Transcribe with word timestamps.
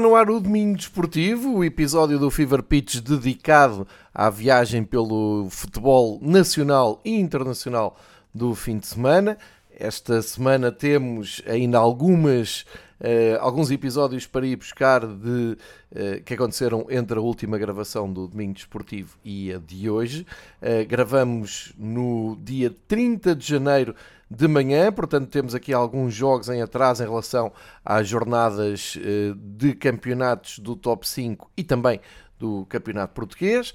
no 0.00 0.16
ar 0.16 0.30
o 0.30 0.40
Domingo 0.40 0.78
Desportivo, 0.78 1.56
o 1.56 1.64
episódio 1.64 2.18
do 2.18 2.30
Fever 2.30 2.62
Pitch 2.62 3.00
dedicado 3.00 3.86
à 4.14 4.30
viagem 4.30 4.82
pelo 4.82 5.46
futebol 5.50 6.18
nacional 6.22 7.02
e 7.04 7.20
internacional 7.20 7.98
do 8.34 8.54
fim 8.54 8.78
de 8.78 8.86
semana. 8.86 9.36
Esta 9.70 10.22
semana 10.22 10.72
temos 10.72 11.42
ainda 11.46 11.76
algumas, 11.76 12.64
uh, 12.98 13.40
alguns 13.40 13.70
episódios 13.70 14.26
para 14.26 14.46
ir 14.46 14.56
buscar 14.56 15.06
de, 15.06 15.58
uh, 15.92 16.22
que 16.24 16.32
aconteceram 16.32 16.86
entre 16.88 17.18
a 17.18 17.22
última 17.22 17.58
gravação 17.58 18.10
do 18.10 18.26
Domingo 18.26 18.54
Desportivo 18.54 19.18
e 19.22 19.52
a 19.52 19.58
de 19.58 19.90
hoje. 19.90 20.26
Uh, 20.62 20.86
gravamos 20.88 21.74
no 21.78 22.38
dia 22.42 22.74
30 22.88 23.34
de 23.34 23.46
janeiro 23.46 23.94
de 24.30 24.46
manhã, 24.46 24.92
portanto 24.92 25.28
temos 25.28 25.54
aqui 25.54 25.72
alguns 25.72 26.14
jogos 26.14 26.48
em 26.48 26.62
atraso 26.62 27.02
em 27.02 27.06
relação 27.06 27.52
às 27.84 28.06
jornadas 28.06 28.96
eh, 29.00 29.34
de 29.36 29.74
campeonatos 29.74 30.58
do 30.60 30.76
top 30.76 31.08
5 31.08 31.50
e 31.56 31.64
também 31.64 32.00
do 32.38 32.64
campeonato 32.66 33.12
português. 33.12 33.74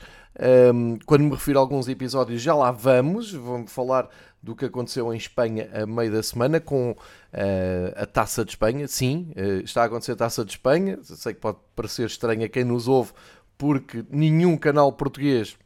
Quando 1.05 1.23
me 1.23 1.31
refiro 1.31 1.59
a 1.59 1.61
alguns 1.61 1.87
episódios, 1.87 2.41
já 2.41 2.53
lá 2.53 2.69
vamos, 2.69 3.31
vamos 3.31 3.71
falar 3.71 4.09
do 4.45 4.55
que 4.55 4.65
aconteceu 4.65 5.11
em 5.11 5.17
Espanha 5.17 5.67
a 5.73 5.87
meio 5.87 6.11
da 6.11 6.21
semana 6.21 6.59
com 6.59 6.95
eh, 7.33 7.93
a 7.97 8.05
Taça 8.05 8.45
de 8.45 8.51
Espanha. 8.51 8.87
Sim, 8.87 9.31
eh, 9.35 9.61
está 9.63 9.81
a 9.81 9.85
acontecer 9.85 10.11
a 10.11 10.15
Taça 10.15 10.45
de 10.45 10.51
Espanha. 10.51 10.99
Sei 11.01 11.33
que 11.33 11.39
pode 11.39 11.57
parecer 11.75 12.05
estranho 12.05 12.45
a 12.45 12.47
quem 12.47 12.63
nos 12.63 12.87
ouve, 12.87 13.11
porque 13.57 14.05
nenhum 14.09 14.55
canal 14.55 14.91
português 14.91 15.57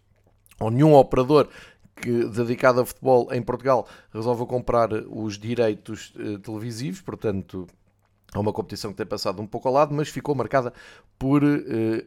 ou 0.59 0.71
nenhum 0.71 0.93
operador 0.93 1.49
que, 2.01 2.25
dedicado 2.25 2.81
a 2.81 2.85
futebol 2.85 3.31
em 3.31 3.41
Portugal, 3.41 3.87
resolveu 4.13 4.45
comprar 4.45 4.91
os 4.93 5.37
direitos 5.37 6.13
uh, 6.15 6.39
televisivos, 6.39 7.01
portanto, 7.01 7.67
é 8.33 8.37
uma 8.37 8.53
competição 8.53 8.91
que 8.91 8.97
tem 8.97 9.05
passado 9.05 9.41
um 9.41 9.47
pouco 9.47 9.67
ao 9.67 9.73
lado, 9.73 9.93
mas 9.93 10.07
ficou 10.09 10.35
marcada 10.35 10.71
por 11.17 11.43
uh, 11.43 11.57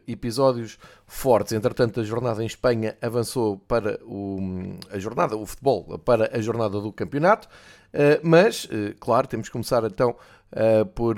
episódios 0.07 0.77
fortes. 1.05 1.53
Entretanto, 1.53 1.99
a 1.99 2.03
jornada 2.03 2.41
em 2.41 2.45
Espanha 2.45 2.97
avançou 3.01 3.57
para 3.57 3.99
o, 4.03 4.39
a 4.89 4.97
jornada, 4.99 5.35
o 5.35 5.45
futebol, 5.45 5.99
para 5.99 6.35
a 6.35 6.41
jornada 6.41 6.79
do 6.79 6.91
campeonato, 6.91 7.47
uh, 7.47 8.19
mas, 8.23 8.67
claro, 8.99 9.27
temos 9.27 9.47
que 9.47 9.53
começar 9.53 9.83
então 9.83 10.15
por, 10.93 11.15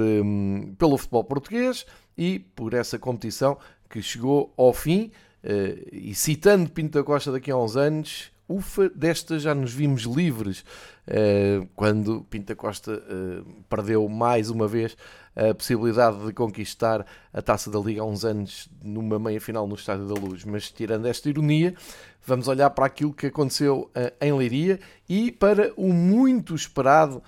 pelo 0.78 0.98
futebol 0.98 1.26
português 1.26 1.86
e 2.18 2.40
por 2.40 2.74
essa 2.74 2.98
competição 2.98 3.58
que 3.90 4.02
chegou 4.02 4.54
ao 4.56 4.72
fim. 4.72 5.12
e 5.92 6.16
citando 6.16 6.72
Pinto 6.72 6.98
da 6.98 7.04
Costa 7.04 7.34
daqui 7.34 7.52
a 7.52 7.58
uns 7.58 7.76
anos, 7.76 8.32
ufa, 8.48 8.90
desta 8.90 9.40
já 9.40 9.56
nos 9.56 9.74
vimos 9.74 10.04
livres 10.04 10.64
uh, 11.08 11.68
quando 11.76 12.26
Pinta 12.30 12.56
Costa 12.56 12.94
uh, 12.94 13.64
perdeu 13.70 14.08
mais 14.08 14.50
uma 14.50 14.68
vez 14.68 14.96
a 15.36 15.54
possibilidade 15.54 16.26
de 16.26 16.32
conquistar 16.32 17.06
a 17.34 17.42
taça 17.42 17.70
da 17.70 17.78
Liga 17.78 18.02
há 18.02 18.06
uns 18.06 18.24
anos 18.24 18.70
numa 18.82 19.20
meia 19.20 19.42
final 19.42 19.68
no 19.68 19.76
Estádio 19.76 20.08
da 20.08 20.14
Luz. 20.14 20.46
Mas 20.46 20.72
tirando 20.72 21.08
esta 21.08 21.28
ironia, 21.28 21.76
vamos 22.26 22.48
olhar 22.48 22.70
para 22.70 22.86
aquilo 22.86 23.12
que 23.12 23.28
aconteceu 23.28 23.92
uh, 23.96 24.14
em 24.22 24.32
Leiria 24.32 24.80
e 25.10 25.32
para 25.32 25.74
o 25.76 25.92
muito 25.92 26.56
esperado 26.56 27.22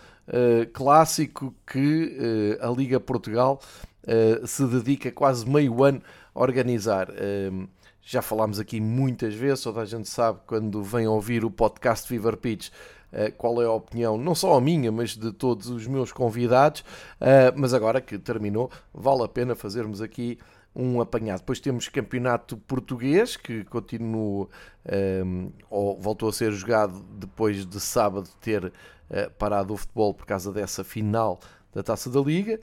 clássico 0.73 1.55
que 1.65 2.57
a 2.59 2.67
Liga 2.67 2.99
Portugal 2.99 3.61
se 4.45 4.67
dedica 4.67 5.09
quase 5.09 5.49
meio 5.49 5.81
ano 5.81 6.01
a 6.35 6.41
organizar 6.41 7.07
já 8.09 8.21
falámos 8.21 8.57
aqui 8.57 8.79
muitas 8.79 9.33
vezes, 9.33 9.63
toda 9.63 9.81
a 9.81 9.85
gente 9.85 10.07
sabe 10.07 10.39
quando 10.47 10.81
vem 10.81 11.07
ouvir 11.07 11.43
o 11.43 11.51
podcast 11.51 12.07
Fever 12.07 12.37
Pitch 12.37 12.69
eh, 13.11 13.31
qual 13.31 13.61
é 13.61 13.65
a 13.65 13.71
opinião, 13.71 14.17
não 14.17 14.33
só 14.33 14.55
a 14.55 14.61
minha, 14.61 14.91
mas 14.91 15.17
de 15.17 15.31
todos 15.33 15.67
os 15.67 15.87
meus 15.87 16.11
convidados. 16.11 16.85
Eh, 17.19 17.53
mas 17.55 17.73
agora 17.73 17.99
que 17.99 18.17
terminou, 18.17 18.71
vale 18.93 19.23
a 19.23 19.27
pena 19.27 19.55
fazermos 19.55 20.01
aqui 20.01 20.37
um 20.75 21.01
apanhado. 21.01 21.39
Depois 21.39 21.59
temos 21.59 21.89
campeonato 21.89 22.55
português 22.55 23.35
que 23.35 23.63
continua 23.65 24.47
ehm, 24.85 25.49
ou 25.69 25.99
voltou 25.99 26.29
a 26.29 26.33
ser 26.33 26.51
jogado 26.51 27.03
depois 27.17 27.65
de 27.65 27.79
sábado 27.79 28.29
ter 28.39 28.65
uh, 28.65 28.71
parado 29.37 29.73
o 29.73 29.77
futebol 29.77 30.13
por 30.13 30.25
causa 30.25 30.53
dessa 30.53 30.83
final 30.83 31.39
da 31.73 31.81
Taça 31.83 32.09
da 32.09 32.21
Liga. 32.21 32.59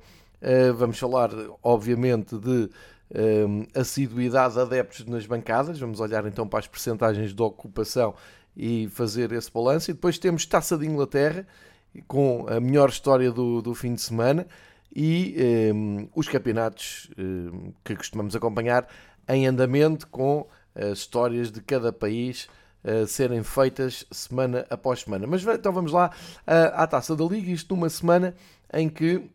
Vamos 0.76 0.98
falar, 0.98 1.30
obviamente, 1.62 2.36
de 2.36 2.68
um, 3.12 3.64
assiduidade 3.74 4.54
de 4.54 4.60
adeptos 4.60 5.04
nas 5.06 5.26
bancadas. 5.26 5.78
Vamos 5.78 6.00
olhar 6.00 6.26
então 6.26 6.46
para 6.46 6.60
as 6.60 6.66
percentagens 6.66 7.34
de 7.34 7.42
ocupação 7.42 8.14
e 8.56 8.88
fazer 8.88 9.32
esse 9.32 9.50
balanço. 9.50 9.90
E 9.90 9.94
depois 9.94 10.18
temos 10.18 10.46
Taça 10.46 10.78
de 10.78 10.86
Inglaterra, 10.86 11.46
com 12.06 12.46
a 12.48 12.60
melhor 12.60 12.88
história 12.88 13.30
do, 13.30 13.62
do 13.62 13.74
fim 13.74 13.94
de 13.94 14.02
semana, 14.02 14.46
e 14.94 15.72
um, 15.74 16.08
os 16.14 16.28
campeonatos 16.28 17.10
um, 17.18 17.72
que 17.84 17.96
costumamos 17.96 18.36
acompanhar 18.36 18.86
em 19.28 19.46
andamento, 19.46 20.06
com 20.08 20.46
as 20.74 20.98
histórias 20.98 21.50
de 21.50 21.60
cada 21.60 21.92
país 21.92 22.48
uh, 22.84 23.06
serem 23.06 23.42
feitas 23.42 24.06
semana 24.10 24.66
após 24.70 25.00
semana. 25.00 25.26
Mas 25.26 25.44
então 25.44 25.72
vamos 25.72 25.92
lá 25.92 26.10
uh, 26.46 26.74
à 26.74 26.86
Taça 26.86 27.16
da 27.16 27.24
Liga, 27.24 27.50
isto 27.50 27.74
numa 27.74 27.88
semana 27.88 28.34
em 28.72 28.88
que 28.88 29.28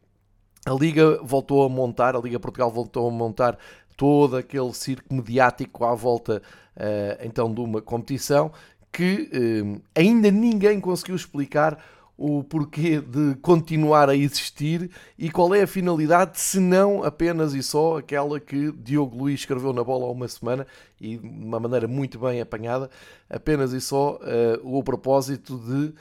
a 0.65 0.73
Liga 0.73 1.19
voltou 1.23 1.63
a 1.63 1.69
montar, 1.69 2.15
a 2.15 2.19
Liga 2.19 2.39
Portugal 2.39 2.71
voltou 2.71 3.07
a 3.07 3.11
montar 3.11 3.57
todo 3.95 4.37
aquele 4.37 4.73
circo 4.73 5.13
mediático 5.13 5.83
à 5.83 5.93
volta 5.93 6.41
uh, 6.75 7.21
então 7.21 7.53
de 7.53 7.59
uma 7.59 7.81
competição 7.81 8.51
que 8.91 9.29
uh, 9.33 9.81
ainda 9.95 10.31
ninguém 10.31 10.79
conseguiu 10.79 11.15
explicar 11.15 11.77
o 12.19 12.43
porquê 12.43 12.99
de 12.99 13.35
continuar 13.35 14.09
a 14.09 14.15
existir 14.15 14.91
e 15.17 15.31
qual 15.31 15.55
é 15.55 15.61
a 15.61 15.67
finalidade, 15.67 16.37
se 16.37 16.59
não 16.59 17.01
apenas 17.01 17.53
e 17.53 17.63
só 17.63 17.97
aquela 17.97 18.41
que 18.41 18.73
Diogo 18.73 19.17
Luiz 19.17 19.39
escreveu 19.39 19.71
na 19.71 19.85
bola 19.85 20.05
há 20.05 20.11
uma 20.11 20.27
semana 20.27 20.67
e 20.99 21.15
de 21.15 21.25
uma 21.25 21.61
maneira 21.61 21.87
muito 21.87 22.19
bem 22.19 22.41
apanhada, 22.41 22.89
apenas 23.29 23.71
e 23.71 23.79
só 23.79 24.17
uh, 24.17 24.77
o 24.77 24.83
propósito 24.83 25.57
de 25.57 25.87
eh, 25.87 25.93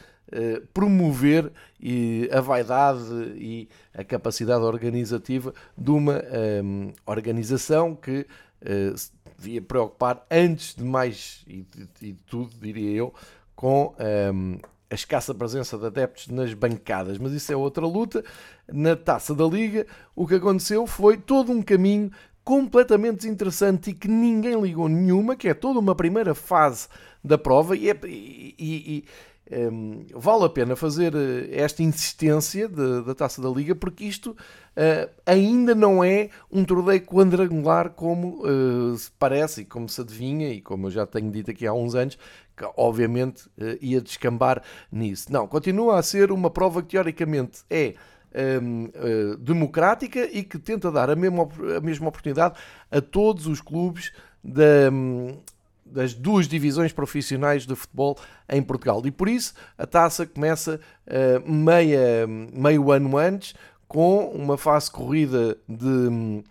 promover 0.73 1.51
a 2.31 2.41
vaidade 2.41 3.03
e 3.37 3.69
a 3.95 4.05
capacidade 4.05 4.63
organizativa 4.63 5.55
de 5.77 5.91
uma 5.91 6.15
um, 6.15 6.19
ehm, 6.33 6.93
organização 7.07 7.95
que 7.95 8.27
uh, 8.63 8.95
devia 9.39 9.63
preocupar, 9.63 10.27
antes 10.31 10.75
de 10.75 10.85
mais 10.85 11.45
e 11.47 11.65
de, 12.01 12.15
tudo, 12.27 12.51
diria 12.61 12.91
eu, 12.91 13.15
com 13.55 13.95
ehm, 13.99 14.59
a 14.91 14.95
escassa 14.95 15.35
presença 15.35 15.77
de 15.79 15.87
adeptos 15.87 16.29
nas 16.29 16.53
bancadas. 16.55 17.19
Mas 17.19 17.33
isso 17.33 17.53
é 17.53 17.57
outra 17.57 17.87
luta. 17.87 18.25
Na 18.67 18.97
taça 18.97 19.35
da 19.35 19.45
Liga, 19.45 19.87
o 20.15 20.27
que 20.27 20.35
aconteceu 20.35 20.87
foi 20.87 21.17
todo 21.17 21.53
um 21.53 21.63
caminho 21.63 22.11
completamente 22.45 23.19
desinteressante 23.19 23.91
e 23.91 23.95
que 23.95 24.09
ninguém 24.09 24.59
ligou 24.61 24.89
nenhuma, 24.89 25.37
que 25.37 25.49
é 25.49 25.55
toda 25.55 25.79
uma 25.79 25.95
primeira 25.95 26.35
fase 26.35 26.89
da 27.23 27.37
prova 27.37 27.77
e, 27.77 27.91
é, 27.91 27.99
e, 28.07 28.55
e, 28.59 29.05
um, 29.51 30.05
vale 30.15 30.45
a 30.45 30.49
pena 30.49 30.77
fazer 30.77 31.15
eh, 31.15 31.49
esta 31.53 31.83
insistência 31.83 32.69
de, 32.69 33.03
da 33.03 33.15
taça 33.15 33.41
da 33.41 33.49
Liga, 33.49 33.75
porque 33.75 34.05
isto 34.05 34.31
uh, 34.33 35.11
ainda 35.25 35.75
não 35.75 36.05
é 36.05 36.29
um 36.51 36.65
torneio 36.65 37.01
quadrangular 37.01 37.91
como 37.91 38.43
uh, 38.47 38.97
se 38.97 39.11
parece 39.19 39.63
e 39.63 39.65
como 39.65 39.89
se 39.89 40.01
adivinha, 40.01 40.51
e 40.51 40.61
como 40.61 40.87
eu 40.87 40.91
já 40.91 41.07
tenho 41.07 41.31
dito 41.31 41.51
aqui 41.51 41.67
há 41.67 41.73
uns 41.73 41.95
anos, 41.95 42.19
que 42.57 42.65
obviamente 42.77 43.47
uh, 43.59 43.79
ia 43.81 44.01
descambar 44.01 44.63
nisso. 44.93 45.33
Não, 45.33 45.47
continua 45.47 45.99
a 45.99 46.03
ser 46.03 46.31
uma 46.31 46.51
prova 46.51 46.83
que 46.83 46.89
teoricamente 46.89 47.63
é. 47.71 47.95
Um, 48.63 48.91
democrática 49.39 50.21
e 50.31 50.45
que 50.45 50.59
tenta 50.59 50.93
dar 50.93 51.09
a 51.09 51.17
mesma, 51.17 51.49
a 51.75 51.81
mesma 51.81 52.09
oportunidade 52.09 52.59
a 52.91 53.01
todos 53.01 53.47
os 53.47 53.59
clubes 53.59 54.13
da, 54.45 54.91
um, 54.93 55.39
das 55.91 56.15
duas 56.15 56.47
divisões 56.47 56.93
profissionais 56.93 57.67
de 57.67 57.75
futebol 57.75 58.19
em 58.49 58.63
Portugal. 58.63 59.03
E 59.05 59.11
por 59.11 59.29
isso 59.29 59.55
a 59.77 59.87
taça 59.87 60.27
começa 60.27 60.81
uh, 61.07 61.51
meia, 61.51 62.27
meio 62.27 62.91
ano 62.91 63.17
antes, 63.17 63.55
com 63.87 64.27
uma 64.31 64.57
fase 64.57 64.91
corrida 64.91 65.57
de 65.69 65.87
uh, 65.87 66.43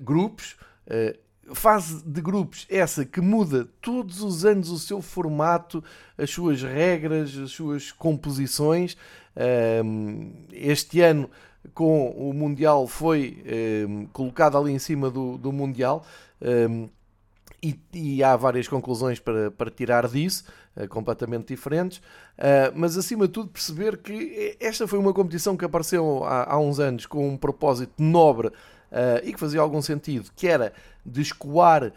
grupos. 0.00 0.56
Uh, 0.86 1.20
fase 1.54 2.02
de 2.06 2.20
grupos, 2.22 2.66
essa 2.70 3.04
que 3.04 3.20
muda 3.20 3.68
todos 3.80 4.22
os 4.22 4.44
anos 4.44 4.70
o 4.70 4.78
seu 4.78 5.02
formato, 5.02 5.84
as 6.16 6.30
suas 6.30 6.62
regras, 6.62 7.36
as 7.36 7.50
suas 7.50 7.92
composições. 7.92 8.96
Este 10.50 11.02
ano, 11.02 11.28
com 11.74 12.08
o 12.10 12.32
Mundial, 12.32 12.86
foi 12.86 13.44
colocado 14.14 14.56
ali 14.56 14.72
em 14.72 14.78
cima 14.78 15.10
do, 15.10 15.36
do 15.36 15.52
Mundial 15.52 16.06
e, 17.62 17.78
e, 17.92 18.24
há 18.24 18.34
várias 18.34 18.66
conclusões 18.66 19.20
para, 19.20 19.50
para 19.52 19.70
tirar 19.70 20.08
disso, 20.08 20.44
uh, 20.76 20.88
completamente 20.88 21.48
diferentes, 21.48 21.98
uh, 21.98 22.72
mas 22.74 22.96
acima 22.96 23.26
de 23.26 23.32
tudo 23.32 23.50
perceber 23.50 23.98
que 23.98 24.56
esta 24.58 24.88
foi 24.88 24.98
uma 24.98 25.12
competição 25.12 25.56
que 25.56 25.64
apareceu 25.64 26.24
há, 26.24 26.54
há 26.54 26.58
uns 26.58 26.80
anos 26.80 27.06
com 27.06 27.28
um 27.28 27.36
propósito 27.36 27.92
nobre 28.02 28.48
uh, 28.48 28.52
e 29.22 29.32
que 29.32 29.38
fazia 29.38 29.60
algum 29.60 29.80
sentido, 29.80 30.30
que 30.34 30.48
era 30.48 30.72
de 31.06 31.20
escoar 31.20 31.92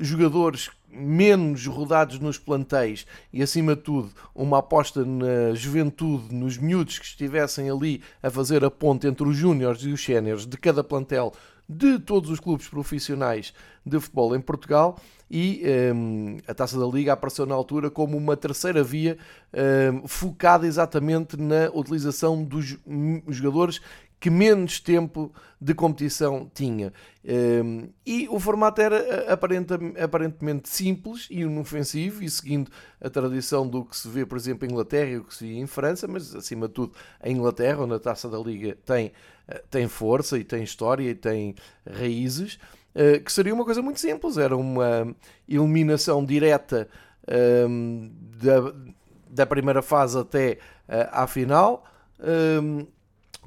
jogadores 0.00 0.70
menos 0.88 1.66
rodados 1.66 2.18
nos 2.18 2.38
plantéis 2.38 3.06
e, 3.30 3.42
acima 3.42 3.76
de 3.76 3.82
tudo, 3.82 4.10
uma 4.34 4.58
aposta 4.58 5.04
na 5.04 5.54
juventude, 5.54 6.34
nos 6.34 6.56
miúdos 6.56 6.98
que 6.98 7.04
estivessem 7.04 7.68
ali 7.68 8.00
a 8.22 8.30
fazer 8.30 8.64
a 8.64 8.70
ponte 8.70 9.06
entre 9.06 9.28
os 9.28 9.36
júniores 9.36 9.82
e 9.82 9.90
os 9.90 10.02
séniores 10.02 10.46
de 10.46 10.56
cada 10.56 10.82
plantel 10.82 11.34
de 11.68 11.98
todos 11.98 12.30
os 12.30 12.38
clubes 12.38 12.68
profissionais 12.68 13.52
de 13.84 13.98
futebol 13.98 14.34
em 14.36 14.40
Portugal 14.40 14.98
e 15.30 15.62
um, 15.94 16.38
a 16.46 16.54
Taça 16.54 16.78
da 16.78 16.86
Liga 16.86 17.12
apareceu 17.12 17.46
na 17.46 17.54
altura 17.54 17.90
como 17.90 18.16
uma 18.16 18.36
terceira 18.36 18.82
via 18.82 19.18
um, 19.92 20.06
focada 20.06 20.66
exatamente 20.66 21.36
na 21.36 21.68
utilização 21.72 22.44
dos 22.44 22.76
jogadores 23.28 23.80
que 24.18 24.30
menos 24.30 24.80
tempo 24.80 25.32
de 25.60 25.74
competição 25.74 26.50
tinha. 26.52 26.92
Um, 27.24 27.88
e 28.04 28.28
o 28.28 28.38
formato 28.38 28.80
era 28.80 29.32
aparentemente 30.02 30.68
simples 30.68 31.26
e 31.30 31.40
inofensivo, 31.40 32.22
e 32.22 32.30
seguindo 32.30 32.70
a 33.00 33.10
tradição 33.10 33.66
do 33.66 33.84
que 33.84 33.96
se 33.96 34.08
vê, 34.08 34.24
por 34.24 34.38
exemplo, 34.38 34.66
em 34.66 34.70
Inglaterra 34.70 35.10
e 35.10 35.18
o 35.18 35.24
que 35.24 35.34
se 35.34 35.46
vê 35.46 35.58
em 35.58 35.66
França, 35.66 36.08
mas 36.08 36.34
acima 36.34 36.66
de 36.68 36.74
tudo 36.74 36.92
a 37.20 37.28
Inglaterra, 37.28 37.82
onde 37.82 37.94
a 37.94 37.98
taça 37.98 38.28
da 38.28 38.38
Liga 38.38 38.76
tem, 38.84 39.12
eh, 39.48 39.62
tem 39.70 39.88
força 39.88 40.38
e 40.38 40.44
tem 40.44 40.62
história 40.62 41.10
e 41.10 41.14
tem 41.14 41.54
raízes, 41.88 42.58
uh, 42.94 43.22
que 43.22 43.32
seria 43.32 43.54
uma 43.54 43.64
coisa 43.64 43.82
muito 43.82 44.00
simples: 44.00 44.38
era 44.38 44.56
uma 44.56 45.14
eliminação 45.48 46.24
direta 46.24 46.88
um, 47.68 48.10
da, 48.38 48.72
da 49.28 49.46
primeira 49.46 49.82
fase 49.82 50.18
até 50.18 50.58
à 50.88 51.26
final. 51.26 51.84
Um, 52.18 52.86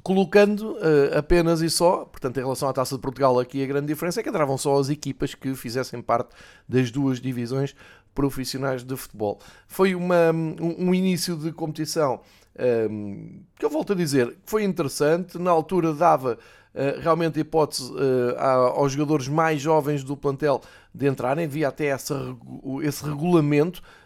colocando 0.02 0.72
uh, 0.72 1.18
apenas 1.18 1.60
e 1.60 1.70
só, 1.70 2.04
portanto, 2.04 2.38
em 2.38 2.40
relação 2.40 2.68
à 2.68 2.72
Taça 2.72 2.94
de 2.94 3.00
Portugal, 3.00 3.38
aqui 3.38 3.62
a 3.62 3.66
grande 3.66 3.86
diferença 3.86 4.20
é 4.20 4.22
que 4.22 4.28
entravam 4.28 4.56
só 4.56 4.78
as 4.78 4.88
equipas 4.88 5.34
que 5.34 5.54
fizessem 5.54 6.00
parte 6.00 6.34
das 6.68 6.90
duas 6.90 7.20
divisões 7.20 7.74
profissionais 8.14 8.82
de 8.82 8.96
futebol. 8.96 9.38
Foi 9.66 9.94
uma, 9.94 10.32
um, 10.32 10.88
um 10.88 10.94
início 10.94 11.36
de 11.36 11.52
competição 11.52 12.20
um, 12.58 12.62
ehm, 12.62 13.42
que 13.58 13.64
eu 13.64 13.70
volto 13.70 13.92
a 13.92 13.96
dizer, 13.96 14.36
foi 14.44 14.64
interessante, 14.64 15.38
na 15.38 15.50
altura 15.50 15.92
dava 15.92 16.38
uh, 16.74 17.00
realmente 17.00 17.38
hipótese 17.38 17.92
uh, 17.92 18.36
aos 18.74 18.92
jogadores 18.92 19.28
mais 19.28 19.60
jovens 19.60 20.02
do 20.02 20.16
plantel 20.16 20.60
de 20.92 21.08
entrarem, 21.08 21.44
havia 21.44 21.68
até 21.68 21.86
essa, 21.86 22.36
esse 22.82 23.04
regulamento 23.04 23.80
eh, 23.80 23.99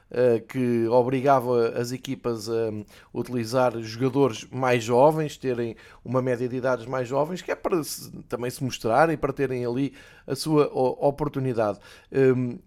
que 0.49 0.87
obrigava 0.89 1.71
as 1.71 1.91
equipas 1.91 2.49
a 2.49 2.71
utilizar 3.13 3.77
jogadores 3.81 4.47
mais 4.51 4.85
jovens, 4.85 5.37
terem 5.37 5.77
uma 6.05 6.23
média 6.23 6.49
de 6.49 6.57
idades 6.57 6.87
mais 6.87 7.09
jovens, 7.09 7.43
que 7.43 7.51
é 7.51 7.55
para 7.55 7.81
também 8.29 8.51
se 8.51 8.63
mostrarem, 8.63 9.17
para 9.17 9.33
terem 9.33 9.65
ali 9.65 9.93
a 10.27 10.35
sua 10.35 10.67
oportunidade. 10.73 11.79
Um, 12.13 12.59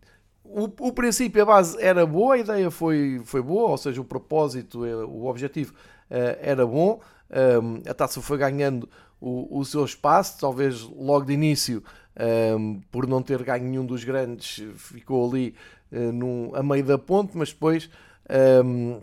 o, 0.44 0.88
o, 0.88 0.94
princípio, 0.94 1.42
a 1.42 1.46
base 1.46 1.82
era 1.82 2.06
boa, 2.06 2.36
a 2.36 2.38
ideia 2.38 2.72
foi, 2.72 3.22
foi 3.26 3.42
boa, 3.42 3.72
ou 3.72 3.78
seja, 3.78 4.00
o 4.00 4.06
propósito, 4.06 4.86
eh, 4.86 4.96
o 4.96 5.26
objetivo 5.26 5.74
uh, 5.74 6.38
era 6.40 6.66
bom. 6.66 7.02
Um, 7.30 7.90
a 7.90 7.94
taça 7.94 8.22
foi 8.22 8.38
ganhando 8.38 8.88
o, 9.20 9.60
o, 9.60 9.66
seu 9.66 9.84
espaço, 9.84 10.40
talvez 10.40 10.84
logo 10.84 11.26
de 11.26 11.34
início, 11.34 11.84
por 12.90 13.06
não 13.08 13.22
ter 13.22 13.44
ganho 13.44 13.64
nenhum 13.66 13.86
dos 13.86 14.04
grandes, 14.04 14.64
ficou 14.76 15.30
ali 15.30 15.54
num, 15.92 16.52
a 16.54 16.62
meio 16.62 16.84
da 16.84 16.98
ponte, 16.98 17.38
mas 17.38 17.50
depois 17.50 17.90
um, 18.66 19.00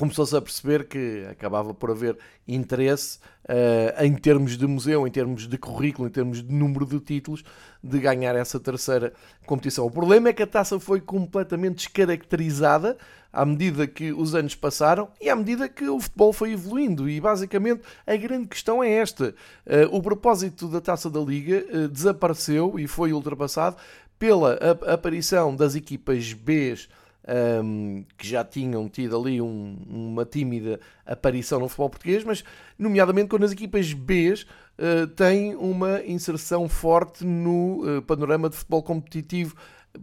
começou-se 0.00 0.34
a 0.34 0.40
perceber 0.40 0.88
que 0.88 1.26
acabava 1.30 1.74
por 1.74 1.90
haver 1.90 2.16
interesse 2.48 3.18
uh, 3.44 4.02
em 4.02 4.14
termos 4.14 4.56
de 4.56 4.66
museu, 4.66 5.06
em 5.06 5.10
termos 5.10 5.46
de 5.46 5.58
currículo, 5.58 6.08
em 6.08 6.10
termos 6.10 6.42
de 6.42 6.50
número 6.50 6.86
de 6.86 6.98
títulos, 7.00 7.44
de 7.84 7.98
ganhar 7.98 8.34
essa 8.34 8.58
terceira 8.58 9.12
competição. 9.44 9.84
O 9.84 9.90
problema 9.90 10.30
é 10.30 10.32
que 10.32 10.42
a 10.42 10.46
taça 10.46 10.80
foi 10.80 11.02
completamente 11.02 11.76
descaracterizada 11.76 12.96
à 13.30 13.44
medida 13.44 13.86
que 13.86 14.10
os 14.10 14.34
anos 14.34 14.54
passaram 14.54 15.08
e 15.20 15.28
à 15.28 15.36
medida 15.36 15.68
que 15.68 15.84
o 15.84 16.00
futebol 16.00 16.32
foi 16.32 16.52
evoluindo. 16.52 17.06
E 17.06 17.20
basicamente 17.20 17.82
a 18.06 18.16
grande 18.16 18.48
questão 18.48 18.82
é 18.82 18.90
esta: 18.90 19.34
uh, 19.66 19.94
o 19.94 20.02
propósito 20.02 20.66
da 20.66 20.80
taça 20.80 21.10
da 21.10 21.20
Liga 21.20 21.62
uh, 21.72 21.88
desapareceu 21.88 22.78
e 22.78 22.86
foi 22.86 23.12
ultrapassado 23.12 23.76
pela 24.20 24.58
aparição 24.86 25.56
das 25.56 25.74
equipas 25.74 26.34
B 26.34 26.76
um, 27.64 28.04
que 28.18 28.28
já 28.28 28.44
tinham 28.44 28.86
tido 28.86 29.18
ali 29.18 29.40
um, 29.40 29.78
uma 29.88 30.26
tímida 30.26 30.78
aparição 31.06 31.58
no 31.58 31.68
futebol 31.68 31.88
português, 31.90 32.22
mas 32.22 32.44
nomeadamente 32.78 33.28
quando 33.28 33.44
as 33.44 33.52
equipas 33.52 33.94
B 33.94 34.34
uh, 34.34 35.06
têm 35.08 35.54
uma 35.56 36.02
inserção 36.04 36.68
forte 36.68 37.24
no 37.24 37.98
uh, 37.98 38.02
panorama 38.02 38.50
de 38.50 38.56
futebol 38.56 38.82
competitivo 38.82 39.56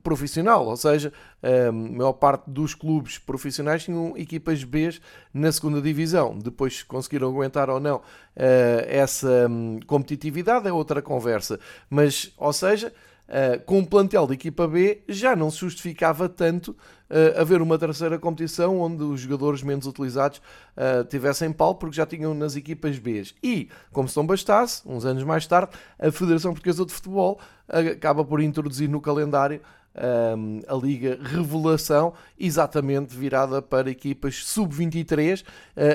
profissional, 0.04 0.66
ou 0.66 0.76
seja, 0.76 1.14
a 1.42 1.72
maior 1.72 2.14
parte 2.14 2.50
dos 2.50 2.74
clubes 2.74 3.18
profissionais 3.20 3.84
tinham 3.86 4.18
equipas 4.18 4.64
B 4.64 4.94
na 5.34 5.50
segunda 5.50 5.82
divisão. 5.82 6.38
Depois 6.38 6.84
conseguiram 6.84 7.30
aguentar 7.30 7.70
ou 7.70 7.80
não 7.80 8.02
eh, 8.36 8.86
essa 8.90 9.48
hum, 9.50 9.80
competitividade 9.88 10.68
é 10.68 10.74
outra 10.74 11.02
conversa, 11.02 11.58
mas, 11.90 12.34
ou 12.38 12.52
seja, 12.52 12.92
Uh, 13.28 13.62
com 13.66 13.80
um 13.80 13.86
plantel 13.86 14.26
de 14.26 14.34
equipa 14.34 14.66
B, 14.68 15.04
já 15.08 15.36
não 15.36 15.52
se 15.52 15.58
justificava 15.58 16.30
tanto 16.30 16.70
uh, 16.72 17.40
haver 17.40 17.62
uma 17.62 17.78
terceira 17.78 18.18
competição 18.18 18.80
onde 18.80 19.04
os 19.04 19.20
jogadores 19.20 19.62
menos 19.62 19.86
utilizados 19.86 20.38
uh, 20.78 21.04
tivessem 21.04 21.52
pau, 21.52 21.76
porque 21.76 21.98
já 21.98 22.06
tinham 22.06 22.34
nas 22.34 22.56
equipas 22.56 22.98
B. 22.98 23.24
E, 23.44 23.68
como 23.92 24.08
se 24.08 24.16
não 24.16 24.26
bastasse, 24.26 24.82
uns 24.86 25.04
anos 25.04 25.24
mais 25.24 25.46
tarde, 25.46 25.72
a 26.00 26.10
Federação 26.10 26.54
Portuguesa 26.54 26.86
de 26.86 26.94
Futebol 26.94 27.40
acaba 27.68 28.24
por 28.24 28.42
introduzir 28.42 28.88
no 28.88 29.02
calendário 29.02 29.60
um, 29.98 30.62
a 30.68 30.76
Liga 30.76 31.20
Revelação, 31.22 32.14
exatamente 32.40 33.16
virada 33.16 33.62
para 33.62 33.90
equipas 33.90 34.44
sub-23 34.46 35.42
uh, 35.42 35.46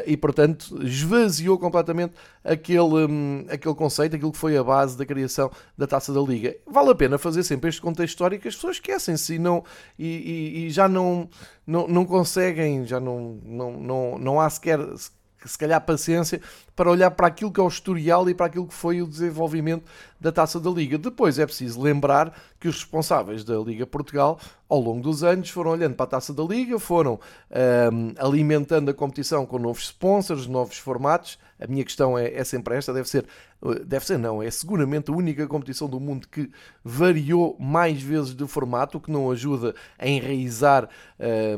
e, 0.06 0.16
portanto, 0.16 0.82
esvaziou 0.82 1.59
completamente 1.59 2.14
aquele, 2.44 3.06
um, 3.06 3.44
aquele 3.49 3.75
conceito, 3.75 4.16
aquilo 4.16 4.32
que 4.32 4.38
foi 4.38 4.56
a 4.56 4.64
base 4.64 4.97
da 4.97 5.06
criação 5.06 5.50
da 5.76 5.87
taça 5.87 6.12
da 6.12 6.21
Liga. 6.21 6.56
Vale 6.66 6.90
a 6.90 6.94
pena 6.94 7.18
fazer 7.18 7.42
sempre 7.42 7.68
este 7.68 7.80
contexto 7.80 8.14
histórico, 8.14 8.49
as 8.49 8.54
pessoas 8.54 8.76
esquecem-se 8.76 9.35
e, 9.35 9.38
não, 9.38 9.64
e, 9.99 10.06
e, 10.06 10.66
e, 10.66 10.71
já 10.71 10.88
não, 10.88 11.28
não, 11.66 11.87
não 11.87 12.04
conseguem, 12.04 12.85
já 12.85 12.99
não, 12.99 13.38
não, 13.44 13.73
não, 13.80 14.18
não 14.18 14.40
há 14.40 14.50
sequer 14.50 14.78
se 15.44 15.59
calhar 15.59 15.80
paciência 15.80 16.40
para 16.75 16.90
olhar 16.90 17.11
para 17.11 17.26
aquilo 17.26 17.50
que 17.50 17.61
é 17.61 17.62
o 17.62 17.68
historial 17.68 18.28
e 18.28 18.35
para 18.35 18.47
aquilo 18.47 18.66
que 18.66 18.75
foi 18.75 19.02
o 19.02 19.06
desenvolvimento 19.06 19.85
da 20.23 20.31
taça 20.31 20.61
da 20.61 20.71
Liga. 20.71 20.97
Depois 20.97 21.38
é 21.38 21.45
preciso 21.45 21.83
lembrar 21.83 22.33
que 22.61 22.69
os 22.69 22.76
responsáveis 22.76 23.43
da 23.43 23.59
Liga 23.59 23.85
Portugal, 23.85 24.38
ao 24.69 24.81
longo 24.81 25.02
dos 25.02 25.25
anos, 25.25 25.50
foram 25.50 25.73
olhando 25.73 25.97
para 25.97 26.05
a 26.05 26.09
taça 26.09 26.33
da 26.33 26.45
Liga, 26.45 26.79
foram 26.79 27.19
um, 27.93 28.14
alimentando 28.17 28.88
a 28.91 28.95
competição 28.95 29.45
com 29.45 29.59
novos 29.59 29.83
sponsors, 29.83 30.47
novos 30.47 30.79
formatos. 30.79 31.38
A 31.61 31.67
minha 31.67 31.85
questão 31.85 32.17
é, 32.17 32.33
é 32.33 32.45
sempre 32.45 32.76
esta: 32.76 32.93
deve 32.93 33.09
ser, 33.09 33.26
deve 33.85 34.07
ser, 34.07 34.17
não, 34.17 34.41
é 34.41 34.49
seguramente 34.50 35.11
a 35.11 35.14
única 35.14 35.45
competição 35.49 35.88
do 35.88 35.99
mundo 35.99 36.29
que 36.29 36.49
variou 36.85 37.57
mais 37.59 38.00
vezes 38.00 38.33
de 38.33 38.47
formato, 38.47 38.99
o 38.99 39.00
que 39.00 39.11
não 39.11 39.29
ajuda 39.29 39.75
a 39.99 40.07
enraizar 40.07 40.88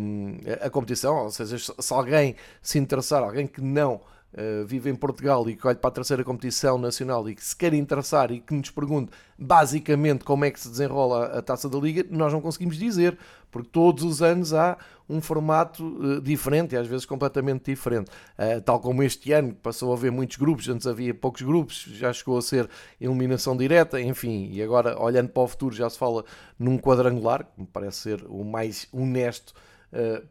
um, 0.00 0.38
a 0.62 0.70
competição. 0.70 1.24
Ou 1.24 1.30
seja, 1.30 1.58
se 1.58 1.92
alguém 1.92 2.34
se 2.62 2.78
interessar, 2.78 3.22
alguém 3.22 3.46
que 3.46 3.60
não 3.60 4.00
uh, 4.34 4.66
vive 4.66 4.90
em 4.90 4.94
Portugal 4.94 5.48
e 5.48 5.56
que 5.56 5.66
olha 5.66 5.76
para 5.76 5.88
a 5.88 5.92
terceira 5.92 6.24
competição 6.24 6.78
nacional 6.78 7.28
e 7.28 7.34
que 7.34 7.44
se 7.44 7.54
quer 7.56 7.72
interessar 7.74 8.30
e 8.30 8.40
que 8.40 8.54
nos 8.54 8.70
pergunte 8.70 9.10
basicamente 9.38 10.24
como 10.24 10.44
é 10.44 10.50
que 10.50 10.60
se 10.60 10.68
desenrola 10.68 11.26
a 11.26 11.42
taça 11.42 11.68
da 11.68 11.78
Liga, 11.78 12.04
nós 12.10 12.32
não 12.32 12.40
conseguimos 12.40 12.76
dizer, 12.76 13.16
porque 13.50 13.68
todos 13.70 14.04
os 14.04 14.22
anos 14.22 14.52
há 14.52 14.76
um 15.08 15.20
formato 15.20 15.84
uh, 15.84 16.20
diferente 16.20 16.74
e 16.74 16.78
às 16.78 16.86
vezes 16.86 17.04
completamente 17.06 17.70
diferente. 17.70 18.10
Uh, 18.38 18.60
tal 18.60 18.80
como 18.80 19.02
este 19.02 19.32
ano, 19.32 19.54
passou 19.54 19.92
a 19.92 19.96
haver 19.96 20.10
muitos 20.10 20.36
grupos, 20.36 20.68
antes 20.68 20.86
havia 20.86 21.14
poucos 21.14 21.42
grupos, 21.42 21.84
já 21.92 22.12
chegou 22.12 22.38
a 22.38 22.42
ser 22.42 22.68
eliminação 23.00 23.56
direta, 23.56 24.00
enfim, 24.00 24.48
e 24.52 24.62
agora 24.62 25.00
olhando 25.00 25.28
para 25.28 25.42
o 25.42 25.48
futuro 25.48 25.74
já 25.74 25.88
se 25.88 25.98
fala 25.98 26.24
num 26.58 26.78
quadrangular, 26.78 27.44
que 27.44 27.60
me 27.60 27.66
parece 27.66 27.98
ser 27.98 28.24
o 28.28 28.44
mais 28.44 28.88
honesto 28.92 29.54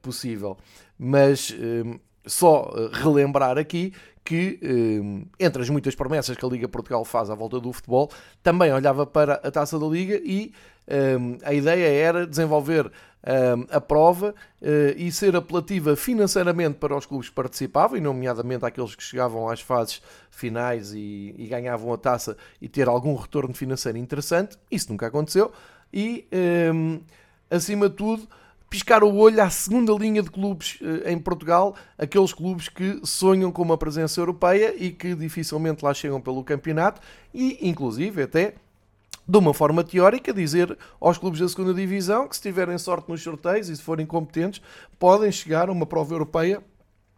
possível. 0.01 0.57
Mas 0.99 1.55
só 2.25 2.71
eh, 2.75 2.89
relembrar 2.93 3.57
aqui 3.57 3.93
que, 4.23 4.59
eh, 4.61 5.45
entre 5.45 5.61
as 5.61 5.69
muitas 5.69 5.95
promessas 5.95 6.37
que 6.37 6.45
a 6.45 6.49
Liga 6.49 6.67
Portugal 6.67 7.03
faz 7.03 7.29
à 7.29 7.35
volta 7.35 7.59
do 7.59 7.71
futebol, 7.73 8.09
também 8.41 8.71
olhava 8.71 9.05
para 9.05 9.33
a 9.35 9.51
taça 9.51 9.77
da 9.77 9.85
Liga 9.85 10.15
e 10.23 10.53
eh, 10.87 11.17
a 11.43 11.53
ideia 11.53 11.87
era 11.87 12.25
desenvolver 12.25 12.91
a 13.71 13.79
prova 13.79 14.35
e 14.97 15.09
ser 15.09 15.33
apelativa 15.33 15.95
financeiramente 15.95 16.75
para 16.75 16.93
os 16.93 17.05
clubes 17.05 17.29
que 17.29 17.35
participavam, 17.35 17.97
e 17.97 18.01
nomeadamente 18.01 18.65
aqueles 18.65 18.95
que 18.95 19.01
chegavam 19.01 19.47
às 19.47 19.61
fases 19.61 20.01
finais 20.29 20.93
e, 20.93 21.33
e 21.37 21.47
ganhavam 21.47 21.93
a 21.93 21.97
taça 21.97 22.35
e 22.61 22.67
ter 22.67 22.89
algum 22.89 23.15
retorno 23.15 23.53
financeiro 23.53 23.97
interessante. 23.97 24.57
Isso 24.69 24.91
nunca 24.91 25.07
aconteceu. 25.07 25.53
E, 25.93 26.27
acima 27.49 27.87
de 27.87 27.95
tudo, 27.95 28.27
piscar 28.73 29.03
o 29.03 29.15
olho 29.17 29.39
à 29.39 29.51
segunda 29.51 29.93
linha 29.93 30.23
de 30.23 30.31
clubes 30.31 30.79
eh, 30.81 31.11
em 31.11 31.19
Portugal, 31.19 31.75
aqueles 31.95 32.33
clubes 32.33 32.69
que 32.69 32.99
sonham 33.03 33.51
com 33.51 33.61
uma 33.61 33.77
presença 33.77 34.19
europeia 34.19 34.73
e 34.75 34.89
que 34.89 35.13
dificilmente 35.13 35.85
lá 35.85 35.93
chegam 35.93 36.19
pelo 36.19 36.43
campeonato 36.43 36.99
e, 37.31 37.69
inclusive, 37.69 38.23
até 38.23 38.55
de 39.27 39.37
uma 39.37 39.53
forma 39.53 39.83
teórica, 39.83 40.33
dizer 40.33 40.75
aos 40.99 41.19
clubes 41.19 41.39
da 41.39 41.47
segunda 41.47 41.71
divisão 41.71 42.27
que 42.27 42.35
se 42.35 42.41
tiverem 42.41 42.75
sorte 42.79 43.07
nos 43.11 43.21
sorteios 43.21 43.69
e 43.69 43.75
se 43.75 43.81
forem 43.83 44.07
competentes, 44.07 44.59
podem 44.97 45.31
chegar 45.31 45.69
a 45.69 45.71
uma 45.71 45.85
prova 45.85 46.15
europeia 46.15 46.59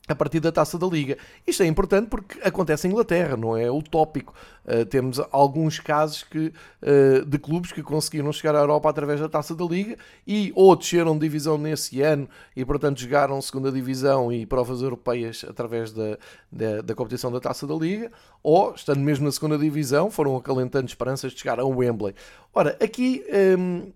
a 0.08 0.16
partir 0.16 0.40
da 0.40 0.52
taça 0.52 0.78
da 0.78 0.86
Liga. 0.86 1.18
Isto 1.46 1.64
é 1.64 1.66
importante 1.66 2.08
porque 2.08 2.40
acontece 2.44 2.88
em 2.88 2.92
Inglaterra, 2.92 3.36
não 3.36 3.58
é 3.58 3.70
utópico. 3.72 4.34
Uh, 4.64 4.86
temos 4.86 5.20
alguns 5.32 5.80
casos 5.80 6.24
que, 6.24 6.52
uh, 6.82 7.26
de 7.26 7.38
clubes 7.38 7.72
que 7.72 7.82
conseguiram 7.82 8.32
chegar 8.32 8.56
à 8.56 8.60
Europa 8.60 8.90
através 8.90 9.20
da 9.20 9.30
taça 9.30 9.56
da 9.56 9.66
Liga 9.66 9.98
e 10.26 10.52
ou 10.56 10.76
desceram 10.76 11.14
de 11.14 11.22
divisão 11.22 11.58
nesse 11.58 12.02
ano 12.02 12.30
e, 12.56 12.64
portanto, 12.64 13.00
jogaram 13.00 13.42
segunda 13.42 13.72
divisão 13.72 14.32
e 14.32 14.46
provas 14.46 14.82
europeias 14.82 15.46
através 15.48 15.92
da, 15.92 16.18
da, 16.52 16.82
da 16.82 16.96
competição 16.96 17.32
da 17.32 17.40
taça 17.40 17.66
da 17.66 17.76
Liga, 17.76 18.12
ou, 18.44 18.74
estando 18.76 19.00
mesmo 19.00 19.26
na 19.26 19.32
segunda 19.32 19.58
divisão, 19.58 20.12
foram 20.12 20.36
acalentando 20.36 20.86
esperanças 20.86 21.32
de 21.32 21.40
chegar 21.40 21.60
a 21.60 21.66
Wembley. 21.66 22.14
Ora, 22.54 22.78
aqui. 22.80 23.24
Um, 23.58 23.92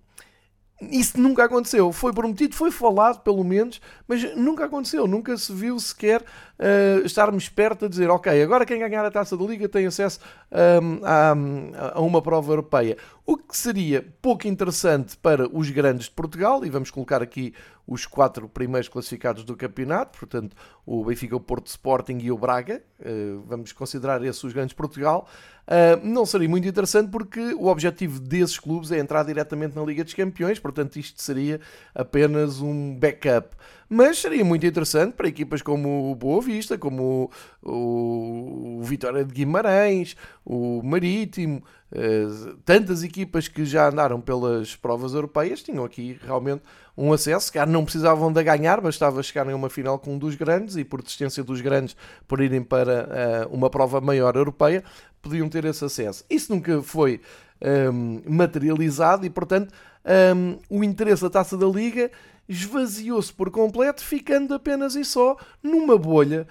isso 0.81 1.19
nunca 1.19 1.43
aconteceu. 1.43 1.91
Foi 1.91 2.13
prometido, 2.13 2.55
foi 2.55 2.71
falado 2.71 3.21
pelo 3.21 3.43
menos, 3.43 3.81
mas 4.07 4.35
nunca 4.35 4.65
aconteceu. 4.65 5.07
Nunca 5.07 5.35
se 5.37 5.51
viu 5.51 5.79
sequer 5.79 6.21
uh, 6.21 7.05
estarmos 7.05 7.49
perto 7.49 7.85
a 7.85 7.89
dizer: 7.89 8.09
ok, 8.09 8.41
agora 8.41 8.65
quem 8.65 8.79
ganhar 8.79 9.05
a 9.05 9.11
taça 9.11 9.35
da 9.35 9.43
Liga 9.43 9.67
tem 9.67 9.85
acesso 9.85 10.19
um, 10.51 10.99
a, 11.03 11.91
a, 11.95 12.01
uma 12.01 12.21
prova 12.21 12.51
europeia. 12.51 12.97
O 13.25 13.37
que 13.37 13.55
seria 13.55 14.05
pouco 14.21 14.47
interessante 14.47 15.17
para 15.17 15.47
os 15.55 15.69
grandes 15.69 16.05
de 16.05 16.11
Portugal, 16.11 16.65
e 16.65 16.69
vamos 16.69 16.89
colocar 16.89 17.21
aqui 17.21 17.53
os 17.89 18.05
quatro 18.05 18.47
primeiros 18.47 18.87
classificados 18.87 19.43
do 19.43 19.55
campeonato, 19.55 20.19
portanto, 20.19 20.55
o 20.85 21.03
Benfica, 21.03 21.35
o 21.35 21.39
Porto 21.39 21.65
Sporting 21.67 22.19
e 22.19 22.31
o 22.31 22.37
Braga, 22.37 22.83
uh, 22.99 23.41
vamos 23.47 23.73
considerar 23.73 24.23
esses 24.23 24.43
os 24.43 24.53
grandes 24.53 24.69
de 24.69 24.75
Portugal. 24.75 25.27
Uh, 25.67 26.05
não 26.05 26.23
seria 26.25 26.47
muito 26.47 26.67
interessante 26.67 27.09
porque 27.09 27.39
o 27.55 27.65
objetivo 27.65 28.19
desses 28.19 28.59
clubes 28.59 28.91
é 28.91 28.99
entrar 28.99 29.23
diretamente 29.23 29.75
na 29.75 29.83
Liga 29.83 30.03
dos 30.03 30.13
Campeões, 30.13 30.59
portanto, 30.59 30.97
isto 30.99 31.19
seria 31.19 31.59
apenas 31.95 32.61
um 32.61 32.95
backup. 32.95 33.55
Mas 33.89 34.19
seria 34.19 34.45
muito 34.45 34.63
interessante 34.67 35.13
para 35.13 35.27
equipas 35.27 35.63
como 35.63 36.11
o 36.11 36.15
Boa 36.15 36.41
Vista, 36.43 36.77
como 36.77 37.31
o, 37.63 38.79
o 38.79 38.83
Vitória 38.83 39.25
de 39.25 39.33
Guimarães, 39.33 40.15
o 40.45 40.83
Marítimo, 40.83 41.63
uh, 41.91 42.55
tantas 42.63 43.03
equipas 43.03 43.47
que 43.47 43.65
já 43.65 43.89
andaram 43.89 44.21
pelas 44.21 44.75
provas 44.75 45.13
europeias 45.13 45.63
tinham 45.63 45.83
aqui 45.83 46.19
realmente 46.23 46.61
um 46.95 47.11
acesso, 47.11 47.51
que 47.51 47.65
não 47.65 47.83
precisavam 47.83 48.31
de 48.31 48.43
ganhar, 48.43 48.79
bastava 48.79 49.23
chegarem 49.23 49.53
a 49.53 49.55
uma 49.55 49.69
final 49.69 49.97
com 49.97 50.13
um 50.13 50.19
dos 50.19 50.35
grandes 50.35 50.75
e 50.75 50.83
por 50.83 51.01
desistência 51.01 51.43
dos 51.43 51.59
grandes 51.59 51.95
por 52.27 52.41
irem 52.41 52.61
para 52.61 53.47
uh, 53.49 53.55
uma 53.55 53.71
prova 53.71 53.99
maior 53.99 54.35
europeia, 54.35 54.83
podiam 55.19 55.49
ter 55.49 55.65
esse 55.65 55.83
acesso. 55.83 56.23
Isso 56.29 56.53
nunca 56.53 56.83
foi 56.83 57.21
um, 57.91 58.21
materializado 58.27 59.25
e, 59.25 59.29
portanto, 59.29 59.73
um, 60.35 60.57
o 60.69 60.83
interesse 60.83 61.21
da 61.21 61.29
taça 61.29 61.57
da 61.57 61.67
Liga 61.67 62.11
esvaziou-se 62.49 63.31
por 63.31 63.51
completo, 63.51 64.03
ficando 64.03 64.55
apenas 64.55 64.95
e 64.95 65.05
só 65.05 65.37
numa 65.61 65.97
bolha 65.97 66.47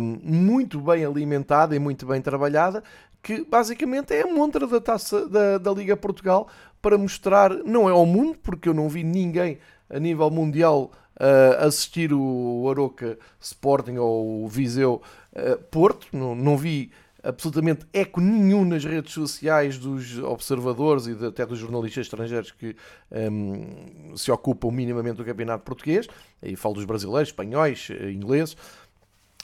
um, 0.00 0.18
muito 0.22 0.80
bem 0.80 1.04
alimentada 1.04 1.76
e 1.76 1.78
muito 1.78 2.06
bem 2.06 2.22
trabalhada, 2.22 2.82
que 3.22 3.44
basicamente 3.44 4.14
é 4.14 4.22
a 4.22 4.26
montra 4.26 4.66
da 4.66 4.80
taça 4.80 5.28
da, 5.28 5.58
da 5.58 5.70
Liga 5.72 5.94
Portugal 5.94 6.48
para 6.80 6.96
mostrar, 6.96 7.50
não 7.50 7.86
é 7.86 7.92
ao 7.92 8.06
mundo, 8.06 8.38
porque 8.42 8.68
eu 8.68 8.74
não 8.74 8.88
vi 8.88 9.04
ninguém 9.04 9.58
a 9.90 9.98
nível 9.98 10.30
mundial 10.30 10.90
uh, 11.16 11.66
assistir 11.66 12.14
o 12.14 12.66
Aroca 12.70 13.18
Sporting 13.38 13.98
ou 13.98 14.44
o 14.44 14.48
Viseu 14.48 15.02
uh, 15.34 15.58
Porto, 15.70 16.06
não, 16.12 16.34
não 16.34 16.56
vi 16.56 16.90
absolutamente 17.22 17.86
eco 17.92 18.20
nenhum 18.20 18.64
nas 18.64 18.84
redes 18.84 19.12
sociais 19.12 19.78
dos 19.78 20.18
observadores 20.18 21.06
e 21.06 21.14
de, 21.14 21.26
até 21.26 21.44
dos 21.44 21.58
jornalistas 21.58 22.06
estrangeiros 22.06 22.50
que 22.52 22.76
um, 23.10 24.16
se 24.16 24.30
ocupam 24.30 24.70
minimamente 24.70 25.16
do 25.16 25.24
campeonato 25.24 25.64
português, 25.64 26.06
e 26.42 26.56
falo 26.56 26.74
dos 26.74 26.84
brasileiros, 26.84 27.28
espanhóis, 27.28 27.88
eh, 27.90 28.10
ingleses, 28.10 28.56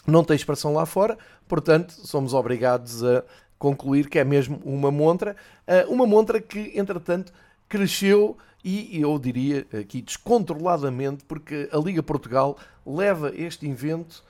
não 0.06 0.25
tem 0.25 0.37
expressão 0.37 0.73
lá 0.73 0.87
fora, 0.87 1.18
portanto 1.49 1.92
somos 1.92 2.33
obrigados 2.33 3.04
a 3.04 3.25
concluir 3.59 4.09
que 4.09 4.18
é 4.18 4.25
mesmo 4.25 4.61
uma 4.64 4.90
montra, 4.90 5.37
eh, 5.66 5.85
uma 5.88 6.06
montra 6.06 6.40
que 6.40 6.73
entretanto 6.78 7.33
cresceu 7.68 8.37
e 8.64 9.00
eu 9.00 9.16
diria 9.16 9.64
aqui 9.78 10.02
descontroladamente, 10.02 11.25
porque 11.25 11.68
a 11.71 11.78
Liga 11.78 12.02
Portugal 12.02 12.56
leva 12.85 13.33
este 13.33 13.68
evento 13.68 14.25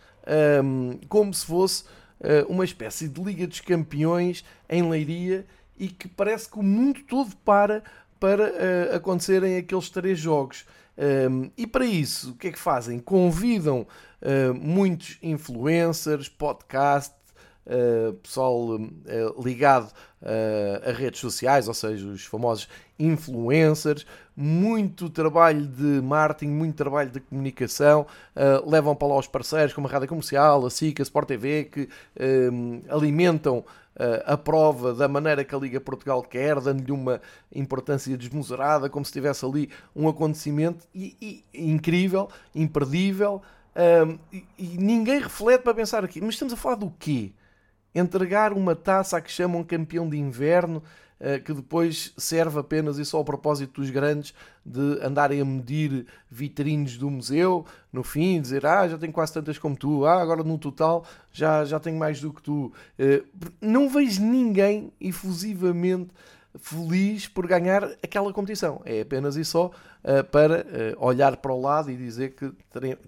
um, 0.62 0.98
como 1.08 1.32
se 1.32 1.46
fosse 1.46 1.84
uma 2.49 2.64
espécie 2.64 3.08
de 3.08 3.23
Liga 3.23 3.46
dos 3.46 3.61
Campeões 3.61 4.44
em 4.68 4.88
Leiria 4.88 5.46
e 5.78 5.88
que 5.88 6.08
parece 6.08 6.50
que 6.50 6.58
o 6.58 6.62
mundo 6.62 7.00
todo 7.06 7.37
para 7.44 7.82
para 8.18 8.44
uh, 8.44 8.96
acontecerem 8.96 9.56
aqueles 9.56 9.90
três 9.90 10.18
jogos. 10.18 10.64
Um, 10.96 11.44
ehm, 11.44 11.50
e 11.56 11.66
para 11.66 11.85
isso, 11.85 12.30
o 12.30 12.35
que 12.35 12.49
é 12.49 12.52
que 12.52 12.58
fazem? 12.58 12.99
Convidam 12.99 13.87
uh, 14.23 14.54
muitos 14.54 15.18
influencers, 15.23 16.28
podcast, 16.28 17.14
uh, 17.66 18.12
pessoal 18.14 18.76
uh, 18.76 19.42
ligado 19.42 19.92
a 20.85 20.90
redes 20.90 21.20
sociais, 21.20 21.68
ou 21.68 21.75
seja, 21.75 22.04
os 22.04 22.25
famosos 22.25 22.68
influencers, 22.99 24.04
muito 24.35 25.08
trabalho 25.08 25.64
de 25.64 26.02
marketing, 26.02 26.50
muito 26.50 26.75
trabalho 26.75 27.11
de 27.11 27.20
comunicação, 27.20 28.06
uh, 28.35 28.68
levam 28.68 28.96
para 28.96 29.06
lá 29.06 29.18
os 29.18 29.28
parceiros 29.28 29.73
como 29.73 29.87
a 29.87 29.90
Rádio 29.90 30.08
Comercial, 30.08 30.66
a 30.66 30.70
SIC, 30.70 31.00
a 31.00 31.02
Sport 31.04 31.28
TV, 31.28 31.64
que 31.64 31.88
alimentam 32.88 33.64
uh, 33.96 34.23
a 34.25 34.37
prova 34.37 34.94
da 34.94 35.08
maneira 35.08 35.44
que 35.44 35.54
a 35.54 35.58
Liga 35.58 35.80
Portugal 35.80 36.23
quer, 36.23 36.61
dando-lhe 36.61 36.92
uma 36.92 37.20
importância 37.54 38.16
desmesurada, 38.16 38.88
como 38.88 39.04
se 39.04 39.12
tivesse 39.12 39.44
ali 39.44 39.70
um 39.94 40.08
acontecimento 40.08 40.87
e, 40.94 41.16
e, 41.54 41.70
incrível, 41.73 42.28
imperdível, 42.54 43.42
um, 43.76 44.18
e, 44.32 44.44
e 44.58 44.78
ninguém 44.78 45.20
reflete 45.20 45.62
para 45.62 45.75
pensar 45.75 46.04
aqui, 46.04 46.20
mas 46.20 46.35
estamos 46.35 46.54
a 46.54 46.56
falar 46.56 46.76
do 46.76 46.90
quê? 46.99 47.32
Entregar 47.98 48.52
uma 48.52 48.76
taça 48.76 49.16
a 49.16 49.20
que 49.22 49.32
chamam 49.32 49.64
campeão 49.64 50.06
de 50.06 50.18
inverno, 50.18 50.82
eh, 51.18 51.38
que 51.38 51.54
depois 51.54 52.12
serve 52.18 52.58
apenas 52.58 52.98
e 52.98 53.04
só 53.06 53.16
ao 53.16 53.24
propósito 53.24 53.80
dos 53.80 53.88
grandes 53.88 54.34
de 54.62 55.02
andarem 55.02 55.40
a 55.40 55.46
medir 55.46 56.04
vitrines 56.30 56.98
do 56.98 57.10
museu, 57.10 57.64
no 57.90 58.02
fim, 58.02 58.38
dizer 58.38 58.66
ah, 58.66 58.86
já 58.86 58.98
tenho 58.98 59.14
quase 59.14 59.32
tantas 59.32 59.56
como 59.56 59.74
tu, 59.74 60.04
ah, 60.04 60.20
agora 60.20 60.44
no 60.44 60.58
total 60.58 61.06
já, 61.32 61.64
já 61.64 61.80
tenho 61.80 61.98
mais 61.98 62.20
do 62.20 62.30
que 62.34 62.42
tu. 62.42 62.70
Eh, 62.98 63.22
não 63.62 63.88
vejo 63.88 64.20
ninguém 64.22 64.92
efusivamente 65.00 66.10
feliz 66.58 67.26
por 67.28 67.46
ganhar 67.46 67.84
aquela 68.02 68.32
competição. 68.32 68.80
É 68.84 69.00
apenas 69.00 69.36
e 69.36 69.44
só 69.44 69.66
uh, 69.66 70.25
para 70.30 70.60
uh, 70.60 71.04
olhar 71.04 71.36
para 71.36 71.52
o 71.52 71.60
lado 71.60 71.90
e 71.90 71.96
dizer 71.96 72.34
que 72.34 72.52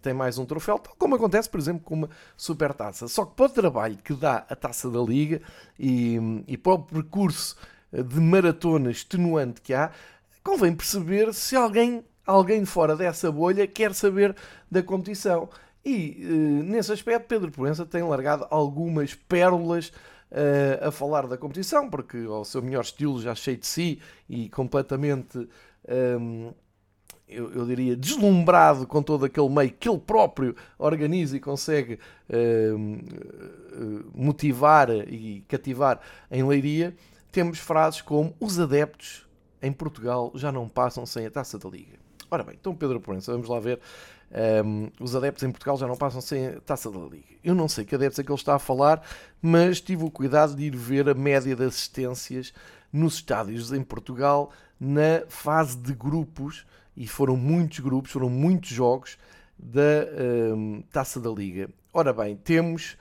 tem 0.02 0.12
mais 0.12 0.38
um 0.38 0.44
troféu, 0.44 0.78
tal 0.78 0.94
como 0.98 1.14
acontece, 1.14 1.48
por 1.48 1.58
exemplo, 1.58 1.82
com 1.84 1.94
uma 1.94 2.10
super 2.36 2.72
taça. 2.74 3.08
Só 3.08 3.24
que 3.24 3.34
para 3.34 3.46
o 3.46 3.48
trabalho 3.48 3.96
que 3.96 4.14
dá 4.14 4.46
a 4.48 4.56
taça 4.56 4.90
da 4.90 5.00
Liga 5.00 5.40
e, 5.78 6.18
e 6.46 6.56
para 6.56 6.72
o 6.72 6.78
percurso 6.78 7.56
de 7.92 8.20
maratona 8.20 8.90
extenuante 8.90 9.60
que 9.60 9.72
há, 9.72 9.90
convém 10.42 10.74
perceber 10.74 11.32
se 11.32 11.56
alguém, 11.56 12.04
alguém 12.26 12.64
fora 12.64 12.94
dessa 12.96 13.30
bolha 13.32 13.66
quer 13.66 13.94
saber 13.94 14.34
da 14.70 14.82
competição. 14.82 15.48
E 15.84 16.22
uh, 16.22 16.62
nesse 16.64 16.92
aspecto, 16.92 17.26
Pedro 17.26 17.50
Proença 17.50 17.86
tem 17.86 18.02
largado 18.02 18.46
algumas 18.50 19.14
pérolas 19.14 19.92
uh, 20.30 20.88
a 20.88 20.90
falar 20.90 21.26
da 21.26 21.36
competição, 21.36 21.88
porque 21.88 22.18
ao 22.28 22.44
seu 22.44 22.62
melhor 22.62 22.82
estilo, 22.82 23.20
já 23.20 23.34
cheio 23.34 23.56
de 23.56 23.66
si 23.66 24.00
e 24.28 24.48
completamente. 24.48 25.38
Um, 25.38 26.48
ehm, 26.48 26.54
eu, 27.28 27.52
eu, 27.52 27.66
diria, 27.66 27.94
deslumbrado 27.94 28.86
com 28.86 29.02
todo 29.02 29.26
aquele 29.26 29.50
meio 29.50 29.70
que 29.70 29.86
ele 29.86 29.98
próprio 29.98 30.56
organiza 30.78 31.36
e 31.36 31.40
consegue 31.40 31.98
uh, 32.30 32.78
motivar 34.14 34.88
e 34.90 35.44
cativar 35.46 36.00
em 36.30 36.42
Leiria, 36.42 36.96
temos 37.30 37.58
frases 37.58 38.00
como 38.00 38.34
os 38.40 38.58
adeptos 38.58 39.28
em 39.60 39.70
Portugal 39.72 40.32
já 40.34 40.50
não 40.50 40.68
passam 40.68 41.04
sem 41.04 41.26
a 41.26 41.30
taça 41.30 41.58
da 41.58 41.68
Liga. 41.68 41.98
Ora 42.30 42.42
bem, 42.42 42.56
então 42.60 42.74
Pedro 42.74 43.00
Proença, 43.00 43.32
vamos 43.32 43.48
lá 43.48 43.60
ver. 43.60 43.80
Um, 44.64 44.90
os 45.00 45.16
adeptos 45.16 45.42
em 45.42 45.50
Portugal 45.50 45.78
já 45.78 45.86
não 45.86 45.96
passam 45.96 46.20
sem 46.20 46.60
taça 46.60 46.90
da 46.90 46.98
Liga. 46.98 47.24
Eu 47.42 47.54
não 47.54 47.66
sei 47.66 47.84
que 47.84 47.94
adeptos 47.94 48.18
é 48.18 48.22
que 48.22 48.30
ele 48.30 48.38
está 48.38 48.54
a 48.54 48.58
falar, 48.58 49.02
mas 49.40 49.80
tive 49.80 50.04
o 50.04 50.10
cuidado 50.10 50.54
de 50.54 50.64
ir 50.64 50.76
ver 50.76 51.08
a 51.08 51.14
média 51.14 51.56
de 51.56 51.64
assistências 51.64 52.52
nos 52.92 53.14
estádios 53.14 53.72
em 53.72 53.82
Portugal 53.82 54.50
na 54.78 55.22
fase 55.28 55.76
de 55.76 55.92
grupos, 55.92 56.66
e 56.96 57.06
foram 57.06 57.36
muitos 57.36 57.78
grupos, 57.78 58.10
foram 58.10 58.28
muitos 58.28 58.70
jogos 58.70 59.18
da 59.58 60.06
um, 60.54 60.82
taça 60.92 61.20
da 61.20 61.30
Liga. 61.30 61.70
Ora 61.92 62.12
bem, 62.12 62.36
temos 62.36 62.96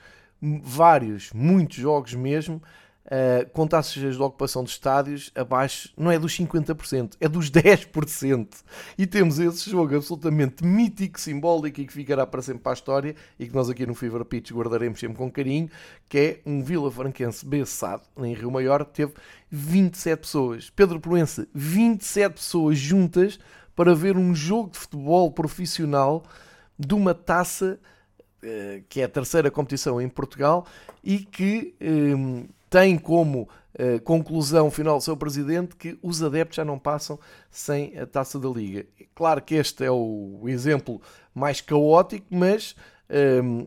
vários, 0.62 1.32
muitos 1.32 1.76
jogos 1.76 2.14
mesmo 2.14 2.62
uh, 3.08 3.48
com 3.50 3.66
taxas 3.66 4.16
de 4.16 4.22
ocupação 4.22 4.62
de 4.62 4.70
estádios 4.70 5.30
abaixo, 5.34 5.92
não 5.96 6.10
é 6.10 6.18
dos 6.18 6.36
50%, 6.36 7.14
é 7.20 7.28
dos 7.28 7.50
10%. 7.50 8.48
E 8.96 9.06
temos 9.06 9.38
esse 9.38 9.70
jogo 9.70 9.96
absolutamente 9.96 10.64
mítico, 10.64 11.20
simbólico 11.20 11.80
e 11.80 11.86
que 11.86 11.92
ficará 11.92 12.26
para 12.26 12.42
sempre 12.42 12.62
para 12.62 12.72
a 12.72 12.74
história 12.74 13.16
e 13.38 13.46
que 13.46 13.54
nós 13.54 13.68
aqui 13.68 13.86
no 13.86 13.94
Fever 13.94 14.24
Pitch 14.24 14.52
guardaremos 14.52 15.00
sempre 15.00 15.16
com 15.16 15.30
carinho, 15.30 15.70
que 16.08 16.18
é 16.18 16.40
um 16.46 16.62
Vila 16.62 16.90
Franquense 16.90 17.44
Bessado, 17.44 18.02
em 18.18 18.34
Rio 18.34 18.50
Maior, 18.50 18.84
teve 18.84 19.14
27 19.50 20.20
pessoas. 20.20 20.70
Pedro 20.70 21.00
Proença, 21.00 21.48
27 21.54 22.34
pessoas 22.34 22.78
juntas 22.78 23.38
para 23.74 23.94
ver 23.94 24.16
um 24.16 24.34
jogo 24.34 24.70
de 24.70 24.78
futebol 24.78 25.30
profissional 25.30 26.24
de 26.78 26.94
uma 26.94 27.14
taça 27.14 27.78
que 28.88 29.00
é 29.00 29.04
a 29.04 29.08
terceira 29.08 29.50
competição 29.50 30.00
em 30.00 30.08
Portugal 30.08 30.64
e 31.02 31.18
que 31.18 31.74
tem 32.70 32.98
como 32.98 33.48
conclusão 34.02 34.70
final 34.72 34.98
do 34.98 35.04
seu 35.04 35.16
presidente 35.16 35.76
que 35.76 35.96
os 36.02 36.20
adeptos 36.22 36.56
já 36.56 36.64
não 36.64 36.78
passam 36.78 37.18
sem 37.48 37.96
a 37.96 38.06
taça 38.06 38.38
da 38.38 38.48
Liga. 38.48 38.84
Claro 39.14 39.40
que 39.40 39.54
este 39.54 39.84
é 39.84 39.90
o 39.90 40.42
exemplo 40.46 41.00
mais 41.32 41.60
caótico, 41.60 42.26
mas 42.28 42.74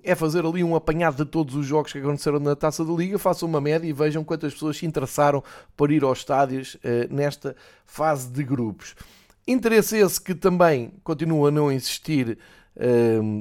é 0.04 0.14
fazer 0.14 0.46
ali 0.46 0.64
um 0.64 0.76
apanhado 0.76 1.24
de 1.24 1.32
todos 1.32 1.56
os 1.56 1.66
jogos 1.66 1.94
que 1.94 2.00
aconteceram 2.00 2.40
na 2.40 2.56
Taça 2.56 2.84
da 2.84 2.92
Liga, 2.92 3.18
façam 3.18 3.48
uma 3.48 3.62
média 3.62 3.88
e 3.88 3.94
vejam 3.94 4.24
quantas 4.24 4.54
pessoas 4.54 4.78
se 4.78 4.86
interessaram 4.86 5.42
por 5.78 5.92
ir 5.92 6.04
aos 6.04 6.20
estádios 6.20 6.78
eh, 6.84 7.08
nesta 7.10 7.56
fase 7.86 8.30
de 8.30 8.44
grupos. 8.44 8.96
Interesse 9.48 9.98
esse 9.98 10.22
que 10.22 10.36
também 10.36 10.94
continua 11.04 11.48
a 11.48 11.52
não 11.52 11.72
existir 11.72 12.38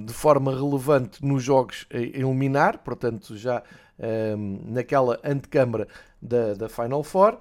de 0.05 0.13
forma 0.13 0.53
relevante 0.53 1.25
nos 1.25 1.43
jogos 1.43 1.87
a 1.93 1.99
eliminar, 1.99 2.79
portanto, 2.79 3.37
já 3.37 3.63
naquela 4.65 5.21
antecâmara 5.23 5.87
da, 6.21 6.55
da 6.55 6.69
Final 6.69 7.03
Four. 7.03 7.39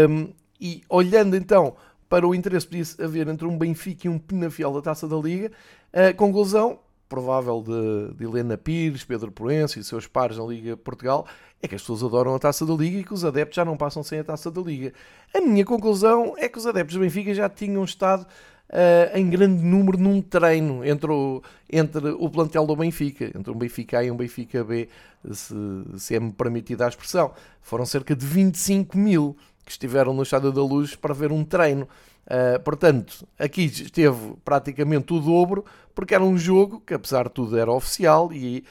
Um, 0.09 0.29
e 0.59 0.81
olhando 0.89 1.35
então 1.35 1.75
para 2.07 2.25
o 2.25 2.33
interesse 2.33 2.65
que 2.67 2.77
podia 2.77 3.05
haver 3.05 3.27
entre 3.27 3.45
um 3.45 3.57
Benfica 3.57 4.07
e 4.07 4.09
um 4.09 4.17
Penafiel 4.17 4.71
da 4.73 4.81
Taça 4.81 5.07
da 5.07 5.17
Liga, 5.17 5.51
a 5.91 6.13
conclusão 6.13 6.79
provável 7.07 7.61
de, 7.61 8.15
de 8.15 8.23
Helena 8.23 8.57
Pires, 8.57 9.03
Pedro 9.03 9.31
Proença 9.31 9.79
e 9.79 9.83
seus 9.83 10.07
pares 10.07 10.37
na 10.37 10.45
Liga 10.45 10.75
Portugal 10.75 11.25
é 11.61 11.67
que 11.67 11.75
as 11.75 11.81
pessoas 11.81 12.03
adoram 12.03 12.35
a 12.35 12.39
Taça 12.39 12.65
da 12.65 12.73
Liga 12.73 12.99
e 12.99 13.03
que 13.03 13.13
os 13.13 13.25
adeptos 13.25 13.55
já 13.55 13.65
não 13.65 13.75
passam 13.75 14.03
sem 14.03 14.19
a 14.19 14.23
Taça 14.23 14.49
da 14.51 14.61
Liga. 14.61 14.93
A 15.33 15.41
minha 15.41 15.65
conclusão 15.65 16.35
é 16.37 16.47
que 16.47 16.57
os 16.57 16.65
adeptos 16.65 16.95
do 16.95 17.01
Benfica 17.01 17.33
já 17.33 17.49
tinham 17.49 17.83
estado 17.83 18.25
uh, 18.69 19.17
em 19.17 19.29
grande 19.29 19.63
número 19.63 19.97
num 19.97 20.21
treino 20.21 20.85
entre 20.85 21.11
o, 21.11 21.41
entre 21.71 22.09
o 22.09 22.29
plantel 22.29 22.65
do 22.65 22.75
Benfica, 22.75 23.25
entre 23.35 23.51
um 23.51 23.57
Benfica 23.57 23.99
A 23.99 24.03
e 24.03 24.11
um 24.11 24.17
Benfica 24.17 24.63
B, 24.63 24.87
se, 25.31 25.55
se 25.97 26.15
é-me 26.15 26.31
permitida 26.31 26.85
a 26.85 26.89
expressão. 26.89 27.33
Foram 27.61 27.85
cerca 27.85 28.15
de 28.15 28.25
25 28.25 28.97
mil 28.97 29.35
que 29.65 29.71
estiveram 29.71 30.13
no 30.13 30.23
Estádio 30.23 30.51
da 30.51 30.61
Luz 30.61 30.95
para 30.95 31.13
ver 31.13 31.31
um 31.31 31.43
treino. 31.43 31.87
Uh, 32.25 32.59
portanto, 32.63 33.27
aqui 33.37 33.65
esteve 33.65 34.35
praticamente 34.43 35.13
o 35.13 35.19
dobro, 35.19 35.63
porque 35.93 36.15
era 36.15 36.23
um 36.23 36.37
jogo 36.37 36.81
que, 36.81 36.93
apesar 36.93 37.25
de 37.25 37.31
tudo, 37.31 37.57
era 37.57 37.71
oficial 37.71 38.33
e 38.33 38.65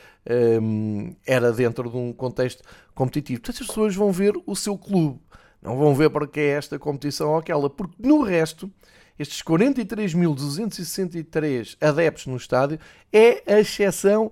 um, 0.61 1.15
era 1.27 1.53
dentro 1.53 1.89
de 1.89 1.97
um 1.97 2.13
contexto 2.13 2.63
competitivo. 2.95 3.41
Portanto, 3.41 3.63
as 3.63 3.69
pessoas 3.69 3.95
vão 3.95 4.11
ver 4.11 4.35
o 4.45 4.57
seu 4.57 4.77
clube, 4.77 5.21
não 5.63 5.77
vão 5.77 5.95
ver 5.95 6.11
porque 6.11 6.41
é 6.41 6.49
esta 6.49 6.79
competição 6.79 7.31
ou 7.31 7.39
aquela, 7.39 7.71
porque 7.71 7.95
no 7.99 8.23
resto 8.23 8.71
estes 9.19 9.43
43.263 9.43 11.77
adeptos 11.81 12.27
no 12.27 12.37
estádio, 12.37 12.79
é 13.13 13.43
a 13.47 13.61
exceção 13.61 14.31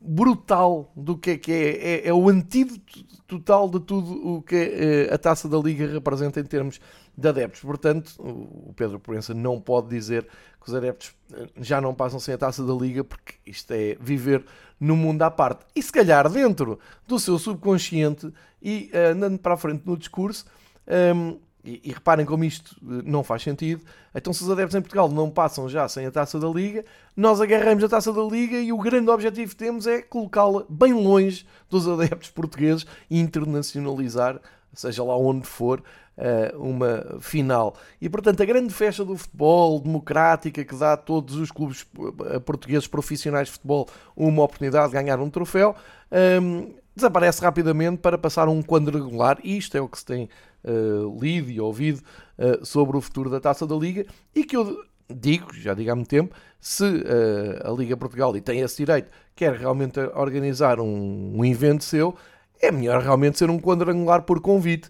brutal 0.00 0.92
do 0.94 1.16
que 1.16 1.30
é 1.30 1.38
que 1.38 1.52
é. 1.52 1.68
É, 2.06 2.08
é 2.08 2.14
o 2.14 2.28
antídoto 2.28 3.04
total 3.26 3.68
de 3.68 3.80
tudo 3.80 4.36
o 4.36 4.42
que 4.42 4.54
eh, 4.56 5.12
a 5.12 5.18
taça 5.18 5.48
da 5.48 5.58
Liga 5.58 5.86
representa 5.86 6.38
em 6.38 6.44
termos 6.44 6.80
de 7.16 7.28
adeptos. 7.28 7.60
Portanto, 7.60 8.12
o 8.18 8.72
Pedro 8.74 9.00
Proença 9.00 9.34
não 9.34 9.60
pode 9.60 9.88
dizer 9.88 10.26
que 10.60 10.68
os 10.68 10.74
adeptos 10.74 11.14
eh, 11.32 11.48
já 11.56 11.80
não 11.80 11.94
passam 11.94 12.20
sem 12.20 12.34
a 12.34 12.38
taça 12.38 12.64
da 12.64 12.74
Liga, 12.74 13.02
porque 13.02 13.34
isto 13.46 13.70
é 13.72 13.96
viver 14.00 14.44
no 14.78 14.96
mundo 14.96 15.22
à 15.22 15.30
parte. 15.30 15.64
E 15.74 15.82
se 15.82 15.90
calhar 15.90 16.28
dentro 16.30 16.78
do 17.06 17.18
seu 17.18 17.38
subconsciente 17.38 18.32
e 18.62 18.90
eh, 18.92 19.08
andando 19.08 19.38
para 19.38 19.54
a 19.54 19.56
frente 19.56 19.82
no 19.86 19.96
discurso. 19.96 20.46
Um, 20.86 20.92
ehm, 20.92 21.45
e, 21.66 21.80
e, 21.84 21.92
reparem 21.92 22.24
como 22.24 22.44
isto 22.44 22.76
eh, 22.82 23.02
não 23.04 23.24
faz 23.24 23.42
sentido. 23.42 23.84
Então, 24.14 24.32
se 24.32 24.42
os 24.42 24.50
adeptos 24.50 24.74
em 24.76 24.80
Portugal 24.80 25.08
não 25.08 25.28
passam 25.28 25.68
já 25.68 25.88
sem 25.88 26.06
a 26.06 26.10
taça 26.10 26.38
da 26.38 26.48
Liga, 26.48 26.84
nós 27.16 27.40
agarramos 27.40 27.82
a 27.82 27.88
taça 27.88 28.12
da 28.12 28.22
Liga 28.22 28.56
e 28.56 28.72
o 28.72 28.78
grande 28.78 29.10
objetivo 29.10 29.50
que 29.50 29.56
temos 29.56 29.86
é 29.86 30.00
colocá-la 30.00 30.64
bem 30.68 30.92
longe 30.92 31.44
dos 31.68 31.88
adeptos 31.88 32.30
portugueses 32.30 32.86
e 33.10 33.18
internacionalizar, 33.18 34.40
seja 34.72 35.02
lá 35.02 35.16
onde 35.16 35.46
for, 35.46 35.82
eh, 36.16 36.54
uma 36.56 37.18
final. 37.20 37.76
E 38.00 38.08
portanto, 38.08 38.42
a 38.42 38.46
grande 38.46 38.72
festa 38.72 39.04
do 39.04 39.18
futebol 39.18 39.78
democrática 39.80 40.64
que 40.64 40.74
dá 40.74 40.94
a 40.94 40.96
todos 40.96 41.34
os 41.36 41.50
clubes 41.50 41.86
eh, 42.30 42.38
portugueses 42.38 42.86
profissionais 42.86 43.48
de 43.48 43.54
futebol 43.54 43.88
uma 44.16 44.42
oportunidade 44.42 44.88
de 44.88 44.94
ganhar 44.94 45.20
um 45.20 45.28
troféu. 45.28 45.74
Ehm, 46.10 46.70
desaparece 46.96 47.42
rapidamente 47.42 47.98
para 47.98 48.16
passar 48.16 48.48
um 48.48 48.62
quadrangular. 48.62 49.38
Isto 49.44 49.76
é 49.76 49.80
o 49.80 49.88
que 49.88 49.98
se 49.98 50.04
tem 50.06 50.28
uh, 50.64 51.18
lido 51.20 51.50
e 51.50 51.60
ouvido 51.60 52.00
uh, 52.38 52.64
sobre 52.64 52.96
o 52.96 53.00
futuro 53.02 53.28
da 53.28 53.38
Taça 53.38 53.66
da 53.66 53.76
Liga 53.76 54.06
e 54.34 54.42
que 54.42 54.56
eu 54.56 54.82
digo, 55.14 55.52
já 55.54 55.74
digo 55.74 55.92
há 55.92 55.94
muito 55.94 56.08
tempo, 56.08 56.34
se 56.58 56.84
uh, 56.84 57.70
a 57.70 57.70
Liga 57.70 57.96
Portugal, 57.96 58.34
e 58.34 58.40
tem 58.40 58.60
esse 58.60 58.78
direito, 58.78 59.10
quer 59.36 59.52
realmente 59.52 60.00
organizar 60.14 60.80
um, 60.80 61.38
um 61.38 61.44
evento 61.44 61.84
seu, 61.84 62.16
é 62.60 62.72
melhor 62.72 63.02
realmente 63.02 63.38
ser 63.38 63.50
um 63.50 63.60
quadrangular 63.60 64.22
por 64.22 64.40
convite, 64.40 64.88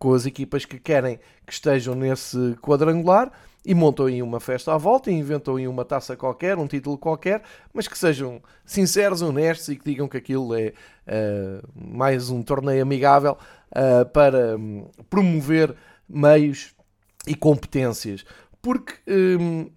com 0.00 0.14
as 0.14 0.26
equipas 0.26 0.64
que 0.64 0.80
querem 0.80 1.20
que 1.46 1.52
estejam 1.52 1.94
nesse 1.94 2.56
quadrangular 2.60 3.30
e 3.64 3.74
montam 3.74 4.06
aí 4.06 4.20
uma 4.22 4.40
festa 4.40 4.74
à 4.74 4.78
volta 4.78 5.10
e 5.10 5.14
inventam 5.14 5.56
aí 5.56 5.68
uma 5.68 5.84
taça 5.84 6.16
qualquer, 6.16 6.58
um 6.58 6.66
título 6.66 6.98
qualquer, 6.98 7.42
mas 7.72 7.86
que 7.86 7.96
sejam 7.96 8.42
sinceros, 8.64 9.22
honestos 9.22 9.68
e 9.68 9.76
que 9.76 9.84
digam 9.84 10.08
que 10.08 10.16
aquilo 10.16 10.54
é 10.54 10.72
uh, 11.06 11.68
mais 11.74 12.28
um 12.28 12.42
torneio 12.42 12.82
amigável 12.82 13.38
uh, 13.70 14.04
para 14.10 14.56
um, 14.56 14.88
promover 15.08 15.74
meios 16.08 16.74
e 17.26 17.34
competências. 17.34 18.24
Porque 18.60 18.94
um, 19.08 19.70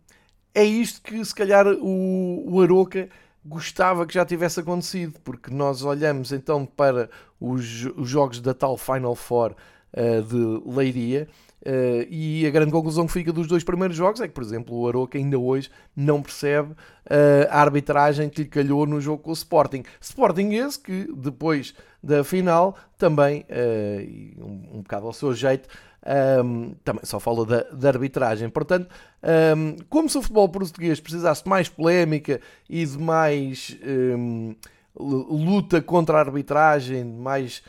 é 0.53 0.63
isto 0.63 1.01
que 1.01 1.23
se 1.23 1.35
calhar 1.35 1.67
o, 1.67 2.43
o 2.47 2.61
Aroca 2.61 3.07
gostava 3.45 4.07
que 4.07 4.13
já 4.15 4.25
tivesse 4.25 4.59
acontecido, 4.59 5.19
porque 5.23 5.53
nós 5.53 5.83
olhamos 5.83 6.31
então 6.31 6.65
para 6.65 7.09
os, 7.39 7.85
os 7.95 8.09
jogos 8.09 8.41
da 8.41 8.55
tal 8.55 8.75
Final 8.77 9.13
Four 9.13 9.55
uh, 9.93 10.21
de 10.23 10.69
Leiria 10.75 11.27
Uh, 11.65 12.05
e 12.11 12.45
a 12.45 12.51
grande 12.51 12.71
conclusão 12.71 13.07
que 13.07 13.13
fica 13.13 13.33
dos 13.33 13.47
dois 13.47 13.63
primeiros 13.63 13.97
jogos 13.97 14.21
é 14.21 14.27
que, 14.27 14.33
por 14.35 14.43
exemplo, 14.43 14.77
o 14.77 14.87
Aroca 14.87 15.17
ainda 15.17 15.39
hoje 15.39 15.71
não 15.95 16.21
percebe 16.21 16.73
uh, 16.73 17.47
a 17.49 17.59
arbitragem 17.59 18.29
que 18.29 18.43
lhe 18.43 18.47
calhou 18.47 18.85
no 18.85 19.01
jogo 19.01 19.23
com 19.23 19.31
o 19.31 19.33
Sporting. 19.33 19.83
Sporting 19.99 20.53
esse 20.53 20.79
que, 20.79 21.11
depois 21.17 21.73
da 22.03 22.23
final, 22.23 22.77
também, 22.99 23.47
uh, 23.49 24.45
um, 24.45 24.77
um 24.77 24.81
bocado 24.83 25.07
ao 25.07 25.13
seu 25.13 25.33
jeito, 25.33 25.67
um, 26.05 26.11
ehm, 26.11 26.73
também 26.83 27.03
só 27.03 27.19
fala 27.19 27.43
da, 27.43 27.63
da 27.63 27.87
arbitragem. 27.89 28.47
Portanto, 28.47 28.87
um, 29.23 29.27
ehm, 29.27 29.75
como 29.89 30.07
se 30.07 30.19
o 30.19 30.21
futebol 30.21 30.47
português 30.47 30.99
precisasse 30.99 31.43
de 31.43 31.49
mais 31.49 31.67
polémica 31.67 32.39
e 32.69 32.85
de 32.85 32.99
mais 32.99 33.75
ehm, 33.81 34.55
luta 34.95 35.81
contra 35.81 36.17
a 36.17 36.19
arbitragem, 36.19 37.03
de 37.03 37.17
mais 37.17 37.63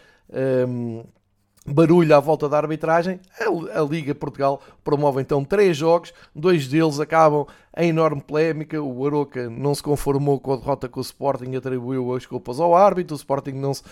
barulho 1.66 2.14
à 2.14 2.20
volta 2.20 2.48
da 2.48 2.56
arbitragem, 2.56 3.20
a, 3.74 3.80
Liga 3.82 4.14
Portugal 4.14 4.60
promove 4.84 5.20
então 5.20 5.44
três 5.44 5.76
jogos, 5.76 6.12
dois 6.34 6.68
deles 6.68 7.00
acabam 7.00 7.46
em 7.76 7.90
enorme 7.90 8.22
polémica, 8.22 8.80
o 8.80 9.06
Aroca 9.06 9.50
não 9.50 9.74
se 9.74 9.82
conformou 9.82 10.40
com 10.40 10.52
a 10.52 10.56
derrota 10.56 10.88
com 10.88 10.98
o 10.98 11.02
Sporting 11.02 11.50
e 11.50 11.56
atribuiu 11.56 12.14
as 12.14 12.24
culpas 12.24 12.58
ao 12.58 12.74
árbitro, 12.74 13.14
o 13.14 13.18
Sporting 13.18 13.52
não 13.52 13.74
se 13.74 13.82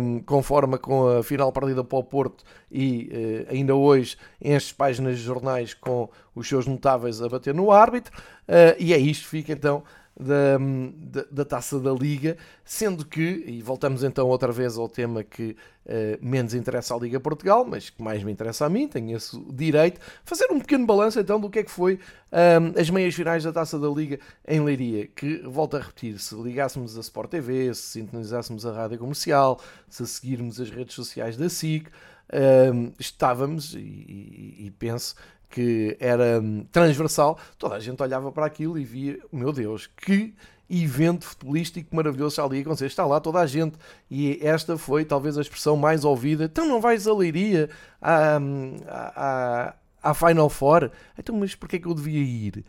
um, 0.00 0.20
conforma 0.20 0.76
com 0.76 1.08
a 1.08 1.22
final 1.22 1.50
perdida 1.52 1.82
para 1.82 1.98
o 1.98 2.04
Porto 2.04 2.44
e 2.70 3.46
uh, 3.48 3.52
ainda 3.54 3.74
hoje 3.74 4.16
enche 4.42 4.74
páginas 4.74 5.18
de 5.18 5.24
jornais 5.24 5.72
com 5.72 6.10
os 6.34 6.46
seus 6.46 6.66
notáveis 6.66 7.22
a 7.22 7.28
bater 7.28 7.54
no 7.54 7.70
árbitro, 7.70 8.12
uh, 8.48 8.76
e 8.78 8.92
é 8.92 8.98
isto, 8.98 9.26
fica 9.26 9.52
então 9.52 9.82
da, 10.18 10.58
da, 10.94 11.24
da, 11.30 11.44
taça 11.44 11.78
da 11.78 11.92
Liga, 11.92 12.36
sendo 12.64 13.04
que, 13.04 13.44
e 13.46 13.60
voltamos 13.60 14.02
então 14.02 14.26
outra 14.28 14.50
vez 14.50 14.78
ao 14.78 14.88
tema 14.88 15.22
que 15.22 15.54
uh, 15.84 16.18
menos 16.20 16.54
interessa 16.54 16.94
à 16.94 16.98
Liga 16.98 17.20
Portugal, 17.20 17.64
mas 17.64 17.90
que 17.90 18.02
mais 18.02 18.22
me 18.22 18.32
interessa 18.32 18.64
a 18.64 18.68
mim, 18.68 18.88
tenho 18.88 19.14
esse 19.16 19.38
direito, 19.52 20.00
fazer 20.24 20.50
um 20.50 20.58
pequeno 20.58 20.86
balanço 20.86 21.20
então 21.20 21.38
do 21.38 21.50
que 21.50 21.58
é 21.58 21.62
que 21.62 21.70
foi 21.70 21.98
um, 22.32 22.80
as 22.80 22.88
meias 22.88 23.14
finais 23.14 23.44
da 23.44 23.52
taça 23.52 23.78
da 23.78 23.88
Liga 23.88 24.18
em 24.48 24.60
Leiria, 24.60 25.06
que, 25.06 25.38
volto 25.44 25.76
a 25.76 25.80
repetir, 25.80 26.18
se 26.18 26.34
ligássemos 26.34 26.96
a 26.96 27.00
Sport 27.00 27.30
TV, 27.30 27.74
se 27.74 28.00
sintonizássemos 28.00 28.64
a 28.64 28.72
rádio 28.72 28.98
comercial, 28.98 29.60
se 29.88 30.06
seguirmos 30.06 30.60
as 30.60 30.70
redes 30.70 30.94
sociais 30.94 31.36
da 31.36 31.48
SIC, 31.48 31.88
um, 32.72 32.92
estávamos, 32.98 33.74
e, 33.74 33.78
e, 33.78 34.66
e 34.66 34.70
penso 34.72 35.14
que 35.56 35.96
era 35.98 36.38
hum, 36.38 36.66
transversal, 36.70 37.38
toda 37.56 37.76
a 37.76 37.80
gente 37.80 38.02
olhava 38.02 38.30
para 38.30 38.44
aquilo 38.44 38.78
e 38.78 38.84
via, 38.84 39.18
meu 39.32 39.54
Deus, 39.54 39.86
que 39.86 40.34
evento 40.68 41.24
futebolístico 41.24 41.96
maravilhoso 41.96 42.42
ali 42.42 42.60
acontecer. 42.60 42.84
Está 42.84 43.06
lá 43.06 43.18
toda 43.20 43.40
a 43.40 43.46
gente 43.46 43.78
e 44.10 44.38
esta 44.42 44.76
foi 44.76 45.06
talvez 45.06 45.38
a 45.38 45.40
expressão 45.40 45.74
mais 45.74 46.04
ouvida. 46.04 46.44
Então 46.44 46.68
não 46.68 46.78
vais 46.78 47.06
a 47.06 47.14
Leiria 47.14 47.70
à, 48.02 48.36
hum, 48.38 48.76
à, 48.86 49.72
à, 50.02 50.10
à 50.10 50.12
Final 50.12 50.50
Four? 50.50 50.90
Então, 51.18 51.34
mas 51.34 51.54
porquê 51.54 51.76
é 51.76 51.78
que 51.78 51.86
eu 51.86 51.94
devia 51.94 52.20
ir? 52.20 52.62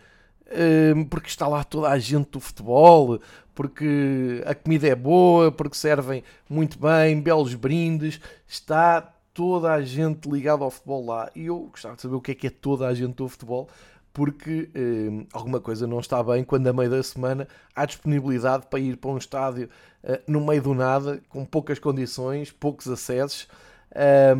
Um, 0.95 1.03
porque 1.03 1.27
está 1.27 1.45
lá 1.45 1.65
toda 1.65 1.89
a 1.89 1.99
gente 1.99 2.29
do 2.31 2.39
futebol, 2.39 3.19
porque 3.53 4.41
a 4.45 4.55
comida 4.55 4.87
é 4.87 4.95
boa, 4.95 5.51
porque 5.51 5.75
servem 5.75 6.23
muito 6.49 6.79
bem, 6.79 7.19
belos 7.19 7.53
brindes, 7.53 8.21
está 8.47 9.13
toda 9.37 9.71
a 9.71 9.83
gente 9.83 10.27
ligada 10.27 10.63
ao 10.63 10.71
futebol 10.71 11.05
lá. 11.05 11.29
E 11.35 11.45
eu 11.45 11.59
gostava 11.59 11.95
de 11.95 12.01
saber 12.01 12.15
o 12.15 12.21
que 12.21 12.31
é 12.31 12.35
que 12.35 12.47
é 12.47 12.49
toda 12.49 12.87
a 12.87 12.93
gente 12.95 13.13
do 13.13 13.29
futebol, 13.29 13.69
porque 14.11 14.67
eh, 14.73 15.27
alguma 15.31 15.59
coisa 15.59 15.85
não 15.85 15.99
está 15.99 16.23
bem 16.23 16.43
quando, 16.43 16.65
a 16.65 16.73
meio 16.73 16.89
da 16.89 17.03
semana, 17.03 17.47
há 17.75 17.85
disponibilidade 17.85 18.65
para 18.65 18.79
ir 18.79 18.97
para 18.97 19.11
um 19.11 19.17
estádio 19.19 19.69
eh, 20.03 20.19
no 20.27 20.43
meio 20.43 20.63
do 20.63 20.73
nada, 20.73 21.21
com 21.29 21.45
poucas 21.45 21.77
condições, 21.77 22.51
poucos 22.51 22.87
acessos, 22.87 23.47
eh, 23.91 24.33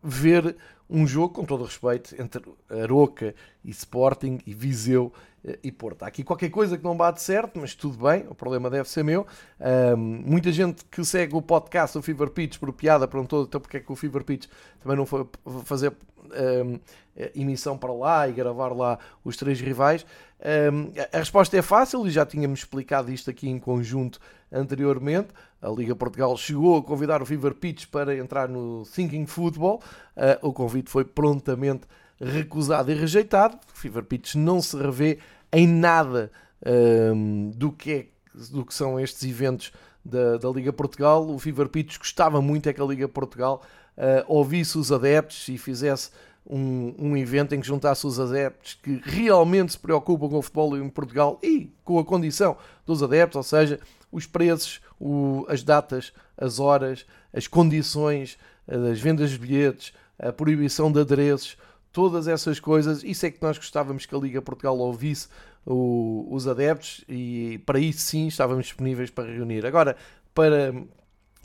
ver 0.00 0.56
um 0.88 1.08
jogo, 1.08 1.34
com 1.34 1.44
todo 1.44 1.62
o 1.62 1.64
respeito, 1.64 2.14
entre 2.22 2.40
Aroca 2.70 3.34
e 3.64 3.70
Sporting 3.70 4.38
e 4.46 4.54
Viseu 4.54 5.12
e 5.62 5.72
Porto. 5.72 6.02
Há 6.02 6.06
aqui 6.06 6.22
qualquer 6.22 6.50
coisa 6.50 6.76
que 6.76 6.84
não 6.84 6.96
bate 6.96 7.22
certo, 7.22 7.58
mas 7.58 7.74
tudo 7.74 8.06
bem, 8.06 8.26
o 8.28 8.34
problema 8.34 8.68
deve 8.68 8.88
ser 8.88 9.02
meu. 9.02 9.26
Um, 9.58 9.96
muita 9.96 10.52
gente 10.52 10.84
que 10.84 11.04
segue 11.04 11.34
o 11.34 11.42
podcast 11.42 11.96
do 11.96 12.02
Fever 12.02 12.30
Pitch 12.30 12.58
por 12.58 12.72
piada 12.72 13.08
perguntou 13.08 13.44
então 13.44 13.60
porque 13.60 13.78
é 13.78 13.80
que 13.80 13.90
o 13.90 13.96
Fever 13.96 14.22
Pitch 14.22 14.46
também 14.80 14.96
não 14.96 15.06
foi 15.06 15.26
fazer 15.64 15.92
um, 16.26 16.78
emissão 17.34 17.76
para 17.76 17.92
lá 17.92 18.28
e 18.28 18.32
gravar 18.32 18.68
lá 18.68 18.98
os 19.24 19.36
três 19.36 19.60
rivais. 19.60 20.04
Um, 20.72 20.92
a 21.12 21.18
resposta 21.18 21.56
é 21.56 21.62
fácil 21.62 22.06
e 22.06 22.10
já 22.10 22.24
tínhamos 22.24 22.60
explicado 22.60 23.10
isto 23.10 23.30
aqui 23.30 23.48
em 23.48 23.58
conjunto 23.58 24.20
anteriormente. 24.52 25.28
A 25.60 25.68
Liga 25.68 25.94
Portugal 25.94 26.36
chegou 26.36 26.78
a 26.78 26.82
convidar 26.82 27.22
o 27.22 27.26
Fever 27.26 27.54
Pitch 27.54 27.86
para 27.86 28.16
entrar 28.16 28.48
no 28.48 28.84
Thinking 28.84 29.26
Football. 29.26 29.82
Uh, 30.16 30.48
o 30.48 30.52
convite 30.52 30.90
foi 30.90 31.04
prontamente 31.04 31.86
recusado 32.20 32.90
e 32.90 32.94
rejeitado. 32.94 33.58
Fever 33.72 34.04
Pitch 34.04 34.34
não 34.34 34.60
se 34.60 34.76
revê 34.76 35.18
em 35.52 35.66
nada 35.66 36.30
um, 37.14 37.50
do, 37.54 37.72
que 37.72 37.92
é, 37.92 38.06
do 38.50 38.64
que 38.64 38.74
são 38.74 39.00
estes 39.00 39.24
eventos 39.24 39.72
da, 40.04 40.36
da 40.36 40.48
Liga 40.50 40.72
Portugal. 40.72 41.28
O 41.28 41.38
Fever 41.38 41.68
Pitch 41.68 41.98
gostava 41.98 42.40
muito 42.40 42.68
é 42.68 42.72
que 42.72 42.80
a 42.80 42.84
Liga 42.84 43.08
Portugal 43.08 43.62
uh, 43.96 44.24
ouvisse 44.28 44.78
os 44.78 44.92
adeptos 44.92 45.48
e 45.48 45.56
fizesse 45.56 46.10
um, 46.46 46.94
um, 46.98 47.16
evento 47.16 47.54
em 47.54 47.60
que 47.60 47.66
juntasse 47.66 48.06
os 48.06 48.18
adeptos 48.18 48.74
que 48.74 49.00
realmente 49.04 49.72
se 49.72 49.78
preocupam 49.78 50.28
com 50.28 50.38
o 50.38 50.42
futebol 50.42 50.76
em 50.76 50.88
Portugal 50.88 51.38
e 51.42 51.72
com 51.84 51.98
a 51.98 52.04
condição 52.04 52.56
dos 52.86 53.02
adeptos, 53.02 53.36
ou 53.36 53.42
seja, 53.42 53.78
os 54.10 54.26
preços, 54.26 54.80
o, 54.98 55.44
as 55.48 55.62
datas, 55.62 56.12
as 56.36 56.58
horas, 56.58 57.06
as 57.32 57.46
condições 57.46 58.38
das 58.66 59.00
vendas 59.00 59.30
de 59.30 59.38
bilhetes, 59.38 59.92
a 60.18 60.32
proibição 60.32 60.90
de 60.90 61.00
adereços, 61.00 61.56
todas 61.92 62.28
essas 62.28 62.60
coisas. 62.60 63.02
Isso 63.02 63.26
é 63.26 63.30
que 63.30 63.42
nós 63.42 63.56
gostávamos 63.56 64.06
que 64.06 64.14
a 64.14 64.18
Liga 64.18 64.42
Portugal 64.42 64.78
ouvisse 64.78 65.28
o, 65.66 66.26
os 66.30 66.46
adeptos 66.46 67.04
e 67.08 67.60
para 67.66 67.78
isso 67.78 68.00
sim 68.00 68.26
estávamos 68.26 68.66
disponíveis 68.66 69.10
para 69.10 69.30
reunir. 69.30 69.66
Agora, 69.66 69.96
para 70.34 70.74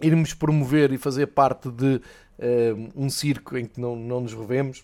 irmos 0.02 0.34
promover 0.34 0.92
e 0.92 0.98
fazer 0.98 1.28
parte 1.28 1.70
de 1.70 1.96
uh, 1.96 2.92
um 2.96 3.10
circo 3.10 3.58
em 3.58 3.66
que 3.66 3.80
não, 3.80 3.96
não 3.96 4.22
nos 4.22 4.34
revemos, 4.34 4.84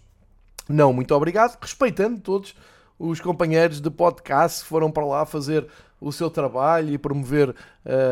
não, 0.70 0.94
muito 0.94 1.14
obrigado, 1.14 1.58
respeitando 1.60 2.20
todos 2.22 2.56
os 2.98 3.20
companheiros 3.20 3.82
de 3.82 3.90
podcast 3.90 4.62
que 4.62 4.70
foram 4.70 4.92
para 4.92 5.06
lá 5.06 5.26
fazer 5.26 5.68
o 6.00 6.12
seu 6.12 6.30
trabalho 6.30 6.94
e 6.94 6.98
promover 6.98 7.54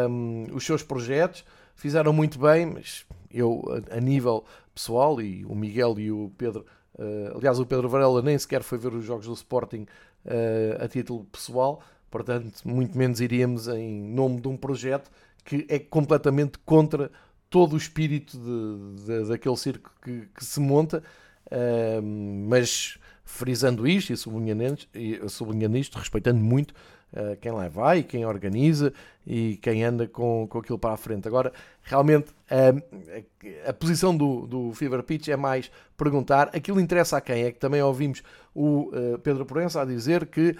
um, 0.10 0.48
os 0.54 0.66
seus 0.66 0.84
projetos. 0.84 1.46
Fizeram 1.76 2.12
muito 2.12 2.38
bem, 2.40 2.66
mas 2.66 3.06
eu, 3.32 3.64
a, 3.92 3.98
a 3.98 4.02
nível 4.02 4.44
pessoal, 4.74 5.22
e 5.22 5.46
o 5.46 5.56
Miguel 5.56 6.00
e 6.00 6.12
o 6.12 6.32
Pedro 6.38 6.66
Uh, 6.96 7.38
aliás, 7.38 7.60
o 7.60 7.66
Pedro 7.66 7.88
Varela 7.88 8.22
nem 8.22 8.38
sequer 8.38 8.64
foi 8.64 8.78
ver 8.78 8.94
os 8.94 9.06
jogos 9.06 9.26
do 9.26 9.34
Sporting 9.34 9.86
uh, 10.26 10.84
a 10.84 10.88
título 10.88 11.26
pessoal, 11.26 11.82
portanto, 12.10 12.62
muito 12.66 12.98
menos 12.98 13.22
iríamos 13.22 13.68
em 13.68 14.02
nome 14.02 14.42
de 14.42 14.48
um 14.48 14.58
projeto 14.58 15.10
que 15.46 15.66
é 15.70 15.80
completamente 15.80 16.58
contra 16.60 17.12
todo 17.50 17.74
o 17.74 17.78
espírito 17.78 18.38
de, 18.38 19.06
de, 19.06 19.30
daquele 19.30 19.58
circo 19.58 19.92
que, 20.02 20.28
que 20.36 20.44
se 20.46 20.60
monta, 20.60 21.02
uh, 21.48 22.02
mas 22.02 22.98
frisando 23.24 23.88
isto 23.88 24.12
e 24.12 24.18
sublinhando, 24.18 24.80
e 24.94 25.20
sublinhando 25.30 25.78
isto, 25.78 25.98
respeitando 25.98 26.40
muito 26.40 26.74
uh, 27.14 27.36
quem 27.40 27.52
lá 27.52 27.68
vai, 27.68 28.04
quem 28.04 28.26
organiza 28.26 28.94
e 29.26 29.58
quem 29.58 29.84
anda 29.84 30.08
com, 30.08 30.48
com 30.50 30.60
aquilo 30.60 30.80
para 30.80 30.94
a 30.94 30.98
frente. 30.98 31.28
Agora, 31.28 31.52
realmente, 31.84 32.32
a, 32.50 33.70
a 33.70 33.74
posição 33.74 34.16
do, 34.16 34.48
do 34.48 34.74
Fever 34.74 35.04
Pitch 35.04 35.28
é 35.28 35.36
mais 35.36 35.72
perguntar, 35.98 36.50
aquilo 36.54 36.80
interessa 36.80 37.18
a 37.18 37.22
quem? 37.22 37.44
É 37.44 37.52
que 37.52 37.60
também 37.60 37.82
ouvimos 37.82 38.24
o 38.54 38.90
uh, 38.90 39.20
Pedro 39.20 39.46
Proença 39.46 39.82
a 39.82 39.86
dizer 39.86 40.26
que 40.26 40.56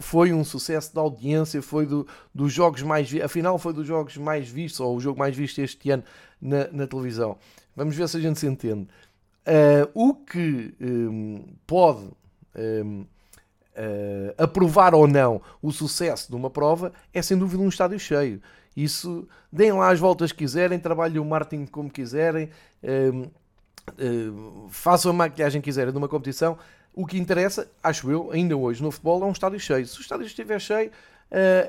foi 0.00 0.32
um 0.32 0.42
sucesso 0.42 0.92
da 0.92 1.00
audiência, 1.00 1.62
foi 1.62 1.86
do, 1.86 2.04
dos 2.34 2.52
jogos 2.52 2.82
mais, 2.82 3.08
afinal 3.22 3.56
foi 3.56 3.72
dos 3.72 3.86
jogos 3.86 4.16
mais 4.16 4.48
vistos, 4.48 4.80
ou 4.80 4.96
o 4.96 5.00
jogo 5.00 5.16
mais 5.16 5.36
visto 5.36 5.60
este 5.60 5.90
ano 5.90 6.02
na, 6.42 6.66
na 6.72 6.88
televisão. 6.88 7.38
Vamos 7.76 7.94
ver 7.94 8.08
se 8.08 8.16
a 8.16 8.20
gente 8.20 8.40
se 8.40 8.48
entende. 8.48 8.88
o 9.94 10.12
que 10.12 10.74
um, 10.80 11.44
pode 11.68 12.10
um, 12.56 13.06
uh, 13.76 14.42
aprovar 14.42 14.94
ou 14.94 15.06
não 15.06 15.40
o 15.62 15.72
sucesso 15.72 16.28
de 16.28 16.36
uma 16.36 16.50
prova 16.50 16.92
é 17.12 17.22
sem 17.22 17.36
dúvida 17.36 17.62
um 17.62 17.68
estádio 17.68 17.98
cheio. 17.98 18.40
Isso, 18.76 19.26
deem 19.52 19.72
lá 19.72 19.90
as 19.90 19.98
voltas 19.98 20.32
que 20.32 20.38
quiserem, 20.38 20.78
trabalhem 20.78 21.18
o 21.18 21.24
marketing 21.24 21.66
como 21.66 21.90
quiserem, 21.90 22.50
uh, 22.82 23.30
uh, 23.92 24.68
façam 24.70 25.10
a 25.10 25.14
maquilhagem 25.14 25.60
que 25.60 25.66
quiserem 25.66 25.92
de 25.92 25.98
uma 25.98 26.08
competição. 26.08 26.56
O 26.94 27.06
que 27.06 27.18
interessa, 27.18 27.70
acho 27.82 28.10
eu, 28.10 28.30
ainda 28.32 28.56
hoje 28.56 28.82
no 28.82 28.90
futebol, 28.90 29.22
é 29.22 29.26
um 29.26 29.32
estádio 29.32 29.60
cheio. 29.60 29.86
Se 29.86 29.98
o 29.98 30.02
estádio 30.02 30.26
estiver 30.26 30.60
cheio, 30.60 30.90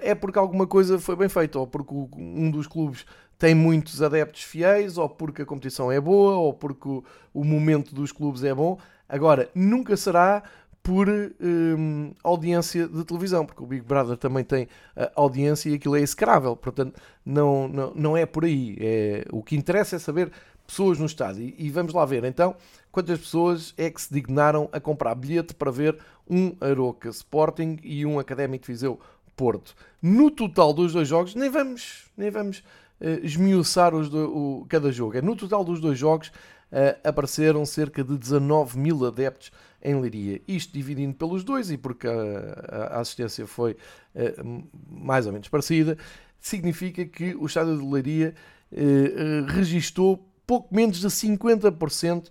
é 0.01 0.15
porque 0.15 0.39
alguma 0.39 0.65
coisa 0.65 0.97
foi 0.97 1.15
bem 1.15 1.29
feita, 1.29 1.59
ou 1.59 1.67
porque 1.67 1.93
um 1.93 2.49
dos 2.49 2.65
clubes 2.65 3.05
tem 3.37 3.53
muitos 3.53 4.01
adeptos 4.01 4.41
fiéis, 4.41 4.97
ou 4.97 5.07
porque 5.07 5.43
a 5.43 5.45
competição 5.45 5.91
é 5.91 6.01
boa, 6.01 6.37
ou 6.37 6.51
porque 6.51 7.03
o 7.31 7.43
momento 7.43 7.93
dos 7.93 8.11
clubes 8.11 8.43
é 8.43 8.51
bom. 8.51 8.79
Agora, 9.07 9.49
nunca 9.53 9.95
será 9.95 10.41
por 10.83 11.07
um, 11.09 12.11
audiência 12.23 12.87
de 12.87 13.03
televisão, 13.03 13.45
porque 13.45 13.61
o 13.61 13.67
Big 13.67 13.83
Brother 13.83 14.17
também 14.17 14.43
tem 14.43 14.63
uh, 14.63 15.11
audiência 15.15 15.69
e 15.69 15.75
aquilo 15.75 15.95
é 15.95 16.01
execrável, 16.01 16.55
portanto 16.55 16.99
não, 17.25 17.67
não, 17.67 17.93
não 17.93 18.17
é 18.17 18.25
por 18.25 18.45
aí. 18.45 18.77
É, 18.79 19.25
o 19.31 19.43
que 19.43 19.55
interessa 19.55 19.95
é 19.95 19.99
saber 19.99 20.31
pessoas 20.65 20.97
no 20.97 21.05
estádio. 21.05 21.43
E, 21.43 21.67
e, 21.67 21.69
vamos 21.69 21.93
lá 21.93 22.03
ver 22.05 22.23
então 22.23 22.55
quantas 22.91 23.19
pessoas 23.19 23.73
é 23.77 23.89
que 23.89 24.01
se 24.01 24.11
dignaram 24.11 24.69
a 24.71 24.79
comprar 24.79 25.13
bilhete 25.15 25.53
para 25.53 25.69
ver 25.69 25.97
um 26.29 26.55
Aroca 26.59 27.09
Sporting 27.09 27.77
e 27.83 28.05
um 28.05 28.17
Académico 28.17 28.65
de 28.65 28.71
Viseu 28.71 28.99
Porto. 29.35 29.75
No 30.01 30.31
total 30.31 30.73
dos 30.73 30.93
dois 30.93 31.07
jogos, 31.07 31.35
nem 31.35 31.49
vamos, 31.49 32.05
nem 32.17 32.31
vamos 32.31 32.59
uh, 32.99 33.23
esmiuçar 33.23 33.93
os 33.93 34.09
do, 34.09 34.61
o, 34.61 34.65
cada 34.67 34.91
jogo. 34.91 35.17
É 35.17 35.21
no 35.21 35.35
total 35.35 35.63
dos 35.63 35.79
dois 35.79 35.97
jogos 35.97 36.29
uh, 36.29 36.97
apareceram 37.03 37.65
cerca 37.65 38.03
de 38.03 38.17
19 38.17 38.79
mil 38.79 39.05
adeptos 39.05 39.51
em 39.81 39.99
Leiria. 39.99 40.41
Isto 40.47 40.73
dividindo 40.73 41.13
pelos 41.15 41.43
dois 41.43 41.71
e 41.71 41.77
porque 41.77 42.07
a, 42.07 42.95
a 42.95 42.99
assistência 42.99 43.45
foi 43.47 43.75
uh, 44.15 44.63
mais 44.89 45.25
ou 45.25 45.33
menos 45.33 45.47
parecida, 45.47 45.97
significa 46.39 47.05
que 47.05 47.35
o 47.35 47.45
estádio 47.45 47.77
de 47.77 47.85
Leiria 47.85 48.33
uh, 48.71 49.45
registou 49.47 50.27
pouco 50.45 50.73
menos 50.73 50.99
de 50.99 51.07
50% 51.07 52.29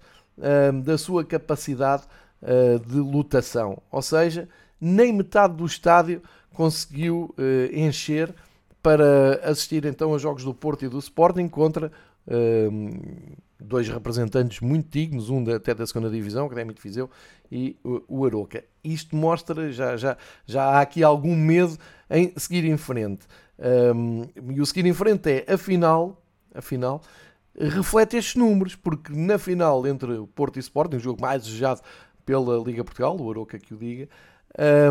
da 0.85 0.97
sua 0.97 1.23
capacidade 1.23 2.05
de 2.87 2.97
lotação. 2.97 3.83
Ou 3.91 4.01
seja, 4.01 4.49
nem 4.81 5.13
metade 5.13 5.55
do 5.55 5.67
estádio 5.67 6.23
conseguiu 6.55 7.35
encher 7.73 8.35
para 8.83 9.35
assistir 9.43 9.85
então 9.85 10.15
a 10.15 10.19
jogos 10.19 10.45
do 10.45 10.55
Porto 10.55 10.85
e 10.85 10.89
do 10.89 10.99
Sporting 10.99 11.47
contra 11.47 11.93
dois 13.61 13.89
representantes 13.89 14.61
muito 14.61 14.91
dignos, 14.91 15.29
um 15.29 15.45
até 15.55 15.75
da 15.75 15.87
segunda 15.87 16.11
divisão, 16.11 16.45
o 16.45 16.47
Académico 16.47 16.81
de 16.81 16.83
Viseu, 16.83 17.11
e 17.51 17.77
o 17.83 18.25
Aroca. 18.25 18.65
Isto 18.83 19.17
mostra, 19.17 19.73
já, 19.73 19.97
já, 19.97 20.17
já 20.47 20.65
há 20.65 20.81
aqui 20.81 21.03
algum 21.03 21.35
medo 21.35 21.77
em 22.09 22.33
seguir 22.37 22.65
em 22.65 22.77
frente. 22.77 23.27
Um, 23.95 24.25
e 24.53 24.61
o 24.61 24.67
seguir 24.67 24.87
em 24.87 24.95
frente 24.95 25.31
é, 25.31 25.53
afinal, 25.53 26.23
afinal, 26.55 27.03
reflete 27.59 28.17
estes 28.17 28.37
números, 28.37 28.75
porque 28.75 29.13
na 29.13 29.39
final 29.39 29.87
entre 29.87 30.13
o 30.13 30.27
Porto 30.27 30.57
e 30.57 30.61
Sporting, 30.61 30.97
o 30.97 31.01
jogo 31.01 31.21
mais 31.21 31.45
desejado 31.45 31.83
pela 32.25 32.63
Liga 32.63 32.85
Portugal, 32.85 33.21
o 33.21 33.31
Aroca 33.31 33.59
que 33.59 33.75
o 33.75 33.77
diga, 33.77 34.09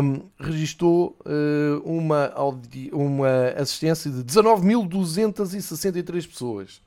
um, 0.02 0.22
registou 0.38 1.18
uh, 1.26 1.82
uma, 1.84 2.32
uma 2.92 3.48
assistência 3.56 4.10
de 4.10 4.24
19.263 4.24 6.28
pessoas. 6.28 6.82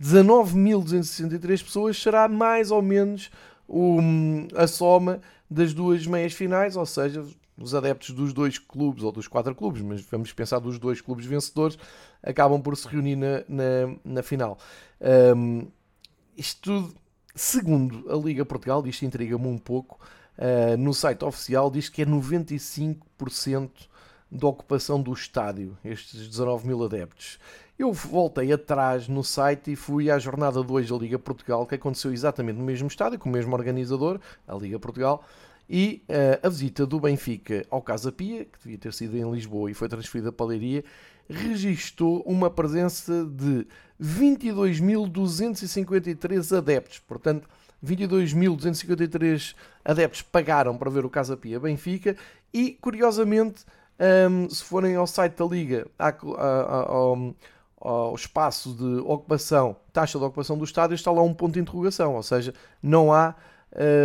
19.263 0.00 1.64
pessoas 1.64 2.00
será 2.00 2.28
mais 2.28 2.70
ou 2.70 2.80
menos 2.80 3.32
um, 3.68 4.48
a 4.54 4.66
soma 4.66 5.20
das 5.50 5.74
duas 5.74 6.06
meias 6.06 6.32
finais, 6.32 6.76
ou 6.76 6.86
seja, 6.86 7.24
os 7.56 7.74
adeptos 7.74 8.10
dos 8.10 8.32
dois 8.32 8.58
clubes, 8.58 9.02
ou 9.02 9.12
dos 9.12 9.28
quatro 9.28 9.54
clubes, 9.54 9.82
mas 9.82 10.00
vamos 10.02 10.32
pensar 10.32 10.58
dos 10.58 10.78
dois 10.78 11.00
clubes 11.00 11.26
vencedores, 11.26 11.78
acabam 12.22 12.60
por 12.60 12.76
se 12.76 12.86
reunir 12.88 13.16
na, 13.16 13.44
na, 13.48 13.96
na 14.04 14.22
final. 14.22 14.58
Um, 15.36 15.66
isto 16.36 16.60
tudo, 16.62 16.94
segundo 17.34 18.10
a 18.10 18.16
Liga 18.16 18.44
Portugal, 18.44 18.86
isto 18.86 19.04
intriga-me 19.04 19.46
um 19.46 19.58
pouco, 19.58 19.98
uh, 20.38 20.76
no 20.76 20.94
site 20.94 21.24
oficial 21.24 21.70
diz 21.70 21.88
que 21.88 22.02
é 22.02 22.06
95% 22.06 23.70
da 24.30 24.46
ocupação 24.46 25.02
do 25.02 25.12
estádio, 25.12 25.76
estes 25.84 26.28
19 26.28 26.66
mil 26.66 26.84
adeptos. 26.84 27.38
Eu 27.78 27.92
voltei 27.92 28.52
atrás 28.52 29.06
no 29.06 29.22
site 29.22 29.70
e 29.70 29.76
fui 29.76 30.10
à 30.10 30.18
jornada 30.18 30.64
2 30.64 30.88
da 30.88 30.96
Liga 30.96 31.16
Portugal, 31.16 31.64
que 31.64 31.76
aconteceu 31.76 32.12
exatamente 32.12 32.56
no 32.56 32.64
mesmo 32.64 32.88
estádio, 32.88 33.20
com 33.20 33.28
o 33.28 33.32
mesmo 33.32 33.54
organizador, 33.54 34.18
a 34.48 34.54
Liga 34.56 34.80
Portugal, 34.80 35.24
e 35.70 36.02
uh, 36.08 36.44
a 36.44 36.48
visita 36.48 36.84
do 36.84 36.98
Benfica 36.98 37.64
ao 37.70 37.80
Casa 37.80 38.10
Pia, 38.10 38.46
que 38.46 38.58
devia 38.64 38.78
ter 38.78 38.92
sido 38.92 39.16
em 39.16 39.30
Lisboa 39.30 39.70
e 39.70 39.74
foi 39.74 39.88
transferida 39.88 40.32
para 40.32 40.46
a 40.46 40.48
Leiria, 40.48 40.82
registou 41.30 42.20
uma 42.22 42.50
presença 42.50 43.24
de 43.24 43.64
22.253 44.02 46.58
adeptos. 46.58 46.98
Portanto, 46.98 47.48
22.253 47.84 49.54
adeptos 49.84 50.22
pagaram 50.22 50.76
para 50.76 50.90
ver 50.90 51.04
o 51.04 51.10
Casa 51.10 51.36
Pia 51.36 51.60
Benfica 51.60 52.16
e, 52.52 52.76
curiosamente, 52.80 53.64
um, 54.28 54.50
se 54.50 54.64
forem 54.64 54.96
ao 54.96 55.06
site 55.06 55.36
da 55.36 55.44
Liga, 55.44 55.86
ao, 55.96 57.36
ao 57.80 58.14
espaço 58.14 58.74
de 58.74 59.00
ocupação, 59.00 59.76
taxa 59.92 60.18
de 60.18 60.24
ocupação 60.24 60.58
do 60.58 60.64
estádio, 60.64 60.94
está 60.94 61.10
lá 61.10 61.22
um 61.22 61.32
ponto 61.32 61.54
de 61.54 61.60
interrogação, 61.60 62.14
ou 62.16 62.22
seja, 62.22 62.52
não 62.82 63.12
há 63.12 63.34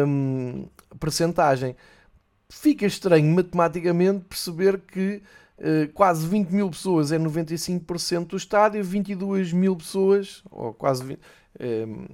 um, 0.07 0.67
percentagem. 0.99 1.75
Fica 2.49 2.85
estranho 2.85 3.33
matematicamente 3.33 4.25
perceber 4.25 4.79
que 4.79 5.23
uh, 5.57 5.91
quase 5.93 6.27
20 6.27 6.49
mil 6.49 6.69
pessoas 6.69 7.11
é 7.11 7.17
95% 7.17 8.27
do 8.27 8.37
estádio, 8.37 8.83
22 8.83 9.51
mil 9.53 9.75
pessoas, 9.75 10.43
ou 10.51 10.73
quase 10.73 11.03
20, 11.03 11.17
uh, 11.17 11.21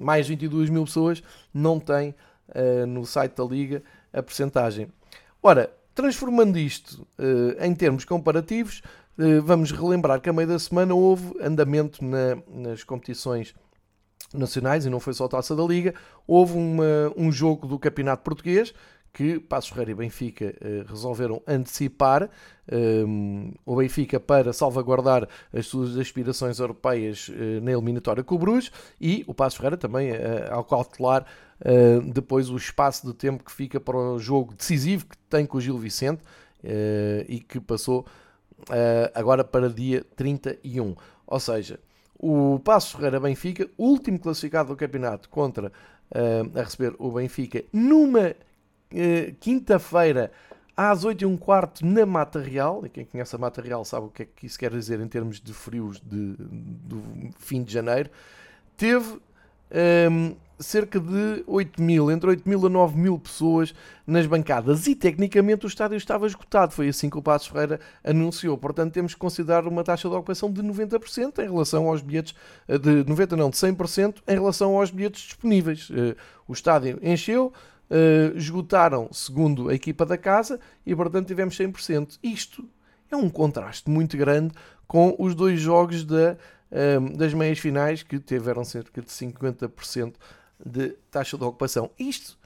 mais 0.02 0.28
22 0.28 0.70
mil 0.70 0.86
pessoas, 0.86 1.22
não 1.54 1.80
têm 1.80 2.16
uh, 2.50 2.86
no 2.88 3.06
site 3.06 3.36
da 3.36 3.44
Liga 3.44 3.84
a 4.14 4.24
percentagem. 4.24 4.88
Ora, 5.44 5.70
Transformando 6.00 6.58
isto 6.58 7.06
uh, 7.20 7.62
em 7.62 7.76
termos 7.76 8.06
comparativos, 8.06 8.82
vamos 9.44 9.72
relembrar 9.72 10.22
que 10.22 10.30
a 10.30 10.34
meio 10.34 10.48
da 10.48 10.60
semana 10.60 10.94
houve 10.94 11.34
andamento 11.42 12.04
na, 12.04 12.38
nas 12.48 12.84
competições 12.84 13.54
nacionais 14.34 14.86
e 14.86 14.90
não 14.90 15.00
foi 15.00 15.14
só 15.14 15.26
a 15.26 15.30
taça 15.30 15.56
da 15.56 15.64
Liga. 15.64 15.94
Houve 16.28 16.58
uma, 16.58 17.12
um 17.18 17.32
jogo 17.32 17.68
do 17.68 17.78
Campeonato 17.80 18.24
Português 18.24 18.74
que 19.12 19.40
Passos 19.40 19.72
Ferreira 19.72 19.92
e 19.92 19.96
Benfica 19.96 20.56
uh, 20.62 20.90
resolveram 20.90 21.42
antecipar. 21.48 22.30
Um, 22.72 23.52
o 23.66 23.76
Benfica 23.76 24.20
para 24.20 24.54
salvaguardar 24.54 25.28
as 25.52 25.66
suas 25.66 25.98
aspirações 25.98 26.60
europeias 26.60 27.28
uh, 27.30 27.62
na 27.64 27.72
eliminatória 27.72 28.24
com 28.24 28.36
o 28.36 28.38
Bruges 28.38 28.72
e 29.02 29.24
o 29.28 29.34
Passos 29.34 29.58
Ferreira 29.58 29.78
também 29.78 30.12
ao 30.50 30.64
cautelar 30.64 31.26
depois 32.14 32.50
o 32.50 32.56
espaço 32.56 33.06
de 33.06 33.14
tempo 33.14 33.44
que 33.44 33.52
fica 33.52 33.82
para 33.82 33.98
o 33.98 34.18
jogo 34.18 34.54
decisivo 34.56 35.06
que 35.06 35.18
tem 35.30 35.46
com 35.46 35.58
o 35.58 35.62
Gil 35.62 35.78
Vicente 35.78 36.24
e 37.28 37.42
que 37.42 37.60
passou 37.60 38.06
agora 39.14 39.44
para 39.44 39.70
dia 39.70 40.06
31. 40.16 40.96
Ou 41.28 41.40
seja, 41.40 41.80
o 42.18 42.60
Passo 42.64 42.98
Ferreira 42.98 43.20
Benfica, 43.20 43.70
último 43.78 44.20
classificado 44.20 44.70
do 44.70 44.76
campeonato 44.76 45.30
contra 45.30 45.72
a 46.56 46.62
receber 46.62 46.96
o 46.98 47.12
Benfica 47.12 47.64
numa 47.72 48.36
quinta-feira 49.40 50.32
às 50.76 51.04
8 51.04 51.22
e 51.22 51.26
um 51.26 51.36
quarto 51.36 51.86
na 51.86 52.06
Mata 52.06 52.40
Real, 52.40 52.86
e 52.86 52.90
quem 52.90 53.04
conhece 53.04 53.36
a 53.36 53.40
Mata 53.40 53.62
Real 53.62 53.84
sabe 53.84 54.08
o 54.08 54.10
que 54.10 54.24
é 54.24 54.26
que 54.26 54.46
isso 54.46 54.58
quer 54.58 54.72
dizer 54.72 55.00
em 55.02 55.08
termos 55.08 55.42
de 55.42 55.54
frios 55.54 56.00
de, 56.00 56.36
do 56.38 57.04
fim 57.38 57.62
de 57.64 57.74
janeiro, 57.74 58.10
teve 58.78 59.20
um, 59.72 60.36
cerca 60.60 61.00
de 61.00 61.44
8 61.48 61.82
mil, 61.82 62.12
entre 62.12 62.30
8 62.30 62.48
mil 62.48 62.66
a 62.66 62.70
9 62.70 62.98
mil 62.98 63.18
pessoas 63.18 63.74
nas 64.06 64.26
bancadas 64.26 64.88
e 64.88 64.96
tecnicamente 64.96 65.66
o 65.66 65.68
estádio 65.68 65.96
estava 65.96 66.28
esgotado. 66.28 66.74
Foi 66.74 66.90
assim 66.90 67.10
que 67.10 67.18
o 67.18 67.22
Passos 67.22 67.48
Ferreira 67.48 67.80
anunciou. 68.04 68.58
Portanto, 68.58 68.94
temos 68.94 69.14
que 69.14 69.20
considerar 69.20 69.66
uma 69.66 69.84
taxa 69.84 70.10
de 70.10 70.16
ocupação 70.16 70.52
de 70.52 70.62
90% 70.62 71.40
em 71.40 71.50
relação 71.50 71.88
aos 71.88 72.02
bilhetes, 72.02 72.36
eh, 72.68 72.78
de 72.78 73.06
90% 73.06 73.38
não, 73.38 73.50
de 73.50 73.58
100% 73.58 74.22
em 74.28 74.34
relação 74.34 74.78
aos 74.78 74.92
bilhetes 74.92 75.22
disponíveis. 75.22 75.90
Eh, 75.94 76.16
o 76.48 76.52
estádio 76.52 77.00
encheu, 77.02 77.54
eh, 77.90 78.34
esgotaram 78.36 79.08
segundo 79.14 79.70
a 79.70 79.74
equipa 79.74 80.06
da 80.06 80.18
casa 80.18 80.60
e 80.86 80.94
portanto 80.94 81.28
tivemos 81.28 81.56
100%. 81.56 82.20
Isto 82.22 82.68
é 83.10 83.16
um 83.16 83.30
contraste 83.30 83.90
muito 83.90 84.18
grande 84.18 84.54
com 84.88 85.16
os 85.18 85.34
dois 85.36 85.60
jogos 85.60 86.04
da, 86.04 86.36
das 87.18 87.34
meias 87.34 87.58
finais 87.58 88.04
que 88.04 88.20
tiveram 88.20 88.64
cerca 88.64 89.02
de 89.02 89.08
50% 89.08 90.14
de 90.64 90.90
taxa 91.10 91.38
de 91.38 91.44
ocupação. 91.44 91.90
Isto, 91.98 92.38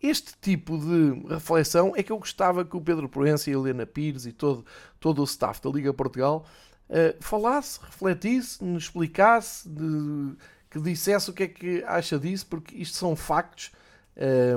este 0.00 0.34
tipo 0.40 0.78
de 0.78 1.28
reflexão 1.28 1.92
é 1.96 2.02
que 2.02 2.12
eu 2.12 2.18
gostava 2.18 2.64
que 2.64 2.76
o 2.76 2.80
Pedro 2.80 3.08
Proença 3.08 3.50
e 3.50 3.54
a 3.54 3.56
Helena 3.56 3.86
Pires 3.86 4.26
e 4.26 4.32
todo, 4.32 4.64
todo 5.00 5.20
o 5.20 5.24
staff 5.24 5.60
da 5.62 5.70
Liga 5.70 5.92
Portugal 5.94 6.44
uh, 6.88 7.16
falasse, 7.20 7.80
refletisse, 7.82 8.62
nos 8.62 8.84
explicasse, 8.84 9.68
de, 9.68 10.36
que 10.70 10.80
dissesse 10.80 11.30
o 11.30 11.32
que 11.32 11.42
é 11.44 11.48
que 11.48 11.84
acha 11.84 12.18
disso, 12.18 12.46
porque 12.46 12.76
isto 12.76 12.96
são 12.96 13.14
factos 13.14 13.70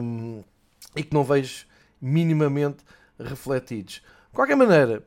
um, 0.02 0.44
e 0.96 1.04
que 1.04 1.14
não 1.14 1.24
vejo 1.24 1.66
minimamente 2.02 2.84
refletidos. 3.20 3.96
De 3.96 4.34
qualquer 4.34 4.56
maneira, 4.56 5.06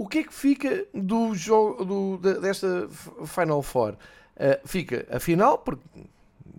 o 0.00 0.08
que 0.08 0.20
é 0.20 0.22
que 0.22 0.32
fica 0.32 0.86
do 0.94 1.34
jogo 1.34 1.84
do, 1.84 2.40
desta 2.40 2.88
Final 3.26 3.62
Four? 3.62 3.92
Uh, 4.34 4.66
fica 4.66 5.06
a 5.10 5.20
final, 5.20 5.58
porque 5.58 5.84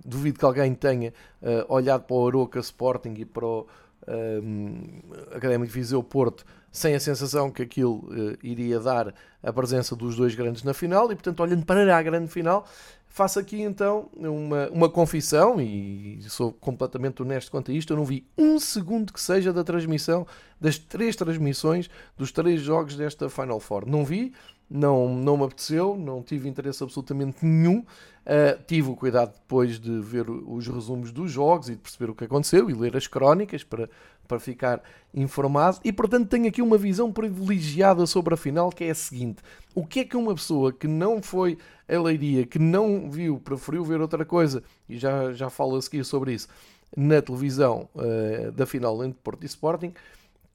duvido 0.05 0.37
que 0.37 0.45
alguém 0.45 0.75
tenha 0.75 1.11
uh, 1.41 1.65
olhado 1.73 2.03
para 2.03 2.15
o 2.15 2.27
Aroca 2.27 2.59
Sporting 2.59 3.15
e 3.17 3.25
para 3.25 3.43
o 3.43 3.61
uh, 3.61 5.35
Académico 5.35 5.73
Viseu 5.73 6.03
Porto 6.03 6.45
sem 6.71 6.93
a 6.93 6.99
sensação 6.99 7.49
que 7.49 7.63
aquilo 7.63 8.07
uh, 8.11 8.37
iria 8.43 8.79
dar 8.79 9.11
a 9.41 9.51
presença 9.51 9.95
dos 9.95 10.15
dois 10.15 10.35
grandes 10.35 10.61
na 10.61 10.75
final 10.75 11.11
e, 11.11 11.15
portanto, 11.15 11.39
olhando 11.41 11.65
para 11.65 11.97
a 11.97 12.01
grande 12.03 12.27
final, 12.31 12.67
faço 13.11 13.39
aqui 13.39 13.61
então 13.61 14.09
uma, 14.15 14.69
uma 14.69 14.89
confissão 14.89 15.59
e 15.59 16.19
sou 16.29 16.51
completamente 16.53 17.21
honesto 17.21 17.51
quanto 17.51 17.69
a 17.69 17.73
isto. 17.73 17.91
Eu 17.91 17.97
não 17.97 18.05
vi 18.05 18.25
um 18.37 18.57
segundo 18.57 19.11
que 19.11 19.19
seja 19.19 19.51
da 19.51 19.63
transmissão, 19.63 20.25
das 20.59 20.79
três 20.79 21.15
transmissões 21.15 21.89
dos 22.17 22.31
três 22.31 22.61
jogos 22.61 22.95
desta 22.95 23.29
Final 23.29 23.59
Four. 23.59 23.85
Não 23.85 24.05
vi, 24.05 24.33
não, 24.69 25.13
não 25.13 25.35
me 25.35 25.43
apeteceu, 25.43 25.97
não 25.97 26.23
tive 26.23 26.47
interesse 26.47 26.81
absolutamente 26.81 27.45
nenhum. 27.45 27.79
Uh, 27.79 28.63
tive 28.65 28.89
o 28.89 28.95
cuidado 28.95 29.33
depois 29.33 29.77
de 29.77 29.99
ver 29.99 30.29
os 30.29 30.67
resumos 30.67 31.11
dos 31.11 31.31
jogos 31.31 31.67
e 31.67 31.75
de 31.75 31.81
perceber 31.81 32.11
o 32.11 32.15
que 32.15 32.23
aconteceu 32.23 32.69
e 32.69 32.73
ler 32.73 32.95
as 32.95 33.07
crónicas 33.07 33.63
para, 33.63 33.89
para 34.31 34.39
ficar 34.39 34.81
informado. 35.13 35.79
E 35.83 35.91
portanto 35.91 36.29
tenho 36.29 36.47
aqui 36.47 36.61
uma 36.61 36.77
visão 36.77 37.11
privilegiada 37.11 38.05
sobre 38.05 38.33
a 38.33 38.37
final 38.37 38.69
que 38.69 38.85
é 38.85 38.91
a 38.91 38.95
seguinte: 38.95 39.43
o 39.75 39.85
que 39.85 39.99
é 39.99 40.05
que 40.05 40.15
uma 40.15 40.33
pessoa 40.33 40.71
que 40.71 40.87
não 40.87 41.21
foi 41.21 41.57
a 41.89 42.01
Leiria, 42.01 42.45
que 42.45 42.57
não 42.57 43.11
viu, 43.11 43.37
preferiu 43.37 43.83
ver 43.83 43.99
outra 43.99 44.23
coisa, 44.23 44.63
e 44.87 44.97
já, 44.97 45.33
já 45.33 45.49
falo 45.49 45.75
a 45.75 45.81
seguir 45.81 46.05
sobre 46.05 46.33
isso, 46.33 46.47
na 46.95 47.21
televisão 47.21 47.89
uh, 47.93 48.53
da 48.53 48.65
final 48.65 49.03
entre 49.03 49.19
Porto 49.21 49.43
e 49.43 49.47
Sporting, 49.47 49.93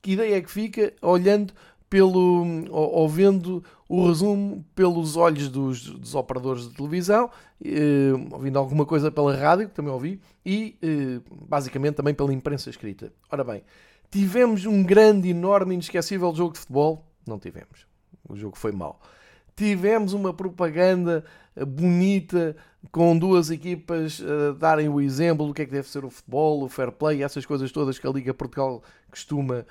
que 0.01 0.13
ideia 0.13 0.37
é 0.37 0.41
que 0.41 0.51
fica 0.51 0.95
olhando 1.03 1.53
pelo, 1.91 2.45
ou, 2.71 2.93
ou, 2.95 3.09
vendo 3.09 3.63
o 3.89 4.07
resumo 4.07 4.65
pelos 4.75 5.17
olhos 5.17 5.49
dos, 5.49 5.91
dos 5.91 6.15
operadores 6.15 6.69
de 6.69 6.75
televisão, 6.75 7.31
eh, 7.65 8.13
ouvindo 8.33 8.59
alguma 8.59 8.85
coisa 8.85 9.11
pela 9.11 9.35
rádio, 9.37 9.69
que 9.69 9.75
também 9.75 9.93
ouvi, 9.93 10.21
e 10.45 10.77
eh, 10.83 11.21
basicamente 11.49 11.95
também 11.95 12.13
pela 12.13 12.33
imprensa 12.33 12.69
escrita. 12.69 13.13
Ora 13.31 13.45
bem, 13.45 13.63
tivemos 14.11 14.67
um 14.67 14.83
grande, 14.83 15.29
enorme, 15.29 15.75
inesquecível 15.75 16.35
jogo 16.35 16.55
de 16.55 16.61
futebol? 16.61 17.07
Não 17.27 17.39
tivemos. 17.39 17.87
O 18.29 18.37
jogo 18.37 18.57
foi 18.57 18.73
mau. 18.73 19.01
Tivemos 19.55 20.13
uma 20.13 20.35
propaganda 20.35 21.25
eh, 21.55 21.65
bonita 21.65 22.57
com 22.91 23.17
duas 23.17 23.51
equipas 23.51 24.21
a 24.21 24.53
darem 24.53 24.89
o 24.89 25.01
exemplo 25.01 25.47
do 25.47 25.55
que 25.55 25.63
é 25.63 25.65
que 25.65 25.73
deve 25.73 25.89
ser 25.89 26.05
o 26.05 26.11
futebol, 26.11 26.63
o 26.65 26.69
fair 26.69 26.91
play, 26.91 27.23
essas 27.23 27.45
coisas 27.47 27.71
todas 27.73 27.99
que 27.99 28.07
a 28.07 28.11
Liga 28.11 28.33
Portugal 28.33 28.83
costuma 29.11 29.67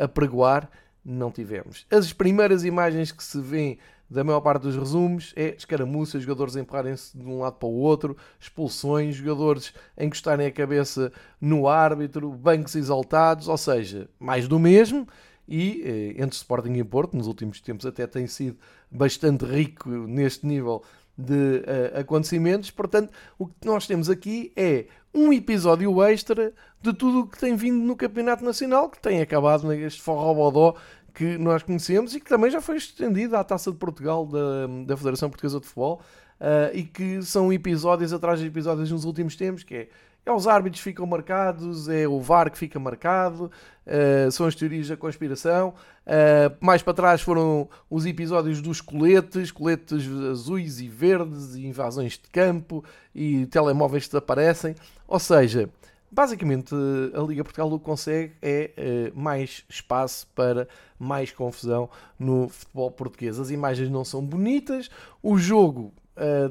apregoar 0.00 0.70
não 1.04 1.30
tivemos. 1.30 1.86
As 1.90 2.12
primeiras 2.12 2.64
imagens 2.64 3.12
que 3.12 3.22
se 3.22 3.40
vêem 3.40 3.78
da 4.08 4.22
maior 4.22 4.40
parte 4.40 4.62
dos 4.62 4.76
resumos 4.76 5.32
é 5.36 5.54
escaramuças, 5.56 6.22
jogadores 6.22 6.56
empurrarem-se 6.56 7.16
de 7.16 7.24
um 7.24 7.40
lado 7.40 7.54
para 7.54 7.68
o 7.68 7.72
outro, 7.72 8.16
expulsões, 8.38 9.16
jogadores 9.16 9.72
encostarem 9.98 10.46
a 10.46 10.52
cabeça 10.52 11.12
no 11.40 11.66
árbitro, 11.66 12.30
bancos 12.30 12.74
exaltados, 12.74 13.48
ou 13.48 13.56
seja, 13.56 14.08
mais 14.18 14.46
do 14.46 14.58
mesmo. 14.58 15.08
E 15.46 15.82
eh, 15.84 16.22
entre 16.22 16.36
Sporting 16.36 16.72
e 16.72 16.84
Porto, 16.84 17.16
nos 17.16 17.26
últimos 17.26 17.60
tempos 17.60 17.84
até 17.84 18.06
tem 18.06 18.26
sido 18.26 18.56
bastante 18.90 19.44
rico 19.44 19.90
neste 19.90 20.46
nível 20.46 20.82
de 21.16 21.58
uh, 21.94 22.00
acontecimentos. 22.00 22.70
Portanto, 22.70 23.12
o 23.38 23.46
que 23.46 23.66
nós 23.66 23.86
temos 23.86 24.10
aqui 24.10 24.52
é 24.56 24.86
um 25.14 25.32
episódio 25.32 26.02
extra 26.02 26.52
de 26.82 26.92
tudo 26.92 27.20
o 27.20 27.26
que 27.26 27.38
tem 27.38 27.54
vindo 27.54 27.78
no 27.84 27.96
Campeonato 27.96 28.44
Nacional, 28.44 28.90
que 28.90 29.00
tem 29.00 29.20
acabado 29.20 29.66
neste 29.66 30.02
forró-bodó 30.02 30.74
que 31.14 31.38
nós 31.38 31.62
conhecemos 31.62 32.14
e 32.14 32.20
que 32.20 32.28
também 32.28 32.50
já 32.50 32.60
foi 32.60 32.76
estendido 32.76 33.36
à 33.36 33.44
Taça 33.44 33.70
de 33.70 33.78
Portugal 33.78 34.26
da, 34.26 34.66
da 34.84 34.96
Federação 34.96 35.30
Portuguesa 35.30 35.60
de 35.60 35.66
Futebol 35.66 36.02
uh, 36.40 36.76
e 36.76 36.82
que 36.82 37.22
são 37.22 37.52
episódios 37.52 38.12
atrás 38.12 38.40
de 38.40 38.46
episódios 38.46 38.90
nos 38.90 39.04
últimos 39.04 39.36
tempos, 39.36 39.62
que 39.62 39.74
é 39.74 39.88
é 40.26 40.32
os 40.32 40.46
árbitros 40.46 40.82
que 40.82 40.90
ficam 40.90 41.06
marcados, 41.06 41.88
é 41.88 42.08
o 42.08 42.18
VAR 42.18 42.50
que 42.50 42.56
fica 42.56 42.78
marcado, 42.80 43.50
uh, 43.86 44.30
são 44.32 44.46
as 44.46 44.54
teorias 44.54 44.88
da 44.88 44.96
conspiração. 44.96 45.74
Uh, 46.06 46.56
mais 46.60 46.82
para 46.82 46.94
trás 46.94 47.20
foram 47.20 47.68
os 47.90 48.06
episódios 48.06 48.62
dos 48.62 48.80
coletes, 48.80 49.50
coletes 49.50 50.08
azuis 50.30 50.80
e 50.80 50.88
verdes, 50.88 51.54
e 51.54 51.66
invasões 51.66 52.12
de 52.12 52.28
campo 52.30 52.82
e 53.14 53.44
telemóveis 53.46 54.04
que 54.04 54.10
desaparecem. 54.10 54.74
Ou 55.06 55.18
seja, 55.18 55.68
basicamente 56.10 56.74
a 57.14 57.20
Liga 57.20 57.44
Portugal 57.44 57.70
o 57.70 57.78
que 57.78 57.84
consegue 57.84 58.32
é 58.40 58.70
uh, 59.12 59.20
mais 59.20 59.62
espaço 59.68 60.26
para 60.34 60.66
mais 60.98 61.30
confusão 61.30 61.90
no 62.18 62.48
futebol 62.48 62.90
português. 62.90 63.38
As 63.38 63.50
imagens 63.50 63.90
não 63.90 64.06
são 64.06 64.24
bonitas, 64.24 64.88
o 65.22 65.36
jogo, 65.36 65.92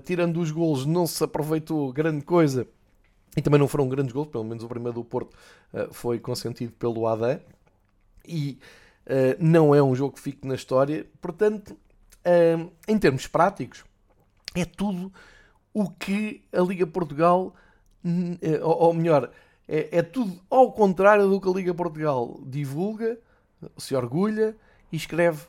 tirando 0.04 0.42
os 0.42 0.52
golos, 0.52 0.86
não 0.86 1.08
se 1.08 1.24
aproveitou 1.24 1.92
grande 1.92 2.24
coisa 2.24 2.68
e 3.36 3.42
também 3.42 3.60
não 3.60 3.68
foram 3.68 3.88
grandes 3.90 4.14
gols, 4.14 4.28
pelo 4.28 4.44
menos 4.44 4.64
o 4.64 4.68
primeiro 4.68 5.00
do 5.00 5.04
Porto 5.04 5.34
uh, 5.74 5.92
foi 5.92 6.20
consentido 6.20 6.72
pelo 6.74 7.08
Adam. 7.08 7.40
E 8.26 8.60
uh, 9.08 9.36
não 9.40 9.74
é 9.74 9.82
um 9.82 9.96
jogo 9.96 10.16
que 10.16 10.22
fique 10.22 10.48
na 10.48 10.56
história. 10.56 11.06
Portanto, 11.20 11.72
uh, 11.72 12.72
em 12.88 12.98
termos 12.98 13.26
práticos, 13.26 13.84
é 14.56 14.66
tudo 14.66 15.12
o 15.74 15.90
que 15.90 16.44
a 16.54 16.62
Liga 16.62 16.86
Portugal, 16.86 17.56
ou, 18.62 18.78
ou 18.84 18.94
melhor, 18.94 19.32
é, 19.68 19.98
é, 19.98 20.02
tudo 20.04 20.40
ao 20.48 20.72
contrário 20.72 21.28
do 21.28 21.42
que 21.42 21.50
a 21.50 21.52
Liga 21.52 21.74
Portugal 21.74 22.40
divulga, 22.46 23.18
se 23.76 23.96
orgulha 23.96 24.56
e 24.92 24.98
escreve 24.98 25.42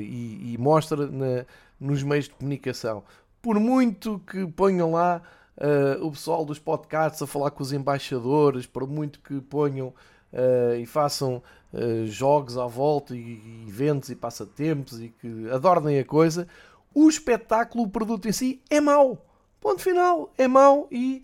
e, 0.00 0.52
e, 0.52 0.58
mostra 0.60 1.08
na, 1.08 1.44
nos 1.80 2.04
meios 2.04 2.26
de 2.26 2.34
comunicação. 2.34 3.02
Por 3.42 3.58
muito 3.58 4.20
que 4.20 4.46
ponham 4.46 4.92
lá 4.92 5.20
uh, 5.56 6.04
o 6.04 6.10
pessoal 6.10 6.44
dos 6.44 6.58
podcasts 6.58 7.20
a 7.22 7.26
falar 7.26 7.50
com 7.50 7.62
os 7.62 7.72
embaixadores, 7.72 8.66
por 8.66 8.86
muito 8.86 9.20
que 9.20 9.40
ponham 9.40 9.88
uh, 9.88 10.76
e 10.78 10.86
façam 10.86 11.42
uh, 11.72 12.06
jogos 12.06 12.58
à 12.58 12.66
volta 12.66 13.14
e, 13.14 13.18
e, 13.18 13.64
eventos 13.68 14.10
e 14.10 14.16
passatempos 14.16 15.00
e 15.00 15.08
que 15.08 15.50
adornem 15.50 15.98
a 15.98 16.04
coisa, 16.04 16.46
o 16.94 17.08
espetáculo, 17.08 17.84
o 17.84 17.90
produto 17.90 18.28
em 18.28 18.32
si 18.32 18.62
é 18.70 18.80
mau. 18.80 19.24
Ponto 19.60 19.82
final, 19.82 20.32
é 20.38 20.46
mau 20.46 20.86
e 20.90 21.22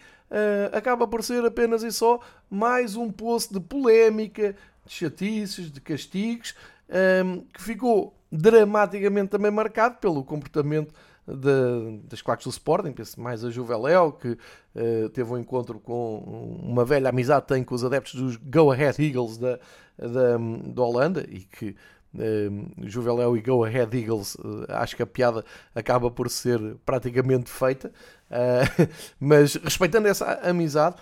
acaba 0.72 1.06
por 1.06 1.22
ser 1.22 1.44
apenas 1.44 1.82
e 1.82 1.92
só 1.92 2.18
mais 2.50 2.96
um 2.96 3.12
poço 3.12 3.52
de 3.52 3.60
polémica, 3.60 4.56
de 4.86 4.92
chatices, 4.92 5.70
de 5.70 5.78
castigos, 5.78 6.54
um, 7.24 7.40
que 7.52 7.62
ficou 7.62 8.14
dramaticamente 8.30 9.28
também 9.28 9.50
marcado 9.50 9.96
pelo 9.98 10.24
comportamento 10.24 10.94
de, 11.26 11.98
das 12.08 12.20
claques 12.20 12.44
do 12.44 12.50
Sporting, 12.50 12.92
penso 12.92 13.20
mais 13.20 13.44
a 13.44 13.50
Juveléu, 13.50 14.12
que 14.12 14.28
uh, 14.28 15.08
teve 15.10 15.32
um 15.32 15.38
encontro 15.38 15.78
com 15.78 16.18
uma 16.62 16.84
velha 16.84 17.10
amizade 17.10 17.46
tem 17.46 17.62
com 17.62 17.74
os 17.74 17.84
adeptos 17.84 18.14
dos 18.14 18.36
Go 18.36 18.72
Ahead 18.72 19.02
Eagles 19.04 19.38
da, 19.38 19.58
da, 19.98 20.36
da 20.66 20.82
Holanda 20.82 21.24
e 21.28 21.40
que 21.40 21.76
uh, 22.14 22.88
Juveléu 22.88 23.36
e 23.36 23.40
Go 23.40 23.64
Ahead 23.64 23.96
Eagles, 23.96 24.34
uh, 24.36 24.66
acho 24.68 24.96
que 24.96 25.02
a 25.02 25.06
piada 25.06 25.44
acaba 25.74 26.10
por 26.10 26.28
ser 26.28 26.76
praticamente 26.84 27.50
feita, 27.50 27.92
uh, 28.30 28.88
mas 29.20 29.54
respeitando 29.54 30.08
essa 30.08 30.34
amizade, 30.42 30.96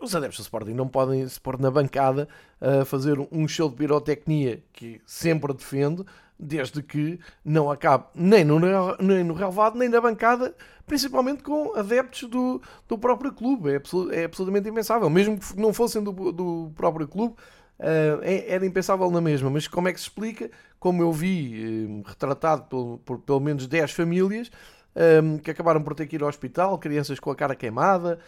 os 0.00 0.14
adeptos 0.14 0.38
do 0.38 0.42
Sporting 0.42 0.72
não 0.72 0.88
podem 0.88 1.28
se 1.28 1.38
pôr 1.38 1.60
na 1.60 1.70
bancada 1.70 2.26
a 2.58 2.86
fazer 2.86 3.18
um 3.30 3.46
show 3.46 3.68
de 3.68 3.76
pirotecnia 3.76 4.62
que 4.72 4.98
sempre 5.04 5.52
defendo, 5.52 6.06
desde 6.38 6.82
que 6.82 7.18
não 7.44 7.70
acabe 7.70 8.04
nem 8.14 8.44
no, 8.44 8.58
nem 8.98 9.24
no 9.24 9.34
relevado, 9.34 9.78
nem 9.78 9.88
na 9.88 10.00
bancada, 10.00 10.54
principalmente 10.86 11.42
com 11.42 11.74
adeptos 11.76 12.28
do, 12.28 12.60
do 12.88 12.98
próprio 12.98 13.32
clube. 13.32 13.70
É, 13.70 14.20
é 14.20 14.24
absolutamente 14.24 14.68
impensável. 14.68 15.08
Mesmo 15.08 15.38
que 15.38 15.58
não 15.58 15.72
fossem 15.72 16.02
do, 16.02 16.12
do 16.32 16.72
próprio 16.74 17.06
clube, 17.06 17.34
uh, 17.78 18.20
era 18.22 18.66
impensável 18.66 19.10
na 19.10 19.20
mesma. 19.20 19.50
Mas 19.50 19.68
como 19.68 19.88
é 19.88 19.92
que 19.92 20.00
se 20.00 20.06
explica? 20.06 20.50
Como 20.78 21.02
eu 21.02 21.12
vi 21.12 21.86
uh, 21.86 22.02
retratado 22.08 22.64
por, 22.64 22.98
por, 23.04 23.18
pelo 23.20 23.40
menos 23.40 23.66
10 23.66 23.92
famílias 23.92 24.50
um, 25.22 25.38
que 25.38 25.50
acabaram 25.50 25.82
por 25.82 25.94
ter 25.94 26.06
que 26.06 26.16
ir 26.16 26.22
ao 26.22 26.28
hospital, 26.28 26.78
crianças 26.78 27.18
com 27.18 27.30
a 27.30 27.36
cara 27.36 27.54
queimada, 27.54 28.18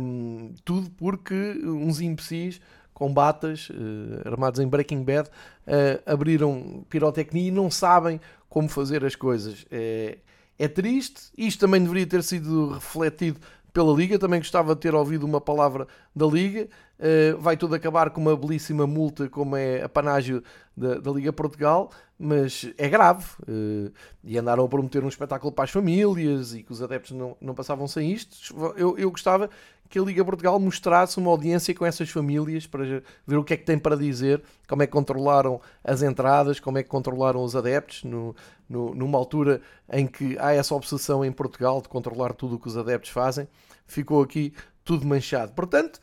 um, 0.00 0.52
tudo 0.64 0.90
porque 0.90 1.60
uns 1.64 2.00
imbecis 2.00 2.60
com 3.02 3.12
batas, 3.12 3.68
uh, 3.68 4.28
armados 4.28 4.60
em 4.60 4.68
Breaking 4.68 5.02
Bad, 5.02 5.28
uh, 5.28 6.00
abriram 6.06 6.86
pirotecnia 6.88 7.48
e 7.48 7.50
não 7.50 7.68
sabem 7.68 8.20
como 8.48 8.68
fazer 8.68 9.04
as 9.04 9.16
coisas. 9.16 9.66
É, 9.72 10.18
é 10.56 10.68
triste, 10.68 11.32
isto 11.36 11.58
também 11.58 11.82
deveria 11.82 12.06
ter 12.06 12.22
sido 12.22 12.74
refletido 12.74 13.40
pela 13.72 13.92
Liga. 13.92 14.20
Também 14.20 14.38
gostava 14.38 14.72
de 14.76 14.80
ter 14.82 14.94
ouvido 14.94 15.26
uma 15.26 15.40
palavra 15.40 15.88
da 16.14 16.26
Liga. 16.26 16.68
Uh, 16.96 17.36
vai 17.40 17.56
tudo 17.56 17.74
acabar 17.74 18.08
com 18.10 18.20
uma 18.20 18.36
belíssima 18.36 18.86
multa, 18.86 19.28
como 19.28 19.56
é 19.56 19.82
a 19.82 19.88
panágio 19.88 20.40
da, 20.76 21.00
da 21.00 21.10
Liga 21.10 21.32
Portugal, 21.32 21.90
mas 22.16 22.70
é 22.78 22.88
grave. 22.88 23.24
Uh, 23.48 23.90
e 24.22 24.38
andaram 24.38 24.64
a 24.64 24.68
prometer 24.68 25.02
um 25.02 25.08
espetáculo 25.08 25.50
para 25.50 25.64
as 25.64 25.70
famílias 25.72 26.54
e 26.54 26.62
que 26.62 26.70
os 26.70 26.80
adeptos 26.80 27.10
não, 27.10 27.36
não 27.40 27.52
passavam 27.52 27.88
sem 27.88 28.12
isto. 28.12 28.54
Eu, 28.76 28.96
eu 28.96 29.10
gostava 29.10 29.50
que 29.92 29.98
a 29.98 30.02
Liga 30.02 30.24
Portugal 30.24 30.58
mostrasse 30.58 31.18
uma 31.18 31.30
audiência 31.30 31.74
com 31.74 31.84
essas 31.84 32.08
famílias 32.08 32.66
para 32.66 33.02
ver 33.26 33.36
o 33.36 33.44
que 33.44 33.52
é 33.52 33.58
que 33.58 33.64
tem 33.64 33.78
para 33.78 33.94
dizer, 33.94 34.42
como 34.66 34.82
é 34.82 34.86
que 34.86 34.92
controlaram 34.92 35.60
as 35.84 36.02
entradas, 36.02 36.58
como 36.58 36.78
é 36.78 36.82
que 36.82 36.88
controlaram 36.88 37.44
os 37.44 37.54
adeptos, 37.54 38.02
no, 38.02 38.34
no, 38.66 38.94
numa 38.94 39.18
altura 39.18 39.60
em 39.92 40.06
que 40.06 40.34
há 40.38 40.54
essa 40.54 40.74
obsessão 40.74 41.22
em 41.22 41.30
Portugal 41.30 41.82
de 41.82 41.90
controlar 41.90 42.32
tudo 42.32 42.54
o 42.54 42.58
que 42.58 42.68
os 42.68 42.76
adeptos 42.78 43.10
fazem. 43.10 43.46
Ficou 43.86 44.22
aqui 44.22 44.54
tudo 44.82 45.06
manchado. 45.06 45.52
Portanto, 45.52 46.00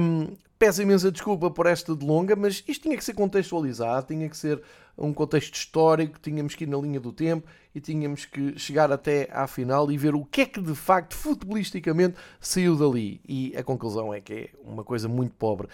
hum, 0.00 0.36
peço 0.62 0.80
imensa 0.80 1.10
desculpa 1.10 1.50
por 1.50 1.66
esta 1.66 1.92
delonga, 1.92 2.36
mas 2.36 2.62
isto 2.68 2.82
tinha 2.82 2.96
que 2.96 3.02
ser 3.02 3.14
contextualizado, 3.14 4.06
tinha 4.06 4.28
que 4.28 4.36
ser 4.36 4.62
um 4.96 5.12
contexto 5.12 5.54
histórico, 5.56 6.20
tínhamos 6.22 6.54
que 6.54 6.62
ir 6.62 6.68
na 6.68 6.76
linha 6.78 7.00
do 7.00 7.12
tempo 7.12 7.48
e 7.74 7.80
tínhamos 7.80 8.26
que 8.26 8.56
chegar 8.56 8.92
até 8.92 9.28
à 9.32 9.48
final 9.48 9.90
e 9.90 9.98
ver 9.98 10.14
o 10.14 10.24
que 10.24 10.42
é 10.42 10.46
que 10.46 10.62
de 10.62 10.76
facto 10.76 11.16
futebolisticamente 11.16 12.14
saiu 12.38 12.76
dali. 12.76 13.20
E 13.28 13.52
a 13.56 13.64
conclusão 13.64 14.14
é 14.14 14.20
que 14.20 14.32
é 14.32 14.50
uma 14.64 14.84
coisa 14.84 15.08
muito 15.08 15.34
pobre. 15.34 15.66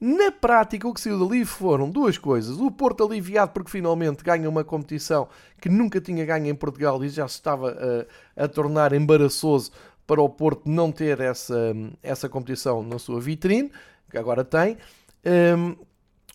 Na 0.00 0.32
prática, 0.32 0.88
o 0.88 0.94
que 0.94 1.02
saiu 1.02 1.18
dali 1.18 1.44
foram 1.44 1.90
duas 1.90 2.16
coisas. 2.16 2.58
O 2.58 2.70
Porto 2.70 3.04
aliviado 3.04 3.52
porque 3.52 3.70
finalmente 3.70 4.24
ganha 4.24 4.48
uma 4.48 4.64
competição 4.64 5.28
que 5.60 5.68
nunca 5.68 6.00
tinha 6.00 6.24
ganho 6.24 6.46
em 6.46 6.54
Portugal 6.54 7.04
e 7.04 7.10
já 7.10 7.28
se 7.28 7.34
estava 7.34 8.06
a, 8.36 8.44
a 8.44 8.48
tornar 8.48 8.94
embaraçoso 8.94 9.70
para 10.06 10.22
o 10.22 10.30
Porto 10.30 10.62
não 10.64 10.90
ter 10.90 11.20
essa, 11.20 11.74
essa 12.02 12.26
competição 12.26 12.82
na 12.82 12.98
sua 12.98 13.20
vitrine, 13.20 13.70
que 14.10 14.18
agora 14.18 14.44
tem. 14.44 14.76
Um, 15.24 15.76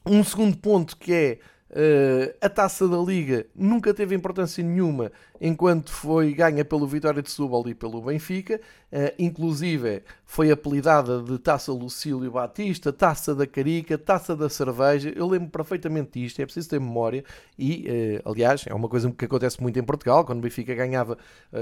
um 0.05 0.23
segundo 0.23 0.57
ponto 0.57 0.95
que 0.97 1.13
é 1.13 1.39
Uh, 1.67 2.31
a 2.39 2.47
taça 2.47 2.87
da 2.87 2.95
Liga 2.97 3.47
nunca 3.53 3.93
teve 3.93 4.15
importância 4.15 4.63
nenhuma 4.63 5.11
enquanto 5.41 5.91
foi 5.91 6.31
ganha 6.33 6.63
pelo 6.63 6.87
Vitória 6.87 7.21
de 7.21 7.29
Setúbal 7.29 7.67
e 7.67 7.73
pelo 7.73 8.01
Benfica, 8.01 8.61
uh, 8.93 9.13
inclusive 9.19 10.03
foi 10.23 10.51
apelidada 10.51 11.21
de 11.21 11.37
Taça 11.37 11.73
Lucílio 11.73 12.31
Batista, 12.31 12.93
Taça 12.93 13.35
da 13.35 13.45
Carica, 13.45 13.97
Taça 13.97 14.37
da 14.37 14.47
Cerveja. 14.47 15.11
Eu 15.13 15.27
lembro 15.27 15.49
perfeitamente 15.49 16.17
disto, 16.17 16.39
é 16.39 16.45
preciso 16.45 16.69
ter 16.69 16.79
memória 16.79 17.25
e, 17.59 18.21
uh, 18.23 18.29
aliás, 18.29 18.63
é 18.67 18.73
uma 18.73 18.87
coisa 18.87 19.11
que 19.11 19.25
acontece 19.25 19.61
muito 19.61 19.77
em 19.77 19.83
Portugal, 19.83 20.23
quando 20.23 20.39
o 20.39 20.41
Benfica 20.43 20.73
ganhava 20.73 21.17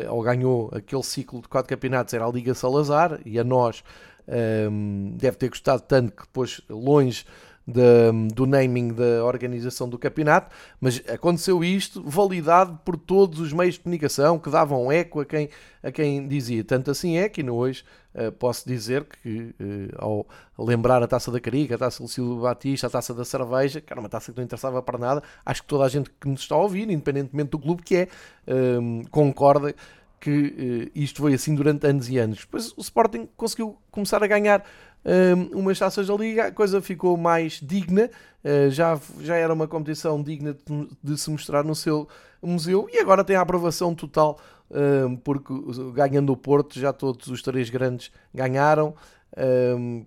ou 0.10 0.22
ganhou 0.22 0.70
aquele 0.74 1.02
ciclo 1.02 1.42
de 1.42 1.48
quatro 1.48 1.70
campeonatos, 1.70 2.14
era 2.14 2.26
a 2.26 2.30
Liga 2.30 2.54
Salazar 2.54 3.20
e 3.26 3.40
a 3.40 3.44
nós 3.44 3.84
um, 4.28 5.16
deve 5.18 5.38
ter 5.38 5.50
gostado 5.50 5.82
tanto 5.82 6.12
que 6.12 6.24
depois 6.24 6.62
longe 6.70 7.26
de, 7.66 8.12
do 8.34 8.46
naming 8.46 8.90
da 8.90 9.24
organização 9.24 9.88
do 9.88 9.98
campeonato, 9.98 10.54
mas 10.80 11.02
aconteceu 11.08 11.64
isto 11.64 12.04
validado 12.04 12.80
por 12.84 12.98
todos 12.98 13.40
os 13.40 13.54
meios 13.54 13.76
de 13.76 13.82
comunicação 13.82 14.38
que 14.38 14.50
davam 14.50 14.92
eco 14.92 15.22
a 15.22 15.26
quem, 15.26 15.50
a 15.82 15.92
quem 15.92 16.28
dizia. 16.28 16.64
Tanto 16.64 16.92
assim 16.92 17.18
é 17.18 17.30
que 17.30 17.42
ainda 17.42 17.54
hoje 17.54 17.84
uh, 18.16 18.32
posso 18.34 18.68
dizer 18.68 19.06
que 19.06 19.56
uh, 19.60 19.96
ao 19.98 20.28
lembrar 20.58 21.02
a 21.02 21.08
taça 21.08 21.32
da 21.32 21.40
Carica, 21.40 21.76
a 21.76 21.78
taça 21.78 22.04
Lucílio 22.04 22.36
Batista, 22.42 22.88
a 22.88 22.90
taça 22.90 23.14
da 23.14 23.24
cerveja, 23.24 23.80
que 23.80 23.92
era 23.92 24.00
uma 24.00 24.10
taça 24.10 24.32
que 24.32 24.38
não 24.38 24.44
interessava 24.44 24.82
para 24.82 24.98
nada, 24.98 25.24
acho 25.46 25.62
que 25.62 25.68
toda 25.68 25.86
a 25.86 25.90
gente 25.90 26.10
que 26.10 26.28
nos 26.28 26.42
está 26.42 26.56
a 26.56 26.60
ouvir, 26.60 26.90
independentemente 26.90 27.52
do 27.52 27.60
clube 27.60 27.82
que 27.82 27.96
é, 27.96 28.10
concorda 29.10 29.74
que 30.24 30.90
uh, 30.96 30.98
isto 30.98 31.22
foi 31.22 31.34
assim 31.34 31.54
durante 31.54 31.86
anos 31.86 32.10
e 32.10 32.18
anos. 32.18 32.40
Depois 32.40 32.72
o 32.78 32.80
Sporting 32.80 33.28
conseguiu 33.36 33.78
começar 33.92 34.24
a 34.24 34.28
ganhar 34.28 34.64
um, 35.06 35.60
umas 35.60 35.78
taças 35.78 36.08
da 36.08 36.16
Liga, 36.16 36.48
a 36.48 36.52
coisa 36.52 36.82
ficou 36.82 37.18
mais 37.18 37.60
digna, 37.62 38.10
uh, 38.42 38.70
já, 38.72 38.98
já 39.20 39.36
era 39.36 39.54
uma 39.54 39.68
competição 39.68 40.24
digna 40.24 40.54
de, 40.54 40.88
de, 41.04 41.18
se 41.18 41.30
mostrar 41.30 41.66
no 41.66 41.76
seu 41.76 42.08
museu 42.42 42.88
e 42.90 43.00
agora 43.00 43.22
tem 43.22 43.36
a 43.36 43.42
aprovação 43.42 43.94
total, 43.94 44.40
um, 44.72 45.18
porque 45.18 45.54
ganhando 45.94 46.32
o 46.32 46.38
Porto 46.38 46.80
já 46.80 46.94
todos 46.94 47.28
os 47.28 47.42
três 47.42 47.70
grandes 47.70 48.10
ganharam. 48.34 48.96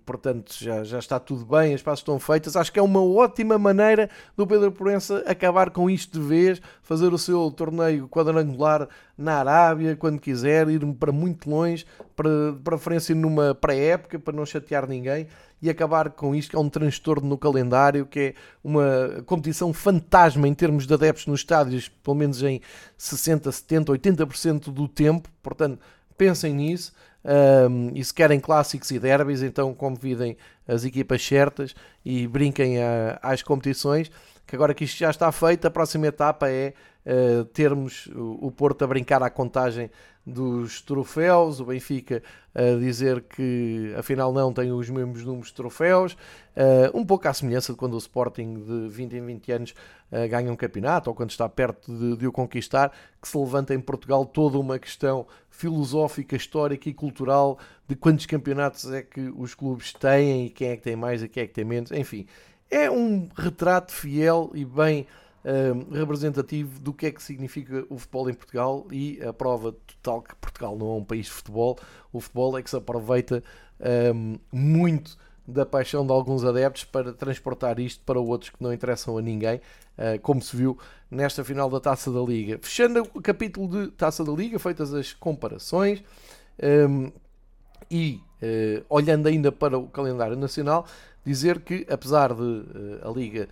Portanto, 0.05 0.55
já, 0.59 0.85
já 0.85 0.99
está 0.99 1.19
tudo 1.19 1.45
bem, 1.45 1.75
as 1.75 1.83
passos 1.83 2.01
estão 2.01 2.19
feitas. 2.19 2.57
Acho 2.57 2.73
que 2.73 2.79
é 2.79 2.83
uma 2.83 3.03
ótima 3.03 3.59
maneira 3.59 4.09
do 4.37 4.47
Pedro 4.47 4.71
Proença 4.71 5.25
acabar 5.27 5.71
com 5.71 5.91
isto 5.91 6.21
de 6.21 6.27
vez, 6.27 6.61
fazer 6.83 7.13
o 7.13 7.19
seu 7.19 7.51
torneio 7.51 8.09
quadrangular 8.09 8.89
na 9.19 9.39
Arábia, 9.39 9.97
quando 9.97 10.21
quiser, 10.21 10.69
ir 10.69 10.85
para 10.95 11.11
muito 11.11 11.51
longe, 11.51 11.85
para 12.15 12.29
preferência 12.63 13.15
numa 13.15 13.55
pré-época, 13.55 14.19
para 14.19 14.37
não 14.37 14.47
chatear 14.47 14.87
ninguém, 14.87 15.27
e 15.61 15.71
acabar 15.71 16.11
com 16.11 16.35
isto, 16.35 16.51
que 16.51 16.57
é 16.57 16.59
um 16.59 16.69
transtorno 16.69 17.27
no 17.27 17.39
calendário, 17.39 18.07
que 18.07 18.21
é 18.21 18.35
uma 18.63 19.23
competição 19.25 19.73
fantasma 19.73 20.47
em 20.47 20.55
termos 20.55 20.87
de 20.87 20.95
adeptos 20.95 21.27
nos 21.27 21.41
estádios, 21.41 21.89
pelo 21.89 22.17
menos 22.17 22.43
em 22.43 22.61
60, 22.97 23.51
70, 23.51 23.93
80% 23.93 24.73
do 24.73 24.87
tempo. 24.87 25.29
Portanto, 25.43 25.81
pensem 26.17 26.55
nisso. 26.55 26.93
Um, 27.27 27.91
e 27.93 28.05
se 28.05 28.15
querem 28.15 28.39
clássicos 28.39 28.91
e 28.93 29.01
derbys, 29.01 29.43
então 29.43 29.75
convidem 29.75 30.37
as 30.67 30.85
equipas 30.85 31.27
certas 31.27 31.75
e 32.05 32.27
brinquem 32.29 32.81
a, 32.81 33.19
às 33.21 33.43
competições. 33.43 34.11
Que 34.47 34.55
agora 34.55 34.73
que 34.73 34.85
isto 34.85 34.99
já 34.99 35.11
está 35.11 35.33
feito, 35.33 35.67
a 35.67 35.71
próxima 35.71 36.07
etapa 36.07 36.49
é 36.49 36.73
uh, 37.07 37.45
termos 37.47 38.07
o, 38.09 38.47
o 38.47 38.51
Porto 38.51 38.83
a 38.83 38.87
brincar 38.87 39.23
à 39.23 39.31
contagem 39.31 39.91
dos 40.27 40.83
troféus, 40.83 41.61
o 41.61 41.67
Benfica 41.67 42.21
a 42.53 42.77
dizer 42.81 43.23
que 43.23 43.95
afinal 43.97 44.33
não 44.33 44.53
tem 44.53 44.73
os 44.73 44.91
mesmos 44.91 45.25
números 45.25 45.49
de 45.49 45.55
troféus, 45.55 46.15
uh, 46.15 46.99
um 46.99 47.07
pouco 47.07 47.29
à 47.29 47.33
semelhança 47.33 47.73
de 47.73 47.79
quando 47.79 47.95
o 47.95 47.99
Sporting 47.99 48.55
de 48.55 48.89
20 48.89 49.13
em 49.13 49.25
20 49.25 49.53
anos 49.53 49.75
uh, 50.11 50.29
ganha 50.29 50.51
um 50.51 50.57
campeonato 50.57 51.09
ou 51.09 51.15
quando 51.15 51.31
está 51.31 51.49
perto 51.49 51.97
de, 51.97 52.17
de, 52.17 52.27
o 52.27 52.33
conquistar, 52.33 52.91
que 53.23 53.29
se 53.29 53.39
levanta 53.39 53.73
em 53.73 53.81
Portugal 53.81 54.27
toda 54.27 54.59
uma 54.59 54.81
questão 54.81 55.27
filosófica, 55.49 56.35
histórica 56.35 56.89
e 56.89 56.95
cultural 56.95 57.57
de 57.87 57.95
quantos 57.95 58.27
campeonatos 58.27 58.91
é 58.93 59.03
que 59.03 59.33
os 59.37 59.55
clubes 59.55 59.93
têm 59.93 60.47
e 60.47 60.51
quem 60.51 60.71
é 60.71 60.77
que 60.77 60.83
tem 60.83 60.97
mais 60.97 61.23
e 61.23 61.29
quem 61.29 61.45
é 61.45 61.47
que 61.47 61.55
tem 61.55 61.65
menos, 61.65 61.93
enfim. 61.93 62.27
É 62.69 62.91
um 62.91 63.29
retrato 63.37 63.93
fiel 63.93 64.51
e 64.55 64.65
bem 64.65 65.07
representativo 65.93 66.81
do 66.81 66.93
que 66.93 67.07
é 67.07 67.11
que 67.13 67.23
significa 67.23 67.85
o 67.89 67.99
futebol 67.99 68.29
em 68.29 68.35
Portugal 68.35 68.87
e 68.91 69.23
a 69.23 69.33
prova 69.33 69.73
total 69.73 70.23
que 70.23 70.35
Portugal 70.37 70.77
não 70.77 70.89
é 70.89 70.95
um 70.95 71.05
país 71.05 71.27
de 71.27 71.33
futebol. 71.33 71.79
O 72.13 72.21
futebol 72.21 72.59
é 72.59 72.63
que 72.63 72.71
se 72.71 72.77
aproveita 72.77 73.43
um, 74.15 74.39
muito 74.51 75.17
da 75.47 75.65
paixão 75.65 76.05
de 76.05 76.13
alguns 76.13 76.45
adeptos 76.45 76.85
para 76.85 77.13
transportar 77.13 77.79
isto 77.79 78.03
para 78.05 78.19
outros 78.19 78.51
que 78.51 78.61
não 78.61 78.73
interessam 78.73 79.17
a 79.17 79.23
ninguém, 79.23 79.57
uh, 79.97 80.21
como 80.21 80.43
se 80.43 80.57
viu 80.57 80.77
nesta 81.09 81.45
final 81.45 81.71
da 81.71 81.79
Taça 81.79 82.11
da 82.11 82.21
Liga. 82.21 82.59
Fechando 82.61 83.09
o 83.15 83.23
capítulo 83.23 83.69
de 83.69 83.93
Taça 83.93 84.25
da 84.25 84.33
Liga, 84.33 84.59
feitas 84.59 84.93
as 84.93 85.13
comparações 85.13 86.03
e 87.89 88.21
uh, 88.43 88.85
olhando 88.89 89.29
ainda 89.29 89.53
para 89.53 89.79
o 89.79 89.87
calendário 89.87 90.37
nacional, 90.37 90.87
dizer 91.25 91.61
que 91.61 91.87
apesar 91.89 92.35
de 92.35 92.43
uh, 92.43 93.09
a 93.09 93.11
Liga 93.11 93.49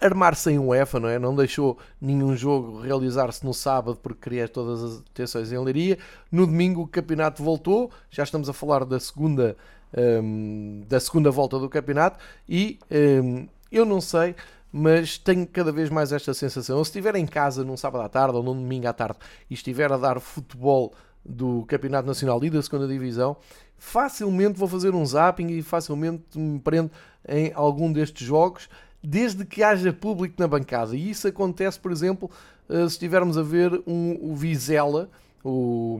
armar 0.00 0.34
sem 0.34 0.58
um 0.58 0.68
UEFA, 0.68 0.98
não 0.98 1.08
é? 1.08 1.18
Não 1.18 1.34
deixou 1.34 1.78
nenhum 2.00 2.36
jogo 2.36 2.80
realizar-se 2.80 3.44
no 3.44 3.54
sábado 3.54 3.98
porque 4.02 4.20
queria 4.22 4.48
todas 4.48 4.82
as 4.82 4.98
atenções 5.00 5.52
em 5.52 5.58
Leiria. 5.58 5.98
No 6.30 6.46
domingo 6.46 6.82
o 6.82 6.86
campeonato 6.86 7.42
voltou, 7.42 7.90
já 8.10 8.22
estamos 8.22 8.48
a 8.48 8.52
falar 8.52 8.84
da 8.84 8.98
segunda, 8.98 9.56
um, 9.96 10.82
da 10.88 10.98
segunda 10.98 11.30
volta 11.30 11.58
do 11.58 11.68
campeonato 11.68 12.18
e 12.48 12.78
um, 12.90 13.46
eu 13.70 13.84
não 13.84 14.00
sei, 14.00 14.34
mas 14.72 15.18
tenho 15.18 15.46
cada 15.46 15.70
vez 15.70 15.90
mais 15.90 16.12
esta 16.12 16.32
sensação. 16.32 16.78
Eu, 16.78 16.84
se 16.84 16.90
estiver 16.90 17.14
em 17.16 17.26
casa 17.26 17.64
num 17.64 17.76
sábado 17.76 18.02
à 18.02 18.08
tarde 18.08 18.36
ou 18.36 18.42
num 18.42 18.54
domingo 18.54 18.88
à 18.88 18.92
tarde 18.92 19.18
e 19.50 19.54
estiver 19.54 19.92
a 19.92 19.96
dar 19.96 20.18
futebol 20.20 20.92
do 21.24 21.64
Campeonato 21.66 22.06
Nacional 22.06 22.42
e 22.42 22.50
da 22.50 22.60
segunda 22.62 22.88
Divisão, 22.88 23.36
facilmente 23.78 24.58
vou 24.58 24.68
fazer 24.68 24.94
um 24.94 25.04
zapping 25.04 25.48
e 25.48 25.62
facilmente 25.62 26.38
me 26.38 26.58
prendo 26.58 26.90
em 27.28 27.52
algum 27.54 27.92
destes 27.92 28.26
jogos 28.26 28.68
desde 29.02 29.44
que 29.44 29.62
haja 29.62 29.92
público 29.92 30.34
na 30.38 30.46
bancada. 30.46 30.96
E 30.96 31.10
isso 31.10 31.26
acontece, 31.26 31.78
por 31.78 31.90
exemplo, 31.90 32.30
eh, 32.68 32.80
se 32.88 32.94
estivermos 32.94 33.36
a 33.36 33.42
ver 33.42 33.82
um, 33.86 34.18
o 34.20 34.34
Vizela. 34.34 35.10
O, 35.44 35.98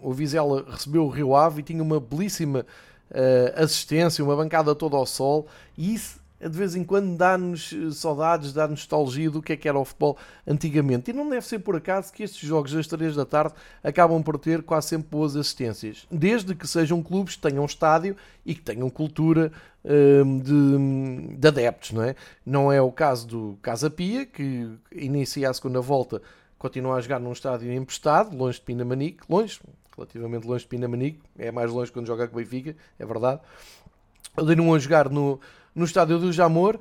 o 0.00 0.12
Vizela 0.12 0.64
recebeu 0.68 1.04
o 1.04 1.08
Rio 1.08 1.34
Ave 1.34 1.60
e 1.60 1.64
tinha 1.64 1.82
uma 1.82 1.98
belíssima 1.98 2.64
uh, 3.10 3.62
assistência, 3.62 4.24
uma 4.24 4.36
bancada 4.36 4.74
toda 4.76 4.96
ao 4.96 5.04
sol. 5.04 5.48
E 5.76 5.94
isso 5.94 6.20
de 6.40 6.48
vez 6.56 6.76
em 6.76 6.84
quando 6.84 7.16
dá-nos 7.16 7.72
eh, 7.72 7.90
saudades, 7.90 8.52
dá 8.52 8.68
nostalgia 8.68 9.30
do 9.30 9.40
que 9.40 9.54
é 9.54 9.56
que 9.56 9.68
era 9.68 9.78
o 9.78 9.84
futebol 9.84 10.16
antigamente. 10.46 11.10
E 11.10 11.14
não 11.14 11.28
deve 11.28 11.46
ser 11.46 11.60
por 11.60 11.76
acaso 11.76 12.12
que 12.12 12.22
estes 12.22 12.46
jogos 12.46 12.74
às 12.74 12.86
3 12.86 13.16
da 13.16 13.24
tarde 13.24 13.54
acabam 13.82 14.22
por 14.22 14.38
ter 14.38 14.62
quase 14.62 14.88
sempre 14.88 15.08
boas 15.10 15.34
assistências. 15.34 16.06
Desde 16.10 16.54
que 16.54 16.66
sejam 16.66 17.02
clubes 17.02 17.36
que 17.36 17.42
tenham 17.42 17.64
estádio 17.64 18.16
e 18.44 18.54
que 18.54 18.60
tenham 18.60 18.90
cultura 18.90 19.50
um, 19.86 20.38
de, 20.38 21.36
de, 21.36 21.48
adeptos, 21.48 21.92
não 21.92 22.02
é? 22.02 22.14
Não 22.44 22.72
é 22.72 22.80
o 22.82 22.90
caso 22.90 23.26
do 23.26 23.58
Casa 23.62 23.88
Pia, 23.88 24.26
que 24.26 24.68
inicia 24.92 25.48
a 25.48 25.54
segunda 25.54 25.80
volta, 25.80 26.20
continua 26.58 26.96
a 26.96 27.00
jogar 27.00 27.20
num 27.20 27.32
estádio 27.32 27.72
emprestado, 27.72 28.36
longe 28.36 28.58
de 28.58 28.64
Pinamanique, 28.64 29.20
longe, 29.28 29.60
relativamente 29.96 30.46
longe 30.46 30.64
de 30.64 30.68
Pinamanique, 30.68 31.20
é 31.38 31.50
mais 31.50 31.70
longe 31.70 31.90
quando 31.92 32.06
joga 32.06 32.26
com 32.26 32.36
o 32.36 32.38
Benfica, 32.38 32.76
é 32.98 33.06
verdade. 33.06 33.40
Continuam 34.34 34.74
a 34.74 34.78
jogar 34.78 35.08
no 35.08 35.40
no 35.76 35.84
estádio 35.84 36.18
do 36.18 36.32
Jamor 36.32 36.80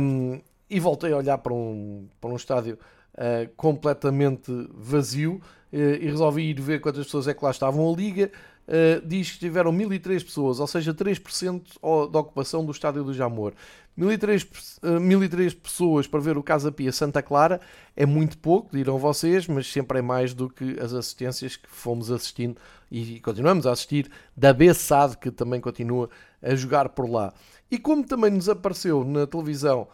um, 0.00 0.40
e 0.68 0.80
voltei 0.80 1.12
a 1.12 1.16
olhar 1.16 1.38
para 1.38 1.54
um, 1.54 2.08
para 2.20 2.30
um 2.30 2.36
estádio 2.36 2.76
uh, 3.14 3.48
completamente 3.56 4.50
vazio 4.74 5.40
uh, 5.72 5.76
e 5.76 6.06
resolvi 6.06 6.50
ir 6.50 6.60
ver 6.60 6.80
quantas 6.80 7.04
pessoas 7.04 7.28
é 7.28 7.32
que 7.32 7.44
lá 7.44 7.52
estavam. 7.52 7.88
A 7.88 7.96
Liga 7.96 8.32
uh, 8.66 9.06
diz 9.06 9.30
que 9.30 9.38
tiveram 9.38 9.70
1003 9.70 10.24
pessoas, 10.24 10.58
ou 10.58 10.66
seja, 10.66 10.92
3% 10.92 12.10
da 12.10 12.18
ocupação 12.18 12.64
do 12.66 12.72
estádio 12.72 13.04
do 13.04 13.14
Jamor. 13.14 13.52
1003, 13.96 14.80
1003 15.00 15.54
pessoas 15.54 16.08
para 16.08 16.18
ver 16.18 16.36
o 16.36 16.42
Casa 16.42 16.72
Pia 16.72 16.90
Santa 16.90 17.22
Clara 17.22 17.60
é 17.94 18.04
muito 18.04 18.36
pouco, 18.38 18.76
dirão 18.76 18.98
vocês, 18.98 19.46
mas 19.46 19.70
sempre 19.70 20.00
é 20.00 20.02
mais 20.02 20.34
do 20.34 20.50
que 20.50 20.76
as 20.80 20.92
assistências 20.92 21.54
que 21.56 21.68
fomos 21.68 22.10
assistindo 22.10 22.56
e 22.90 23.20
continuamos 23.20 23.68
a 23.68 23.70
assistir 23.70 24.10
da 24.36 24.52
B-SAD, 24.52 25.18
que 25.18 25.30
também 25.30 25.60
continua 25.60 26.10
a 26.42 26.56
jogar 26.56 26.88
por 26.88 27.08
lá. 27.08 27.32
E 27.74 27.78
como 27.78 28.06
também 28.06 28.30
nos 28.30 28.48
apareceu 28.48 29.02
na 29.02 29.26
televisão 29.26 29.88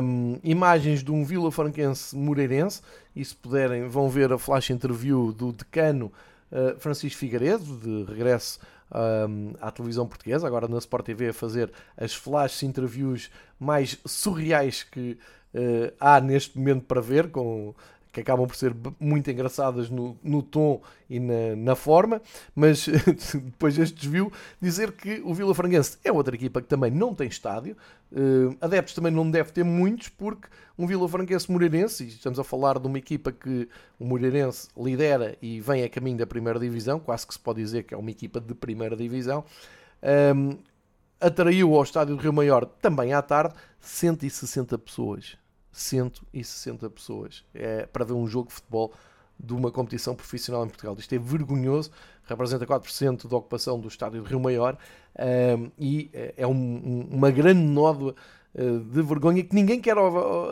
um, 0.00 0.38
imagens 0.44 1.02
de 1.02 1.10
um 1.10 1.24
Vila 1.24 1.50
Franquense 1.50 2.16
Moreirense, 2.16 2.82
e 3.16 3.24
se 3.24 3.34
puderem 3.34 3.88
vão 3.88 4.08
ver 4.08 4.32
a 4.32 4.38
flash 4.38 4.70
interview 4.70 5.32
do 5.32 5.52
decano 5.52 6.12
uh, 6.52 6.78
Francisco 6.78 7.18
Figueiredo, 7.18 7.64
de 7.80 8.04
regresso 8.04 8.60
um, 9.28 9.54
à 9.60 9.72
televisão 9.72 10.06
portuguesa, 10.06 10.46
agora 10.46 10.68
na 10.68 10.78
Sport 10.78 11.04
TV 11.04 11.30
a 11.30 11.32
fazer 11.32 11.72
as 11.96 12.14
flash 12.14 12.62
interviews 12.62 13.28
mais 13.58 13.98
surreais 14.06 14.84
que 14.84 15.18
uh, 15.52 15.92
há 15.98 16.20
neste 16.20 16.56
momento 16.56 16.84
para 16.84 17.00
ver, 17.00 17.28
com 17.32 17.74
que 18.12 18.20
acabam 18.20 18.46
por 18.46 18.56
ser 18.56 18.74
muito 18.98 19.30
engraçadas 19.30 19.88
no, 19.88 20.18
no 20.22 20.42
tom 20.42 20.82
e 21.08 21.20
na, 21.20 21.54
na, 21.56 21.74
forma, 21.76 22.20
mas 22.54 22.86
depois 23.34 23.78
este 23.78 23.94
desvio, 23.94 24.32
dizer 24.60 24.92
que 24.92 25.20
o 25.24 25.32
Vila 25.32 25.54
Franguense 25.54 25.98
é 26.02 26.10
outra 26.10 26.34
equipa 26.34 26.60
que 26.60 26.68
também 26.68 26.90
não 26.90 27.14
tem 27.14 27.28
estádio, 27.28 27.76
uh, 28.12 28.56
adeptos 28.60 28.94
também 28.94 29.12
não 29.12 29.30
deve 29.30 29.52
ter 29.52 29.64
muitos, 29.64 30.08
porque 30.08 30.48
um 30.76 30.86
Vila 30.86 31.08
Franguense 31.08 31.50
Moreirense, 31.50 32.04
e 32.04 32.08
estamos 32.08 32.38
a 32.38 32.44
falar 32.44 32.78
de 32.78 32.86
uma 32.86 32.98
equipa 32.98 33.30
que 33.30 33.68
o 33.98 34.04
Moreirense 34.04 34.68
lidera 34.76 35.36
e 35.40 35.60
vem 35.60 35.84
a 35.84 35.88
caminho 35.88 36.18
da 36.18 36.26
primeira 36.26 36.58
divisão, 36.58 36.98
quase 36.98 37.26
que 37.26 37.34
se 37.34 37.40
pode 37.40 37.60
dizer 37.62 37.84
que 37.84 37.94
é 37.94 37.96
uma 37.96 38.10
equipa 38.10 38.40
de 38.40 38.54
primeira 38.54 38.96
divisão, 38.96 39.44
um, 40.34 40.58
atraiu 41.20 41.74
ao 41.74 41.82
estádio 41.82 42.16
do 42.16 42.22
Rio 42.22 42.32
Maior 42.32 42.64
também 42.64 43.12
à 43.12 43.22
tarde 43.22 43.54
160 43.78 44.78
pessoas. 44.78 45.39
160 45.72 46.90
pessoas 46.90 47.44
é, 47.54 47.86
para 47.86 48.04
ver 48.04 48.12
um 48.12 48.26
jogo 48.26 48.48
de 48.48 48.54
futebol 48.54 48.92
de 49.38 49.54
uma 49.54 49.70
competição 49.70 50.14
profissional 50.14 50.64
em 50.64 50.68
Portugal. 50.68 50.94
Isto 50.98 51.14
é 51.14 51.18
vergonhoso, 51.18 51.90
representa 52.24 52.66
4% 52.66 53.28
da 53.28 53.36
ocupação 53.36 53.80
do 53.80 53.88
estádio 53.88 54.22
do 54.22 54.28
Rio 54.28 54.40
Maior 54.40 54.76
um, 55.18 55.70
e 55.78 56.10
é, 56.12 56.34
é 56.38 56.46
um, 56.46 57.08
uma 57.10 57.30
grande 57.30 57.60
nódoa 57.60 58.14
de 58.54 59.02
vergonha 59.02 59.44
que 59.44 59.54
ninguém 59.54 59.80
quer 59.80 59.96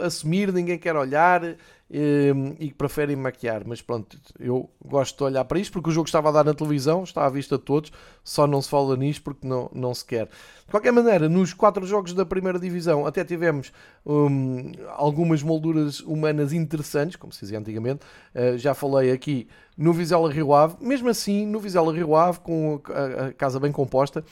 assumir, 0.04 0.52
ninguém 0.52 0.78
quer 0.78 0.94
olhar 0.94 1.42
Ehm, 1.90 2.54
e 2.58 2.68
que 2.68 2.74
preferem 2.74 3.16
maquiar. 3.16 3.62
Mas 3.66 3.80
pronto, 3.80 4.18
eu 4.38 4.68
gosto 4.84 5.16
de 5.16 5.24
olhar 5.24 5.44
para 5.46 5.58
isto 5.58 5.72
porque 5.72 5.88
o 5.88 5.92
jogo 5.92 6.06
estava 6.06 6.28
a 6.28 6.32
dar 6.32 6.44
na 6.44 6.52
televisão, 6.52 7.02
está 7.02 7.24
à 7.24 7.30
vista 7.30 7.56
de 7.56 7.64
todos, 7.64 7.90
só 8.22 8.46
não 8.46 8.60
se 8.60 8.68
fala 8.68 8.94
nisto 8.94 9.22
porque 9.22 9.46
não, 9.46 9.70
não 9.72 9.94
se 9.94 10.04
quer. 10.04 10.26
De 10.26 10.70
qualquer 10.70 10.92
maneira, 10.92 11.30
nos 11.30 11.54
quatro 11.54 11.86
jogos 11.86 12.12
da 12.12 12.26
primeira 12.26 12.58
divisão 12.58 13.06
até 13.06 13.24
tivemos 13.24 13.72
um, 14.04 14.70
algumas 14.96 15.42
molduras 15.42 16.00
humanas 16.00 16.52
interessantes, 16.52 17.16
como 17.16 17.32
se 17.32 17.40
dizia 17.40 17.58
antigamente. 17.58 18.00
Uh, 18.34 18.58
já 18.58 18.74
falei 18.74 19.10
aqui 19.10 19.48
no 19.74 19.94
Vizela 19.94 20.30
Rio 20.30 20.52
Ave, 20.52 20.76
mesmo 20.82 21.08
assim, 21.08 21.46
no 21.46 21.58
Vizela 21.58 21.90
Rio 21.90 22.14
Ave, 22.14 22.40
com 22.40 22.82
a 22.84 23.32
casa 23.32 23.58
bem 23.58 23.72
composta. 23.72 24.22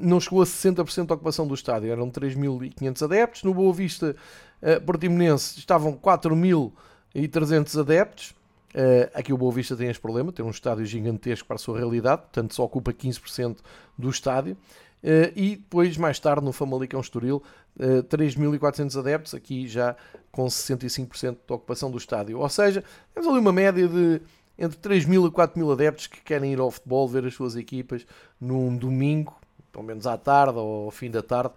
Não 0.00 0.20
chegou 0.20 0.42
a 0.42 0.44
60% 0.44 1.06
da 1.06 1.14
ocupação 1.14 1.46
do 1.46 1.54
estádio, 1.54 1.90
eram 1.90 2.10
3.500 2.10 3.02
adeptos. 3.04 3.42
No 3.42 3.52
Boa 3.52 3.72
Vista, 3.72 4.14
uh, 4.62 4.80
Portimonense, 4.84 5.58
estavam 5.58 5.94
4.300 5.94 7.80
adeptos. 7.80 8.34
Uh, 8.74 9.08
aqui 9.14 9.32
o 9.32 9.38
Boa 9.38 9.52
Vista 9.52 9.76
tem 9.76 9.88
este 9.88 10.00
problema, 10.00 10.32
tem 10.32 10.44
um 10.44 10.50
estádio 10.50 10.84
gigantesco 10.84 11.46
para 11.46 11.54
a 11.54 11.58
sua 11.58 11.78
realidade, 11.78 12.22
portanto 12.22 12.54
só 12.54 12.64
ocupa 12.64 12.92
15% 12.92 13.58
do 13.96 14.10
estádio. 14.10 14.56
Uh, 15.04 15.30
e 15.36 15.56
depois, 15.56 15.96
mais 15.96 16.18
tarde, 16.18 16.44
no 16.44 16.50
Famalicão 16.50 17.00
Estoril, 17.00 17.42
uh, 17.78 18.02
3.400 18.04 18.98
adeptos, 18.98 19.34
aqui 19.34 19.68
já 19.68 19.94
com 20.32 20.46
65% 20.46 21.36
da 21.46 21.54
ocupação 21.54 21.88
do 21.88 21.98
estádio. 21.98 22.40
Ou 22.40 22.48
seja, 22.48 22.82
temos 23.14 23.28
ali 23.28 23.38
uma 23.38 23.52
média 23.52 23.86
de 23.86 24.20
entre 24.58 24.78
3.000 24.78 25.28
e 25.28 25.30
4.000 25.30 25.72
adeptos 25.72 26.06
que 26.06 26.20
querem 26.20 26.52
ir 26.52 26.60
ao 26.60 26.70
futebol, 26.70 27.08
ver 27.08 27.24
as 27.24 27.34
suas 27.34 27.56
equipas 27.56 28.06
num 28.40 28.76
domingo, 28.76 29.34
pelo 29.72 29.84
menos 29.84 30.06
à 30.06 30.16
tarde 30.16 30.58
ou 30.58 30.86
ao 30.86 30.90
fim 30.90 31.10
da 31.10 31.22
tarde, 31.22 31.52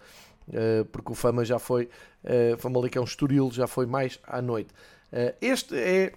uh, 0.50 0.86
porque 0.86 1.12
o 1.12 1.16
Fama 1.16 1.46
já 1.46 1.60
foi, 1.60 1.90
uh, 2.24 2.58
Famalicão 2.58 3.04
Estoril 3.04 3.52
já 3.52 3.68
foi 3.68 3.86
mais 3.86 4.20
à 4.26 4.42
noite. 4.42 4.70
Uh, 5.12 5.34
este 5.42 5.76
é 5.76 6.14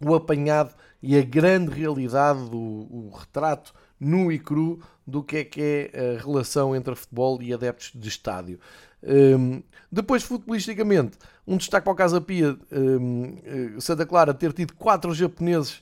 o 0.00 0.14
apanhado 0.14 0.74
e 1.02 1.16
a 1.16 1.22
grande 1.22 1.72
realidade, 1.72 2.48
do, 2.48 2.58
o 2.58 3.10
retrato 3.14 3.74
nu 4.00 4.30
e 4.30 4.38
cru 4.38 4.80
do 5.06 5.22
que 5.22 5.38
é 5.38 5.44
que 5.44 5.60
é 5.60 6.16
a 6.16 6.22
relação 6.22 6.74
entre 6.74 6.94
futebol 6.94 7.42
e 7.42 7.52
adeptos 7.52 7.92
de 7.94 8.08
estádio. 8.08 8.60
Um, 9.02 9.62
depois, 9.90 10.22
futbolisticamente, 10.22 11.16
um 11.46 11.56
destaque 11.56 11.84
para 11.84 11.92
o 11.92 11.96
Casa 11.96 12.20
Pia, 12.20 12.56
um, 12.70 13.38
eh, 13.44 13.80
Santa 13.80 14.04
Clara, 14.04 14.34
ter 14.34 14.52
tido 14.52 14.74
quatro 14.74 15.14
japoneses 15.14 15.80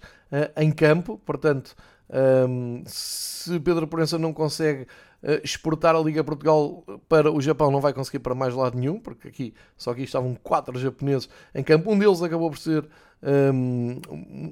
em 0.56 0.70
campo, 0.72 1.20
portanto, 1.24 1.74
um, 2.48 2.82
se 2.86 3.58
Pedro 3.60 3.86
Proença 3.86 4.18
não 4.18 4.32
consegue 4.32 4.82
uh, 5.22 5.40
exportar 5.42 5.94
a 5.96 6.00
Liga 6.00 6.22
Portugal 6.22 6.84
para 7.08 7.32
o 7.32 7.40
Japão, 7.40 7.70
não 7.70 7.80
vai 7.80 7.92
conseguir 7.92 8.20
para 8.20 8.34
mais 8.34 8.54
lado 8.54 8.78
nenhum, 8.78 9.00
porque 9.00 9.28
aqui 9.28 9.54
só 9.76 9.90
aqui 9.90 10.02
estavam 10.02 10.34
quatro 10.34 10.78
japoneses 10.78 11.28
em 11.54 11.62
campo. 11.62 11.90
Um 11.90 11.98
deles 11.98 12.22
acabou 12.22 12.50
por 12.50 12.58
ser 12.58 12.86
um, 13.22 14.00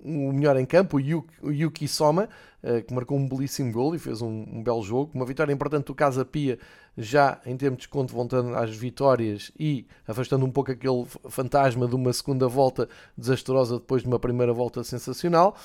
o 0.04 0.32
melhor 0.32 0.56
em 0.56 0.64
campo, 0.64 0.96
o 0.96 1.00
Yuki, 1.00 1.34
o 1.42 1.50
Yuki 1.50 1.86
Soma, 1.86 2.28
uh, 2.62 2.82
que 2.82 2.92
marcou 2.92 3.18
um 3.18 3.28
belíssimo 3.28 3.70
gol 3.72 3.94
e 3.94 3.98
fez 3.98 4.22
um, 4.22 4.46
um, 4.52 4.62
belo 4.62 4.82
jogo. 4.82 5.10
Uma 5.14 5.24
vitória 5.24 5.52
importante 5.52 5.86
do 5.86 5.94
Casa 5.94 6.24
Pia, 6.24 6.58
já 6.96 7.40
em 7.44 7.56
termos 7.56 7.80
de 7.80 7.88
conto, 7.88 8.12
voltando 8.12 8.54
às 8.54 8.74
vitórias 8.74 9.52
e 9.58 9.86
afastando 10.06 10.44
um 10.44 10.50
pouco 10.50 10.72
aquele 10.72 11.04
fantasma 11.28 11.86
de 11.86 11.94
uma 11.94 12.12
segunda 12.12 12.48
volta 12.48 12.88
desastrosa 13.16 13.78
depois 13.78 14.02
de 14.02 14.08
uma 14.08 14.18
primeira 14.18 14.52
volta 14.52 14.82
sensacional. 14.82 15.56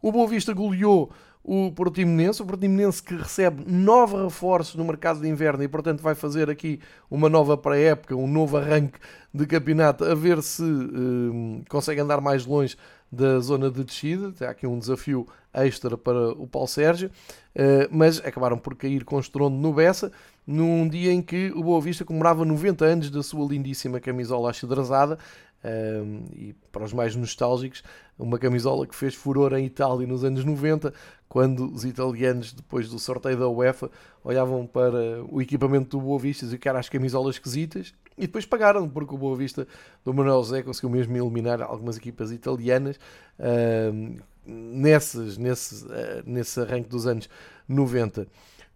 O 0.00 0.12
Boa 0.12 0.28
Vista 0.28 0.52
goleou 0.52 1.10
o 1.48 1.72
Portimonense, 1.72 2.42
o 2.42 2.44
Portimonense 2.44 3.02
que 3.02 3.14
recebe 3.14 3.64
nove 3.66 4.22
reforços 4.22 4.74
no 4.74 4.84
mercado 4.84 5.18
de 5.22 5.26
inverno 5.26 5.62
e 5.62 5.68
portanto 5.68 6.02
vai 6.02 6.14
fazer 6.14 6.50
aqui 6.50 6.78
uma 7.10 7.26
nova 7.30 7.56
pré-época, 7.56 8.14
um 8.14 8.26
novo 8.26 8.58
arranque 8.58 8.98
de 9.32 9.46
campeonato, 9.46 10.04
a 10.04 10.14
ver 10.14 10.42
se 10.42 10.62
um, 10.62 11.62
consegue 11.66 12.02
andar 12.02 12.20
mais 12.20 12.44
longe 12.44 12.76
da 13.10 13.40
zona 13.40 13.70
de 13.70 13.82
descida. 13.82 14.30
Tem 14.30 14.46
aqui 14.46 14.66
um 14.66 14.78
desafio 14.78 15.26
extra 15.54 15.96
para 15.96 16.32
o 16.32 16.46
Paulo 16.46 16.68
Sérgio, 16.68 17.08
uh, 17.08 17.88
mas 17.90 18.18
acabaram 18.18 18.58
por 18.58 18.76
cair 18.76 19.02
com 19.02 19.18
estrondo 19.18 19.56
no 19.56 19.72
Bessa, 19.72 20.12
num 20.46 20.86
dia 20.86 21.12
em 21.12 21.22
que 21.22 21.50
o 21.56 21.62
Boa 21.62 21.80
Vista 21.80 22.04
comemorava 22.04 22.44
90 22.44 22.84
anos 22.84 23.10
da 23.10 23.22
sua 23.22 23.48
lindíssima 23.48 24.00
camisola 24.00 24.50
achedrazada, 24.50 25.18
um, 25.64 26.24
e 26.32 26.54
para 26.70 26.84
os 26.84 26.92
mais 26.92 27.16
nostálgicos, 27.16 27.82
uma 28.18 28.38
camisola 28.38 28.86
que 28.86 28.94
fez 28.94 29.14
furor 29.14 29.52
em 29.54 29.66
Itália 29.66 30.06
nos 30.06 30.24
anos 30.24 30.44
90, 30.44 30.92
quando 31.28 31.72
os 31.72 31.84
italianos, 31.84 32.52
depois 32.52 32.88
do 32.88 32.98
sorteio 32.98 33.36
da 33.36 33.48
UEFA, 33.48 33.90
olhavam 34.24 34.66
para 34.66 35.24
o 35.28 35.40
equipamento 35.40 35.96
do 35.96 36.00
Boa 36.00 36.18
Vista 36.18 36.46
e 36.46 36.68
eram 36.68 36.80
as 36.80 36.88
camisolas 36.88 37.36
esquisitas, 37.36 37.94
e 38.16 38.22
depois 38.22 38.46
pagaram, 38.46 38.88
porque 38.88 39.14
o 39.14 39.18
Boa 39.18 39.36
Vista 39.36 39.66
do 40.04 40.12
Manuel 40.12 40.42
José 40.42 40.62
conseguiu 40.62 40.90
mesmo 40.90 41.16
eliminar 41.16 41.62
algumas 41.62 41.96
equipas 41.96 42.32
italianas 42.32 42.98
um, 43.38 44.16
nesses, 44.44 45.36
nesse, 45.36 45.84
uh, 45.84 46.22
nesse 46.26 46.60
arranque 46.60 46.88
dos 46.88 47.06
anos 47.06 47.28
90. 47.68 48.26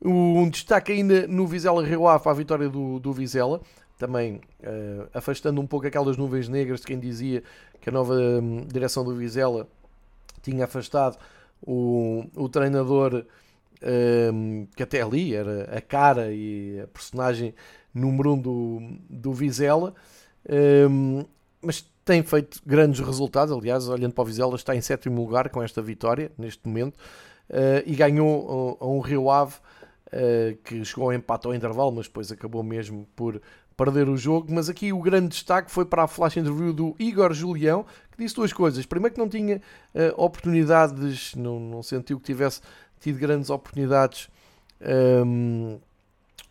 Um 0.05 0.51
destaque 0.51 0.93
ainda 0.93 1.28
no 1.28 1.47
Vizela 1.47 1.85
Rio 1.85 2.09
Ave 2.09 2.28
a 2.28 2.33
vitória 2.33 2.68
do, 2.68 2.99
do 2.99 3.12
Vizela, 3.12 3.61
também 3.99 4.40
uh, 4.62 5.09
afastando 5.14 5.61
um 5.61 5.66
pouco 5.66 5.86
aquelas 5.86 6.16
nuvens 6.16 6.49
negras 6.49 6.80
de 6.80 6.86
quem 6.86 6.99
dizia 6.99 7.43
que 7.80 7.88
a 7.88 7.93
nova 7.93 8.14
um, 8.14 8.64
direção 8.66 9.05
do 9.05 9.14
Vizela 9.14 9.68
tinha 10.43 10.64
afastado 10.64 11.18
o, 11.61 12.24
o 12.34 12.49
treinador 12.49 13.24
um, 14.32 14.66
que 14.76 14.82
até 14.82 15.03
ali 15.03 15.34
era 15.34 15.76
a 15.76 15.80
cara 15.80 16.32
e 16.32 16.80
a 16.80 16.86
personagem 16.86 17.55
número 17.93 18.34
um 18.34 18.38
do, 18.38 18.80
do 19.09 19.32
Vizela, 19.32 19.95
um, 20.88 21.24
mas 21.61 21.84
tem 22.05 22.22
feito 22.22 22.61
grandes 22.66 23.01
resultados. 23.01 23.57
Aliás, 23.57 23.88
olhando 23.88 24.12
para 24.12 24.22
o 24.22 24.24
Vizela, 24.24 24.57
está 24.57 24.74
em 24.74 24.80
sétimo 24.80 25.20
lugar 25.20 25.49
com 25.51 25.62
esta 25.62 25.82
vitória 25.82 26.32
neste 26.38 26.66
momento 26.66 26.97
uh, 27.51 27.82
e 27.84 27.95
ganhou 27.95 28.78
a, 28.80 28.84
a 28.84 28.88
um 28.88 29.01
Rio 29.01 29.30
Ave. 29.30 29.55
Uh, 30.14 30.59
que 30.62 30.84
chegou 30.84 31.05
ao 31.05 31.14
empate 31.14 31.47
ao 31.47 31.55
intervalo, 31.55 31.90
mas 31.90 32.07
depois 32.07 32.30
acabou 32.30 32.62
mesmo 32.62 33.09
por 33.16 33.40
perder 33.76 34.08
o 34.08 34.16
jogo. 34.16 34.52
Mas 34.52 34.68
aqui 34.68 34.92
o 34.92 35.00
grande 35.00 35.28
destaque 35.28 35.70
foi 35.70 35.84
para 35.84 36.04
a 36.04 36.08
flash 36.08 36.36
interview 36.36 36.72
do 36.72 36.94
Igor 36.98 37.32
Julião, 37.32 37.84
que 38.10 38.22
disse 38.22 38.34
duas 38.34 38.52
coisas. 38.52 38.86
Primeiro, 38.86 39.14
que 39.14 39.20
não 39.20 39.28
tinha 39.28 39.56
uh, 39.56 40.22
oportunidades, 40.22 41.34
não, 41.34 41.58
não 41.58 41.82
sentiu 41.82 42.18
que 42.18 42.24
tivesse 42.24 42.60
tido 43.00 43.18
grandes 43.18 43.50
oportunidades 43.50 44.28
um, 44.80 45.72
ehm, 45.72 45.80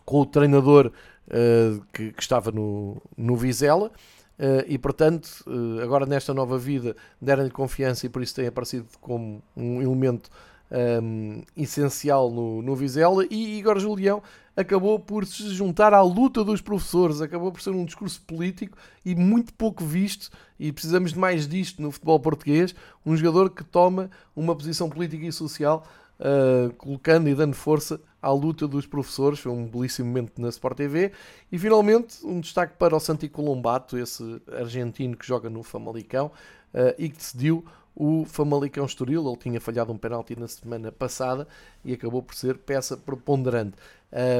com 0.06 0.22
o 0.22 0.26
treinador 0.26 0.92
uh, 1.28 1.82
que, 1.94 2.12
que, 2.12 2.22
estava 2.22 2.52
no, 2.52 3.02
no 3.18 3.36
Vizela. 3.36 3.92
Uh, 4.38 4.66
e 4.68 4.78
portanto, 4.78 5.46
agora 5.84 6.06
nesta 6.06 6.34
nova 6.34 6.58
vida, 6.58 6.96
deram-lhe 7.22 7.52
confiança 7.52 8.06
e 8.06 8.10
por 8.10 8.24
isso 8.24 8.36
tem 8.36 8.48
aparecido 8.48 8.88
como 9.00 9.42
um 9.56 9.82
elemento 9.82 10.32
um, 10.72 11.44
essencial 11.56 12.32
no, 12.32 12.62
no 12.62 12.76
Vizela. 12.76 13.26
E 13.30 13.58
Igor 13.60 13.80
Julião 13.80 14.22
acabou 14.56 15.00
por 15.00 15.26
se 15.26 15.50
juntar 15.54 15.94
à 15.94 16.02
luta 16.02 16.44
dos 16.44 16.62
professores, 16.62 17.22
acabou 17.22 17.52
por 17.52 17.62
ser 17.62 17.72
um 17.72 17.86
discurso 17.86 18.22
político 18.22 18.78
e 19.06 19.16
muito 19.16 19.54
pouco 19.54 19.84
visto, 19.84 20.30
e 20.60 20.72
precisamos 20.72 21.14
de 21.14 21.20
mais 21.20 21.48
disto 21.48 21.82
no 21.82 21.92
futebol 21.92 22.20
português, 22.20 22.76
um 23.06 23.16
jogador 23.16 23.50
que 23.50 23.64
toma 23.64 24.10
uma 24.36 24.56
posição 24.56 24.90
política 24.90 25.26
e 25.26 25.32
social, 25.32 25.84
uh, 26.20 26.74
colocando 26.76 27.30
e 27.30 27.36
dando 27.36 27.56
força 27.56 28.00
à 28.22 28.32
luta 28.32 28.68
dos 28.68 28.86
professores, 28.86 29.40
foi 29.40 29.52
um 29.52 29.68
belíssimo 29.68 30.08
momento 30.08 30.40
na 30.40 30.50
Sport 30.50 30.78
TV, 30.78 31.12
e 31.52 31.58
finalmente 31.58 32.24
um 32.24 32.40
destaque 32.40 32.76
para 32.78 32.96
o 32.96 33.00
Santi 33.00 33.28
Colombato, 33.28 33.98
esse 33.98 34.42
argentino 34.52 35.18
que 35.18 35.26
joga 35.26 35.50
no 35.50 35.64
Famalicão, 35.64 36.28
uh, 36.74 36.94
e 36.98 37.10
que 37.10 37.18
decidiu 37.18 37.66
o 37.96 38.26
Famalicão 38.26 38.86
Estoril, 38.86 39.28
ele 39.28 39.38
tinha 39.38 39.60
falhado 39.60 39.92
um 39.92 39.98
penalti 39.98 40.40
na 40.40 40.48
semana 40.48 40.92
passada 40.92 41.48
e 41.84 41.94
acabou 41.94 42.24
por 42.24 42.36
ser 42.36 42.58
peça 42.58 42.96
preponderante. 42.96 43.76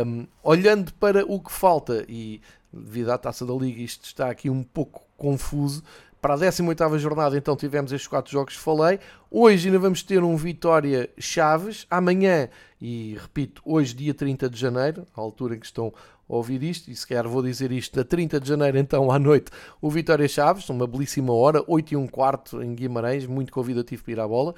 Um, 0.06 0.26
olhando 0.44 0.94
para 0.94 1.26
o 1.26 1.40
que 1.40 1.52
falta, 1.52 2.06
e 2.08 2.42
devido 2.72 3.12
à 3.12 3.18
taça 3.18 3.46
da 3.46 3.54
Liga, 3.54 3.82
isto 3.82 4.06
está 4.06 4.30
aqui 4.30 4.50
um 4.50 4.64
pouco 4.64 5.04
confuso, 5.18 5.84
para 6.22 6.36
a 6.36 6.38
18ª 6.38 7.00
jornada, 7.00 7.36
então, 7.36 7.56
tivemos 7.56 7.92
estes 7.92 8.08
quatro 8.08 8.32
jogos 8.32 8.56
que 8.56 8.62
falei. 8.62 9.00
Hoje 9.30 9.68
ainda 9.68 9.80
vamos 9.80 10.04
ter 10.04 10.24
um 10.24 10.38
Vitória 10.38 11.10
Chaves. 11.18 11.88
Amanhã, 11.90 12.48
e 12.80 13.18
repito, 13.20 13.62
hoje, 13.66 13.96
dia 13.96 14.14
30 14.14 14.48
de 14.48 14.60
janeiro, 14.60 15.06
à 15.18 15.20
altura 15.20 15.56
em 15.56 15.60
que 15.60 15.66
estão 15.66 15.92
a 16.30 16.36
ouvir 16.36 16.62
isto, 16.62 16.92
e 16.92 16.96
se 16.96 17.08
calhar 17.08 17.28
vou 17.28 17.42
dizer 17.42 17.72
isto, 17.72 17.96
da 17.96 18.04
30 18.04 18.40
de 18.40 18.48
janeiro, 18.48 18.78
então, 18.78 19.12
à 19.12 19.18
noite, 19.18 19.52
o 19.82 19.90
Vitória 19.90 20.28
Chaves, 20.28 20.70
uma 20.70 20.86
belíssima 20.86 21.34
hora, 21.34 21.64
8 21.68 21.94
e 21.94 21.98
um 21.98 22.08
quarto 22.08 22.62
em 22.62 22.76
Guimarães, 22.76 23.26
muito 23.26 23.52
convidativo 23.52 24.04
para 24.04 24.14
ir 24.14 24.20
à 24.20 24.28
bola. 24.28 24.54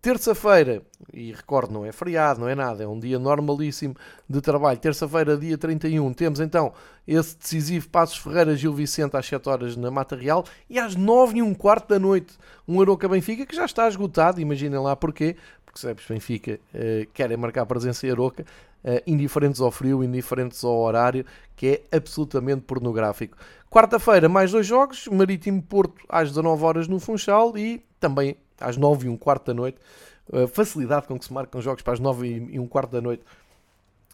Terça-feira, 0.00 0.82
e 1.12 1.32
recordo, 1.32 1.72
não 1.72 1.84
é 1.84 1.90
feriado, 1.90 2.40
não 2.40 2.48
é 2.48 2.54
nada, 2.54 2.84
é 2.84 2.86
um 2.86 2.98
dia 2.98 3.18
normalíssimo 3.18 3.96
de 4.28 4.40
trabalho. 4.40 4.78
Terça-feira, 4.78 5.36
dia 5.36 5.58
31, 5.58 6.12
temos 6.12 6.38
então 6.38 6.72
esse 7.06 7.36
decisivo 7.36 7.88
Passos 7.88 8.18
Ferreira 8.18 8.54
Gil 8.54 8.72
Vicente 8.72 9.16
às 9.16 9.26
7 9.26 9.48
horas 9.48 9.76
na 9.76 9.90
Mata 9.90 10.14
Real 10.14 10.44
e 10.70 10.78
às 10.78 10.94
9 10.94 11.38
e 11.38 11.42
um 11.42 11.52
quarto 11.52 11.88
da 11.88 11.98
noite, 11.98 12.38
um 12.68 12.80
Aroca 12.80 13.08
Benfica 13.08 13.44
que 13.44 13.56
já 13.56 13.64
está 13.64 13.88
esgotado, 13.88 14.40
imaginem 14.40 14.78
lá 14.78 14.94
porquê, 14.94 15.36
porque 15.64 15.80
Sebes 15.80 16.06
Benfica 16.06 16.60
uh, 16.72 17.10
querem 17.12 17.36
marcar 17.36 17.66
presença 17.66 18.06
em 18.06 18.10
Aroca, 18.10 18.44
uh, 18.84 19.02
indiferentes 19.06 19.60
ao 19.60 19.72
frio, 19.72 20.04
indiferentes 20.04 20.62
ao 20.62 20.78
horário, 20.78 21.26
que 21.56 21.82
é 21.90 21.96
absolutamente 21.96 22.62
pornográfico. 22.62 23.36
Quarta-feira, 23.68 24.28
mais 24.28 24.52
dois 24.52 24.66
jogos, 24.66 25.08
Marítimo 25.08 25.60
Porto 25.60 26.00
às 26.08 26.28
19 26.28 26.64
horas 26.64 26.88
no 26.88 27.00
Funchal 27.00 27.58
e 27.58 27.84
também 27.98 28.36
às 28.60 28.76
9 28.76 29.06
e 29.06 29.08
um 29.08 29.16
quarto 29.16 29.46
da 29.46 29.54
noite. 29.54 29.78
A 30.32 30.48
facilidade 30.48 31.06
com 31.06 31.18
que 31.18 31.24
se 31.24 31.32
marcam 31.32 31.60
jogos 31.60 31.82
para 31.82 31.92
as 31.92 32.00
9 32.00 32.48
e 32.50 32.58
um 32.58 32.66
quarto 32.66 32.90
da 32.90 33.00
noite 33.00 33.22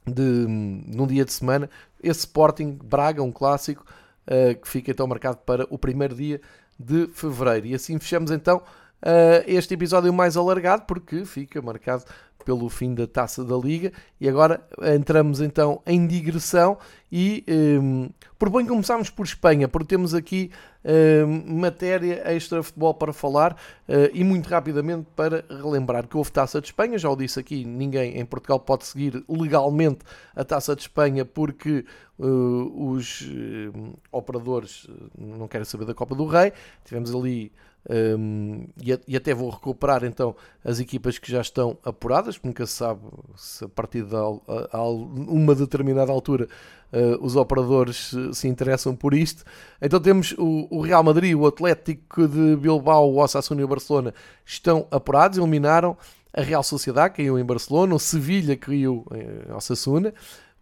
de, 0.07 0.22
num 0.22 1.07
dia 1.07 1.24
de 1.24 1.32
semana. 1.32 1.70
Esse 2.03 2.20
Sporting 2.20 2.78
Braga, 2.82 3.22
um 3.22 3.32
clássico, 3.32 3.84
uh, 4.26 4.61
que 4.61 4.68
fica 4.68 4.90
então 4.90 5.07
marcado 5.07 5.38
para 5.38 5.66
o 5.70 5.78
primeiro 5.78 6.14
dia 6.14 6.40
de 6.78 7.07
fevereiro. 7.09 7.66
E 7.66 7.74
assim 7.74 7.99
fechamos 7.99 8.30
então 8.30 8.59
uh, 8.59 9.45
este 9.47 9.74
episódio 9.74 10.12
mais 10.12 10.36
alargado, 10.36 10.82
porque 10.86 11.24
fica 11.24 11.62
marcado 11.62 12.05
pelo 12.45 12.68
fim 12.68 12.95
da 12.95 13.07
taça 13.07 13.45
da 13.45 13.57
Liga. 13.57 13.93
E 14.20 14.28
agora 14.28 14.66
entramos 14.95 15.40
então 15.40 15.80
em 15.86 16.07
digressão 16.07 16.78
e 17.11 17.45
um, 17.47 18.09
proponho 18.38 18.66
começarmos 18.66 19.11
por 19.11 19.26
Espanha, 19.26 19.68
porque 19.68 19.88
temos 19.88 20.14
aqui 20.14 20.51
um, 20.82 21.59
matéria 21.61 22.22
extra 22.24 22.62
futebol 22.62 22.95
para 22.95 23.12
falar 23.12 23.53
uh, 23.53 24.09
e 24.14 24.24
muito 24.24 24.49
rapidamente 24.49 25.07
para 25.14 25.45
relembrar 25.51 26.09
que 26.09 26.16
houve 26.16 26.32
taça 26.32 26.59
de 26.59 26.68
Espanha. 26.68 26.97
Já 26.97 27.11
o 27.11 27.16
disse 27.16 27.38
aqui, 27.38 27.66
ninguém 27.66 28.18
em 28.18 28.24
Portugal 28.24 28.59
pode 28.59 28.86
seguir 28.86 29.22
legalmente 29.28 30.01
a 30.34 30.43
taça 30.43 30.74
de 30.74 30.82
Espanha 30.82 31.24
porque 31.24 31.84
uh, 32.18 32.90
os 32.90 33.20
uh, 33.20 33.99
operadores 34.11 34.88
não 35.18 35.47
querem 35.47 35.66
saber 35.66 35.84
da 35.84 35.95
Copa 35.95 36.14
do 36.14 36.24
Rei. 36.24 36.53
Tivemos 36.84 37.14
ali 37.14 37.53
um, 37.91 38.68
e, 38.80 38.99
e, 39.09 39.16
até 39.16 39.35
vou 39.35 39.51
recuperar 39.51 40.05
então 40.05 40.37
as 40.64 40.78
equipas 40.78 41.18
que 41.18 41.30
já 41.30 41.41
estão 41.41 41.76
apuradas, 41.85 42.37
porque 42.37 42.47
nunca 42.49 42.66
se 42.66 42.74
sabe 42.74 43.01
se 43.37 43.64
a 43.64 43.68
partir 43.68 44.05
de 44.05 44.14
a, 44.14 44.78
a 44.78 44.83
uma 44.89 45.53
determinada 45.55 46.12
altura 46.12 46.47
uh, 46.93 47.24
os 47.24 47.35
operadores 47.35 48.11
se, 48.11 48.35
se, 48.35 48.49
interessam 48.49 48.95
por 48.95 49.14
isto. 49.14 49.45
Então 49.80 49.99
temos 49.99 50.33
o, 50.39 50.68
o, 50.70 50.80
Real 50.80 51.03
Madrid, 51.03 51.35
o 51.35 51.45
Atlético 51.45 52.28
de 52.28 52.57
Bilbao, 52.57 53.11
o 53.11 53.18
Osasuna 53.18 53.61
e 53.61 53.64
o 53.64 53.68
Barcelona 53.68 54.14
estão 54.47 54.87
apurados, 54.89 55.39
eliminaram 55.39 55.97
a 56.33 56.41
Real 56.41 56.62
Sociedade, 56.62 57.14
caiu 57.14 57.37
em 57.37 57.45
Barcelona, 57.45 57.97
o 57.97 57.99
Sevilha 57.99 58.57
caiu 58.57 59.05
em 59.12 59.53
Osasuna 59.53 60.14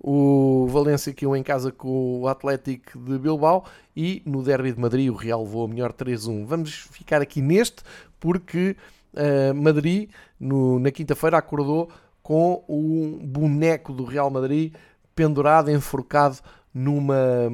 o 0.02 0.66
Valência 0.68 1.12
caiu 1.12 1.36
em 1.36 1.42
casa 1.42 1.70
com 1.70 2.20
o 2.20 2.26
Atlético 2.26 2.98
de 2.98 3.18
Bilbao 3.18 3.66
e 3.94 4.22
no 4.24 4.42
Derby 4.42 4.72
de 4.72 4.80
Madrid 4.80 5.10
o 5.10 5.14
Real 5.14 5.42
levou 5.42 5.66
a 5.66 5.68
melhor 5.68 5.92
3-1. 5.92 6.46
Vamos 6.46 6.72
ficar 6.90 7.20
aqui 7.20 7.42
neste 7.42 7.82
porque 8.18 8.76
uh, 9.12 9.54
Madrid 9.54 10.08
no, 10.38 10.78
na 10.78 10.90
quinta-feira 10.90 11.36
acordou 11.36 11.90
com 12.22 12.64
o 12.66 13.20
boneco 13.22 13.92
do 13.92 14.04
Real 14.04 14.30
Madrid 14.30 14.72
pendurado, 15.14 15.70
enforcado 15.70 16.38
numa, 16.72 17.50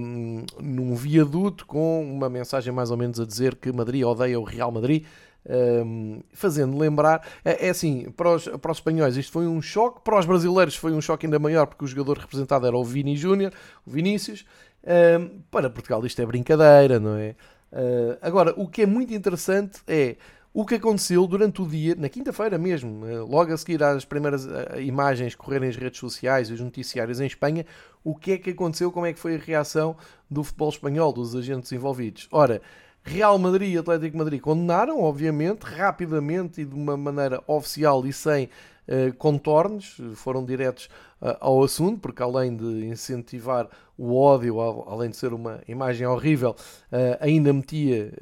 num 0.60 0.94
viaduto 0.94 1.66
com 1.66 2.04
uma 2.04 2.28
mensagem 2.28 2.72
mais 2.72 2.90
ou 2.90 2.96
menos 2.96 3.18
a 3.18 3.24
dizer 3.24 3.56
que 3.56 3.72
Madrid 3.72 4.04
odeia 4.04 4.38
o 4.38 4.44
Real 4.44 4.70
Madrid 4.70 5.04
um, 5.48 6.20
fazendo 6.32 6.76
lembrar, 6.76 7.26
é, 7.44 7.66
é, 7.66 7.70
assim, 7.70 8.10
para 8.10 8.34
os, 8.34 8.48
para 8.48 8.72
os 8.72 8.78
espanhóis 8.78 9.16
isto 9.16 9.32
foi 9.32 9.46
um 9.46 9.62
choque, 9.62 10.00
para 10.02 10.18
os 10.18 10.26
brasileiros 10.26 10.76
foi 10.76 10.92
um 10.92 11.00
choque 11.00 11.26
ainda 11.26 11.38
maior 11.38 11.66
porque 11.66 11.84
o 11.84 11.88
jogador 11.88 12.18
representado 12.18 12.66
era 12.66 12.76
o 12.76 12.84
Vini 12.84 13.16
Júnior, 13.16 13.52
o 13.86 13.90
Vinícius, 13.90 14.44
um, 14.84 15.40
para 15.50 15.70
Portugal 15.70 16.04
isto 16.04 16.20
é 16.20 16.26
brincadeira, 16.26 16.98
não 16.98 17.16
é? 17.16 17.34
Uh, 17.72 18.16
agora, 18.22 18.54
o 18.56 18.68
que 18.68 18.82
é 18.82 18.86
muito 18.86 19.12
interessante 19.12 19.80
é 19.86 20.16
o 20.54 20.64
que 20.64 20.76
aconteceu 20.76 21.26
durante 21.26 21.60
o 21.60 21.66
dia, 21.66 21.94
na 21.94 22.08
quinta-feira 22.08 22.56
mesmo, 22.56 23.04
logo 23.26 23.52
a 23.52 23.56
seguir 23.58 23.82
às 23.82 24.06
primeiras 24.06 24.48
imagens 24.78 25.34
correrem 25.34 25.68
as 25.68 25.76
redes 25.76 26.00
sociais 26.00 26.48
e 26.48 26.54
os 26.54 26.60
noticiários 26.60 27.20
em 27.20 27.26
Espanha, 27.26 27.66
o 28.02 28.14
que 28.14 28.32
é 28.32 28.38
que 28.38 28.50
aconteceu, 28.50 28.90
como 28.90 29.04
é 29.04 29.12
que 29.12 29.18
foi 29.18 29.34
a 29.34 29.38
reação 29.38 29.94
do 30.30 30.42
futebol 30.42 30.70
espanhol, 30.70 31.12
dos 31.12 31.36
agentes 31.36 31.70
envolvidos. 31.72 32.26
Ora, 32.32 32.62
Real 33.06 33.38
Madrid 33.38 33.72
e 33.72 33.78
Atlético 33.78 34.18
Madrid 34.18 34.40
condenaram, 34.40 35.00
obviamente, 35.00 35.62
rapidamente 35.62 36.60
e 36.60 36.64
de 36.64 36.74
uma 36.74 36.96
maneira 36.96 37.40
oficial 37.46 38.04
e 38.04 38.12
sem 38.12 38.46
uh, 38.46 39.14
contornos, 39.16 39.96
foram 40.16 40.44
diretos 40.44 40.86
uh, 41.22 41.36
ao 41.38 41.62
assunto, 41.62 42.00
porque 42.00 42.20
além 42.20 42.56
de 42.56 42.84
incentivar 42.84 43.68
o 43.96 44.16
ódio, 44.16 44.60
além 44.60 45.08
de 45.10 45.16
ser 45.16 45.32
uma 45.32 45.60
imagem 45.68 46.04
horrível, 46.04 46.50
uh, 46.50 47.16
ainda 47.20 47.52
metia 47.52 48.12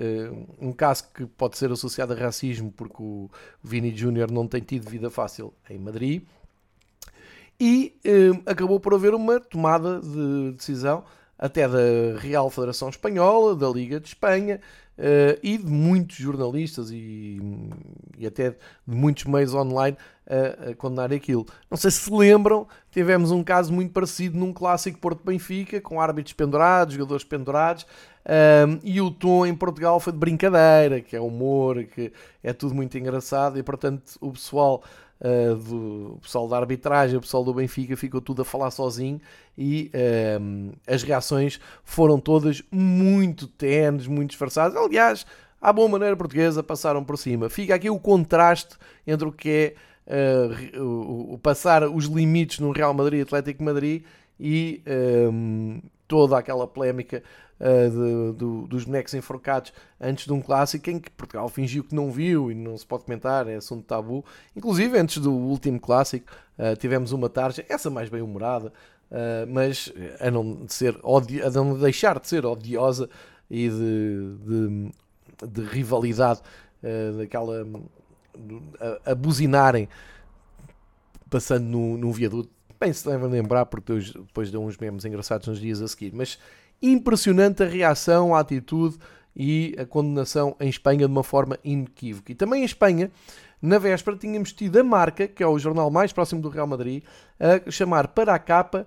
um 0.60 0.70
caso 0.70 1.04
que 1.14 1.24
pode 1.24 1.56
ser 1.56 1.72
associado 1.72 2.12
a 2.12 2.16
racismo, 2.16 2.70
porque 2.70 3.02
o 3.02 3.30
Vini 3.62 3.90
Júnior 3.96 4.30
não 4.30 4.46
tem 4.46 4.60
tido 4.60 4.88
vida 4.88 5.08
fácil 5.08 5.54
em 5.68 5.78
Madrid. 5.78 6.22
E 7.58 7.96
acabou 8.46 8.80
por 8.80 8.94
haver 8.94 9.14
uma 9.14 9.38
tomada 9.38 10.00
de 10.00 10.52
decisão 10.52 11.04
até 11.38 11.68
da 11.68 12.18
Real 12.18 12.48
Federação 12.50 12.88
Espanhola, 12.88 13.54
da 13.54 13.68
Liga 13.68 13.98
de 14.00 14.08
Espanha 14.08 14.60
uh, 14.98 15.38
e 15.42 15.58
de 15.58 15.70
muitos 15.70 16.16
jornalistas 16.16 16.90
e, 16.90 17.40
e, 18.18 18.26
até 18.26 18.50
de 18.50 18.56
muitos 18.96 19.24
meios 19.24 19.54
online 19.54 19.96
a, 20.26 20.70
a, 20.70 20.74
condenar 20.74 21.12
aquilo. 21.12 21.46
Não 21.70 21.76
sei 21.76 21.90
se 21.90 21.98
se 21.98 22.12
lembram, 22.12 22.66
tivemos 22.90 23.30
um 23.30 23.42
caso 23.42 23.72
muito 23.72 23.92
parecido 23.92 24.38
num 24.38 24.52
clássico 24.52 24.98
Porto-Benfica, 24.98 25.80
com 25.80 26.00
árbitros 26.00 26.32
pendurados, 26.32 26.94
jogadores 26.94 27.24
pendurados, 27.24 27.84
um, 27.84 28.72
ehm, 28.72 28.80
e 28.82 29.00
o 29.00 29.10
tom 29.10 29.44
em 29.44 29.54
Portugal 29.54 30.00
foi 30.00 30.12
de 30.12 30.18
brincadeira, 30.18 31.00
que 31.00 31.14
é 31.14 31.20
humor, 31.20 31.84
que 31.84 32.12
é 32.42 32.52
tudo 32.52 32.74
muito 32.74 32.96
engraçado, 32.96 33.58
e 33.58 33.62
portanto 33.62 34.16
o 34.20 34.32
pessoal 34.32 34.82
uh, 35.24 35.56
do 35.56 36.18
pessoal 36.22 36.46
da 36.46 36.58
arbitragem, 36.58 37.16
o 37.16 37.20
pessoal 37.20 37.42
do 37.42 37.54
Benfica 37.54 37.96
ficou 37.96 38.20
tudo 38.20 38.42
a 38.42 38.44
falar 38.44 38.70
sozinho 38.70 39.20
e 39.56 39.90
uh, 39.94 40.72
as 40.86 41.02
reações 41.02 41.58
foram 41.82 42.20
todas 42.20 42.62
muito 42.70 43.46
tenes, 43.46 44.06
muito 44.06 44.30
disfarçadas. 44.30 44.76
Aliás, 44.76 45.26
à 45.60 45.72
boa 45.72 45.88
maneira 45.88 46.16
portuguesa, 46.16 46.62
passaram 46.62 47.02
por 47.02 47.16
cima. 47.16 47.48
Fica 47.48 47.74
aqui 47.74 47.88
o 47.88 47.98
contraste 47.98 48.76
entre 49.06 49.26
o 49.26 49.32
que 49.32 49.74
é 50.06 50.76
uh, 50.76 50.82
o, 50.82 51.34
o, 51.34 51.38
passar 51.38 51.88
os 51.88 52.04
limites 52.04 52.58
no 52.58 52.70
Real 52.70 52.92
Madrid 52.92 53.22
Atlético 53.22 53.64
Madrid 53.64 54.04
e 54.38 54.82
um, 55.32 55.80
toda 56.14 56.38
aquela 56.38 56.64
polémica 56.64 57.24
uh, 57.58 57.90
de, 57.90 58.38
do, 58.38 58.68
dos 58.68 58.84
bonecos 58.84 59.14
enforcados 59.14 59.72
antes 60.00 60.26
de 60.26 60.32
um 60.32 60.40
clássico 60.40 60.88
em 60.88 61.00
que 61.00 61.10
Portugal 61.10 61.48
fingiu 61.48 61.82
que 61.82 61.92
não 61.92 62.12
viu 62.12 62.52
e 62.52 62.54
não 62.54 62.78
se 62.78 62.86
pode 62.86 63.02
comentar, 63.02 63.48
é 63.48 63.56
assunto 63.56 63.84
tabu. 63.84 64.24
Inclusive, 64.54 64.96
antes 64.96 65.18
do 65.18 65.32
último 65.32 65.80
clássico, 65.80 66.32
uh, 66.56 66.76
tivemos 66.76 67.10
uma 67.10 67.28
tarde, 67.28 67.66
essa 67.68 67.90
mais 67.90 68.08
bem 68.08 68.22
humorada, 68.22 68.72
uh, 69.10 69.52
mas 69.52 69.92
a 70.20 70.30
não, 70.30 70.68
ser 70.68 70.96
a 71.44 71.50
não 71.50 71.76
deixar 71.76 72.20
de 72.20 72.28
ser 72.28 72.46
odiosa 72.46 73.10
e 73.50 73.68
de, 73.68 74.36
de, 74.46 75.48
de 75.48 75.62
rivalidade, 75.64 76.40
daquela. 77.18 77.66
A, 79.06 79.12
a 79.12 79.14
buzinarem 79.14 79.88
passando 81.30 81.64
num 81.64 82.12
viaduto 82.12 82.53
bem 82.78 82.92
se 82.92 83.06
devem 83.06 83.28
lembrar, 83.28 83.66
porque 83.66 83.92
depois 83.94 84.50
deu 84.50 84.62
uns 84.62 84.76
memes 84.76 85.04
engraçados 85.04 85.46
nos 85.48 85.60
dias 85.60 85.80
a 85.80 85.88
seguir. 85.88 86.12
Mas 86.14 86.38
impressionante 86.82 87.62
a 87.62 87.66
reação, 87.66 88.34
a 88.34 88.40
atitude 88.40 88.98
e 89.36 89.74
a 89.78 89.84
condenação 89.84 90.54
em 90.60 90.68
Espanha 90.68 91.06
de 91.06 91.12
uma 91.12 91.24
forma 91.24 91.58
inequívoca. 91.64 92.32
E 92.32 92.34
também 92.34 92.62
em 92.62 92.64
Espanha, 92.64 93.10
na 93.60 93.78
véspera, 93.78 94.16
tínhamos 94.16 94.52
tido 94.52 94.78
a 94.78 94.84
marca, 94.84 95.26
que 95.26 95.42
é 95.42 95.46
o 95.46 95.58
jornal 95.58 95.90
mais 95.90 96.12
próximo 96.12 96.40
do 96.40 96.48
Real 96.48 96.66
Madrid, 96.66 97.02
a 97.40 97.70
chamar 97.70 98.08
para 98.08 98.34
a 98.34 98.38
capa 98.38 98.86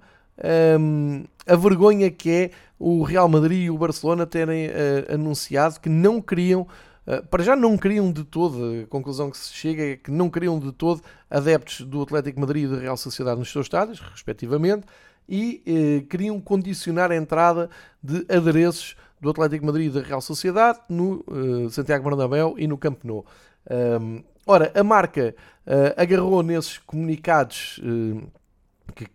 um, 0.80 1.24
a 1.48 1.56
vergonha 1.56 2.12
que 2.12 2.30
é 2.30 2.52
o 2.80 3.02
Real 3.04 3.28
Madrid 3.28 3.66
e 3.66 3.70
o 3.72 3.78
Barcelona 3.78 4.26
terem 4.26 4.68
uh, 4.68 5.16
anunciado 5.16 5.80
que 5.80 5.90
não 5.90 6.22
queriam 6.22 6.68
para 7.30 7.44
já 7.44 7.56
não 7.56 7.78
queriam 7.78 8.12
de 8.12 8.24
todo, 8.24 8.84
a 8.84 8.88
conclusão 8.88 9.32
que 9.32 9.38
se 9.38 9.54
chega 9.54 9.92
é 9.92 9.96
que 9.96 10.12
não 10.12 10.30
queriam 10.30 10.60
de 10.60 10.72
todo 10.72 11.02
adeptos 11.30 11.82
do 11.82 12.02
Atlético 12.02 12.40
Madrid 12.40 12.66
e 12.66 12.68
da 12.68 12.82
Real 12.82 12.98
Sociedade 12.98 13.40
nos 13.40 13.52
seus 13.52 13.66
estádios, 13.66 14.00
respectivamente, 14.00 14.86
e 15.28 15.62
eh, 15.66 16.06
queriam 16.10 16.40
condicionar 16.40 17.12
a 17.12 17.16
entrada 17.16 17.70
de 18.02 18.26
adereços 18.30 18.96
do 19.20 19.30
Atlético 19.30 19.66
Madrid 19.66 19.88
e 19.88 20.00
da 20.00 20.02
Real 20.02 20.22
Sociedade 20.22 20.80
no 20.88 21.24
uh, 21.28 21.70
Santiago 21.70 22.08
Bernabéu 22.08 22.56
e 22.58 22.68
no 22.68 22.78
Camp 22.78 23.04
Nou. 23.04 23.26
Um, 23.70 24.24
ora, 24.46 24.72
a 24.76 24.84
marca 24.84 25.36
uh, 25.66 26.02
agarrou 26.02 26.42
nesses 26.44 26.78
comunicados 26.78 27.80
uh, 27.80 28.32
que 28.94 29.08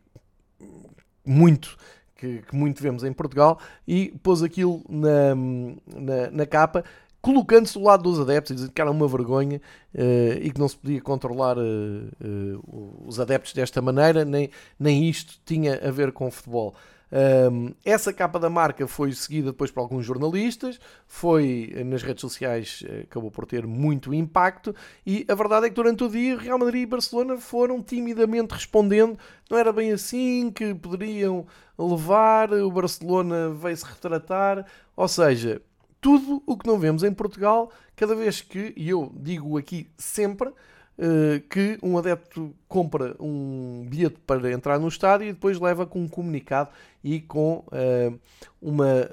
muito 1.24 1.76
que, 2.16 2.42
que, 2.42 2.54
muito 2.54 2.82
vemos 2.82 3.04
em 3.04 3.12
Portugal 3.12 3.58
e 3.86 4.12
pôs 4.22 4.42
aquilo 4.42 4.82
na, 4.88 5.34
na, 5.34 6.30
na 6.30 6.46
capa 6.46 6.84
colocando-se 7.22 7.74
do 7.74 7.84
lado 7.84 8.02
dos 8.02 8.18
adeptos 8.18 8.50
e 8.50 8.54
dizendo 8.56 8.72
que 8.72 8.80
era 8.80 8.90
uma 8.90 9.06
vergonha 9.06 9.62
uh, 9.94 10.38
e 10.42 10.50
que 10.50 10.58
não 10.58 10.68
se 10.68 10.76
podia 10.76 11.00
controlar 11.00 11.56
uh, 11.56 11.62
uh, 11.62 13.04
os 13.06 13.20
adeptos 13.20 13.52
desta 13.52 13.80
maneira, 13.80 14.24
nem, 14.24 14.50
nem 14.78 15.08
isto 15.08 15.40
tinha 15.46 15.80
a 15.86 15.90
ver 15.92 16.10
com 16.10 16.28
futebol. 16.30 16.74
Um, 17.14 17.74
essa 17.84 18.10
capa 18.10 18.40
da 18.40 18.48
marca 18.48 18.88
foi 18.88 19.12
seguida 19.12 19.52
depois 19.52 19.70
por 19.70 19.80
alguns 19.80 20.04
jornalistas, 20.04 20.80
foi 21.06 21.70
nas 21.84 22.02
redes 22.02 22.22
sociais, 22.22 22.82
acabou 23.02 23.30
por 23.30 23.44
ter 23.44 23.66
muito 23.66 24.14
impacto. 24.14 24.74
E 25.06 25.24
a 25.28 25.34
verdade 25.34 25.66
é 25.66 25.68
que 25.68 25.74
durante 25.74 26.02
o 26.02 26.08
dia, 26.08 26.38
Real 26.38 26.58
Madrid 26.58 26.82
e 26.82 26.86
Barcelona 26.86 27.36
foram 27.36 27.82
timidamente 27.82 28.54
respondendo. 28.54 29.18
Não 29.50 29.58
era 29.58 29.70
bem 29.74 29.92
assim 29.92 30.50
que 30.50 30.74
poderiam 30.74 31.46
levar. 31.78 32.50
O 32.54 32.70
Barcelona 32.70 33.50
veio-se 33.50 33.84
retratar, 33.84 34.64
ou 34.96 35.06
seja, 35.06 35.60
tudo 36.02 36.42
o 36.44 36.56
que 36.58 36.66
não 36.66 36.78
vemos 36.80 37.04
em 37.04 37.14
Portugal, 37.14 37.70
cada 37.94 38.14
vez 38.16 38.40
que, 38.40 38.74
e 38.76 38.90
eu 38.90 39.10
digo 39.14 39.56
aqui 39.56 39.88
sempre, 39.96 40.48
uh, 40.48 41.40
que 41.48 41.78
um 41.80 41.96
adepto 41.96 42.52
compra 42.66 43.14
um 43.20 43.86
bilhete 43.88 44.18
para 44.26 44.50
entrar 44.52 44.80
no 44.80 44.88
estádio 44.88 45.28
e 45.28 45.32
depois 45.32 45.60
leva 45.60 45.86
com 45.86 46.00
um 46.00 46.08
comunicado 46.08 46.70
e 47.04 47.20
com 47.20 47.64
uh, 47.68 48.18
uma 48.60 49.08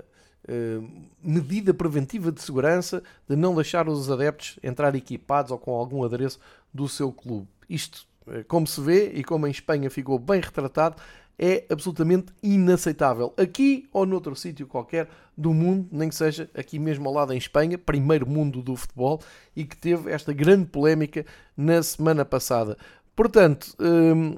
uh, 0.50 1.06
medida 1.24 1.76
preventiva 1.76 2.32
de 2.32 2.42
segurança 2.42 3.04
de 3.30 3.36
não 3.36 3.54
deixar 3.54 3.88
os 3.88 4.10
adeptos 4.10 4.58
entrar 4.64 4.96
equipados 4.96 5.52
ou 5.52 5.60
com 5.60 5.76
algum 5.76 6.04
adereço 6.04 6.40
do 6.74 6.90
seu 6.90 7.12
clube. 7.12 7.48
Isto, 7.70 8.08
como 8.48 8.66
se 8.66 8.82
vê 8.82 9.12
e 9.14 9.24
como 9.24 9.46
em 9.46 9.52
Espanha 9.52 9.92
ficou 9.92 10.18
bem 10.18 10.42
retratado, 10.42 10.96
é 11.40 11.66
absolutamente 11.70 12.34
inaceitável. 12.44 13.34
Aqui 13.38 13.88
ou 13.94 14.06
noutro 14.06 14.36
sítio 14.36 14.68
qualquer 14.68 15.08
do 15.38 15.54
mundo, 15.54 15.88
nem 15.90 16.10
que 16.10 16.16
seja 16.16 16.50
aqui 16.54 16.78
mesmo 16.78 17.08
ao 17.08 17.16
lado 17.16 17.34
em 17.34 17.38
Espanha, 17.38 17.78
primeiro 17.78 18.28
mundo 18.28 18.62
do 18.62 18.76
futebol, 18.76 19.22
e 19.56 19.64
que 19.64 19.78
teve 19.78 20.12
esta 20.12 20.34
grande 20.34 20.66
polémica 20.66 21.26
na 21.56 21.82
semana 21.82 22.26
passada. 22.26 22.78
Portanto, 23.16 23.74
hum, 23.80 24.36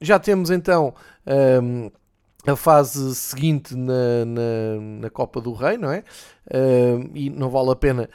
já 0.00 0.18
temos 0.18 0.50
então 0.50 0.92
hum, 1.62 1.88
a 2.44 2.56
fase 2.56 3.14
seguinte 3.14 3.76
na, 3.76 4.24
na, 4.24 4.80
na, 5.02 5.10
Copa 5.10 5.40
do 5.40 5.52
Rei, 5.52 5.78
não 5.78 5.92
é? 5.92 6.02
Hum, 6.52 7.10
e 7.14 7.30
não 7.30 7.48
vale 7.48 7.70
a 7.70 7.76
pena 7.76 8.10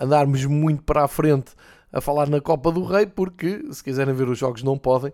andarmos 0.00 0.44
muito 0.46 0.82
para 0.82 1.04
a 1.04 1.08
frente 1.08 1.52
a 1.92 2.00
falar 2.00 2.28
na 2.28 2.40
Copa 2.40 2.72
do 2.72 2.82
Rei, 2.82 3.06
porque 3.06 3.62
se 3.70 3.84
quiserem 3.84 4.12
ver 4.12 4.28
os 4.28 4.38
jogos 4.38 4.64
não 4.64 4.76
podem 4.76 5.12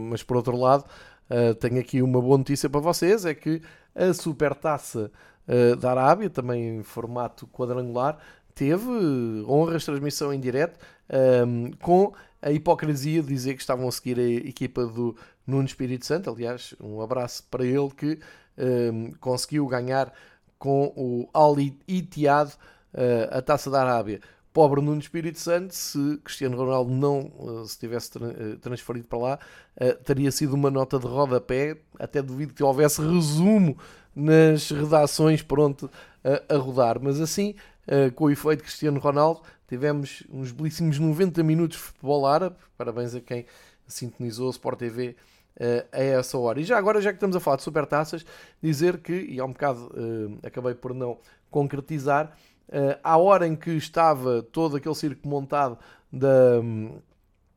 mas 0.00 0.22
por 0.22 0.36
outro 0.36 0.56
lado, 0.56 0.84
uh, 1.30 1.54
tenho 1.54 1.80
aqui 1.80 2.02
uma 2.02 2.20
boa 2.20 2.38
notícia 2.38 2.68
para 2.68 2.80
vocês: 2.80 3.24
é 3.24 3.34
que 3.34 3.62
a 3.94 4.12
Supertaça 4.12 5.10
uh, 5.48 5.76
da 5.76 5.90
Arábia, 5.90 6.30
também 6.30 6.78
em 6.78 6.82
formato 6.82 7.46
quadrangular, 7.48 8.18
teve 8.54 8.90
honras 9.46 9.82
de 9.82 9.86
transmissão 9.86 10.32
em 10.32 10.40
direto, 10.40 10.78
um, 11.46 11.70
com 11.80 12.12
a 12.40 12.50
hipocrisia 12.50 13.22
de 13.22 13.28
dizer 13.28 13.54
que 13.54 13.60
estavam 13.60 13.86
a 13.88 13.92
seguir 13.92 14.18
a 14.18 14.48
equipa 14.48 14.86
do 14.86 15.16
Nuno 15.46 15.64
Espírito 15.64 16.06
Santo. 16.06 16.30
Aliás, 16.30 16.74
um 16.80 17.00
abraço 17.00 17.44
para 17.50 17.64
ele 17.64 17.90
que 17.90 18.18
um, 18.58 19.12
conseguiu 19.20 19.66
ganhar 19.66 20.12
com 20.58 20.92
o 20.96 21.28
Al 21.32 21.56
Ittihad 21.58 22.50
uh, 22.50 22.56
a 23.30 23.42
Taça 23.42 23.70
da 23.70 23.82
Arábia 23.82 24.20
pobre 24.56 24.80
Nuno 24.80 24.98
Espírito 24.98 25.38
Santo, 25.38 25.74
se 25.74 26.16
Cristiano 26.24 26.56
Ronaldo 26.56 26.90
não 26.90 27.30
eh, 27.62 27.68
se 27.68 27.78
tivesse 27.78 28.12
eh, 28.16 28.56
transferido 28.58 29.06
para 29.06 29.18
lá, 29.18 29.38
eh, 29.76 29.92
teria 29.92 30.32
sido 30.32 30.54
uma 30.54 30.70
nota 30.70 30.98
de 30.98 31.06
rodapé. 31.06 31.76
Até 31.98 32.22
duvido 32.22 32.54
que 32.54 32.62
houvesse 32.62 33.02
resumo 33.02 33.76
nas 34.14 34.70
redações 34.70 35.42
pronto 35.42 35.90
a, 36.48 36.56
rodar. 36.56 36.98
Mas 36.98 37.20
assim, 37.20 37.54
com 38.14 38.24
o 38.24 38.30
efeito 38.30 38.62
Cristiano 38.62 38.98
Ronaldo, 38.98 39.42
tivemos 39.68 40.22
uns 40.32 40.52
belíssimos 40.52 40.98
90 40.98 41.42
minutos 41.42 41.76
de 41.76 41.82
futebol 41.82 42.24
árabe. 42.24 42.56
Parabéns 42.78 43.14
a 43.14 43.20
quem 43.20 43.44
sintonizou 43.86 44.46
o 44.46 44.50
Sport 44.50 44.78
TV 44.78 45.16
a 45.92 46.02
essa 46.02 46.38
hora. 46.38 46.58
E 46.58 46.64
já 46.64 46.78
agora, 46.78 46.98
já 47.02 47.10
que 47.10 47.16
estamos 47.16 47.36
a 47.36 47.40
falar 47.40 47.58
de 47.58 47.62
supertaças, 47.62 48.24
dizer 48.62 49.02
que, 49.02 49.12
e 49.12 49.38
há 49.38 49.44
um 49.44 49.52
bocado 49.52 49.92
acabei 50.42 50.74
por 50.74 50.94
não 50.94 51.18
concretizar, 51.50 52.34
uh, 52.68 52.98
à 53.02 53.16
hora 53.16 53.46
em 53.46 53.56
que 53.56 53.70
estava 53.70 54.42
todo 54.42 54.76
aquele 54.76 54.94
circo 54.94 55.28
montado 55.28 55.78
da, 56.12 56.62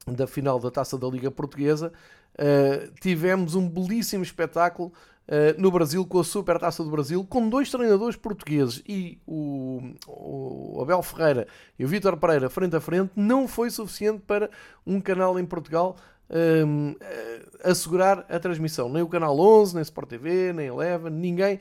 da 0.07 0.28
final 0.28 0.60
da 0.60 0.72
Taça 0.72 0.97
da 0.97 1.07
Liga 1.07 1.32
Portuguesa, 1.32 1.91
uh, 2.36 2.91
tivemos 2.99 3.55
um 3.55 3.68
belíssimo 3.68 4.24
espetáculo 4.24 4.91
uh, 5.28 5.62
no 5.62 5.72
Brasil 5.72 6.05
com 6.05 6.20
a 6.20 6.24
Super 6.24 6.60
Taça 6.60 6.84
do 6.84 6.89
Brasil, 6.89 7.26
com 7.26 7.49
dois 7.49 7.70
treinadores 7.70 8.16
portugueses 8.16 8.84
e 8.88 9.20
o, 9.26 9.93
o 10.07 10.82
Abel 10.82 11.01
Ferreira 11.01 11.47
e 11.78 11.86
o 11.86 11.88
Vítor 11.88 12.18
Pereira 12.18 12.49
frente 12.49 12.76
a 12.76 12.82
frente, 12.82 13.12
não 13.16 13.47
foi 13.47 13.70
suficiente 13.70 14.22
para 14.26 14.49
um 14.86 14.99
canal 14.99 15.39
em 15.39 15.45
Portugal 15.45 15.95
um, 16.30 16.95
assegurar 17.64 18.26
a 18.30 18.39
transmissão. 18.39 18.89
Nem 18.89 19.01
o 19.01 19.07
canal 19.07 19.38
11, 19.38 19.76
nem 19.76 19.82
Sport 19.82 20.10
TV, 20.10 20.53
nem 20.53 20.68
Eleven, 20.68 21.12
ninguém, 21.12 21.60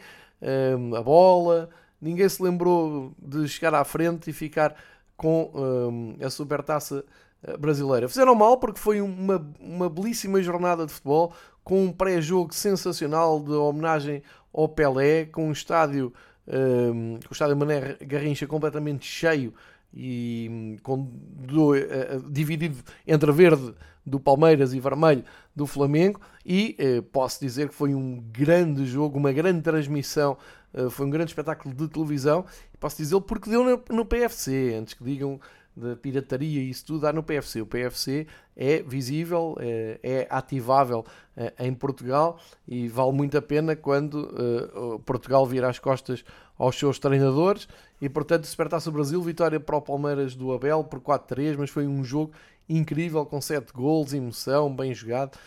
um, 0.79 0.95
a 0.95 1.03
bola, 1.03 1.69
ninguém 2.01 2.29
se 2.29 2.43
lembrou 2.43 3.13
de 3.19 3.49
chegar 3.49 3.75
à 3.75 3.85
frente 3.85 4.31
e 4.31 4.33
ficar 4.33 4.75
com 5.17 5.51
um, 5.55 6.17
a 6.25 6.31
supertaça 6.31 7.05
eh, 7.43 7.57
brasileira. 7.57 8.09
Fizeram 8.09 8.35
mal 8.35 8.57
porque 8.59 8.79
foi 8.79 9.01
uma, 9.01 9.45
uma 9.61 9.89
belíssima 9.89 10.41
jornada 10.43 10.87
de 10.87 10.93
futebol, 10.93 11.33
com 11.65 11.85
um 11.85 11.93
pré-jogo 11.93 12.55
sensacional 12.55 13.41
de 13.41 13.53
homenagem 13.53 14.23
ao 14.53 14.69
Pelé, 14.69 15.27
com 15.27 15.49
um 15.49 15.53
estádio, 15.53 16.13
um, 16.47 17.19
com 17.21 17.31
o 17.31 17.33
estádio 17.33 17.57
Mané 17.57 17.97
Garrincha 18.01 18.47
completamente 18.47 19.05
cheio 19.05 19.53
e 19.93 20.49
hum, 20.51 20.77
com 20.83 21.09
do, 21.13 21.73
uh, 21.73 22.31
dividido 22.31 22.79
entre 23.07 23.31
verde 23.33 23.75
do 24.05 24.19
Palmeiras 24.19 24.73
e 24.73 24.81
vermelho 24.81 25.25
do 25.59 25.67
Flamengo 25.67 26.21
e 26.47 26.77
uh, 26.79 27.03
posso 27.03 27.41
dizer 27.41 27.69
que 27.69 27.75
foi 27.75 27.95
um 27.95 28.23
grande 28.33 28.87
jogo, 28.87 29.19
uma 29.19 29.33
grande 29.33 29.61
transmissão 29.61 30.39
eh, 30.73 30.91
foi 30.91 31.07
um 31.07 31.11
grande 31.11 31.31
espetáculo 31.31 31.75
de 31.75 31.89
televisão. 31.89 32.45
Posso 32.79 32.97
dizê-lo 32.97 33.21
porque 33.21 33.51
deu 33.51 33.65
no, 33.65 33.83
no 33.91 34.05
PFC, 34.05 34.77
antes 34.79 34.95
que 34.95 35.03
digam 35.03 35.41
da 35.79 35.97
pirataria 35.97 36.61
e 36.61 36.71
isso 36.71 36.85
tudo, 36.87 37.01
dá 37.01 37.13
no 37.13 37.23
PFC. 37.23 37.61
O 37.61 37.67
PFC 37.67 38.27
é 38.57 38.83
visível, 38.83 39.57
é, 39.61 40.01
é 40.03 40.27
ativável 40.29 41.05
é, 41.37 41.53
em 41.61 41.73
Portugal 41.73 42.39
e 42.67 42.89
vale 42.89 43.13
muito 43.13 43.39
a 43.39 43.43
pena 43.43 43.77
quando 43.77 44.25
uh, 44.25 44.99
Portugal 45.01 45.47
vira 45.47 45.69
as 45.69 45.79
costas 45.79 46.25
aos 46.59 46.77
seus 46.79 46.99
treinadores. 46.99 47.69
E 48.01 48.09
portanto, 48.09 48.47
Supertaça 48.47 48.91
Brasil, 48.91 49.23
vitória 49.23 49.61
para 49.61 49.77
o 49.77 49.81
Palmeiras 49.81 50.35
do 50.35 50.53
Abel 50.53 50.83
por 50.85 51.01
4-3, 51.01 51.57
mas 51.57 51.71
foi 51.71 51.87
um 51.87 52.03
jogo 52.03 52.33
incrível 52.69 53.25
com 53.25 53.41
7 53.41 53.73
gols, 53.73 54.13
emoção, 54.13 54.75
bem 54.75 54.93
jogado. 54.93 55.39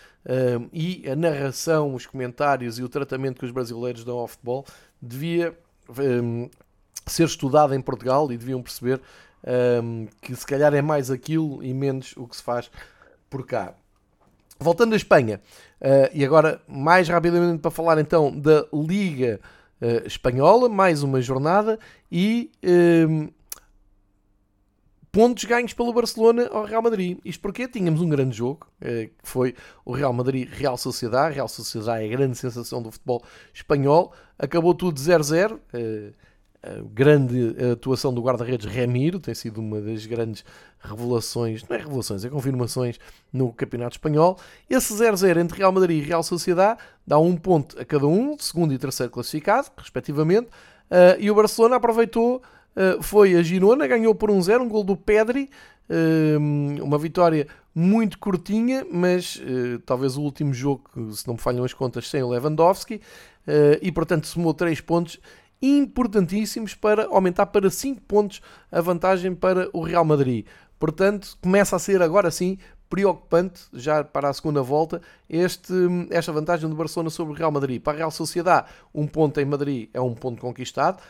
E 0.73 1.07
a 1.09 1.15
narração, 1.15 1.93
os 1.93 2.05
comentários 2.05 2.77
e 2.77 2.83
o 2.83 2.89
tratamento 2.89 3.39
que 3.39 3.45
os 3.45 3.51
brasileiros 3.51 4.03
dão 4.03 4.17
ao 4.17 4.27
futebol 4.27 4.65
devia 5.01 5.55
ser 7.05 7.25
estudado 7.25 7.73
em 7.73 7.81
Portugal 7.81 8.31
e 8.31 8.37
deviam 8.37 8.61
perceber 8.61 9.01
um, 9.43 10.07
que 10.21 10.35
se 10.35 10.45
calhar 10.45 10.73
é 10.73 10.81
mais 10.81 11.09
aquilo 11.09 11.63
e 11.63 11.73
menos 11.73 12.13
o 12.17 12.27
que 12.27 12.35
se 12.35 12.43
faz 12.43 12.69
por 13.29 13.45
cá. 13.45 13.73
Voltando 14.59 14.93
à 14.93 14.95
Espanha, 14.95 15.41
uh, 15.81 16.09
e 16.13 16.23
agora 16.23 16.61
mais 16.67 17.09
rapidamente 17.09 17.59
para 17.59 17.71
falar 17.71 17.99
então 17.99 18.37
da 18.37 18.65
Liga 18.71 19.39
uh, 19.81 20.05
Espanhola, 20.05 20.69
mais 20.69 21.01
uma 21.01 21.19
jornada 21.19 21.79
e 22.11 22.51
um, 23.09 23.29
pontos 25.11 25.45
ganhos 25.45 25.73
pelo 25.73 25.91
Barcelona 25.91 26.47
ao 26.51 26.63
Real 26.63 26.83
Madrid. 26.83 27.17
Isto 27.25 27.41
porque 27.41 27.67
tínhamos 27.67 28.01
um 28.01 28.09
grande 28.09 28.37
jogo, 28.37 28.67
uh, 28.81 29.07
que 29.07 29.13
foi 29.23 29.55
o 29.83 29.93
Real 29.93 30.13
Madrid-Real 30.13 30.77
Sociedade. 30.77 31.33
Real 31.33 31.47
Sociedade 31.47 32.03
é 32.03 32.05
a 32.05 32.11
grande 32.11 32.37
sensação 32.37 32.83
do 32.83 32.91
futebol 32.91 33.23
espanhol. 33.51 34.13
Acabou 34.37 34.75
tudo 34.75 34.99
0-0 34.99 35.59
a 36.63 36.81
grande 36.93 37.55
atuação 37.71 38.13
do 38.13 38.21
guarda-redes 38.21 38.71
Remiro 38.71 39.19
tem 39.19 39.33
sido 39.33 39.59
uma 39.59 39.81
das 39.81 40.05
grandes 40.05 40.45
revelações, 40.79 41.67
não 41.67 41.75
é 41.75 41.79
revelações, 41.79 42.23
é 42.23 42.29
confirmações 42.29 42.99
no 43.33 43.51
Campeonato 43.51 43.95
Espanhol. 43.95 44.37
Esse 44.69 44.93
0-0 44.93 45.37
entre 45.37 45.57
Real 45.57 45.71
Madrid 45.71 46.03
e 46.03 46.07
Real 46.07 46.21
Sociedade 46.21 46.79
dá 47.05 47.17
um 47.17 47.35
ponto 47.35 47.79
a 47.79 47.85
cada 47.85 48.05
um, 48.05 48.37
segundo 48.37 48.73
e 48.73 48.77
terceiro 48.77 49.11
classificado, 49.11 49.69
respectivamente, 49.75 50.47
uh, 50.47 51.19
e 51.19 51.31
o 51.31 51.35
Barcelona 51.35 51.77
aproveitou, 51.77 52.43
uh, 52.75 53.01
foi 53.01 53.35
a 53.35 53.41
Girona, 53.41 53.87
ganhou 53.87 54.13
por 54.13 54.29
1-0, 54.29 54.59
um, 54.59 54.63
um 54.63 54.69
gol 54.69 54.83
do 54.83 54.95
Pedri, 54.95 55.49
uh, 55.89 56.83
uma 56.83 56.99
vitória 56.99 57.47
muito 57.73 58.19
curtinha, 58.19 58.85
mas 58.91 59.41
talvez 59.85 60.17
o 60.17 60.21
último 60.21 60.53
jogo, 60.53 60.83
se 61.13 61.25
não 61.25 61.35
me 61.35 61.39
falham 61.39 61.63
as 61.63 61.73
contas, 61.73 62.09
sem 62.09 62.21
o 62.21 62.27
Lewandowski. 62.27 62.99
e, 63.81 63.89
portanto, 63.93 64.27
somou 64.27 64.53
3 64.53 64.81
pontos 64.81 65.17
importantíssimos 65.61 66.73
para 66.73 67.05
aumentar 67.05 67.45
para 67.47 67.69
5 67.69 68.01
pontos 68.01 68.41
a 68.71 68.81
vantagem 68.81 69.35
para 69.35 69.69
o 69.73 69.81
Real 69.81 70.03
Madrid. 70.03 70.45
Portanto, 70.79 71.37
começa 71.41 71.75
a 71.75 71.79
ser 71.79 72.01
agora 72.01 72.31
sim 72.31 72.57
preocupante, 72.89 73.61
já 73.71 74.03
para 74.03 74.27
a 74.27 74.33
segunda 74.33 74.61
volta, 74.61 75.01
este, 75.29 75.73
esta 76.09 76.33
vantagem 76.33 76.69
do 76.69 76.75
Barcelona 76.75 77.09
sobre 77.09 77.33
o 77.33 77.37
Real 77.37 77.51
Madrid. 77.51 77.81
Para 77.81 77.93
a 77.93 77.97
Real 77.97 78.11
Sociedade, 78.11 78.67
um 78.93 79.07
ponto 79.07 79.39
em 79.39 79.45
Madrid 79.45 79.89
é 79.93 80.01
um 80.01 80.13
ponto 80.13 80.41
conquistado, 80.41 81.01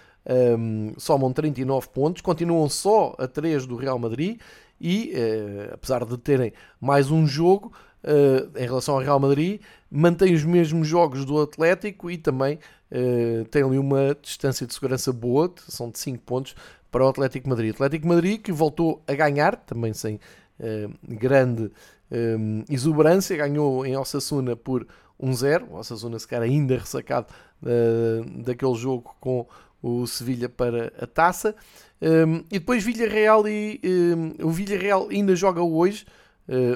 um, 0.59 0.93
somam 0.97 1.33
39 1.33 1.87
pontos, 1.89 2.21
continuam 2.21 2.69
só 2.69 3.15
a 3.17 3.27
3 3.27 3.65
do 3.65 3.75
Real 3.75 3.97
Madrid 3.97 4.39
e, 4.79 5.11
uh, 5.15 5.73
apesar 5.73 6.05
de 6.05 6.17
terem 6.19 6.53
mais 6.79 7.09
um 7.09 7.25
jogo 7.25 7.73
uh, 8.03 8.55
em 8.55 8.65
relação 8.65 8.93
ao 8.93 9.01
Real 9.01 9.19
Madrid, 9.19 9.61
mantém 9.91 10.33
os 10.33 10.45
mesmos 10.45 10.87
jogos 10.87 11.25
do 11.25 11.41
Atlético 11.41 12.09
e 12.09 12.17
também 12.17 12.57
uh, 12.89 13.43
tem 13.45 13.61
ali 13.61 13.77
uma 13.77 14.15
distância 14.21 14.65
de 14.65 14.73
segurança 14.73 15.11
boa, 15.11 15.53
são 15.67 15.89
de 15.89 15.99
5 15.99 16.19
pontos 16.19 16.55
para 16.89 17.05
o 17.05 17.09
Atlético 17.09 17.49
Madrid. 17.49 17.73
Atlético 17.73 18.07
Madrid 18.07 18.41
que 18.41 18.53
voltou 18.53 19.03
a 19.05 19.13
ganhar, 19.13 19.57
também 19.57 19.93
sem 19.93 20.15
uh, 20.15 20.93
grande 21.03 21.69
um, 22.09 22.63
exuberância, 22.69 23.35
ganhou 23.35 23.85
em 23.85 23.97
Osasuna 23.97 24.55
por 24.55 24.87
1-0. 25.21 25.67
O 25.69 25.75
Osasuna 25.75 26.17
se 26.17 26.27
calhar 26.27 26.43
ainda 26.43 26.77
ressacado 26.77 27.27
uh, 27.61 28.43
daquele 28.43 28.75
jogo 28.75 29.13
com 29.19 29.45
o 29.83 30.07
Sevilha 30.07 30.47
para 30.47 30.93
a 30.97 31.05
taça. 31.05 31.53
Um, 32.01 32.37
e 32.49 32.59
depois 32.59 32.83
Villarreal 32.83 33.47
e 33.47 33.79
um, 33.83 34.47
o 34.47 34.51
Villarreal 34.51 35.09
ainda 35.09 35.35
joga 35.35 35.61
hoje, 35.61 36.05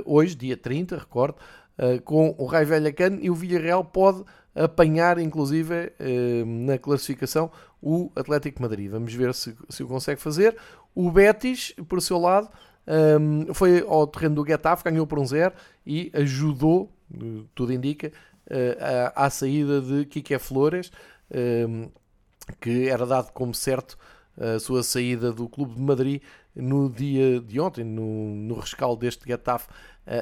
hoje, 0.06 0.36
dia 0.36 0.56
30, 0.56 0.98
recordo, 0.98 1.36
uh, 1.78 2.02
com 2.02 2.36
o 2.38 2.46
Rai 2.46 2.66
Velhacano 2.66 3.20
e 3.22 3.30
o 3.30 3.36
Villarreal 3.36 3.84
pode 3.84 4.24
apanhar, 4.54 5.18
inclusive, 5.20 5.74
uh, 6.00 6.46
na 6.46 6.78
classificação, 6.78 7.52
o 7.82 8.12
Atlético 8.16 8.62
Madrid. 8.62 8.90
Vamos 8.90 9.14
ver 9.14 9.34
se, 9.34 9.56
se 9.70 9.84
o 9.84 9.88
consegue 9.88 10.22
fazer. 10.22 10.56
O 10.94 11.12
Betis, 11.12 11.74
por 11.88 12.02
seu 12.02 12.18
lado, 12.18 12.50
um, 13.20 13.54
foi 13.54 13.84
ao 13.88 14.08
terreno 14.08 14.36
do 14.36 14.46
Getafe, 14.46 14.84
ganhou 14.84 15.06
por 15.06 15.20
um 15.20 15.26
zero 15.26 15.54
e 15.86 16.12
ajudou, 16.14 16.92
tudo 17.54 17.74
indica, 17.74 18.12
à, 19.16 19.30
saída 19.30 19.82
de 19.82 20.06
Kike 20.06 20.38
Flores, 20.40 20.92
que 22.62 22.88
era 22.88 23.06
dado 23.06 23.32
como 23.32 23.54
certo 23.54 23.98
a 24.40 24.60
sua 24.60 24.84
saída 24.84 25.32
do 25.32 25.50
Clube 25.50 25.76
de 25.76 25.82
Madrid 25.82 26.22
no 26.56 26.90
dia 26.90 27.40
de 27.40 27.60
ontem, 27.60 27.84
no, 27.84 28.36
no 28.36 28.60
rescaldo 28.60 29.02
deste 29.02 29.26
Getafe 29.28 29.68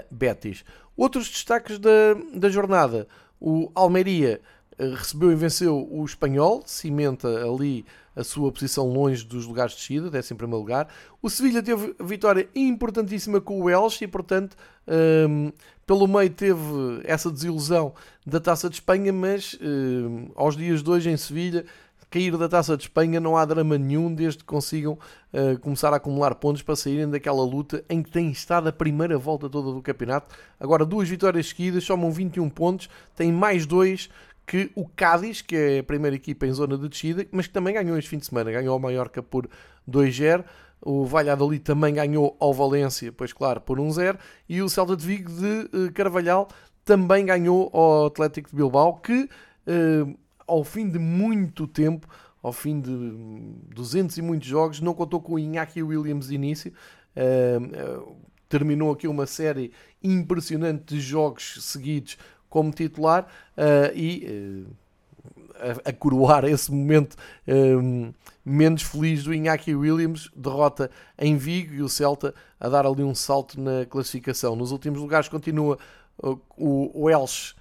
Betis. 0.09 0.63
Outros 0.95 1.29
destaques 1.29 1.79
da, 1.79 1.89
da 2.33 2.49
jornada: 2.49 3.07
o 3.39 3.71
Almeria 3.73 4.41
uh, 4.79 4.93
recebeu 4.95 5.31
e 5.31 5.35
venceu 5.35 5.87
o 5.91 6.03
Espanhol, 6.05 6.63
cimenta 6.65 7.27
ali 7.27 7.85
a 8.15 8.23
sua 8.23 8.51
posição 8.51 8.87
longe 8.87 9.25
dos 9.25 9.45
lugares 9.45 9.73
de 9.73 9.79
descida, 9.79 10.17
11 10.17 10.35
primeiro 10.35 10.59
lugar. 10.59 10.87
O 11.21 11.29
Sevilha 11.29 11.63
teve 11.63 11.95
vitória 11.99 12.47
importantíssima 12.55 13.41
com 13.41 13.59
o 13.59 13.69
Elche 13.69 14.05
e, 14.05 14.07
portanto, 14.07 14.55
um, 15.27 15.51
pelo 15.85 16.07
meio 16.07 16.29
teve 16.29 16.61
essa 17.03 17.31
desilusão 17.31 17.93
da 18.25 18.39
Taça 18.39 18.69
de 18.69 18.75
Espanha, 18.75 19.11
mas 19.11 19.57
um, 19.61 20.29
aos 20.35 20.55
dias 20.55 20.83
de 20.83 20.89
hoje 20.89 21.09
em 21.09 21.17
Sevilha 21.17 21.65
cair 22.13 22.37
da 22.37 22.47
Taça 22.47 22.77
de 22.77 22.83
Espanha 22.83 23.19
não 23.19 23.35
há 23.35 23.43
drama 23.43 23.75
nenhum 23.75 24.13
desde 24.13 24.37
que 24.37 24.45
consigam 24.45 24.93
uh, 25.33 25.57
começar 25.61 25.91
a 25.91 25.95
acumular 25.95 26.35
pontos 26.35 26.61
para 26.61 26.75
saírem 26.75 27.09
daquela 27.09 27.43
luta 27.43 27.83
em 27.89 28.03
que 28.03 28.11
tem 28.11 28.29
estado 28.29 28.69
a 28.69 28.71
primeira 28.71 29.17
volta 29.17 29.49
toda 29.49 29.71
do 29.71 29.81
campeonato. 29.81 30.35
Agora 30.59 30.85
duas 30.85 31.09
vitórias 31.09 31.47
seguidas, 31.49 31.83
somam 31.83 32.11
21 32.11 32.47
pontos, 32.51 32.87
tem 33.15 33.31
mais 33.31 33.65
dois 33.65 34.11
que 34.45 34.69
o 34.75 34.87
Cádiz, 34.87 35.41
que 35.41 35.55
é 35.55 35.79
a 35.79 35.83
primeira 35.83 36.15
equipa 36.15 36.45
em 36.45 36.51
zona 36.51 36.77
de 36.77 36.87
descida, 36.87 37.25
mas 37.31 37.47
que 37.47 37.53
também 37.53 37.73
ganhou 37.73 37.97
este 37.97 38.11
fim 38.11 38.19
de 38.19 38.27
semana, 38.27 38.51
ganhou 38.51 38.73
ao 38.73 38.79
Mallorca 38.79 39.23
por 39.23 39.49
2-0. 39.89 40.43
O 40.85 41.05
Valladolid 41.05 41.63
também 41.63 41.95
ganhou 41.95 42.37
ao 42.39 42.53
Valência, 42.53 43.11
pois 43.11 43.33
claro, 43.33 43.59
por 43.59 43.79
1-0. 43.79 44.19
E 44.47 44.61
o 44.61 44.69
Celta 44.69 44.95
de 44.95 45.03
Vigo 45.03 45.31
de 45.31 45.69
uh, 45.75 45.91
Carvalhal 45.93 46.47
também 46.85 47.25
ganhou 47.25 47.71
ao 47.73 48.05
Atlético 48.05 48.51
de 48.51 48.55
Bilbao, 48.55 48.97
que 48.97 49.23
uh, 49.67 50.22
ao 50.47 50.63
fim 50.63 50.89
de 50.89 50.99
muito 50.99 51.67
tempo, 51.67 52.07
ao 52.41 52.51
fim 52.51 52.79
de 52.79 52.91
200 53.73 54.17
e 54.17 54.21
muitos 54.21 54.47
jogos, 54.47 54.81
não 54.81 54.93
contou 54.93 55.21
com 55.21 55.33
o 55.33 55.39
Iñaki 55.39 55.81
Williams 55.81 56.27
de 56.27 56.35
início. 56.35 56.73
Uh, 57.15 58.15
terminou 58.49 58.91
aqui 58.91 59.07
uma 59.07 59.25
série 59.25 59.71
impressionante 60.03 60.95
de 60.95 60.99
jogos 60.99 61.57
seguidos 61.61 62.17
como 62.49 62.71
titular 62.71 63.27
uh, 63.57 63.95
e 63.95 64.65
a, 65.55 65.89
a, 65.89 65.93
coroar 65.93 66.45
esse 66.45 66.71
momento 66.71 67.15
menos 68.45 68.83
feliz 68.83 69.23
do 69.23 69.33
Iñaki 69.33 69.73
Williams, 69.73 70.29
derrota 70.35 70.91
em 71.17 71.37
Vigo 71.37 71.73
e 71.73 71.81
o 71.81 71.89
Celta 71.89 72.35
a 72.59 72.67
dar 72.67 72.85
ali 72.85 73.03
um 73.03 73.15
salto 73.15 73.59
na 73.59 73.85
classificação. 73.85 74.55
Nos 74.55 74.71
últimos 74.71 74.99
lugares 74.99 75.29
continua 75.29 75.77
uh, 76.21 76.39
o, 76.57 77.03
o 77.03 77.09
Elche 77.09 77.55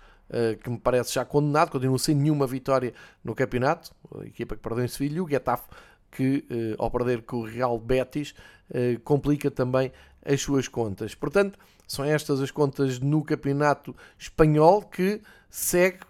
que 0.62 0.70
me 0.70 0.78
parece 0.78 1.14
já 1.14 1.24
condenado, 1.24 1.70
continua 1.70 1.99
sem 1.99 2.14
nenhuma 2.14 2.47
vitória 2.47 2.95
no 3.22 3.35
campeonato, 3.35 3.93
a 4.18 4.24
equipa 4.24 4.57
que 4.57 4.62
perdeu 4.62 4.85
em 4.85 4.89
Sevilha, 4.89 5.18
e 5.18 5.20
o 5.20 5.28
Getafe, 5.28 5.68
que 6.11 6.45
eh, 6.51 6.74
ao 6.78 6.91
perder 6.91 7.22
com 7.22 7.39
o 7.39 7.45
Real 7.45 7.78
Betis, 7.78 8.35
eh, 8.72 8.99
complica 9.03 9.51
também 9.51 9.93
as 10.24 10.41
suas 10.41 10.68
contas. 10.68 11.14
Portanto, 11.14 11.59
são 11.87 12.05
estas 12.05 12.41
as 12.41 12.51
contas 12.51 12.99
no 12.99 13.24
campeonato 13.24 13.95
espanhol 14.18 14.83
que 14.83 15.20
segue 15.51 16.01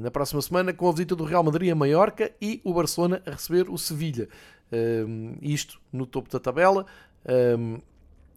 na 0.00 0.10
próxima 0.10 0.40
semana 0.40 0.72
com 0.72 0.88
a 0.88 0.92
visita 0.92 1.16
do 1.16 1.24
Real 1.24 1.42
Madrid 1.42 1.70
a 1.70 1.74
Maiorca 1.74 2.30
e 2.40 2.60
o 2.64 2.72
Barcelona 2.72 3.20
a 3.26 3.32
receber 3.32 3.68
o 3.68 3.76
Sevilha. 3.76 4.28
isto 5.42 5.80
no 5.92 6.06
topo 6.06 6.30
da 6.30 6.38
tabela. 6.38 6.86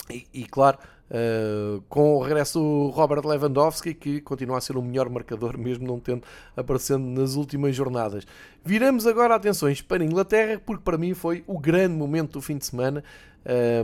E, 0.10 0.28
e, 0.34 0.46
claro, 0.46 0.78
Uh, 1.12 1.82
com 1.90 2.16
o 2.16 2.24
regresso 2.24 2.58
do 2.58 2.88
Robert 2.88 3.28
Lewandowski, 3.28 3.94
que 3.94 4.22
continua 4.22 4.60
a 4.60 4.62
ser 4.62 4.78
o 4.78 4.82
melhor 4.82 5.10
marcador, 5.10 5.58
mesmo 5.60 5.86
não 5.86 6.00
tendo 6.00 6.24
aparecendo 6.56 7.06
nas 7.06 7.36
últimas 7.36 7.76
jornadas. 7.76 8.26
Viramos 8.64 9.06
agora 9.06 9.36
atenções 9.36 9.82
para 9.82 10.04
a 10.04 10.06
Inglaterra, 10.06 10.62
porque 10.66 10.82
para 10.82 10.98
mim 10.98 11.14
foi 11.14 11.44
o 11.46 11.60
grande 11.60 11.96
momento 11.96 12.32
do 12.32 12.42
fim 12.42 12.58
de 12.58 12.66
semana. 12.66 13.04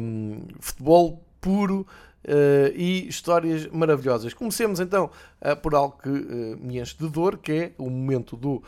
Um, 0.01 0.43
futebol 0.61 1.21
puro 1.41 1.81
uh, 2.23 2.73
e 2.73 3.05
histórias 3.09 3.67
maravilhosas. 3.67 4.33
Comecemos 4.33 4.79
então 4.79 5.11
uh, 5.41 5.53
por 5.57 5.75
algo 5.75 5.97
que 6.01 6.09
me 6.09 6.79
enche 6.79 6.95
de 6.97 7.09
dor, 7.09 7.39
que 7.39 7.51
é 7.51 7.71
o 7.77 7.89
momento 7.89 8.37
do 8.37 8.63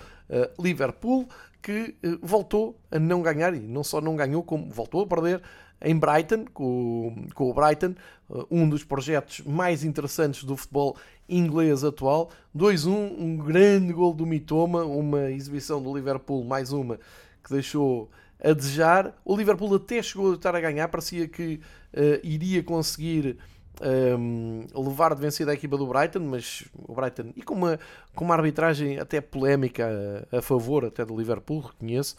Liverpool, 0.59 1.29
que 1.61 1.95
voltou 2.21 2.77
a 2.91 2.99
não 2.99 3.21
ganhar, 3.21 3.53
e 3.55 3.59
não 3.59 3.83
só 3.83 3.99
não 4.01 4.17
ganhou, 4.17 4.43
como 4.43 4.69
voltou 4.69 5.03
a 5.03 5.07
perder 5.07 5.41
em 5.81 5.97
Brighton, 5.97 6.45
com, 6.53 7.27
com 7.33 7.49
o 7.49 7.53
Brighton, 7.53 7.95
uh, 8.29 8.45
um 8.51 8.67
dos 8.67 8.83
projetos 8.83 9.41
mais 9.45 9.83
interessantes 9.83 10.43
do 10.43 10.55
futebol 10.55 10.97
inglês 11.27 11.83
atual. 11.83 12.31
2-1, 12.55 12.89
um 12.89 13.37
grande 13.37 13.93
gol 13.93 14.13
do 14.13 14.25
Mitoma, 14.25 14.83
uma 14.83 15.31
exibição 15.31 15.81
do 15.81 15.95
Liverpool, 15.95 16.43
mais 16.43 16.71
uma, 16.71 16.99
que 17.43 17.51
deixou 17.51 18.09
a 18.43 18.53
desejar. 18.53 19.13
O 19.23 19.35
Liverpool 19.35 19.75
até 19.75 20.01
chegou 20.01 20.31
a 20.31 20.35
estar 20.35 20.55
a 20.55 20.59
ganhar, 20.59 20.87
parecia 20.87 21.27
que 21.27 21.59
uh, 21.93 22.19
iria 22.23 22.63
conseguir 22.63 23.37
um, 23.81 24.65
levar 24.75 25.15
de 25.15 25.21
vencida 25.21 25.51
a 25.51 25.53
equipa 25.53 25.77
do 25.77 25.87
Brighton, 25.87 26.19
mas 26.19 26.65
o 26.73 26.93
Brighton, 26.93 27.31
e 27.35 27.41
com 27.41 27.53
uma, 27.53 27.79
com 28.13 28.25
uma 28.25 28.35
arbitragem 28.35 28.99
até 28.99 29.21
polémica 29.21 29.89
a, 30.31 30.37
a 30.37 30.41
favor 30.41 30.85
até 30.85 31.05
do 31.05 31.17
Liverpool, 31.17 31.61
reconheço, 31.61 32.15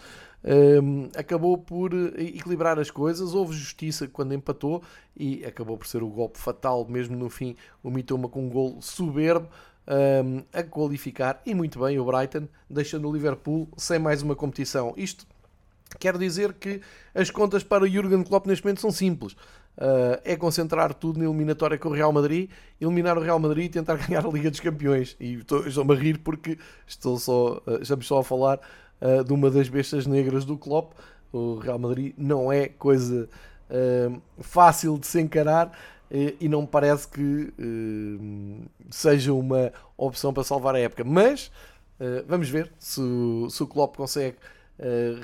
acabou 1.16 1.58
por 1.58 1.92
eh, 1.92 2.22
equilibrar 2.22 2.78
as 2.78 2.90
coisas. 2.90 3.34
Houve 3.34 3.54
justiça 3.54 4.08
quando 4.08 4.34
empatou 4.34 4.82
e 5.16 5.44
acabou 5.44 5.76
por 5.76 5.86
ser 5.86 6.02
o 6.02 6.08
golpe 6.08 6.38
fatal, 6.38 6.86
mesmo 6.88 7.16
no 7.16 7.28
fim. 7.28 7.56
O 7.82 7.90
Mitoma 7.90 8.28
com 8.28 8.46
um 8.46 8.48
gol 8.48 8.78
soberbo 8.80 9.48
um, 9.90 10.42
a 10.52 10.62
qualificar 10.62 11.40
e 11.44 11.54
muito 11.54 11.80
bem 11.80 11.98
o 11.98 12.04
Brighton, 12.04 12.48
deixando 12.68 13.08
o 13.08 13.12
Liverpool 13.12 13.68
sem 13.76 13.98
mais 13.98 14.22
uma 14.22 14.36
competição. 14.36 14.94
Isto 14.96 15.26
quer 15.98 16.16
dizer 16.16 16.52
que 16.54 16.80
as 17.14 17.30
contas 17.30 17.64
para 17.64 17.84
o 17.84 17.88
Jurgen 17.88 18.22
Klopp 18.22 18.46
neste 18.46 18.64
momento 18.64 18.80
são 18.80 18.90
simples. 18.90 19.32
Uh, 19.76 20.20
é 20.24 20.36
concentrar 20.36 20.92
tudo 20.92 21.18
na 21.18 21.24
eliminatória 21.24 21.78
com 21.78 21.88
o 21.88 21.92
Real 21.92 22.12
Madrid, 22.12 22.50
eliminar 22.80 23.16
o 23.16 23.20
Real 23.20 23.38
Madrid 23.38 23.66
e 23.66 23.68
tentar 23.70 23.96
ganhar 24.06 24.26
a 24.26 24.28
Liga 24.28 24.50
dos 24.50 24.60
Campeões. 24.60 25.16
E 25.18 25.34
estou-me 25.34 25.94
a 25.94 25.96
rir 25.96 26.18
porque 26.18 26.58
estou 26.86 27.18
só, 27.18 27.62
uh, 27.66 27.80
estamos 27.80 28.06
só 28.06 28.18
a 28.18 28.24
falar 28.24 28.60
uh, 29.00 29.24
de 29.24 29.32
uma 29.32 29.50
das 29.50 29.68
bestas 29.68 30.06
negras 30.06 30.44
do 30.44 30.56
Klopp. 30.56 30.92
O 31.32 31.56
Real 31.56 31.78
Madrid 31.78 32.14
não 32.18 32.52
é 32.52 32.68
coisa 32.68 33.28
uh, 33.70 34.20
fácil 34.38 34.98
de 34.98 35.06
se 35.06 35.20
encarar 35.20 35.68
uh, 35.68 36.36
e 36.40 36.48
não 36.48 36.66
parece 36.66 37.08
que 37.08 37.52
seja 38.90 39.32
uma 39.32 39.72
opção 39.96 40.32
para 40.32 40.44
salvar 40.44 40.74
a 40.74 40.78
época. 40.78 41.04
Mas 41.04 41.50
vamos 42.26 42.48
ver 42.48 42.72
se, 42.78 43.00
se 43.50 43.62
o 43.62 43.66
Klopp 43.66 43.94
consegue 43.96 44.36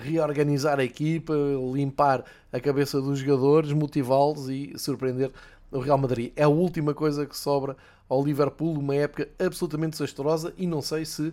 reorganizar 0.03 0.79
a 0.79 0.85
equipa, 0.85 1.33
limpar 1.73 2.23
a 2.53 2.61
cabeça 2.61 3.01
dos 3.01 3.19
jogadores, 3.21 3.73
motivá-los 3.73 4.51
e 4.51 4.75
surpreender 4.77 5.31
o 5.73 5.79
Real 5.79 5.97
Madrid. 5.97 6.33
É 6.37 6.43
a 6.43 6.49
última 6.49 6.93
coisa 6.93 7.25
que 7.25 7.37
sobra 7.37 7.77
ao 8.09 8.23
Liverpool, 8.23 8.79
uma 8.79 8.95
época 8.95 9.29
absolutamente 9.39 9.93
desastrosa 9.93 10.53
e 10.57 10.67
não 10.67 10.81
sei 10.81 11.05
se 11.05 11.33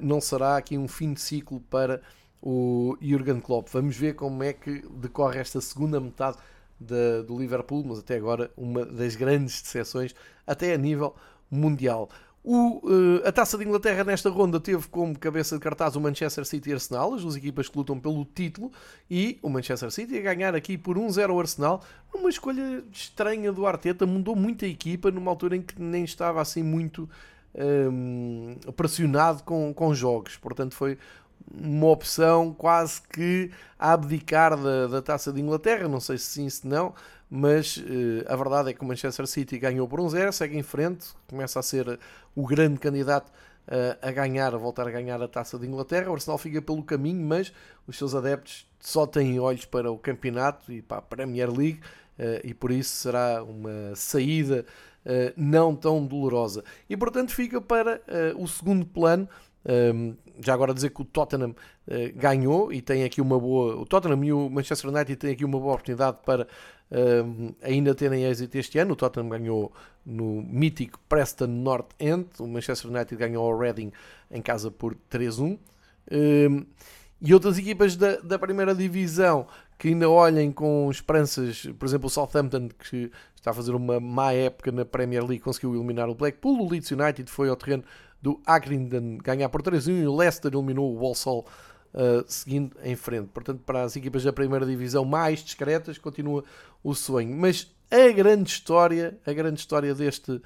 não 0.00 0.20
será 0.20 0.56
aqui 0.56 0.76
um 0.76 0.88
fim 0.88 1.12
de 1.12 1.20
ciclo 1.20 1.60
para 1.70 2.00
o 2.42 2.96
Jurgen 3.00 3.40
Klopp. 3.40 3.68
Vamos 3.72 3.96
ver 3.96 4.14
como 4.14 4.42
é 4.42 4.52
que 4.52 4.82
decorre 4.96 5.40
esta 5.40 5.60
segunda 5.60 5.98
metade 5.98 6.36
do 7.26 7.38
Liverpool, 7.38 7.84
mas 7.84 8.00
até 8.00 8.16
agora 8.16 8.50
uma 8.56 8.84
das 8.84 9.16
grandes 9.16 9.62
decepções, 9.62 10.14
até 10.46 10.74
a 10.74 10.78
nível 10.78 11.14
mundial. 11.50 12.10
O, 12.46 12.86
uh, 12.86 13.26
a 13.26 13.32
Taça 13.32 13.56
de 13.56 13.64
Inglaterra 13.64 14.04
nesta 14.04 14.28
ronda 14.28 14.60
teve 14.60 14.86
como 14.88 15.18
cabeça 15.18 15.54
de 15.56 15.62
cartaz 15.62 15.96
o 15.96 16.00
Manchester 16.00 16.44
City 16.44 16.68
e 16.68 16.72
Arsenal, 16.74 17.14
as 17.14 17.22
duas 17.22 17.36
equipas 17.36 17.70
que 17.70 17.78
lutam 17.78 17.98
pelo 17.98 18.22
título, 18.26 18.70
e 19.10 19.38
o 19.40 19.48
Manchester 19.48 19.90
City 19.90 20.18
a 20.18 20.20
ganhar 20.20 20.54
aqui 20.54 20.76
por 20.76 20.98
1-0 20.98 21.34
o 21.34 21.40
Arsenal, 21.40 21.82
uma 22.12 22.28
escolha 22.28 22.84
estranha 22.92 23.50
do 23.50 23.64
Arteta, 23.64 24.04
mudou 24.04 24.36
muito 24.36 24.66
a 24.66 24.68
equipa 24.68 25.10
numa 25.10 25.30
altura 25.30 25.56
em 25.56 25.62
que 25.62 25.80
nem 25.80 26.04
estava 26.04 26.42
assim 26.42 26.62
muito 26.62 27.08
um, 27.56 28.56
pressionado 28.76 29.42
com, 29.42 29.72
com 29.72 29.94
jogos, 29.94 30.36
portanto 30.36 30.74
foi 30.74 30.98
uma 31.52 31.88
opção 31.88 32.52
quase 32.54 33.02
que 33.02 33.50
a 33.78 33.92
abdicar 33.92 34.56
da, 34.56 34.86
da 34.86 35.02
Taça 35.02 35.32
de 35.32 35.40
Inglaterra, 35.40 35.88
não 35.88 36.00
sei 36.00 36.18
se 36.18 36.24
sim, 36.24 36.48
se 36.48 36.66
não, 36.66 36.94
mas 37.30 37.76
uh, 37.76 38.24
a 38.26 38.36
verdade 38.36 38.70
é 38.70 38.72
que 38.72 38.82
o 38.82 38.86
Manchester 38.86 39.26
City 39.26 39.58
ganhou 39.58 39.88
por 39.88 40.00
um 40.00 40.08
zero, 40.08 40.32
segue 40.32 40.56
em 40.56 40.62
frente, 40.62 41.08
começa 41.28 41.58
a 41.58 41.62
ser 41.62 41.98
o 42.34 42.46
grande 42.46 42.78
candidato 42.78 43.28
uh, 43.68 43.98
a 44.00 44.10
ganhar, 44.10 44.54
a 44.54 44.58
voltar 44.58 44.86
a 44.86 44.90
ganhar 44.90 45.20
a 45.22 45.28
Taça 45.28 45.58
de 45.58 45.66
Inglaterra. 45.66 46.10
O 46.10 46.14
Arsenal 46.14 46.38
fica 46.38 46.62
pelo 46.62 46.82
caminho, 46.82 47.24
mas 47.26 47.52
os 47.86 47.96
seus 47.98 48.14
adeptos 48.14 48.66
só 48.80 49.06
têm 49.06 49.38
olhos 49.40 49.64
para 49.64 49.90
o 49.90 49.98
campeonato 49.98 50.72
e 50.72 50.80
para 50.80 50.98
a 50.98 51.02
Premier 51.02 51.50
League, 51.50 51.80
uh, 52.18 52.40
e 52.42 52.54
por 52.54 52.70
isso 52.70 52.94
será 52.94 53.42
uma 53.42 53.94
saída 53.94 54.64
não 55.36 55.74
tão 55.76 56.06
dolorosa. 56.06 56.64
E 56.88 56.96
portanto 56.96 57.32
fica 57.32 57.60
para 57.60 58.00
o 58.36 58.46
segundo 58.46 58.86
plano 58.86 59.28
um, 59.66 60.14
já 60.40 60.52
agora 60.52 60.74
dizer 60.74 60.90
que 60.90 61.00
o 61.00 61.04
Tottenham 61.04 61.50
uh, 61.50 62.16
ganhou 62.16 62.72
e 62.72 62.82
tem 62.82 63.04
aqui 63.04 63.20
uma 63.20 63.38
boa. 63.38 63.76
O 63.76 63.86
Tottenham 63.86 64.22
e 64.24 64.32
o 64.32 64.50
Manchester 64.50 64.90
United 64.90 65.16
têm 65.16 65.32
aqui 65.32 65.44
uma 65.44 65.58
boa 65.58 65.72
oportunidade 65.72 66.18
para 66.24 66.46
um, 66.90 67.54
ainda 67.62 67.94
terem 67.94 68.24
êxito 68.24 68.56
este 68.58 68.78
ano. 68.78 68.92
O 68.92 68.96
Tottenham 68.96 69.28
ganhou 69.28 69.72
no 70.04 70.42
mítico 70.42 70.98
Preston 71.08 71.46
North 71.46 71.92
End, 71.98 72.26
o 72.38 72.46
Manchester 72.46 72.90
United 72.90 73.16
ganhou 73.16 73.50
ao 73.50 73.58
Reading 73.58 73.90
em 74.30 74.42
casa 74.42 74.70
por 74.70 74.94
3-1. 75.10 75.58
Um, 76.12 76.66
e 77.22 77.32
outras 77.32 77.56
equipas 77.56 77.96
da, 77.96 78.16
da 78.16 78.38
primeira 78.38 78.74
divisão 78.74 79.46
que 79.78 79.88
ainda 79.88 80.08
olhem 80.08 80.52
com 80.52 80.88
esperanças, 80.90 81.66
por 81.78 81.86
exemplo, 81.86 82.06
o 82.06 82.10
Southampton, 82.10 82.68
que 82.68 83.10
está 83.34 83.50
a 83.50 83.54
fazer 83.54 83.74
uma 83.74 84.00
má 84.00 84.32
época 84.32 84.72
na 84.72 84.84
Premier 84.84 85.22
League, 85.22 85.42
conseguiu 85.42 85.74
eliminar 85.74 86.08
o 86.08 86.14
Blackpool. 86.14 86.60
O 86.60 86.70
Leeds 86.70 86.90
United 86.90 87.30
foi 87.30 87.48
ao 87.48 87.56
terreno 87.56 87.84
do 88.22 88.40
Accrington 88.46 89.18
ganhar 89.18 89.48
por 89.50 89.62
3-1 89.62 90.02
e 90.02 90.06
o 90.06 90.16
Leicester 90.16 90.50
eliminou 90.54 90.94
o 90.94 90.98
Walsall 90.98 91.44
uh, 91.94 92.24
seguindo 92.26 92.76
em 92.82 92.96
frente. 92.96 93.28
Portanto, 93.28 93.60
para 93.66 93.82
as 93.82 93.96
equipas 93.96 94.24
da 94.24 94.32
primeira 94.32 94.64
divisão 94.64 95.04
mais 95.04 95.40
discretas, 95.40 95.98
continua 95.98 96.42
o 96.82 96.94
sonho. 96.94 97.36
Mas 97.36 97.70
a 97.90 98.12
grande 98.12 98.48
história, 98.50 99.18
a 99.26 99.32
grande 99.32 99.60
história 99.60 99.94
deste, 99.94 100.40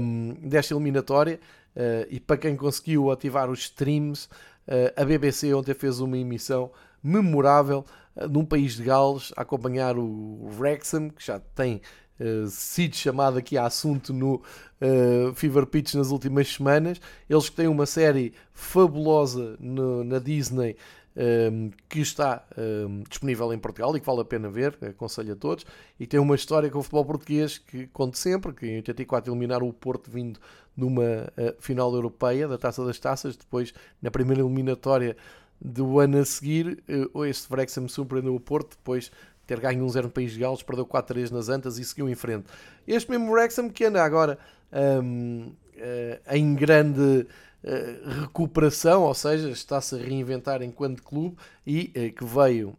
um, 0.00 0.34
desta 0.42 0.74
eliminatória, 0.74 1.40
uh, 1.76 2.06
e 2.10 2.18
para 2.18 2.36
quem 2.36 2.56
conseguiu 2.56 3.10
ativar 3.10 3.48
os 3.48 3.60
streams, 3.60 4.26
uh, 4.66 5.00
a 5.00 5.04
BBC 5.04 5.54
ontem 5.54 5.74
fez 5.74 6.00
uma 6.00 6.18
emissão 6.18 6.70
memorável 7.02 7.84
num 8.26 8.44
país 8.44 8.76
de 8.76 8.84
Gales 8.84 9.32
a 9.36 9.42
acompanhar 9.42 9.96
o 9.98 10.50
Wrexham, 10.58 11.10
que 11.10 11.24
já 11.24 11.38
tem 11.38 11.80
uh, 12.18 12.48
sido 12.48 12.96
chamado 12.96 13.38
aqui 13.38 13.56
a 13.56 13.66
assunto 13.66 14.12
no 14.12 14.36
uh, 14.36 15.34
Fever 15.34 15.66
Pitch 15.66 15.94
nas 15.94 16.10
últimas 16.10 16.48
semanas. 16.48 17.00
Eles 17.28 17.48
que 17.48 17.56
têm 17.56 17.68
uma 17.68 17.86
série 17.86 18.32
fabulosa 18.52 19.56
no, 19.60 20.02
na 20.04 20.18
Disney 20.18 20.76
um, 21.18 21.70
que 21.88 22.00
está 22.00 22.44
um, 22.56 23.02
disponível 23.08 23.52
em 23.52 23.58
Portugal 23.58 23.96
e 23.96 24.00
que 24.00 24.06
vale 24.06 24.20
a 24.20 24.24
pena 24.24 24.48
ver, 24.48 24.78
aconselho 24.82 25.32
a 25.32 25.36
todos. 25.36 25.66
E 25.98 26.06
tem 26.06 26.20
uma 26.20 26.36
história 26.36 26.70
com 26.70 26.78
o 26.78 26.82
futebol 26.82 27.04
português 27.04 27.58
que 27.58 27.88
conto 27.88 28.16
sempre, 28.16 28.52
que 28.52 28.66
em 28.66 28.76
84 28.76 29.32
eliminaram 29.32 29.68
o 29.68 29.72
Porto 29.72 30.10
vindo 30.10 30.38
numa 30.76 31.02
uh, 31.02 31.54
final 31.58 31.92
europeia 31.92 32.46
da 32.46 32.56
Taça 32.56 32.84
das 32.84 32.98
Taças, 32.98 33.36
depois 33.36 33.74
na 34.00 34.10
primeira 34.10 34.42
eliminatória 34.42 35.16
do 35.60 35.98
ano 35.98 36.18
a 36.18 36.24
seguir, 36.24 36.82
uh, 37.14 37.24
este 37.24 37.52
Wrexham 37.52 37.88
surpreendeu 37.88 38.34
o 38.34 38.40
Porto, 38.40 38.76
depois 38.76 39.10
ter 39.48 39.58
ganho 39.60 39.82
um 39.82 39.88
0 39.88 40.08
no 40.08 40.12
País 40.12 40.32
de 40.32 40.40
Gales, 40.40 40.62
perdeu 40.62 40.86
4-3 40.86 41.30
nas 41.30 41.48
Antas 41.48 41.78
e 41.78 41.84
seguiu 41.84 42.08
em 42.08 42.14
frente. 42.14 42.44
Este 42.86 43.10
mesmo 43.10 43.32
Wrexham 43.32 43.70
que 43.70 43.84
anda 43.86 44.04
agora 44.04 44.38
um, 44.70 45.46
uh, 45.48 45.52
eh, 45.74 46.20
em 46.32 46.54
grande 46.54 47.26
uh, 47.64 48.20
recuperação, 48.20 49.04
ou 49.04 49.14
seja, 49.14 49.48
está-se 49.48 49.94
a 49.94 49.98
reinventar 49.98 50.62
enquanto 50.62 51.02
clube 51.02 51.36
e 51.66 51.90
uh, 51.96 52.12
que 52.14 52.24
veio 52.24 52.76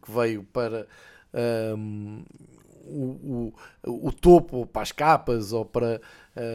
que 0.00 0.12
veio 0.12 0.44
para 0.44 0.86
um, 1.76 2.22
o, 2.86 3.52
o, 3.84 4.06
o, 4.06 4.12
topo, 4.12 4.64
para 4.64 4.82
as 4.82 4.92
capas 4.92 5.52
ou 5.52 5.64
para 5.64 6.00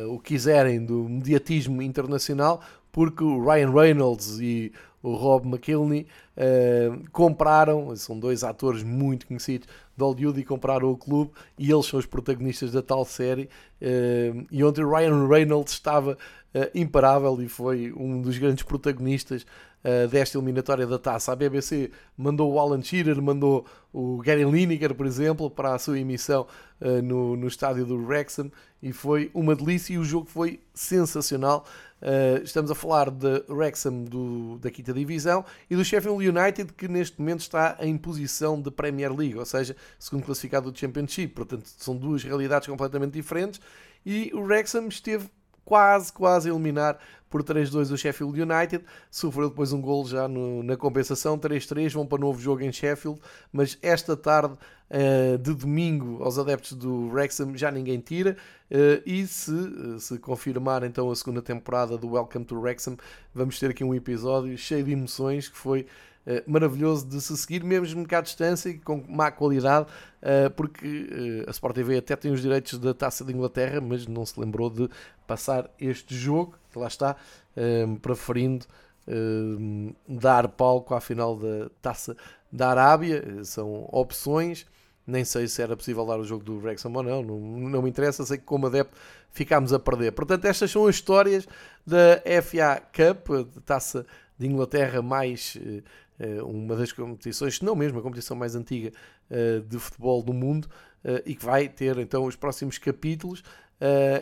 o 0.08 0.18
que 0.18 0.30
quiserem 0.30 0.86
do 0.86 1.10
mediatismo 1.10 1.82
internacional, 1.82 2.64
porque 2.96 3.26
o 3.26 3.44
Ryan 3.44 3.72
Reynolds 3.72 4.40
e 4.40 4.72
o 5.04 5.16
Rob 5.16 5.46
McKilney 5.46 6.08
uh, 6.38 7.10
compraram, 7.12 7.94
são 7.98 8.18
dois 8.18 8.42
atores 8.42 8.84
muito 8.84 9.28
conhecidos 9.28 9.68
de 9.68 10.02
Hollywood 10.02 10.40
e 10.40 10.46
compraram 10.46 10.90
o 10.90 10.96
clube 10.96 11.32
e 11.60 11.70
eles 11.70 11.88
são 11.88 12.00
os 12.00 12.06
protagonistas 12.06 12.72
da 12.72 12.82
tal 12.82 13.04
série. 13.04 13.50
Uh, 13.82 14.48
e 14.50 14.64
ontem 14.64 14.82
o 14.82 14.90
Ryan 14.90 15.28
Reynolds 15.28 15.74
estava 15.74 16.14
uh, 16.14 16.70
imparável 16.74 17.42
e 17.42 17.50
foi 17.50 17.92
um 17.98 18.22
dos 18.22 18.38
grandes 18.38 18.64
protagonistas 18.64 19.46
desta 20.10 20.38
eliminatória 20.38 20.88
da 20.88 20.98
taça. 20.98 21.32
A 21.32 21.36
BBC 21.36 21.92
mandou 22.18 22.54
o 22.54 22.60
Alan 22.60 22.82
Shearer, 22.82 23.22
mandou 23.22 23.66
o 23.94 24.18
Gary 24.18 24.44
Lineker, 24.44 24.96
por 24.96 25.06
exemplo, 25.06 25.50
para 25.50 25.76
a 25.76 25.80
sua 25.80 26.00
emissão 26.00 26.48
no, 27.04 27.36
no 27.36 27.48
estádio 27.48 27.86
do 27.86 27.96
Wrexham 27.96 28.52
e 28.86 28.94
foi 28.94 29.32
uma 29.34 29.56
delícia 29.56 29.96
e 29.96 29.98
o 29.98 30.04
jogo 30.04 30.28
foi 30.30 30.60
sensacional. 30.72 31.66
Uh, 32.00 32.44
estamos 32.44 32.70
a 32.70 32.76
falar 32.76 33.10
de 33.10 33.44
Wrexham 33.50 34.04
do, 34.04 34.60
da 34.60 34.70
quinta 34.70 34.94
divisão 34.94 35.44
e 35.68 35.76
do 35.76 35.84
Sheffield 35.84 36.30
United 36.30 36.72
que 36.74 36.88
neste 36.88 37.20
momento 37.20 37.40
está 37.40 37.78
em 37.80 37.98
posição 37.98 38.62
de 38.62 38.70
Premier 38.70 39.12
League, 39.12 39.40
ou 39.40 39.46
seja, 39.46 39.76
segundo 39.98 40.24
classificado 40.24 40.72
do 40.72 40.78
Championship. 40.78 41.34
Portanto, 41.34 41.66
são 41.66 41.98
duas 41.98 42.22
realidades 42.24 42.68
completamente 42.68 43.14
diferentes 43.14 43.60
e 44.06 44.30
o 44.36 44.42
Wrexham 44.42 44.88
esteve 44.88 45.32
quase, 45.64 46.14
quase 46.14 46.48
a 46.48 46.54
eliminar 46.54 47.00
por 47.36 47.44
3-2 47.44 47.92
o 47.92 47.98
Sheffield 47.98 48.42
United. 48.42 48.86
Sofreu 49.12 49.50
depois 49.50 49.74
um 49.74 49.82
gol 49.82 50.08
já 50.08 50.26
no, 50.26 50.64
na 50.64 50.78
compensação, 50.78 51.38
3-3, 51.38 51.92
vão 51.92 52.08
para 52.08 52.18
novo 52.18 52.40
jogo 52.40 52.64
em 52.64 52.72
Sheffield, 52.72 53.20
mas 53.52 53.78
esta 53.82 54.16
tarde 54.16 54.54
uh, 54.54 55.38
de 55.38 55.54
domingo 55.54 56.24
aos 56.24 56.40
adeptos 56.40 56.72
do 56.72 57.10
Wrexham 57.10 57.58
já 57.58 57.70
ninguém 57.70 58.00
tira. 58.00 58.38
Uh, 58.72 59.04
e 59.06 59.28
se, 59.28 59.52
uh, 59.52 60.00
se 60.00 60.18
confirmar 60.18 60.86
então 60.86 61.12
a 61.12 61.16
segunda 61.16 61.42
temporada 61.42 61.98
do 61.98 62.12
Welcome 62.12 62.46
to 62.46 62.58
Wrexham, 62.58 62.96
vamos 63.34 63.60
ter 63.60 63.72
aqui 63.72 63.84
um 63.84 63.94
episódio 63.94 64.58
cheio 64.58 64.86
de 64.86 64.94
emoções 64.94 65.50
que 65.50 65.58
foi 65.58 65.86
maravilhoso 66.48 67.08
de 67.08 67.22
se 67.22 67.36
seguir, 67.38 67.64
mesmo 67.64 68.08
que 68.08 68.16
à 68.16 68.22
distância 68.22 68.70
e 68.70 68.80
com 68.80 69.04
má 69.08 69.32
qualidade, 69.32 69.88
uh, 70.22 70.50
porque 70.56 71.44
uh, 71.46 71.50
a 71.50 71.52
Sport 71.52 71.76
TV 71.76 71.98
até 71.98 72.16
tem 72.16 72.32
os 72.32 72.42
direitos 72.42 72.80
da 72.80 72.94
Taça 72.94 73.24
de 73.24 73.32
Inglaterra, 73.32 73.80
mas 73.80 74.08
não 74.08 74.26
se 74.26 74.40
lembrou 74.40 74.70
de 74.70 74.90
passar 75.28 75.70
este 75.80 76.16
jogo, 76.16 76.56
que 76.72 76.80
lá 76.80 76.88
está, 76.88 77.16
preferindo 78.02 78.66
dar 80.08 80.48
palco 80.50 80.94
à 80.94 81.00
final 81.00 81.38
da 81.38 81.70
Taça 81.82 82.18
da 82.52 82.70
Arábia. 82.70 83.44
São 83.44 83.88
opções. 83.92 84.66
Nem 85.08 85.24
sei 85.24 85.48
se 85.48 85.62
era 85.62 85.78
possível 85.78 86.06
dar 86.06 86.20
o 86.20 86.24
jogo 86.24 86.44
do 86.44 86.58
Wrexham 86.58 86.92
ou 86.92 87.04
não, 87.04 87.22
não, 87.22 87.40
não 87.40 87.82
me 87.84 87.90
interessa, 87.90 88.26
sei 88.26 88.40
que 88.40 88.44
como 88.44 88.66
adepto 88.66 88.98
ficámos 89.32 89.72
a 89.72 89.78
perder. 89.78 90.12
Portanto, 90.12 90.46
estas 90.46 90.72
são 90.72 90.88
as 90.88 90.96
histórias 90.96 91.48
da 91.86 92.22
FA 92.42 92.82
Cup, 92.92 93.30
a 93.32 93.62
taça 93.62 94.06
de 94.38 94.48
Inglaterra 94.48 95.02
mais 95.02 95.58
uma 96.46 96.76
das 96.76 96.92
competições, 96.92 97.58
se 97.58 97.66
não 97.66 97.76
mesmo 97.76 98.00
a 98.00 98.02
competição 98.02 98.36
mais 98.36 98.56
antiga 98.56 98.92
uh, 99.30 99.62
de 99.62 99.78
futebol 99.78 100.24
do 100.24 100.34
mundo, 100.34 100.66
uh, 101.04 101.22
e 101.26 101.36
que 101.36 101.46
vai 101.46 101.68
ter 101.68 101.98
então 101.98 102.26
os 102.26 102.36
próximos 102.36 102.78
capítulos, 102.78 103.44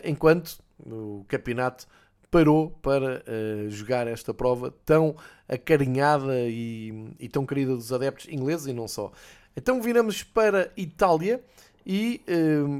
enquanto 0.02 0.58
o 0.84 1.24
campeonato 1.28 1.86
parou 2.28 2.70
para 2.82 3.22
jogar 3.68 4.08
esta 4.08 4.34
prova 4.34 4.74
tão 4.84 5.14
acarinhada 5.48 6.48
e, 6.48 7.28
tão 7.30 7.46
querida 7.46 7.72
dos 7.72 7.92
adeptos 7.92 8.26
ingleses 8.28 8.66
e 8.66 8.72
não 8.72 8.88
só. 8.88 9.12
Então 9.56 9.80
viramos 9.80 10.24
para 10.24 10.72
Itália 10.76 11.40
e 11.86 12.20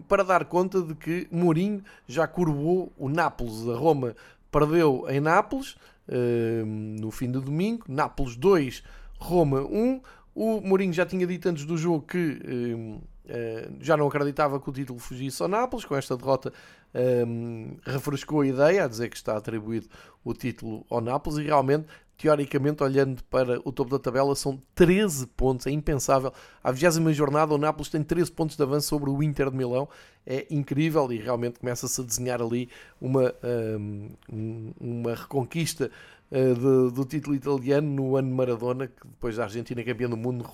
para 0.09 0.25
dar 0.25 0.47
conta 0.47 0.83
de 0.83 0.97
que 0.97 1.29
Mourinho 1.31 1.85
já 2.09 2.27
curvou 2.27 2.93
o 2.99 3.09
Nápoles. 3.09 3.69
A 3.69 3.77
Roma 3.77 4.17
perdeu 4.55 5.05
em 5.09 5.19
Nápoles 5.19 5.77
uh, 6.09 6.65
no 6.65 7.11
fim 7.11 7.31
do 7.31 7.41
domingo, 7.41 7.85
Nápoles 7.89 8.37
2, 8.37 8.83
Roma 9.25 9.63
1. 9.63 10.01
O 10.35 10.61
Mourinho 10.61 10.93
já 10.93 11.07
tinha 11.07 11.27
dito 11.27 11.49
antes 11.49 11.65
do 11.65 11.77
jogo 11.77 12.05
que 12.07 12.19
um, 12.19 12.97
uh, 12.97 13.03
eh, 13.27 13.69
já 13.81 13.97
não 13.97 14.07
acreditava 14.07 14.61
que 14.61 14.69
o 14.69 14.73
título 14.73 14.99
fugisse 14.99 15.41
ao 15.43 15.49
Nápoles. 15.49 15.85
Com 15.85 15.97
esta 15.97 16.17
derrota, 16.17 16.53
um, 17.27 17.77
refrescou 17.85 18.41
a 18.41 18.47
ideia 18.47 18.85
a 18.85 18.89
dizer 18.89 19.09
que 19.09 19.17
está 19.17 19.37
atribuído 19.37 19.89
o 20.25 20.35
título 20.35 20.85
ao 20.91 21.01
Nápoles 21.01 21.39
e 21.39 21.43
realmente 21.43 21.87
teoricamente, 22.17 22.83
olhando 22.83 23.23
para 23.25 23.61
o 23.65 23.73
topo 23.73 23.91
da 23.91 23.99
tabela, 23.99 24.35
são 24.35 24.61
13 24.75 25.27
pontos. 25.29 25.67
É 25.67 25.71
impensável. 25.71 26.33
À 26.63 26.71
20 26.71 27.13
jornada, 27.13 27.55
o 27.55 27.59
Nápoles 27.59 27.89
tem 27.89 28.03
13 28.03 28.31
pontos 28.31 28.57
de 28.57 28.63
avanço 28.63 28.89
sobre 28.89 29.11
o 29.11 29.23
Inter 29.23 29.51
de 29.51 29.57
Milão. 29.57 29.89
É 30.27 30.47
incrível 30.51 31.13
e 31.13 31.19
realmente 31.19 31.59
começa-se 31.59 32.01
a 32.01 32.05
desenhar 32.05 32.41
ali 32.41 32.69
uma, 33.01 33.35
um, 34.33 34.73
uma 34.81 35.15
reconquista 35.15 35.91
de, 36.31 36.93
do 36.93 37.05
título 37.05 37.35
italiano 37.35 37.89
no 37.89 38.17
ano 38.17 38.35
Maradona, 38.35 38.89
que 38.89 39.07
depois 39.07 39.37
da 39.37 39.45
Argentina 39.45 39.83
campeã 39.85 40.09
do 40.09 40.17
mundo, 40.17 40.45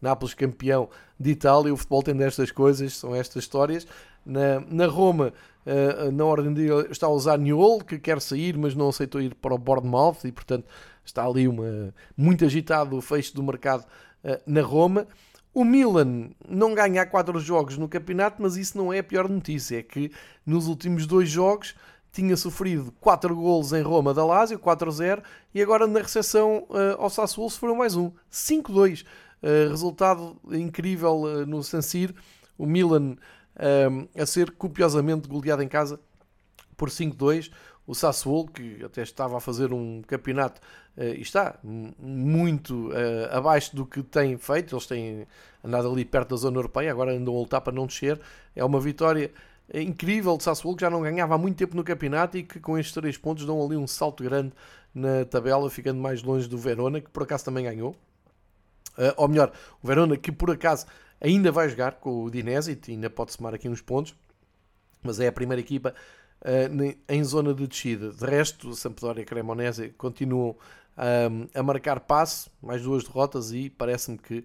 Nápoles, 0.00 0.34
campeão 0.34 0.88
de 1.18 1.30
Itália. 1.30 1.72
O 1.72 1.76
futebol 1.76 2.02
tem 2.02 2.14
destas 2.14 2.50
coisas, 2.50 2.96
são 2.96 3.14
estas 3.14 3.44
histórias. 3.44 3.86
Na, 4.24 4.60
na 4.68 4.86
Roma, 4.86 5.32
uh, 5.66 6.12
na 6.12 6.24
ordem 6.24 6.52
de 6.52 6.68
está 6.90 7.08
o 7.08 7.18
Zaniol, 7.18 7.80
que 7.80 7.98
quer 7.98 8.20
sair, 8.20 8.56
mas 8.56 8.74
não 8.74 8.88
aceitou 8.88 9.20
ir 9.20 9.34
para 9.34 9.54
o 9.54 9.58
Bournemouth 9.58 10.18
e, 10.24 10.32
portanto, 10.32 10.66
está 11.04 11.24
ali 11.24 11.48
uma, 11.48 11.94
muito 12.16 12.44
agitado 12.44 12.96
o 12.96 13.00
fecho 13.00 13.34
do 13.34 13.42
mercado 13.42 13.84
uh, 14.24 14.40
na 14.46 14.60
Roma. 14.60 15.06
O 15.54 15.64
Milan 15.64 16.30
não 16.48 16.74
ganha 16.74 17.04
4 17.04 17.40
jogos 17.40 17.76
no 17.78 17.88
campeonato, 17.88 18.40
mas 18.40 18.56
isso 18.56 18.78
não 18.78 18.92
é 18.92 19.00
a 19.00 19.02
pior 19.02 19.28
notícia. 19.28 19.78
É 19.78 19.82
que 19.82 20.12
nos 20.46 20.68
últimos 20.68 21.06
dois 21.06 21.28
jogos 21.28 21.74
tinha 22.12 22.36
sofrido 22.36 22.92
4 23.00 23.34
golos 23.34 23.72
em 23.72 23.82
Roma 23.82 24.14
da 24.14 24.24
Lazio, 24.24 24.58
4-0, 24.58 25.22
e 25.54 25.62
agora 25.62 25.86
na 25.86 26.00
recepção 26.00 26.66
uh, 26.68 27.00
ao 27.00 27.10
Sassuolo 27.10 27.50
foram 27.50 27.76
mais 27.76 27.94
um, 27.94 28.10
5-2. 28.30 29.04
Uh, 29.40 29.70
resultado 29.70 30.36
incrível 30.50 31.22
uh, 31.22 31.46
no 31.46 31.62
San 31.62 31.82
Siro. 31.82 32.14
O 32.56 32.66
Milan 32.66 33.16
a 34.16 34.24
ser 34.24 34.52
copiosamente 34.52 35.26
goleado 35.26 35.62
em 35.62 35.68
casa 35.68 35.98
por 36.76 36.90
5-2. 36.90 37.50
O 37.86 37.94
Sassuolo, 37.94 38.46
que 38.48 38.84
até 38.84 39.02
estava 39.02 39.36
a 39.36 39.40
fazer 39.40 39.72
um 39.72 40.00
campeonato 40.02 40.60
e 40.96 41.20
está 41.20 41.58
muito 41.64 42.90
abaixo 43.32 43.74
do 43.74 43.84
que 43.84 44.00
tem 44.00 44.36
feito, 44.38 44.76
eles 44.76 44.86
têm 44.86 45.26
andado 45.64 45.90
ali 45.90 46.04
perto 46.04 46.30
da 46.30 46.36
zona 46.36 46.58
europeia, 46.58 46.92
agora 46.92 47.12
andam 47.12 47.34
a 47.34 47.38
lutar 47.38 47.60
para 47.60 47.72
não 47.72 47.86
descer. 47.86 48.20
É 48.54 48.64
uma 48.64 48.80
vitória 48.80 49.32
incrível 49.74 50.36
de 50.36 50.44
Sassuolo, 50.44 50.76
que 50.76 50.82
já 50.82 50.90
não 50.90 51.02
ganhava 51.02 51.34
há 51.34 51.38
muito 51.38 51.56
tempo 51.56 51.76
no 51.76 51.84
campeonato 51.84 52.38
e 52.38 52.42
que 52.42 52.58
com 52.58 52.78
estes 52.78 52.94
três 52.94 53.16
pontos 53.16 53.44
dão 53.44 53.64
ali 53.64 53.76
um 53.76 53.86
salto 53.86 54.22
grande 54.22 54.52
na 54.94 55.24
tabela, 55.24 55.68
ficando 55.68 56.00
mais 56.00 56.22
longe 56.22 56.48
do 56.48 56.56
Verona, 56.56 57.00
que 57.00 57.10
por 57.10 57.22
acaso 57.22 57.44
também 57.44 57.64
ganhou. 57.64 57.90
Uh, 58.96 59.14
ou 59.16 59.28
melhor, 59.28 59.52
o 59.82 59.86
Verona 59.86 60.16
que 60.16 60.32
por 60.32 60.50
acaso 60.50 60.86
ainda 61.20 61.52
vai 61.52 61.68
jogar 61.68 61.92
com 61.92 62.24
o 62.24 62.30
Dinese 62.30 62.78
e 62.86 62.90
ainda 62.90 63.08
pode 63.08 63.32
somar 63.32 63.54
aqui 63.54 63.68
uns 63.68 63.80
pontos, 63.80 64.14
mas 65.02 65.20
é 65.20 65.28
a 65.28 65.32
primeira 65.32 65.60
equipa 65.60 65.94
uh, 66.42 66.98
em 67.08 67.24
zona 67.24 67.54
de 67.54 67.66
descida. 67.66 68.10
De 68.10 68.24
resto, 68.24 68.74
Sampdoria 68.74 69.22
e 69.22 69.26
Cremonese 69.26 69.90
continuam 69.90 70.56
um, 70.98 71.48
a 71.54 71.62
marcar 71.62 72.00
passo, 72.00 72.50
mais 72.60 72.82
duas 72.82 73.04
derrotas 73.04 73.52
e 73.52 73.70
parece-me 73.70 74.18
que 74.18 74.38
uh, 74.38 74.44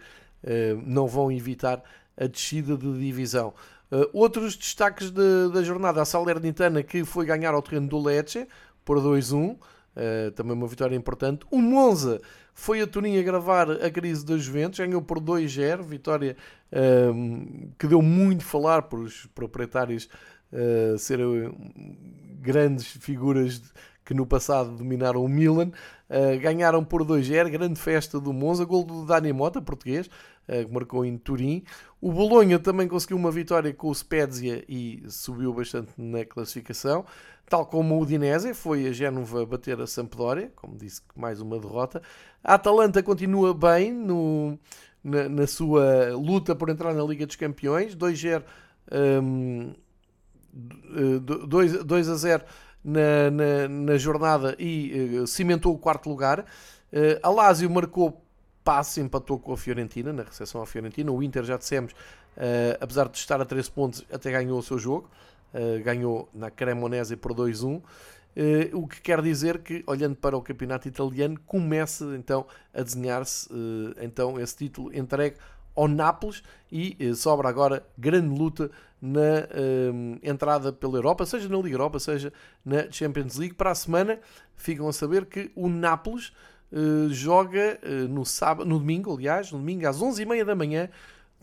não 0.85 1.07
vão 1.07 1.31
evitar 1.31 1.81
a 2.15 2.27
descida 2.27 2.77
de 2.77 2.99
divisão. 2.99 3.53
Uh, 3.93 4.09
outros 4.11 4.55
destaques 4.55 5.11
de, 5.11 5.49
da 5.53 5.61
jornada, 5.61 6.01
a 6.01 6.05
Salernitana 6.05 6.81
que 6.81 7.05
foi 7.05 7.27
ganhar 7.27 7.53
ao 7.53 7.61
terreno 7.61 7.87
do 7.87 8.01
Lecce 8.01 8.47
por 8.83 8.97
2-1, 8.97 9.55
Uh, 9.95 10.31
também 10.31 10.53
uma 10.53 10.65
vitória 10.65 10.95
importante. 10.95 11.45
O 11.51 11.61
Monza 11.61 12.19
foi 12.51 12.81
a 12.81 12.87
Turim 12.87 13.19
a 13.19 13.21
gravar 13.21 13.69
a 13.69 13.91
crise 13.91 14.25
da 14.25 14.35
Juventus, 14.35 14.79
ganhou 14.79 15.03
por 15.03 15.19
2-0, 15.19 15.83
vitória 15.83 16.35
uh, 16.71 17.69
que 17.77 17.85
deu 17.85 18.01
muito 18.01 18.43
falar 18.43 18.83
por 18.83 18.99
os 18.99 19.27
proprietários 19.35 20.09
uh, 20.51 20.97
serem 20.97 21.55
grandes 22.41 22.87
figuras 22.87 23.61
que 24.03 24.15
no 24.15 24.25
passado 24.25 24.71
dominaram 24.71 25.23
o 25.23 25.29
Milan. 25.29 25.71
Ganharam 26.41 26.83
por 26.83 27.03
2-0, 27.03 27.49
grande 27.49 27.79
festa 27.79 28.19
do 28.19 28.31
Monza, 28.31 28.65
gol 28.65 28.83
do 28.83 29.03
Dani 29.03 29.33
Mota, 29.33 29.59
português, 29.61 30.07
que 30.47 30.73
marcou 30.73 31.05
em 31.05 31.17
Turim. 31.17 31.63
O 32.01 32.11
Bolonha 32.11 32.59
também 32.59 32.87
conseguiu 32.87 33.17
uma 33.17 33.31
vitória 33.31 33.73
com 33.73 33.89
o 33.89 33.95
Spezia 33.95 34.63
e 34.67 35.03
subiu 35.07 35.53
bastante 35.53 35.91
na 35.97 36.25
classificação. 36.25 37.05
Tal 37.49 37.65
como 37.65 37.95
o 37.95 38.01
Udinese, 38.01 38.53
foi 38.53 38.87
a 38.87 38.91
Génova 38.91 39.45
bater 39.45 39.79
a 39.79 39.85
Sampdoria, 39.85 40.51
como 40.55 40.75
disse, 40.75 41.01
mais 41.15 41.41
uma 41.41 41.59
derrota. 41.59 42.01
A 42.43 42.55
Atalanta 42.55 43.03
continua 43.03 43.53
bem 43.53 43.93
no, 43.93 44.57
na, 45.03 45.27
na 45.29 45.47
sua 45.47 46.13
luta 46.13 46.55
por 46.55 46.69
entrar 46.69 46.93
na 46.93 47.03
Liga 47.03 47.25
dos 47.25 47.35
Campeões, 47.35 47.95
2-0, 47.95 48.43
um, 49.21 49.73
2, 51.85 52.09
a 52.09 52.15
0 52.15 52.43
na, 52.83 53.31
na, 53.31 53.67
na 53.67 53.97
jornada 53.97 54.55
e 54.57 55.19
uh, 55.19 55.27
cimentou 55.27 55.73
o 55.73 55.77
quarto 55.77 56.09
lugar. 56.09 56.39
Uh, 56.39 57.19
a 57.21 57.29
Lazio 57.29 57.69
marcou 57.69 58.22
passe, 58.63 59.01
empatou 59.01 59.39
com 59.39 59.53
a 59.53 59.57
Fiorentina, 59.57 60.13
na 60.13 60.23
recepção 60.23 60.61
à 60.61 60.65
Fiorentina. 60.65 61.11
O 61.11 61.21
Inter, 61.21 61.43
já 61.43 61.57
dissemos, 61.57 61.91
uh, 61.91 62.77
apesar 62.79 63.07
de 63.09 63.17
estar 63.17 63.41
a 63.41 63.45
13 63.45 63.71
pontos, 63.71 64.05
até 64.11 64.31
ganhou 64.31 64.59
o 64.59 64.63
seu 64.63 64.79
jogo. 64.79 65.09
Eh, 65.53 65.79
ganhou 65.79 66.27
na 66.33 66.49
Cremonese 66.49 67.15
por 67.15 67.31
2-1. 67.33 67.77
Uh, 67.77 67.83
eh, 68.35 68.69
o 68.73 68.87
que 68.87 68.99
quer 68.99 69.21
dizer 69.21 69.59
que, 69.59 69.83
olhando 69.85 70.15
para 70.15 70.35
o 70.35 70.41
campeonato 70.41 70.87
italiano, 70.87 71.39
começa 71.45 72.15
então 72.15 72.47
a 72.73 72.81
desenhar-se 72.81 73.47
uh, 73.53 73.93
então 74.01 74.39
esse 74.39 74.57
título 74.57 74.91
entregue 74.97 75.37
ao 75.75 75.87
Nápoles 75.87 76.41
e 76.71 77.13
sobra 77.15 77.49
agora 77.49 77.85
grande 77.95 78.35
luta 78.35 78.71
na 78.99 79.47
entrada 80.21 80.71
pela 80.71 80.97
Europa, 80.97 81.25
seja 81.25 81.49
na 81.49 81.57
Liga 81.57 81.75
Europa, 81.75 81.99
seja 81.99 82.31
na 82.63 82.89
Champions 82.91 83.37
League. 83.37 83.55
Para 83.55 83.71
a 83.71 83.75
semana 83.75 84.19
ficam 84.55 84.87
a 84.87 84.93
saber 84.93 85.25
que 85.25 85.51
o 85.55 85.67
Nápoles 85.67 86.31
joga 87.09 87.79
no, 88.09 88.25
sábado, 88.25 88.67
no 88.67 88.79
domingo, 88.79 89.13
aliás, 89.13 89.51
no 89.51 89.59
domingo 89.59 89.87
às 89.87 89.99
11h30 89.99 90.43
da 90.43 90.55
manhã 90.55 90.89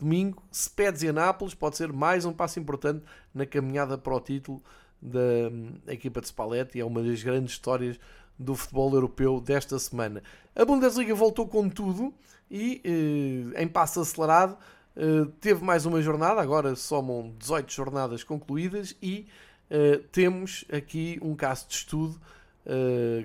domingo, 0.01 0.41
Spezia 0.51 1.13
Nápoles 1.13 1.53
pode 1.53 1.77
ser 1.77 1.93
mais 1.93 2.25
um 2.25 2.33
passo 2.33 2.59
importante 2.59 3.03
na 3.33 3.45
caminhada 3.45 3.97
para 3.97 4.15
o 4.15 4.19
título 4.19 4.61
da 5.01 5.19
hum, 5.19 5.73
equipa 5.87 6.19
de 6.19 6.27
Spalletti. 6.27 6.79
É 6.79 6.85
uma 6.85 7.01
das 7.03 7.21
grandes 7.21 7.53
histórias 7.53 7.99
do 8.37 8.55
futebol 8.55 8.91
europeu 8.93 9.39
desta 9.39 9.77
semana. 9.77 10.23
A 10.55 10.65
Bundesliga 10.65 11.13
voltou 11.13 11.47
com 11.47 11.69
tudo 11.69 12.13
e, 12.49 12.81
eh, 12.83 13.61
em 13.61 13.67
passo 13.67 14.01
acelerado, 14.01 14.57
eh, 14.95 15.27
teve 15.39 15.63
mais 15.63 15.85
uma 15.85 16.01
jornada. 16.01 16.41
Agora 16.41 16.75
somam 16.75 17.33
18 17.37 17.71
jornadas 17.71 18.23
concluídas 18.23 18.95
e 19.01 19.27
eh, 19.69 20.01
temos 20.11 20.65
aqui 20.71 21.19
um 21.21 21.35
caso 21.35 21.67
de 21.67 21.75
estudo. 21.75 22.19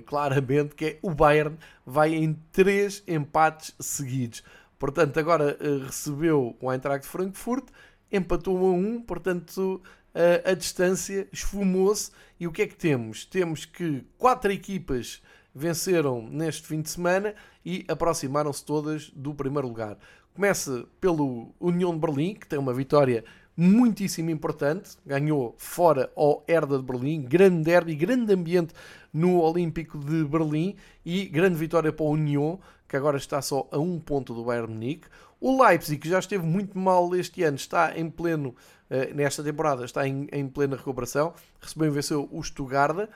Claramente 0.05 0.75
que 0.75 0.85
é 0.85 0.99
o 1.01 1.11
Bayern 1.11 1.57
vai 1.85 2.13
em 2.15 2.33
três 2.51 3.03
empates 3.07 3.73
seguidos 3.79 4.43
Portanto, 4.79 5.19
agora 5.19 5.57
uh, 5.59 5.85
recebeu 5.85 6.55
o 6.59 6.71
Eintracht 6.71 7.07
Frankfurt, 7.07 7.65
empatou 8.11 8.57
1 8.57 8.65
a 8.65 8.71
1, 8.71 9.01
portanto, 9.01 9.81
uh, 10.13 10.49
a 10.49 10.53
distância 10.53 11.27
esfumou-se. 11.31 12.11
E 12.39 12.47
o 12.47 12.51
que 12.51 12.61
é 12.61 12.67
que 12.67 12.75
temos? 12.75 13.25
Temos 13.25 13.65
que 13.65 14.05
quatro 14.17 14.51
equipas 14.51 15.21
venceram 15.53 16.21
neste 16.21 16.67
fim 16.67 16.81
de 16.81 16.89
semana 16.91 17.33
e 17.65 17.83
aproximaram-se 17.87 18.63
todas 18.63 19.09
do 19.09 19.33
primeiro 19.33 19.67
lugar. 19.67 19.97
Começa 20.35 20.85
pelo 21.01 21.51
União 21.59 21.91
de 21.91 21.99
Berlim, 21.99 22.35
que 22.35 22.45
tem 22.45 22.59
uma 22.59 22.73
vitória 22.73 23.25
muitíssimo 23.57 24.29
importante, 24.29 24.91
ganhou 25.03 25.55
fora 25.57 26.11
ao 26.15 26.45
Herda 26.47 26.77
de 26.77 26.83
Berlim, 26.83 27.23
grande 27.23 27.63
derby, 27.63 27.95
grande 27.95 28.31
ambiente 28.31 28.71
no 29.17 29.41
Olímpico 29.41 29.97
de 29.97 30.23
Berlim 30.23 30.75
e 31.03 31.25
grande 31.25 31.55
vitória 31.55 31.91
para 31.91 32.05
o 32.05 32.11
União, 32.11 32.59
que 32.87 32.95
agora 32.95 33.17
está 33.17 33.41
só 33.41 33.67
a 33.71 33.79
um 33.79 33.99
ponto 33.99 34.31
do 34.31 34.43
Bayern 34.43 34.71
Munique. 34.71 35.07
O 35.41 35.63
Leipzig, 35.63 35.99
que 35.99 36.07
já 36.07 36.19
esteve 36.19 36.45
muito 36.45 36.77
mal 36.77 37.15
este 37.15 37.41
ano, 37.41 37.55
está 37.55 37.97
em 37.97 38.11
pleno, 38.11 38.49
uh, 38.49 39.15
nesta 39.15 39.43
temporada, 39.43 39.83
está 39.85 40.07
em, 40.07 40.27
em, 40.31 40.47
plena 40.47 40.75
recuperação. 40.75 41.33
Recebeu 41.59 41.87
e 41.87 41.91
venceu 41.91 42.29
o 42.31 42.43
Stuttgart 42.43 42.95
uh, 42.95 43.09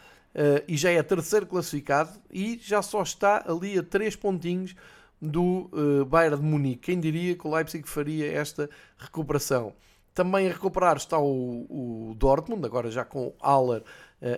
e 0.68 0.76
já 0.76 0.90
é 0.90 1.04
terceiro 1.04 1.46
classificado 1.46 2.10
e 2.32 2.60
já 2.60 2.82
só 2.82 3.04
está 3.04 3.46
ali 3.48 3.78
a 3.78 3.84
três 3.84 4.16
pontinhos 4.16 4.76
do 5.22 5.70
uh, 5.72 6.06
Bayern 6.06 6.38
de 6.38 6.44
Munique. 6.44 6.82
Quem 6.82 7.00
diria 7.00 7.36
que 7.36 7.48
o 7.48 7.54
Leipzig 7.54 7.88
faria 7.88 8.32
esta 8.32 8.68
recuperação? 8.98 9.74
Também 10.16 10.48
a 10.48 10.52
recuperar 10.52 10.98
está 10.98 11.18
o, 11.20 12.10
o 12.10 12.16
Dortmund, 12.16 12.66
agora 12.66 12.90
já 12.90 13.06
com 13.06 13.34
Haller 13.40 13.84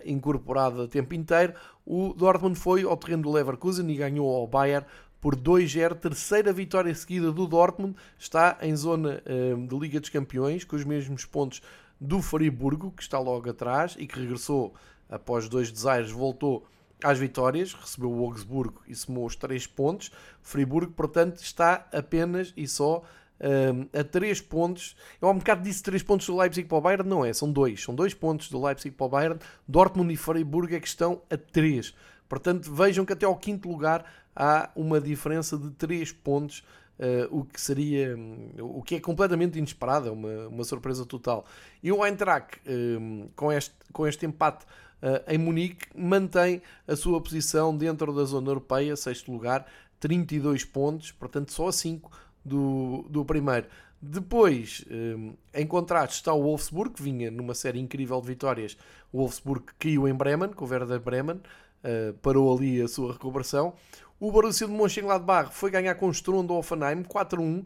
incorporado 0.05 0.81
a 0.81 0.87
tempo 0.87 1.13
inteiro. 1.13 1.53
O 1.85 2.13
Dortmund 2.13 2.57
foi 2.57 2.83
ao 2.83 2.95
terreno 2.95 3.23
do 3.23 3.31
Leverkusen 3.31 3.89
e 3.89 3.95
ganhou 3.95 4.33
ao 4.33 4.47
Bayern 4.47 4.85
por 5.19 5.35
2-0. 5.35 5.95
Terceira 5.95 6.51
vitória 6.51 6.93
seguida 6.93 7.31
do 7.31 7.47
Dortmund. 7.47 7.95
Está 8.19 8.57
em 8.61 8.75
zona 8.75 9.21
uh, 9.25 9.67
de 9.67 9.79
Liga 9.79 9.99
dos 9.99 10.09
Campeões, 10.09 10.65
com 10.65 10.75
os 10.75 10.83
mesmos 10.83 11.25
pontos 11.25 11.61
do 11.99 12.21
Friburgo, 12.21 12.91
que 12.91 13.01
está 13.01 13.17
logo 13.19 13.49
atrás 13.49 13.95
e 13.97 14.05
que 14.05 14.19
regressou 14.19 14.73
após 15.09 15.47
dois 15.47 15.71
desaires, 15.71 16.11
voltou 16.11 16.65
às 17.03 17.17
vitórias, 17.19 17.73
recebeu 17.73 18.11
o 18.11 18.25
Augsburgo 18.25 18.81
e 18.87 18.95
somou 18.95 19.25
os 19.25 19.35
3 19.35 19.67
pontos. 19.67 20.11
Friburgo, 20.41 20.91
portanto, 20.91 21.37
está 21.37 21.87
apenas 21.93 22.53
e 22.57 22.67
só 22.67 23.03
um, 23.39 23.99
a 23.99 24.03
3 24.03 24.41
pontos. 24.41 24.95
Eu 25.21 25.27
há 25.27 25.31
um 25.31 25.37
bocado 25.37 25.63
disse 25.63 25.83
3 25.83 26.03
pontos 26.03 26.27
do 26.27 26.37
Leipzig 26.37 26.67
para 26.67 26.77
o 26.77 26.81
Bayern, 26.81 27.09
não 27.09 27.25
é, 27.25 27.33
são 27.33 27.51
2. 27.51 27.83
São 27.83 27.95
2 27.95 28.13
pontos 28.13 28.49
do 28.49 28.63
Leipzig 28.63 28.95
para 28.95 29.05
o 29.05 29.09
Bayern. 29.09 29.39
Dortmund 29.67 30.13
e 30.13 30.17
Freiburg 30.17 30.75
é 30.75 30.79
que 30.79 30.87
estão 30.87 31.21
a 31.29 31.37
3. 31.37 31.93
Portanto, 32.27 32.73
vejam 32.73 33.05
que 33.05 33.13
até 33.13 33.25
ao 33.25 33.35
quinto 33.35 33.69
lugar 33.69 34.05
há 34.35 34.69
uma 34.75 34.99
diferença 34.99 35.57
de 35.57 35.69
3 35.71 36.11
pontos. 36.11 36.63
Uh, 36.93 37.39
o 37.39 37.43
que 37.43 37.59
seria 37.59 38.15
o 38.59 38.83
que 38.83 38.95
é 38.95 38.99
completamente 38.99 39.57
inesperado, 39.57 40.07
é 40.07 40.11
uma, 40.11 40.47
uma 40.47 40.63
surpresa 40.63 41.03
total. 41.05 41.43
E 41.81 41.91
o 41.91 42.05
Eintracht, 42.05 42.61
um, 42.67 43.29
com, 43.35 43.51
este, 43.51 43.73
com 43.91 44.05
este 44.05 44.27
empate 44.27 44.63
uh, 45.01 45.23
em 45.27 45.39
Munique, 45.39 45.87
mantém 45.95 46.61
a 46.87 46.95
sua 46.95 47.19
posição 47.19 47.75
dentro 47.75 48.13
da 48.13 48.23
zona 48.23 48.47
europeia, 48.47 48.95
sexto 48.95 49.31
lugar, 49.31 49.65
32 49.99 50.65
pontos, 50.65 51.11
portanto 51.11 51.51
só 51.51 51.67
a 51.67 51.73
5 51.73 52.11
do, 52.43 53.05
do 53.09 53.23
primeiro. 53.23 53.67
Depois, 54.05 54.83
um, 54.91 55.33
em 55.53 55.65
contraste, 55.65 56.15
está 56.15 56.33
o 56.33 56.43
Wolfsburg, 56.43 56.93
que 56.93 57.01
vinha 57.01 57.31
numa 57.31 57.53
série 57.53 57.79
incrível 57.79 58.19
de 58.19 58.27
vitórias. 58.27 58.77
O 59.13 59.19
Wolfsburg 59.19 59.63
caiu 59.79 60.07
em 60.09 60.13
Bremen, 60.13 60.49
com 60.49 60.65
o 60.65 60.67
Werder 60.67 60.99
Bremen, 60.99 61.37
uh, 61.37 62.13
parou 62.21 62.53
ali 62.53 62.81
a 62.81 62.87
sua 62.89 63.13
recuperação. 63.13 63.73
O 64.19 64.31
Borussia 64.31 64.67
de 64.67 64.73
Mönchengladbach 64.73 65.53
foi 65.53 65.71
ganhar 65.71 65.95
com 65.95 66.07
o 66.07 66.11
Strondo 66.11 66.53
Offenheim 66.53 67.03
4-1, 67.03 67.61
uh, 67.61 67.65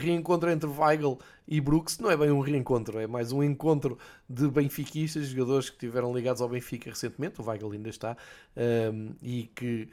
reencontro 0.00 0.50
entre 0.50 0.68
Weigl 0.68 1.18
e 1.46 1.60
Brooks. 1.60 1.98
Não 1.98 2.10
é 2.10 2.16
bem 2.16 2.30
um 2.30 2.40
reencontro, 2.40 2.98
é 2.98 3.06
mais 3.06 3.32
um 3.32 3.42
encontro 3.42 3.98
de 4.28 4.48
benfiquistas, 4.48 5.26
jogadores 5.26 5.68
que 5.68 5.76
estiveram 5.76 6.14
ligados 6.14 6.40
ao 6.40 6.48
Benfica 6.48 6.90
recentemente, 6.90 7.40
o 7.40 7.44
Weigl 7.44 7.72
ainda 7.72 7.88
está, 7.88 8.16
um, 8.56 9.14
e 9.22 9.50
que 9.54 9.88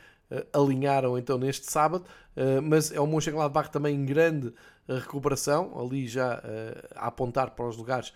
alinharam 0.51 1.17
então 1.17 1.37
neste 1.37 1.71
sábado, 1.71 2.05
uh, 2.35 2.61
mas 2.61 2.91
é 2.91 2.99
o 2.99 3.07
Mönchengladbach 3.07 3.69
também 3.71 3.95
em 3.95 4.05
grande 4.05 4.53
recuperação, 4.87 5.79
ali 5.79 6.07
já 6.07 6.41
a 6.93 7.07
apontar 7.07 7.51
para 7.51 7.65
os 7.65 7.77
lugares 7.77 8.13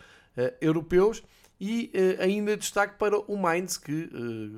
europeus. 0.59 1.23
E 1.59 1.91
ainda 2.19 2.55
destaque 2.57 2.99
para 2.99 3.17
o 3.17 3.37
Mainz, 3.37 3.77
que 3.77 4.09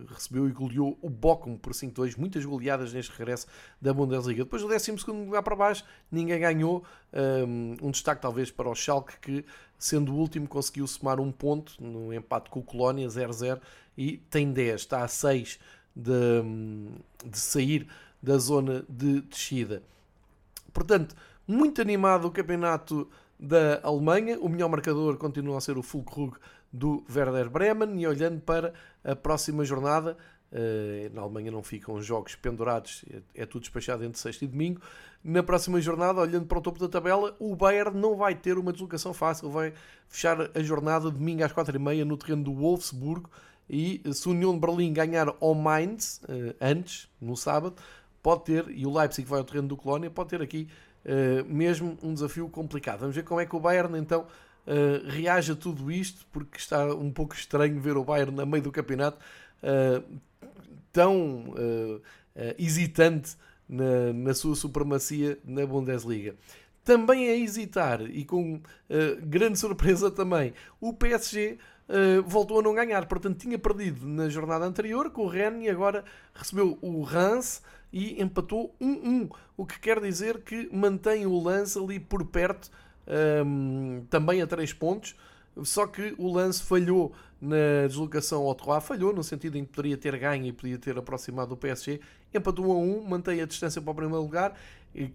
recebeu 0.10 0.50
e 0.50 0.52
goleou 0.52 0.98
o 1.04 1.10
Bochum 1.10 1.56
por 1.56 1.72
5-2. 1.72 2.18
Muitas 2.18 2.44
goleadas 2.44 2.92
neste 2.92 3.12
regresso 3.16 3.46
da 3.80 3.94
Bundesliga. 3.94 4.44
Depois 4.44 4.64
do 4.64 4.68
12 4.68 4.92
lugar 5.08 5.44
para 5.44 5.56
baixo, 5.56 5.86
ninguém 6.12 6.40
ganhou. 6.40 6.84
Um, 7.14 7.92
destaque 7.92 8.22
talvez 8.22 8.50
para 8.50 8.68
o 8.68 8.76
Schalke, 8.76 9.18
que 9.22 9.46
sendo 9.80 10.14
o 10.14 10.18
último 10.18 10.48
conseguiu 10.48 10.86
somar 10.86 11.22
um 11.22 11.32
ponto 11.32 11.82
no 11.82 12.14
empate 12.14 12.50
com 12.50 12.60
o 12.60 12.64
Colónia 12.64 13.08
0-0 13.08 13.62
e 13.98 14.18
tem 14.18 14.52
10, 14.52 14.82
está 14.82 15.04
a 15.04 15.08
6 15.08 15.58
de, 16.00 17.30
de 17.30 17.38
sair 17.38 17.88
da 18.22 18.38
zona 18.38 18.84
de 18.90 19.22
descida. 19.22 19.82
Portanto, 20.74 21.16
muito 21.48 21.82
animado 21.82 22.26
o 22.26 22.32
campeonato 22.32 23.10
da 23.40 23.80
Alemanha. 23.84 24.40
O 24.40 24.50
melhor 24.50 24.70
marcador 24.70 25.18
continua 25.18 25.58
a 25.58 25.62
ser 25.62 25.78
o 25.78 25.84
Fulkrug 25.84 26.38
do 26.72 27.04
Werder 27.14 27.50
Bremen. 27.50 28.00
E 28.02 28.08
olhando 28.08 28.42
para 28.42 28.74
a 29.04 29.16
próxima 29.16 29.64
jornada, 29.64 30.18
uh, 30.52 31.16
na 31.16 31.22
Alemanha 31.22 31.52
não 31.52 31.64
ficam 31.64 32.02
jogos 32.02 32.36
pendurados, 32.36 33.04
é, 33.12 33.42
é, 33.42 33.46
tudo 33.46 33.62
despachado 33.62 34.04
entre 34.04 34.20
sexta 34.20 34.46
e 34.46 34.48
domingo. 34.48 34.82
Na 35.24 35.44
próxima 35.44 35.82
jornada, 35.82 36.22
olhando 36.22 36.46
para 36.46 36.60
o 36.60 36.62
topo 36.62 36.80
da 36.80 36.88
tabela, 36.88 37.36
o 37.40 37.56
Bayern 37.56 37.98
não 37.98 38.16
vai 38.16 38.36
ter 38.36 38.58
uma 38.58 38.72
deslocação 38.72 39.14
fácil, 39.14 39.50
vai 39.50 39.74
fechar 40.08 40.50
a 40.56 40.62
jornada 40.62 41.12
domingo 41.12 41.44
às 41.44 41.52
quatro 41.52 41.76
e 41.76 41.80
meia 41.80 42.06
no 42.06 42.16
terreno 42.16 42.44
do 42.44 42.54
Wolfsburgo. 42.54 43.30
E 43.70 44.02
se 44.12 44.28
o 44.28 44.32
União 44.32 44.54
de 44.54 44.60
Berlim 44.60 44.92
ganhar 44.92 45.34
ao 45.40 45.54
Mainz 45.54 46.22
uh, 46.24 46.56
antes, 46.60 47.08
no 47.22 47.38
sábado, 47.38 47.76
pode 48.24 48.46
ter, 48.46 48.68
e 48.70 48.86
o 48.86 48.98
Leipzig 48.98 49.28
vai 49.28 49.40
ao 49.40 49.46
terreno 49.46 49.68
do 49.68 49.78
Colónia, 49.78 50.10
pode 50.10 50.30
ter 50.30 50.42
aqui 50.42 50.68
uh, 51.06 51.46
mesmo 51.46 51.98
um 52.02 52.14
desafio 52.14 52.50
complicado. 52.50 53.02
Vamos 53.02 53.16
ver 53.16 53.24
como 53.24 53.40
é 53.40 53.46
que 53.46 53.56
o 53.56 53.60
Bayern 53.60 53.98
então 54.00 54.22
uh, 54.22 55.08
reage 55.08 55.52
a 55.52 55.56
tudo 55.56 55.92
isto, 55.92 56.26
porque 56.32 56.58
está 56.58 56.84
um 56.96 57.12
pouco 57.12 57.36
estranho 57.36 57.80
ver 57.80 57.96
o 57.96 58.04
Bayern 58.04 58.36
na 58.36 58.46
meio 58.46 58.64
do 58.64 58.72
campeonato 58.72 59.18
tão 60.94 61.54
hesitante 62.58 63.36
na, 63.68 64.14
na, 64.14 64.34
sua 64.34 64.56
supremacia 64.56 65.38
na 65.44 65.66
Bundesliga. 65.66 66.34
Também 66.90 67.30
a 67.30 67.36
hesitar 67.36 68.02
e 68.02 68.26
com 68.26 68.60
grande 69.22 69.60
surpresa 69.60 70.10
também, 70.10 70.56
o 70.82 70.92
PSG 70.92 71.60
voltou 72.26 72.58
a 72.60 72.64
não 72.64 72.74
ganhar, 72.74 73.06
portanto 73.06 73.38
tinha 73.38 73.60
perdido 73.60 74.08
na 74.08 74.28
jornada 74.28 74.66
anterior 74.66 75.12
com 75.12 75.22
o 75.22 75.28
Rennes 75.28 75.68
e 75.68 75.70
agora 75.70 76.04
recebeu 76.34 76.80
o 76.82 77.04
Reims 77.04 77.62
e 77.94 78.20
empatou 78.20 78.76
1-1, 78.82 79.30
o 79.56 79.68
que 79.68 79.80
quer 79.80 80.02
dizer 80.02 80.42
que 80.42 80.68
mantém 80.74 81.28
o 81.28 81.40
lance 81.40 81.78
ali 81.78 82.00
por 82.00 82.26
perto 82.26 82.72
um, 83.46 84.04
também 84.10 84.42
a 84.42 84.48
3 84.48 84.74
pontos. 84.74 85.16
Só 85.64 85.86
que 85.86 86.16
o 86.18 86.32
lance 86.32 86.64
falhou 86.64 87.12
na 87.42 87.86
deslocação 87.86 88.44
ao 88.44 88.56
Troyes, 88.56 88.84
falhou 88.86 89.14
no 89.14 89.24
sentido 89.24 89.58
em 89.58 89.66
que 89.66 89.72
poderia 89.72 89.98
ter 89.98 90.18
ganho 90.18 90.46
e 90.46 90.54
podia 90.54 90.78
ter 90.78 90.98
aproximado 90.98 91.54
o 91.54 91.58
PSG, 91.58 92.00
empatou 92.34 92.72
a 92.72 92.76
1, 92.76 93.04
mantém 93.04 93.42
a 93.42 93.46
distância 93.46 93.82
para 93.82 93.92
o 93.92 93.96
primeiro 93.96 94.22
lugar. 94.22 94.56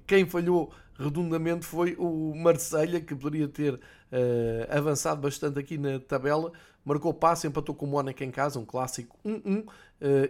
Quem 0.06 0.26
falhou 0.26 0.72
redondamente 0.98 1.66
foi 1.66 1.96
o 1.98 2.34
Marselha 2.34 3.00
que 3.00 3.14
poderia 3.14 3.48
ter 3.48 3.74
uh, 3.74 3.80
avançado 4.70 5.20
bastante 5.20 5.58
aqui 5.58 5.76
na 5.76 5.98
tabela, 5.98 6.52
marcou 6.84 7.12
passe, 7.12 7.46
empatou 7.46 7.74
com 7.74 7.86
o 7.86 7.88
Mónaco 7.88 8.22
em 8.22 8.30
casa, 8.30 8.58
um 8.58 8.64
clássico 8.64 9.18
1-1, 9.24 9.64
uh, 9.64 9.68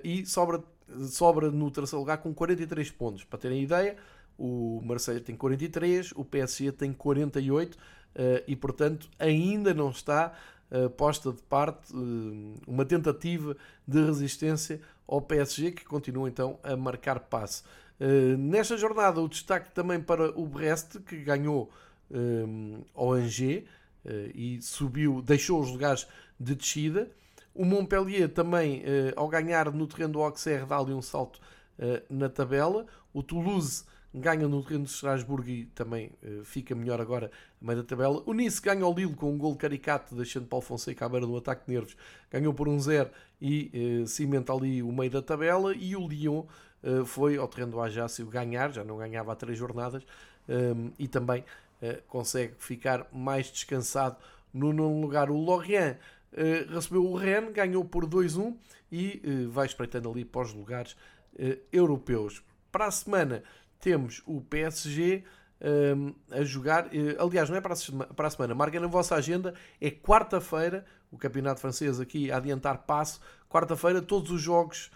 e 0.03 0.25
sobra, 0.25 0.63
sobra 1.11 1.51
no 1.51 1.71
terceiro 1.71 2.01
lugar 2.01 2.19
com 2.19 2.33
43 2.33 2.91
pontos. 2.93 3.25
Para 3.25 3.39
terem 3.39 3.63
ideia, 3.63 3.97
o 4.39 4.81
Marseille 4.85 5.21
tem 5.21 5.37
43, 5.37 6.13
o 6.17 6.25
PSG 6.25 6.73
tem 6.73 6.93
48 6.93 7.77
eh, 8.15 8.45
e, 8.47 8.57
portanto, 8.57 9.09
ainda 9.19 9.75
não 9.75 9.91
está 9.91 10.35
eh, 10.71 10.89
posta 10.89 11.33
de 11.33 11.43
parte 11.43 11.93
eh, 11.93 12.61
uma 12.67 12.85
tentativa 12.85 13.57
de 13.87 14.05
resistência 14.05 14.81
ao 15.07 15.21
PSG 15.21 15.73
que 15.73 15.85
continua 15.85 16.29
então 16.29 16.59
a 16.63 16.77
marcar 16.77 17.21
passe. 17.21 17.63
Nesta 18.39 18.77
jornada, 18.77 19.21
o 19.21 19.29
destaque 19.29 19.71
também 19.73 20.01
para 20.01 20.31
o 20.39 20.47
Brest 20.47 20.99
que 21.01 21.17
ganhou 21.19 21.71
ao 22.95 23.13
Angers 23.13 23.65
e 24.35 24.61
subiu, 24.61 25.23
deixou 25.23 25.61
os 25.61 25.71
lugares 25.71 26.07
de 26.39 26.55
descida. 26.55 27.11
O 27.55 27.65
Montpellier 27.65 28.29
também, 28.29 28.83
ao 29.15 29.29
ganhar 29.29 29.73
no 29.73 29.87
terreno 29.87 30.15
do 30.15 30.23
Auxerre, 30.23 30.67
dá 30.67 30.79
ali 30.79 30.93
um 30.93 31.03
salto 31.03 31.41
na 32.11 32.29
tabela. 32.29 32.87
O 33.13 33.23
Toulouse 33.23 33.85
ganha 34.15 34.47
no 34.47 34.63
terreno 34.63 34.85
de 34.85 34.91
Estrasburgo 34.91 35.49
e 35.49 35.65
também 35.67 36.13
uh, 36.23 36.45
fica 36.45 36.73
melhor 36.73 37.01
agora 37.01 37.33
a 37.61 37.65
meio 37.65 37.83
da 37.83 37.85
tabela. 37.85 38.23
O 38.25 38.33
Nice 38.33 38.63
ganha 38.63 38.85
ao 38.85 38.95
Lille 38.95 39.15
com 39.15 39.33
um 39.33 39.37
gol 39.37 39.57
caricato, 39.57 40.15
deixando 40.15 40.47
Paulo 40.47 40.65
Fonseca 40.65 41.05
à 41.05 41.09
beira 41.09 41.27
do 41.27 41.37
ataque 41.37 41.67
de 41.67 41.73
nervos. 41.73 41.97
Ganhou 42.31 42.55
por 42.55 42.69
um 42.69 42.79
zero 42.79 43.11
e 43.41 44.03
uh, 44.03 44.07
cimenta 44.07 44.53
ali 44.53 44.83
o 44.83 44.93
meio 44.93 45.11
da 45.11 45.21
tabela. 45.21 45.75
E 45.75 45.97
o 45.97 46.07
Lyon 46.07 46.41
uh, 46.41 46.47
foi 47.07 47.37
ao 47.37 47.49
terreno 47.49 47.73
do 47.73 47.81
Ajácio 47.81 48.27
ganhar, 48.27 48.73
já 48.73 48.85
não 48.85 48.99
ganhava 48.99 49.33
há 49.33 49.37
três 49.37 49.59
jornadas, 49.59 50.03
ehm, 50.49 50.91
e 50.99 51.09
também 51.09 51.43
uh, 51.83 52.03
consegue 52.09 52.55
ficar 52.59 53.07
mais 53.13 53.51
descansado 53.51 54.17
no 54.53 54.73
nono 54.73 55.01
lugar. 55.01 55.31
O 55.31 55.37
Lorient 55.37 55.97
recebeu 56.69 57.07
o 57.07 57.15
Rennes, 57.15 57.53
ganhou 57.53 57.85
por 57.85 58.05
2-1 58.05 58.57
e 58.91 59.47
vai 59.49 59.67
espreitando 59.67 60.11
ali 60.11 60.25
para 60.25 60.43
os 60.43 60.53
lugares 60.53 60.97
europeus. 61.73 62.43
Para 62.73 62.87
a 62.87 62.91
semana 62.91 63.45
temos 63.79 64.21
o 64.27 64.41
PSG 64.41 65.23
um, 65.97 66.15
a 66.31 66.43
jogar. 66.43 66.91
Aliás, 67.19 67.49
não 67.49 67.57
é 67.57 67.61
para 67.61 67.75
a, 67.75 68.15
para 68.15 68.27
a 68.29 68.31
semana, 68.31 68.55
marquem 68.55 68.81
na 68.81 68.87
vossa 68.87 69.15
agenda, 69.15 69.55
é 69.81 69.91
quarta-feira, 69.91 70.85
o 71.11 71.17
Campeonato 71.17 71.61
Francês 71.61 72.01
aqui 72.01 72.31
a 72.31 72.37
adiantar 72.37 72.79
passo. 72.79 73.21
Quarta-feira, 73.49 74.03
todos 74.03 74.31
os 74.31 74.41
jogos 74.41 74.91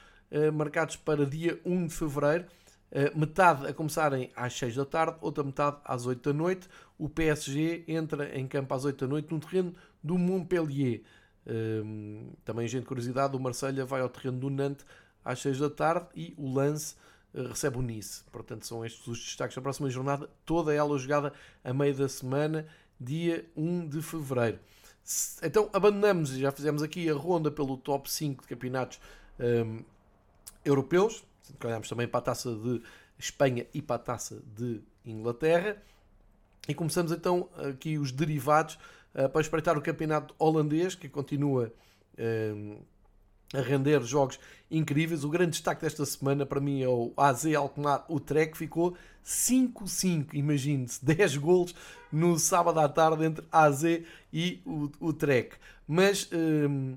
marcados 0.53 0.97
para 0.97 1.25
dia 1.25 1.61
1 1.65 1.87
de 1.87 1.95
fevereiro. 1.95 2.45
Uh, 2.91 3.19
metade 3.19 3.67
a 3.67 3.75
começarem 3.75 4.31
às 4.35 4.55
6 4.55 4.77
da 4.77 4.85
tarde, 4.85 5.19
outra 5.21 5.45
metade 5.45 5.77
às 5.85 6.07
8 6.07 6.33
da 6.33 6.33
noite. 6.33 6.69
O 6.99 7.09
PSG 7.09 7.85
entra 7.87 8.35
em 8.39 8.47
campo 8.47 8.73
às 8.75 8.85
8 8.85 9.05
da 9.05 9.09
noite 9.09 9.33
no 9.33 9.39
terreno 9.39 9.75
do 10.03 10.17
Montpellier. 10.17 11.03
Um, 11.47 12.33
também, 12.45 12.67
gente, 12.67 12.87
curiosidade: 12.87 13.37
o 13.37 13.41
Marselha 13.41 13.85
vai 13.85 14.01
ao 14.01 14.09
terreno 14.09 14.39
do 14.39 14.51
Nantes 14.51 14.87
às 15.25 15.41
6 15.41 15.59
da 15.59 15.71
tarde 15.71 16.07
e 16.15 16.35
o 16.39 16.53
Lance 16.53 16.95
eh, 17.35 17.43
recebe 17.43 17.79
o 17.79 17.83
Nice. 17.83 18.25
Portanto, 18.33 18.67
são 18.67 18.85
estes 18.85 19.07
os 19.07 19.19
destaques 19.19 19.55
da 19.55 19.63
próxima 19.63 19.91
jornada, 19.91 20.29
toda 20.45 20.73
ela 20.73 20.99
jogada 20.99 21.33
a 21.63 21.73
meio 21.73 21.95
da 21.95 22.09
semana, 22.09 22.67
dia 22.99 23.45
1 23.57 23.89
de 23.89 24.01
fevereiro. 24.01 24.59
Então, 25.43 25.71
abandonamos, 25.73 26.31
já 26.31 26.51
fizemos 26.51 26.83
aqui 26.83 27.09
a 27.09 27.15
ronda 27.15 27.51
pelo 27.51 27.77
top 27.77 28.11
5 28.11 28.43
de 28.43 28.49
campeonatos 28.49 29.01
um, 29.39 29.83
europeus, 30.69 31.25
olhamos 31.65 31.89
também 31.89 32.07
para 32.07 32.19
a 32.19 32.23
taça 32.23 32.55
de 32.55 32.83
Espanha 33.19 33.67
e 33.73 33.83
para 33.83 33.97
a 33.97 33.99
taça 33.99 34.43
de 34.57 34.81
Inglaterra. 35.05 35.83
E 36.69 36.75
começamos 36.75 37.11
então 37.13 37.49
aqui 37.57 37.99
os 37.99 38.13
derivados 38.13 38.79
uh, 39.15 39.29
para 39.29 39.41
espreitar 39.41 39.77
o 39.77 39.83
campeonato 39.83 40.35
holandês, 40.39 40.95
que 40.95 41.09
continua. 41.09 41.73
Ehm, 42.17 42.79
a 43.55 43.61
render 43.61 44.03
jogos 44.03 44.39
incríveis. 44.71 45.25
O 45.25 45.31
grande 45.31 45.53
destaque 45.53 45.83
desta 45.83 46.05
semana 46.05 46.45
para 46.45 46.61
mim 46.61 46.83
é 46.83 46.89
o 46.89 47.13
AZ 47.17 47.47
Alkmaar 47.47 48.05
Utrecht, 48.09 48.57
ficou 48.57 48.97
5-5, 49.25 50.35
imagine-se, 50.35 51.05
10 51.05 51.37
golos 51.39 51.75
no 52.13 52.39
sábado 52.39 52.81
à 52.81 52.89
tarde 52.89 53.25
entre 53.25 53.45
AZ 53.51 53.85
e 54.33 54.61
o 54.65 54.91
Utrecht. 55.01 55.59
Mas 55.87 56.29
hum, 56.33 56.97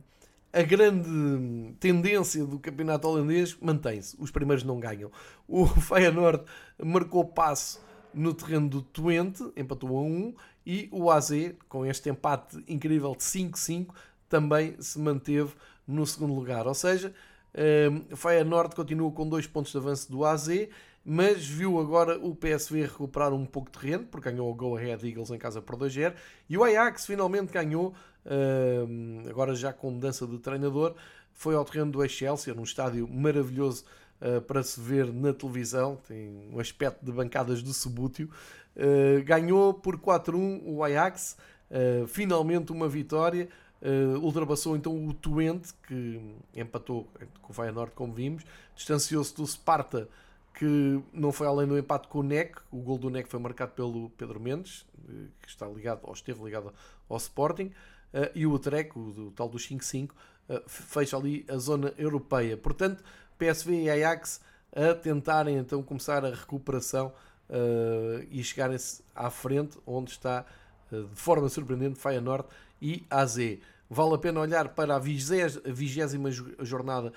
a 0.54 0.62
grande 0.62 1.74
tendência 1.80 2.46
do 2.46 2.60
campeonato 2.60 3.08
holandês 3.08 3.58
mantém-se, 3.62 4.16
os 4.20 4.32
primeiros 4.32 4.64
não 4.64 4.80
ganham. 4.80 5.10
O 5.48 5.66
Feyenoord 5.80 6.44
marcou 6.84 7.26
passo 7.26 7.80
no 8.14 8.34
terreno 8.34 8.68
do 8.68 8.82
Twente, 8.82 9.44
empatou 9.56 9.98
a 9.98 10.02
1, 10.02 10.36
e 10.66 10.90
o 10.92 11.10
AZ, 11.10 11.32
com 11.70 11.86
este 11.86 12.10
empate 12.10 12.64
incrível 12.68 13.16
de 13.16 13.24
5-5, 13.24 13.88
também 14.28 14.76
se 14.80 15.00
manteve 15.00 15.54
no 15.88 16.06
segundo 16.06 16.34
lugar. 16.34 16.68
Ou 16.68 16.74
seja, 16.74 17.14
um, 17.56 18.16
Feyenoord 18.16 18.76
continua 18.76 19.12
com 19.12 19.28
dois 19.28 19.48
pontos 19.48 19.72
de 19.72 19.78
avanço 19.78 20.12
do 20.12 20.24
AZ, 20.24 20.50
mas 21.04 21.46
viu 21.46 21.80
agora 21.80 22.20
o 22.20 22.36
PSV 22.36 22.84
recuperar 22.84 23.34
um 23.34 23.46
pouco 23.46 23.72
de 23.72 23.80
terreno, 23.80 24.06
porque 24.06 24.30
ganhou 24.30 24.50
o 24.52 24.54
Go 24.54 24.78
Ahead 24.78 25.08
Eagles 25.08 25.32
em 25.32 25.38
casa 25.38 25.62
por 25.62 25.76
2-0, 25.76 26.14
e 26.48 26.58
o 26.58 26.64
Ajax 26.64 27.06
finalmente 27.06 27.52
ganhou, 27.52 27.94
agora 29.30 29.56
já 29.56 29.74
com 29.74 29.92
mudança 29.92 30.28
de 30.28 30.38
treinador, 30.38 30.96
foi 31.34 31.56
ao 31.56 31.66
terreno 31.66 31.92
do 31.92 32.08
Chelsea, 32.08 32.54
num 32.54 32.64
estádio 32.64 33.08
maravilhoso 33.08 33.84
uh, 34.22 34.42
para 34.42 34.62
se 34.62 34.80
ver 34.80 35.12
na 35.12 35.34
televisão, 35.34 35.98
tem 36.08 36.50
um 36.54 36.60
aspecto 36.60 37.04
de 37.04 37.12
bancadas 37.12 37.64
de 37.64 37.74
subútil, 37.74 38.30
uh, 38.76 39.24
ganhou 39.24 39.74
por 39.74 39.98
4-1 39.98 40.62
o 40.66 40.84
Ajax, 40.84 41.38
uh, 41.72 42.08
finalmente 42.08 42.72
uma 42.72 42.88
vitória, 42.88 43.50
Uh, 43.84 44.20
ultrapassou 44.20 44.76
então 44.76 45.08
o 45.08 45.12
Twente, 45.12 45.74
que 45.88 46.36
empatou 46.56 47.10
com 47.42 47.52
o 47.52 47.56
Feyenoord, 47.56 47.92
como 47.96 48.14
vimos, 48.14 48.44
distanciou-se 48.76 49.36
do 49.36 49.44
Sparta, 49.44 50.08
que 50.54 51.02
não 51.12 51.32
foi 51.32 51.48
além 51.48 51.68
do 51.68 51.76
empate 51.76 52.08
com 52.08 52.20
o 52.20 52.24
NEC. 52.24 52.58
O 52.70 52.78
gol 52.78 53.00
do 53.00 53.10
NEC 53.10 53.28
foi 53.28 53.40
marcado 53.40 53.72
pelo 53.72 54.12
Pedro 54.12 54.40
Mendes, 54.40 54.86
eh, 55.10 55.30
que 55.42 55.50
está 55.50 55.68
ligado, 55.68 56.02
ou 56.04 56.14
esteve 56.14 56.44
ligado 56.44 56.72
ao 57.10 57.18
Sporting, 57.18 57.72
e 58.36 58.46
o 58.46 58.54
Utrecht, 58.54 58.98
o, 58.98 59.32
tal 59.36 59.50
do 59.50 59.58
5-5, 59.58 60.10
uh, 60.10 60.14
fecha 60.68 61.18
ali 61.18 61.46
a 61.50 61.58
zona 61.58 61.94
europeia. 61.98 62.58
Portanto, 62.58 63.04
PSV 63.38 63.84
e 63.84 63.90
Ajax 63.90 64.42
a 64.74 64.94
tentarem 64.94 65.58
então 65.58 65.84
começar 65.84 66.24
a 66.24 66.30
recuperação 66.30 67.12
e 68.30 68.42
chegarem-se 68.42 69.04
à 69.14 69.30
frente, 69.30 69.78
onde 69.86 70.12
está 70.12 70.46
de 70.90 71.16
forma 71.16 71.50
surpreendente 71.50 72.00
Feyenoord 72.00 72.48
e 72.82 73.04
AZ. 73.10 73.38
Vale 73.90 74.16
a 74.16 74.18
pena 74.18 74.40
olhar 74.40 74.70
para 74.70 74.96
a 74.96 75.00
vigésima 75.00 76.32
jornada 76.32 77.12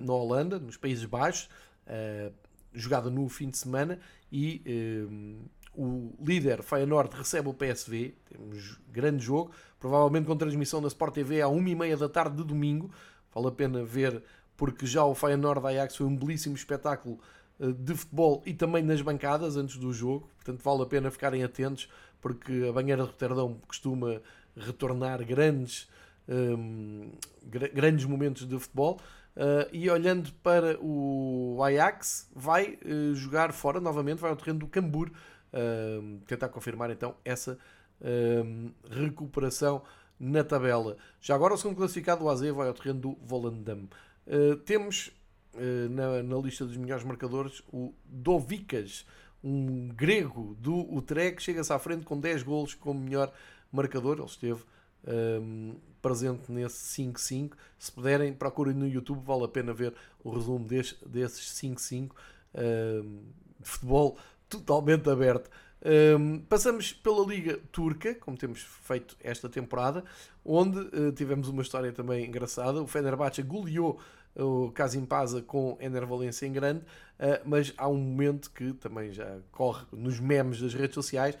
na 0.00 0.12
Holanda, 0.14 0.58
nos 0.58 0.78
Países 0.78 1.04
Baixos, 1.04 1.50
jogada 2.72 3.10
no 3.10 3.28
fim 3.28 3.50
de 3.50 3.58
semana, 3.58 3.98
e 4.32 4.62
o 5.76 6.14
líder 6.24 6.62
Feyenoord 6.62 7.16
recebe 7.16 7.48
o 7.48 7.54
PSV, 7.54 8.14
temos 8.28 8.80
grande 8.90 9.24
jogo, 9.24 9.52
provavelmente 9.78 10.26
com 10.26 10.36
transmissão 10.36 10.80
na 10.80 10.88
Sport 10.88 11.14
TV 11.14 11.42
à 11.42 11.46
1h30 11.46 11.96
da 11.96 12.08
tarde 12.08 12.36
de 12.36 12.44
domingo, 12.44 12.90
vale 13.34 13.48
a 13.48 13.52
pena 13.52 13.84
ver, 13.84 14.22
porque 14.56 14.86
já 14.86 15.04
o 15.04 15.14
Feyenoord 15.14 15.66
Ajax 15.66 15.96
foi 15.96 16.06
um 16.06 16.16
belíssimo 16.16 16.56
espetáculo 16.56 17.18
de 17.58 17.94
futebol 17.94 18.42
e 18.44 18.52
também 18.52 18.82
nas 18.82 19.00
bancadas 19.00 19.56
antes 19.56 19.76
do 19.76 19.92
jogo, 19.92 20.28
portanto 20.36 20.62
vale 20.62 20.82
a 20.82 20.86
pena 20.86 21.10
ficarem 21.10 21.42
atentos 21.42 21.88
porque 22.20 22.66
a 22.68 22.72
banheira 22.72 23.02
de 23.02 23.08
Roterdão 23.08 23.60
costuma 23.66 24.20
retornar 24.56 25.24
grandes, 25.24 25.88
um, 26.28 27.12
grandes 27.42 28.04
momentos 28.04 28.46
de 28.46 28.58
futebol. 28.58 29.00
Uh, 29.36 29.68
e 29.70 29.88
olhando 29.90 30.32
para 30.42 30.78
o 30.80 31.62
Ajax, 31.62 32.28
vai 32.34 32.78
uh, 32.84 33.14
jogar 33.14 33.52
fora 33.52 33.78
novamente, 33.78 34.18
vai 34.18 34.30
ao 34.30 34.36
terreno 34.36 34.60
do 34.60 34.66
Cambur, 34.66 35.10
uh, 35.52 36.18
tentar 36.26 36.48
confirmar 36.48 36.90
então 36.90 37.14
essa 37.24 37.58
recuperação 38.90 39.82
na 40.20 40.44
tabela. 40.44 40.98
Já 41.18 41.34
agora 41.34 41.54
o 41.54 41.56
segundo 41.56 41.78
classificado, 41.78 42.24
o 42.24 42.28
AZ, 42.28 42.42
vai 42.42 42.68
ao 42.68 42.74
terreno 42.74 43.00
do 43.00 43.18
Volendam. 43.22 43.88
temos 44.66 45.10
na, 45.90 46.22
na, 46.22 46.36
lista 46.36 46.66
dos 46.66 46.76
melhores 46.76 47.04
marcadores 47.04 47.62
o 47.72 47.94
Dovikas, 48.04 49.06
um 49.42 49.88
grego 49.88 50.54
do 50.60 50.94
Utrecht, 50.94 51.42
chega-se 51.42 51.72
à 51.72 51.78
frente 51.78 52.04
com 52.04 52.20
10 52.20 52.42
golos 52.42 52.74
como 52.74 53.00
melhor 53.00 53.32
marcador. 53.72 54.18
Ele 54.18 54.26
esteve 54.26 54.62
um, 55.06 55.76
presente 56.02 56.50
nesse 56.50 57.02
5-5. 57.02 57.52
Se 57.78 57.92
puderem, 57.92 58.32
procurem 58.32 58.74
no 58.74 58.86
YouTube, 58.86 59.22
vale 59.24 59.44
a 59.44 59.48
pena 59.48 59.72
ver 59.72 59.94
o 60.22 60.30
resumo 60.30 60.66
desse, 60.66 60.96
desses 61.06 61.54
5-5 61.60 62.10
um, 62.54 63.22
de 63.60 63.68
futebol 63.68 64.18
totalmente 64.48 65.08
aberto. 65.08 65.50
Um, 66.18 66.40
passamos 66.40 66.92
pela 66.92 67.24
Liga 67.24 67.60
Turca, 67.70 68.14
como 68.14 68.36
temos 68.36 68.62
feito 68.62 69.16
esta 69.22 69.48
temporada, 69.48 70.04
onde 70.44 70.78
uh, 70.78 71.12
tivemos 71.12 71.48
uma 71.48 71.62
história 71.62 71.92
também 71.92 72.26
engraçada. 72.26 72.82
O 72.82 72.86
Fenerbahçe 72.86 73.42
goleou 73.42 74.00
o 74.34 74.70
Casimpasa 74.72 75.42
com 75.42 75.78
Ener 75.80 76.06
Valência 76.06 76.46
em 76.46 76.52
grande, 76.52 76.80
uh, 76.80 77.40
mas 77.44 77.72
há 77.76 77.88
um 77.88 77.96
momento 77.96 78.50
que 78.50 78.72
também 78.72 79.12
já 79.12 79.38
corre 79.52 79.84
nos 79.92 80.18
memes 80.18 80.60
das 80.60 80.74
redes 80.74 80.94
sociais, 80.94 81.38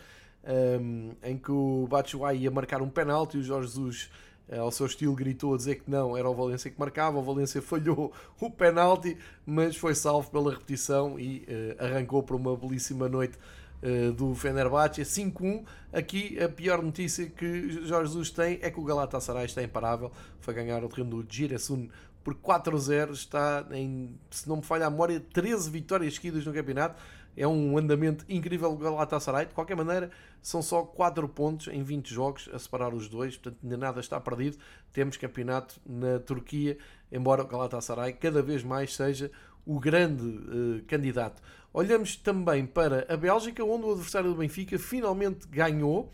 um, 0.80 1.10
em 1.22 1.36
que 1.36 1.50
o 1.50 1.86
Batshuayi 1.88 2.42
ia 2.42 2.50
marcar 2.50 2.80
um 2.80 2.88
penalti 2.88 3.36
e 3.36 3.40
o 3.40 3.42
Jorge 3.42 3.68
Jesus 3.68 4.10
ao 4.50 4.70
seu 4.70 4.86
estilo 4.86 5.14
gritou 5.14 5.54
a 5.54 5.56
dizer 5.56 5.76
que 5.76 5.90
não, 5.90 6.16
era 6.16 6.28
o 6.28 6.34
Valência 6.34 6.70
que 6.70 6.78
marcava, 6.78 7.18
o 7.18 7.22
Valência 7.22 7.60
falhou 7.60 8.12
o 8.40 8.50
penalti, 8.50 9.16
mas 9.44 9.76
foi 9.76 9.94
salvo 9.94 10.30
pela 10.30 10.52
repetição 10.52 11.18
e 11.18 11.46
uh, 11.48 11.84
arrancou 11.84 12.22
para 12.22 12.36
uma 12.36 12.56
belíssima 12.56 13.08
noite 13.08 13.36
uh, 13.82 14.12
do 14.12 14.34
Fenerbahçe, 14.34 15.02
5-1. 15.02 15.64
Aqui 15.92 16.38
a 16.40 16.48
pior 16.48 16.82
notícia 16.82 17.26
que 17.26 17.86
Jorge 17.86 18.08
Jesus 18.08 18.30
tem 18.30 18.58
é 18.62 18.70
que 18.70 18.78
o 18.78 18.84
Galatasaray 18.84 19.46
está 19.46 19.62
imparável, 19.62 20.12
foi 20.40 20.54
ganhar 20.54 20.84
o 20.84 20.88
terreno 20.88 21.22
do 21.22 21.26
Giresun 21.28 21.88
por 22.22 22.34
4-0, 22.34 23.12
está 23.12 23.64
em, 23.70 24.18
se 24.30 24.48
não 24.48 24.56
me 24.56 24.62
falha 24.62 24.86
a 24.86 24.90
memória, 24.90 25.20
13 25.32 25.70
vitórias 25.70 26.14
seguidas 26.14 26.44
no 26.44 26.52
campeonato 26.52 27.00
é 27.36 27.46
um 27.46 27.76
andamento 27.76 28.24
incrível 28.28 28.70
do 28.74 28.82
Galatasaray. 28.82 29.46
De 29.46 29.54
qualquer 29.54 29.76
maneira, 29.76 30.10
são 30.40 30.62
só 30.62 30.82
4 30.82 31.28
pontos 31.28 31.68
em 31.68 31.82
20 31.82 32.12
jogos 32.12 32.48
a 32.52 32.58
separar 32.58 32.94
os 32.94 33.08
dois, 33.08 33.36
portanto, 33.36 33.58
ainda 33.62 33.76
nada 33.76 34.00
está 34.00 34.18
perdido. 34.18 34.56
Temos 34.92 35.16
campeonato 35.16 35.80
na 35.84 36.18
Turquia, 36.18 36.78
embora 37.12 37.42
o 37.42 37.46
Galatasaray 37.46 38.14
cada 38.14 38.42
vez 38.42 38.62
mais 38.62 38.94
seja 38.94 39.30
o 39.66 39.78
grande 39.78 40.24
uh, 40.24 40.82
candidato. 40.86 41.42
Olhamos 41.72 42.16
também 42.16 42.64
para 42.64 43.04
a 43.12 43.16
Bélgica, 43.16 43.62
onde 43.64 43.84
o 43.84 43.92
adversário 43.92 44.30
do 44.30 44.36
Benfica 44.36 44.78
finalmente 44.78 45.46
ganhou. 45.48 46.10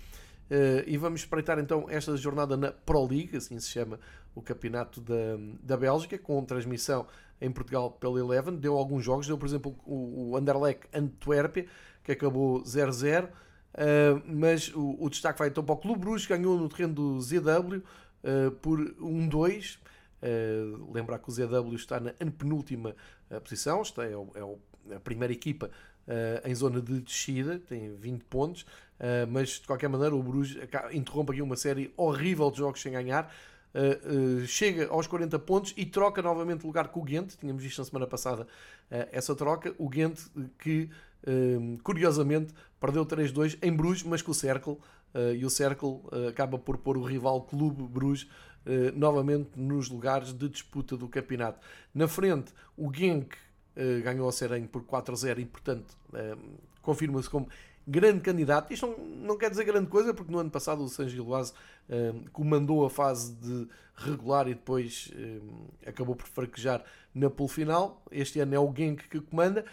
Uh, 0.51 0.83
e 0.87 0.97
vamos 0.99 1.21
espreitar 1.21 1.59
então 1.59 1.87
esta 1.89 2.17
jornada 2.17 2.57
na 2.57 2.73
Pro 2.73 3.07
League, 3.07 3.37
assim 3.37 3.59
se 3.61 3.71
chama 3.71 3.99
o 4.35 4.43
campeonato 4.43 5.01
da, 5.01 5.39
da 5.63 5.77
Bélgica, 5.77 6.19
com 6.19 6.45
transmissão 6.45 7.07
em 7.43 7.51
Portugal 7.51 7.91
pela 7.91 8.19
Eleven. 8.19 8.57
Deu 8.57 8.77
alguns 8.77 9.05
jogos, 9.05 9.27
deu 9.27 9.37
por 9.37 9.47
exemplo 9.47 9.77
o, 9.85 10.37
Anderlecht 10.37 10.89
Antwerpia, 10.95 11.67
que 12.03 12.13
acabou 12.13 12.63
0-0. 12.63 13.25
Uh, 13.25 13.29
eh, 13.75 14.23
mas 14.27 14.69
o, 14.75 14.97
o, 15.01 15.11
destaque 15.11 15.39
vai 15.39 15.49
então 15.49 15.65
para 15.65 15.75
o 15.75 15.79
Clube 15.79 16.01
Bruges, 16.01 16.27
ganhou 16.27 16.59
no 16.59 16.69
terreno 16.69 16.95
do 16.95 17.21
ZW 17.21 17.77
uh, 17.77 18.51
por 18.61 18.79
1-2. 18.79 19.79
Uh, 20.23 20.93
lembrar 20.93 21.19
que 21.19 21.29
o 21.29 21.33
ZW 21.33 21.75
está 21.75 21.99
na 21.99 22.13
penúltima 22.39 22.95
posição, 23.43 23.83
está, 23.83 24.05
é, 24.05 24.15
o, 24.15 24.59
é 24.89 24.95
a 24.95 25.01
primeira 25.01 25.33
equipa 25.33 25.71
uh, 26.07 26.49
em 26.49 26.55
zona 26.55 26.81
de 26.81 27.01
descida, 27.01 27.59
tem 27.59 27.95
20 27.97 28.25
pontos, 28.25 28.63
uh, 28.63 29.27
mas 29.29 29.61
de 29.61 29.67
qualquer 29.67 29.89
maneira 29.89 30.15
o 30.15 30.23
Bruges 30.23 30.57
interrompe 30.93 31.33
aqui 31.33 31.43
uma 31.43 31.57
série 31.57 31.93
horrível 31.97 32.51
de 32.51 32.59
jogos 32.59 32.81
sem 32.81 32.93
ganhar. 32.93 33.33
Uh, 33.75 34.47
chega 34.47 34.89
aos 34.89 35.07
40 35.07 35.39
pontos 35.39 35.73
e 35.77 35.87
troca 35.87 36.21
novamente 36.21 36.67
lugar 36.67 36.89
com 36.89 37.01
o 37.01 37.03
Ghent. 37.03 37.37
Tínhamos 37.39 37.63
visto 37.63 37.79
na 37.79 37.85
semana 37.85 38.07
passada 38.07 38.47
essa 39.11 39.35
troca. 39.35 39.75
O 39.79 39.89
Ghent 39.89 40.19
que, 40.59 40.91
curiosamente, 41.83 42.53
perdeu 42.79 43.07
3-2 43.07 43.57
em 43.63 43.73
Bruges, 43.73 44.03
mas 44.03 44.21
com 44.21 44.33
o 44.33 44.35
Cercle. 44.35 44.77
e 45.39 45.47
o 45.47 45.49
Cercle 45.49 46.01
acaba 46.29 46.59
por 46.59 46.77
pôr 46.77 46.99
o 46.99 47.03
rival 47.03 47.41
Clube 47.41 47.83
Bruges 47.85 48.29
novamente 48.95 49.51
nos 49.57 49.89
lugares 49.89 50.35
de 50.35 50.47
disputa 50.47 50.95
do 50.95 51.09
campeonato. 51.09 51.59
Na 51.95 52.07
frente, 52.07 52.53
o 52.77 52.93
Genk 52.93 53.35
ganhou 54.05 54.29
a 54.29 54.33
Serenho 54.33 54.69
por 54.69 54.83
4-0 54.83 55.39
e, 55.39 55.47
portanto, 55.47 55.97
uh, 56.13 56.59
confirma-se 56.83 57.31
como 57.31 57.49
grande 57.87 58.21
candidato. 58.21 58.73
Isto 58.73 58.87
não, 58.87 58.99
não, 58.99 59.39
quer 59.39 59.51
dizer 59.51 59.65
grande 59.65 59.89
coisa, 59.89 60.15
porque 60.15 60.31
no 60.31 60.39
ano 60.39 60.51
passado 60.51 60.83
o 60.83 60.89
San 60.89 61.09
Giloase 61.09 61.53
uh, 61.89 62.31
comandou 62.31 62.85
a 62.85 62.91
fase 62.91 63.35
de 63.35 63.69
regular 63.95 64.49
e 64.49 64.55
depois 64.55 65.11
acabou 65.87 66.17
por 66.17 66.27
fraquejar 66.27 66.83
na 67.15 67.29
pool 67.29 67.49
final. 67.49 68.03
Este 68.11 68.41
ano 68.41 68.55
é 68.55 68.59
o 68.59 68.73
Genk 68.75 69.09
que 69.09 69.21
comanda. 69.21 69.65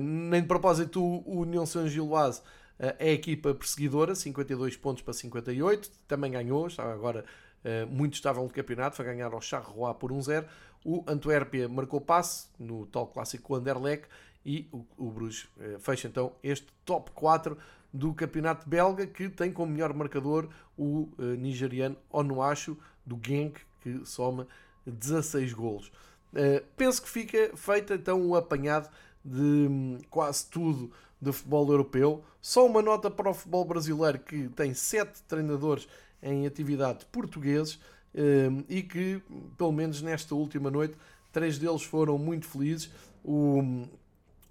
nem 0.00 0.40
de 0.40 0.48
propósito, 0.48 1.00
o 1.02 1.40
União 1.40 1.66
San 1.66 1.86
Giloase 1.86 2.40
é 2.78 3.10
a 3.10 3.12
equipa 3.12 3.54
perseguidora, 3.54 4.14
52 4.14 4.76
pontos 4.76 5.02
para 5.02 5.12
58, 5.12 5.90
também 6.08 6.32
ganhou, 6.32 6.66
está 6.66 6.90
agora 6.90 7.24
muito 7.88 8.14
estável 8.14 8.42
no 8.42 8.50
campeonato, 8.50 8.96
foi 8.96 9.04
ganhar 9.04 9.32
ao 9.32 9.40
Charleroi 9.40 9.94
por 9.94 10.10
1-0. 10.10 10.44
O 10.84 11.02
Antuérpia 11.06 11.68
marcou 11.68 12.00
passe 12.00 12.48
no 12.58 12.86
tal 12.86 13.06
clássico 13.06 13.54
Anderlecht 13.54 14.06
e 14.44 14.68
o, 14.70 14.84
o 14.98 15.10
Bruges 15.10 15.48
fecha 15.80 16.06
então 16.06 16.32
este 16.42 16.66
top 16.84 17.10
4 17.12 17.56
do 17.92 18.12
campeonato 18.12 18.68
belga 18.68 19.06
que 19.06 19.28
tem 19.30 19.50
como 19.50 19.72
melhor 19.72 19.94
marcador 19.94 20.48
o 20.76 21.08
nigeriano 21.38 21.96
Onuachu 22.10 22.76
do 23.06 23.18
Genk 23.24 23.60
que 23.80 24.04
soma 24.04 24.46
16 24.84 25.54
golos. 25.54 25.90
penso 26.76 27.00
que 27.00 27.08
fica 27.08 27.56
feito 27.56 27.94
então 27.94 28.26
o 28.26 28.36
apanhado 28.36 28.90
de 29.24 29.40
hum, 29.40 29.98
quase 30.10 30.46
tudo 30.46 30.92
do 31.20 31.32
futebol 31.32 31.66
europeu. 31.70 32.22
Só 32.40 32.66
uma 32.66 32.82
nota 32.82 33.10
para 33.10 33.30
o 33.30 33.34
futebol 33.34 33.64
brasileiro 33.64 34.18
que 34.18 34.48
tem 34.50 34.74
sete 34.74 35.22
treinadores 35.22 35.88
em 36.22 36.46
atividade 36.46 37.06
portugueses 37.06 37.80
e 38.68 38.82
que, 38.82 39.20
pelo 39.58 39.72
menos 39.72 40.00
nesta 40.00 40.34
última 40.34 40.70
noite, 40.70 40.94
três 41.32 41.58
deles 41.58 41.82
foram 41.82 42.16
muito 42.16 42.46
felizes. 42.46 42.90
O, 43.24 43.86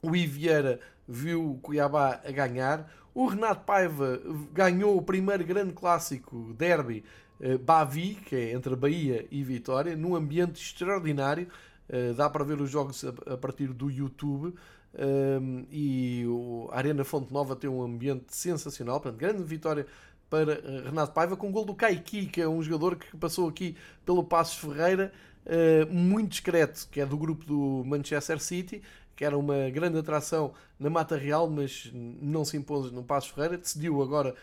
o 0.02 0.15
Ivieira 0.15 0.80
viu 1.07 1.52
o 1.52 1.57
Cuiabá 1.60 2.22
a 2.26 2.31
ganhar. 2.31 2.91
O 3.14 3.27
Renato 3.27 3.64
Paiva 3.65 4.22
ganhou 4.52 4.98
o 4.98 5.02
primeiro 5.02 5.45
grande 5.45 5.73
clássico 5.73 6.53
derby 6.57 7.03
eh, 7.40 7.57
Bavi, 7.57 8.15
que 8.26 8.35
é 8.35 8.52
entre 8.53 8.76
Bahia 8.76 9.26
e 9.30 9.44
Vitória, 9.44 9.95
num 9.95 10.15
ambiente 10.15 10.61
extraordinário. 10.61 11.48
Uh, 11.90 12.14
dá 12.14 12.30
para 12.30 12.45
ver 12.45 12.61
os 12.61 12.69
jogos 12.69 13.03
a, 13.03 13.34
a 13.34 13.38
partir 13.38 13.68
do 13.68 13.91
YouTube 13.91 14.56
um, 14.95 15.65
e 15.72 16.23
o 16.27 16.69
Arena 16.72 17.03
Fonte 17.03 17.34
Nova 17.34 17.56
tem 17.56 17.69
um 17.69 17.81
ambiente 17.81 18.26
sensacional, 18.30 19.02
portanto, 19.02 19.19
grande 19.19 19.44
vitória 19.44 19.88
para 20.34 20.53
uh, 20.53 20.85
Renato 20.85 21.14
Paiva 21.14 21.38
com 21.38 21.49
o 21.49 21.51
gol 21.51 21.64
do 21.64 21.76
Kaiki, 21.76 22.26
que 22.26 22.41
é 22.41 22.49
um 22.49 22.64
jogador 22.64 22.95
que 22.95 23.15
passou 23.15 23.47
aqui 23.47 23.77
pelo 24.03 24.23
Passos 24.23 24.57
Ferreira, 24.57 25.14
uh, 25.45 25.93
muito 25.93 26.31
discreto, 26.31 26.88
que 26.89 26.99
é 26.99 27.05
do 27.05 27.15
grupo 27.15 27.45
do 27.45 27.84
Manchester 27.85 28.39
City, 28.39 28.81
que 29.15 29.23
era 29.23 29.38
uma 29.38 29.69
grande 29.69 29.99
atração 29.99 30.55
na 30.80 30.89
Mata 30.89 31.15
Real, 31.15 31.47
mas 31.47 31.91
não 31.93 32.43
se 32.43 32.57
impôs 32.57 32.91
no 32.91 33.03
Passos 33.03 33.30
Ferreira, 33.30 33.60
decidiu 33.60 34.01
agora 34.01 34.34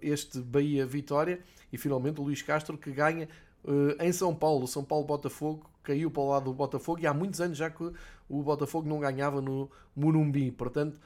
este 0.00 0.38
Bahia 0.38 0.86
Vitória 0.86 1.40
e 1.70 1.76
finalmente 1.76 2.18
o 2.18 2.24
Luís 2.24 2.40
Castro 2.40 2.78
que 2.78 2.90
ganha 2.90 3.28
uh, 3.62 4.02
em 4.02 4.12
São 4.12 4.34
Paulo, 4.34 4.66
São 4.66 4.82
Paulo 4.82 5.04
Botafogo 5.04 5.70
caiu 5.82 6.10
para 6.10 6.22
o 6.22 6.30
lado 6.30 6.44
do 6.46 6.54
Botafogo 6.54 7.02
e 7.02 7.06
há 7.06 7.12
muitos 7.12 7.42
anos 7.42 7.58
já 7.58 7.68
que 7.68 7.92
o 8.26 8.42
Botafogo 8.42 8.88
não 8.88 9.00
ganhava 9.00 9.42
no 9.42 9.70
Morumbi. 9.94 10.50
Portanto, 10.50 10.98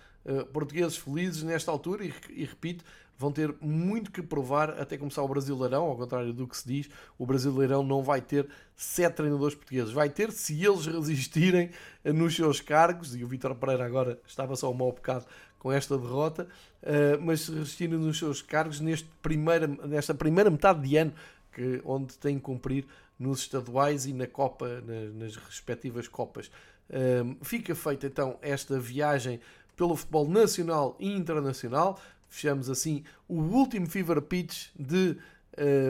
portugueses 0.53 0.97
felizes 0.97 1.43
nesta 1.43 1.71
altura 1.71 2.05
e, 2.05 2.45
repito, 2.45 2.83
vão 3.21 3.31
ter 3.31 3.55
muito 3.61 4.11
que 4.11 4.23
provar 4.23 4.71
até 4.81 4.97
começar 4.97 5.23
o 5.23 5.29
Brasileirão, 5.29 5.85
ao 5.85 5.95
contrário 5.95 6.33
do 6.33 6.49
que 6.49 6.57
se 6.57 6.67
diz, 6.67 6.91
o 7.19 7.27
Brasileirão 7.27 7.83
não 7.83 8.03
vai 8.03 8.23
ter 8.23 8.49
sete 8.75 9.17
treinadores 9.17 9.55
portugueses. 9.55 9.93
Vai 9.93 10.09
ter 10.09 10.33
se 10.33 10.65
eles 10.65 10.87
resistirem 10.87 11.71
nos 12.03 12.35
seus 12.35 12.63
cargos, 12.63 13.15
e 13.15 13.23
o 13.23 13.29
Vitor 13.29 13.55
Pereira 13.55 13.85
agora 13.85 14.19
estava 14.27 14.57
só 14.57 14.71
um 14.71 14.75
mau 14.75 14.91
bocado 14.91 15.27
com 15.59 15.71
esta 15.71 15.99
derrota, 15.99 16.49
uh, 16.83 17.21
mas 17.21 17.43
se 17.43 17.53
resistirem 17.53 17.99
nos 17.99 18.19
seus 18.19 18.41
cargos 18.41 18.81
neste 18.81 19.07
primeira, 19.21 19.67
nesta 19.67 20.15
primeira 20.15 20.49
metade 20.49 20.89
de 20.89 20.97
ano 20.97 21.13
que, 21.53 21.83
onde 21.85 22.17
tem 22.17 22.37
que 22.37 22.43
cumprir 22.43 22.87
nos 23.19 23.41
estaduais 23.41 24.07
e 24.07 24.15
na 24.15 24.27
Copa, 24.27 24.81
nas, 24.81 25.15
nas 25.15 25.37
respectivas 25.37 26.09
Copas. 26.09 26.51
Um, 26.89 27.37
fica 27.45 27.75
feita 27.75 28.07
então 28.07 28.39
esta 28.41 28.81
viagem 28.81 29.41
pelo 29.77 29.95
futebol 29.95 30.27
nacional 30.27 30.97
e 30.99 31.13
internacional. 31.13 32.01
Fechamos 32.31 32.71
assim 32.71 33.03
o 33.29 33.35
último 33.35 33.89
Fever 33.89 34.23
Pitch 34.23 34.69
de 34.79 35.17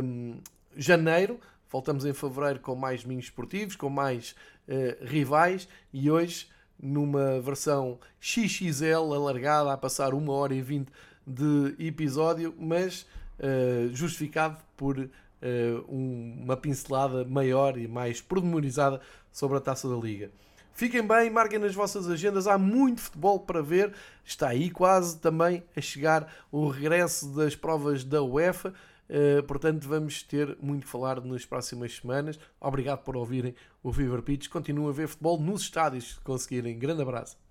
um, 0.02 0.40
janeiro. 0.74 1.38
Voltamos 1.70 2.04
em 2.04 2.14
fevereiro 2.14 2.58
com 2.60 2.74
mais 2.74 3.02
domingos 3.02 3.26
esportivos, 3.26 3.76
com 3.76 3.90
mais 3.90 4.34
uh, 4.66 5.04
rivais 5.04 5.68
e 5.92 6.10
hoje 6.10 6.48
numa 6.82 7.40
versão 7.40 8.00
XXL 8.18 9.14
alargada 9.14 9.70
a 9.70 9.76
passar 9.76 10.14
uma 10.14 10.32
hora 10.32 10.54
e 10.54 10.62
vinte 10.62 10.90
de 11.26 11.76
episódio, 11.78 12.54
mas 12.58 13.06
uh, 13.38 13.94
justificado 13.94 14.56
por 14.78 14.98
uh, 14.98 15.10
uma 15.86 16.56
pincelada 16.56 17.22
maior 17.26 17.76
e 17.76 17.86
mais 17.86 18.22
pormenorizada 18.22 18.98
sobre 19.30 19.58
a 19.58 19.60
taça 19.60 19.88
da 19.88 19.96
Liga. 19.96 20.30
Fiquem 20.72 21.06
bem, 21.06 21.28
marquem 21.28 21.58
nas 21.58 21.74
vossas 21.74 22.08
agendas, 22.08 22.46
há 22.46 22.56
muito 22.56 23.00
futebol 23.00 23.40
para 23.40 23.62
ver. 23.62 23.92
Está 24.24 24.48
aí 24.48 24.70
quase 24.70 25.18
também 25.18 25.62
a 25.76 25.80
chegar 25.80 26.32
o 26.50 26.68
regresso 26.68 27.28
das 27.34 27.54
provas 27.54 28.04
da 28.04 28.22
UEFA. 28.22 28.72
Uh, 29.08 29.42
portanto, 29.42 29.88
vamos 29.88 30.22
ter 30.22 30.56
muito 30.62 30.84
que 30.84 30.88
falar 30.88 31.20
nas 31.20 31.44
próximas 31.44 31.96
semanas. 31.96 32.38
Obrigado 32.60 33.00
por 33.00 33.16
ouvirem 33.16 33.54
o 33.82 33.92
Fever 33.92 34.22
Pitch. 34.22 34.48
Continuem 34.48 34.88
a 34.88 34.92
ver 34.92 35.08
futebol 35.08 35.38
nos 35.38 35.62
estádios, 35.62 36.14
se 36.14 36.20
conseguirem. 36.20 36.78
Grande 36.78 37.02
abraço. 37.02 37.49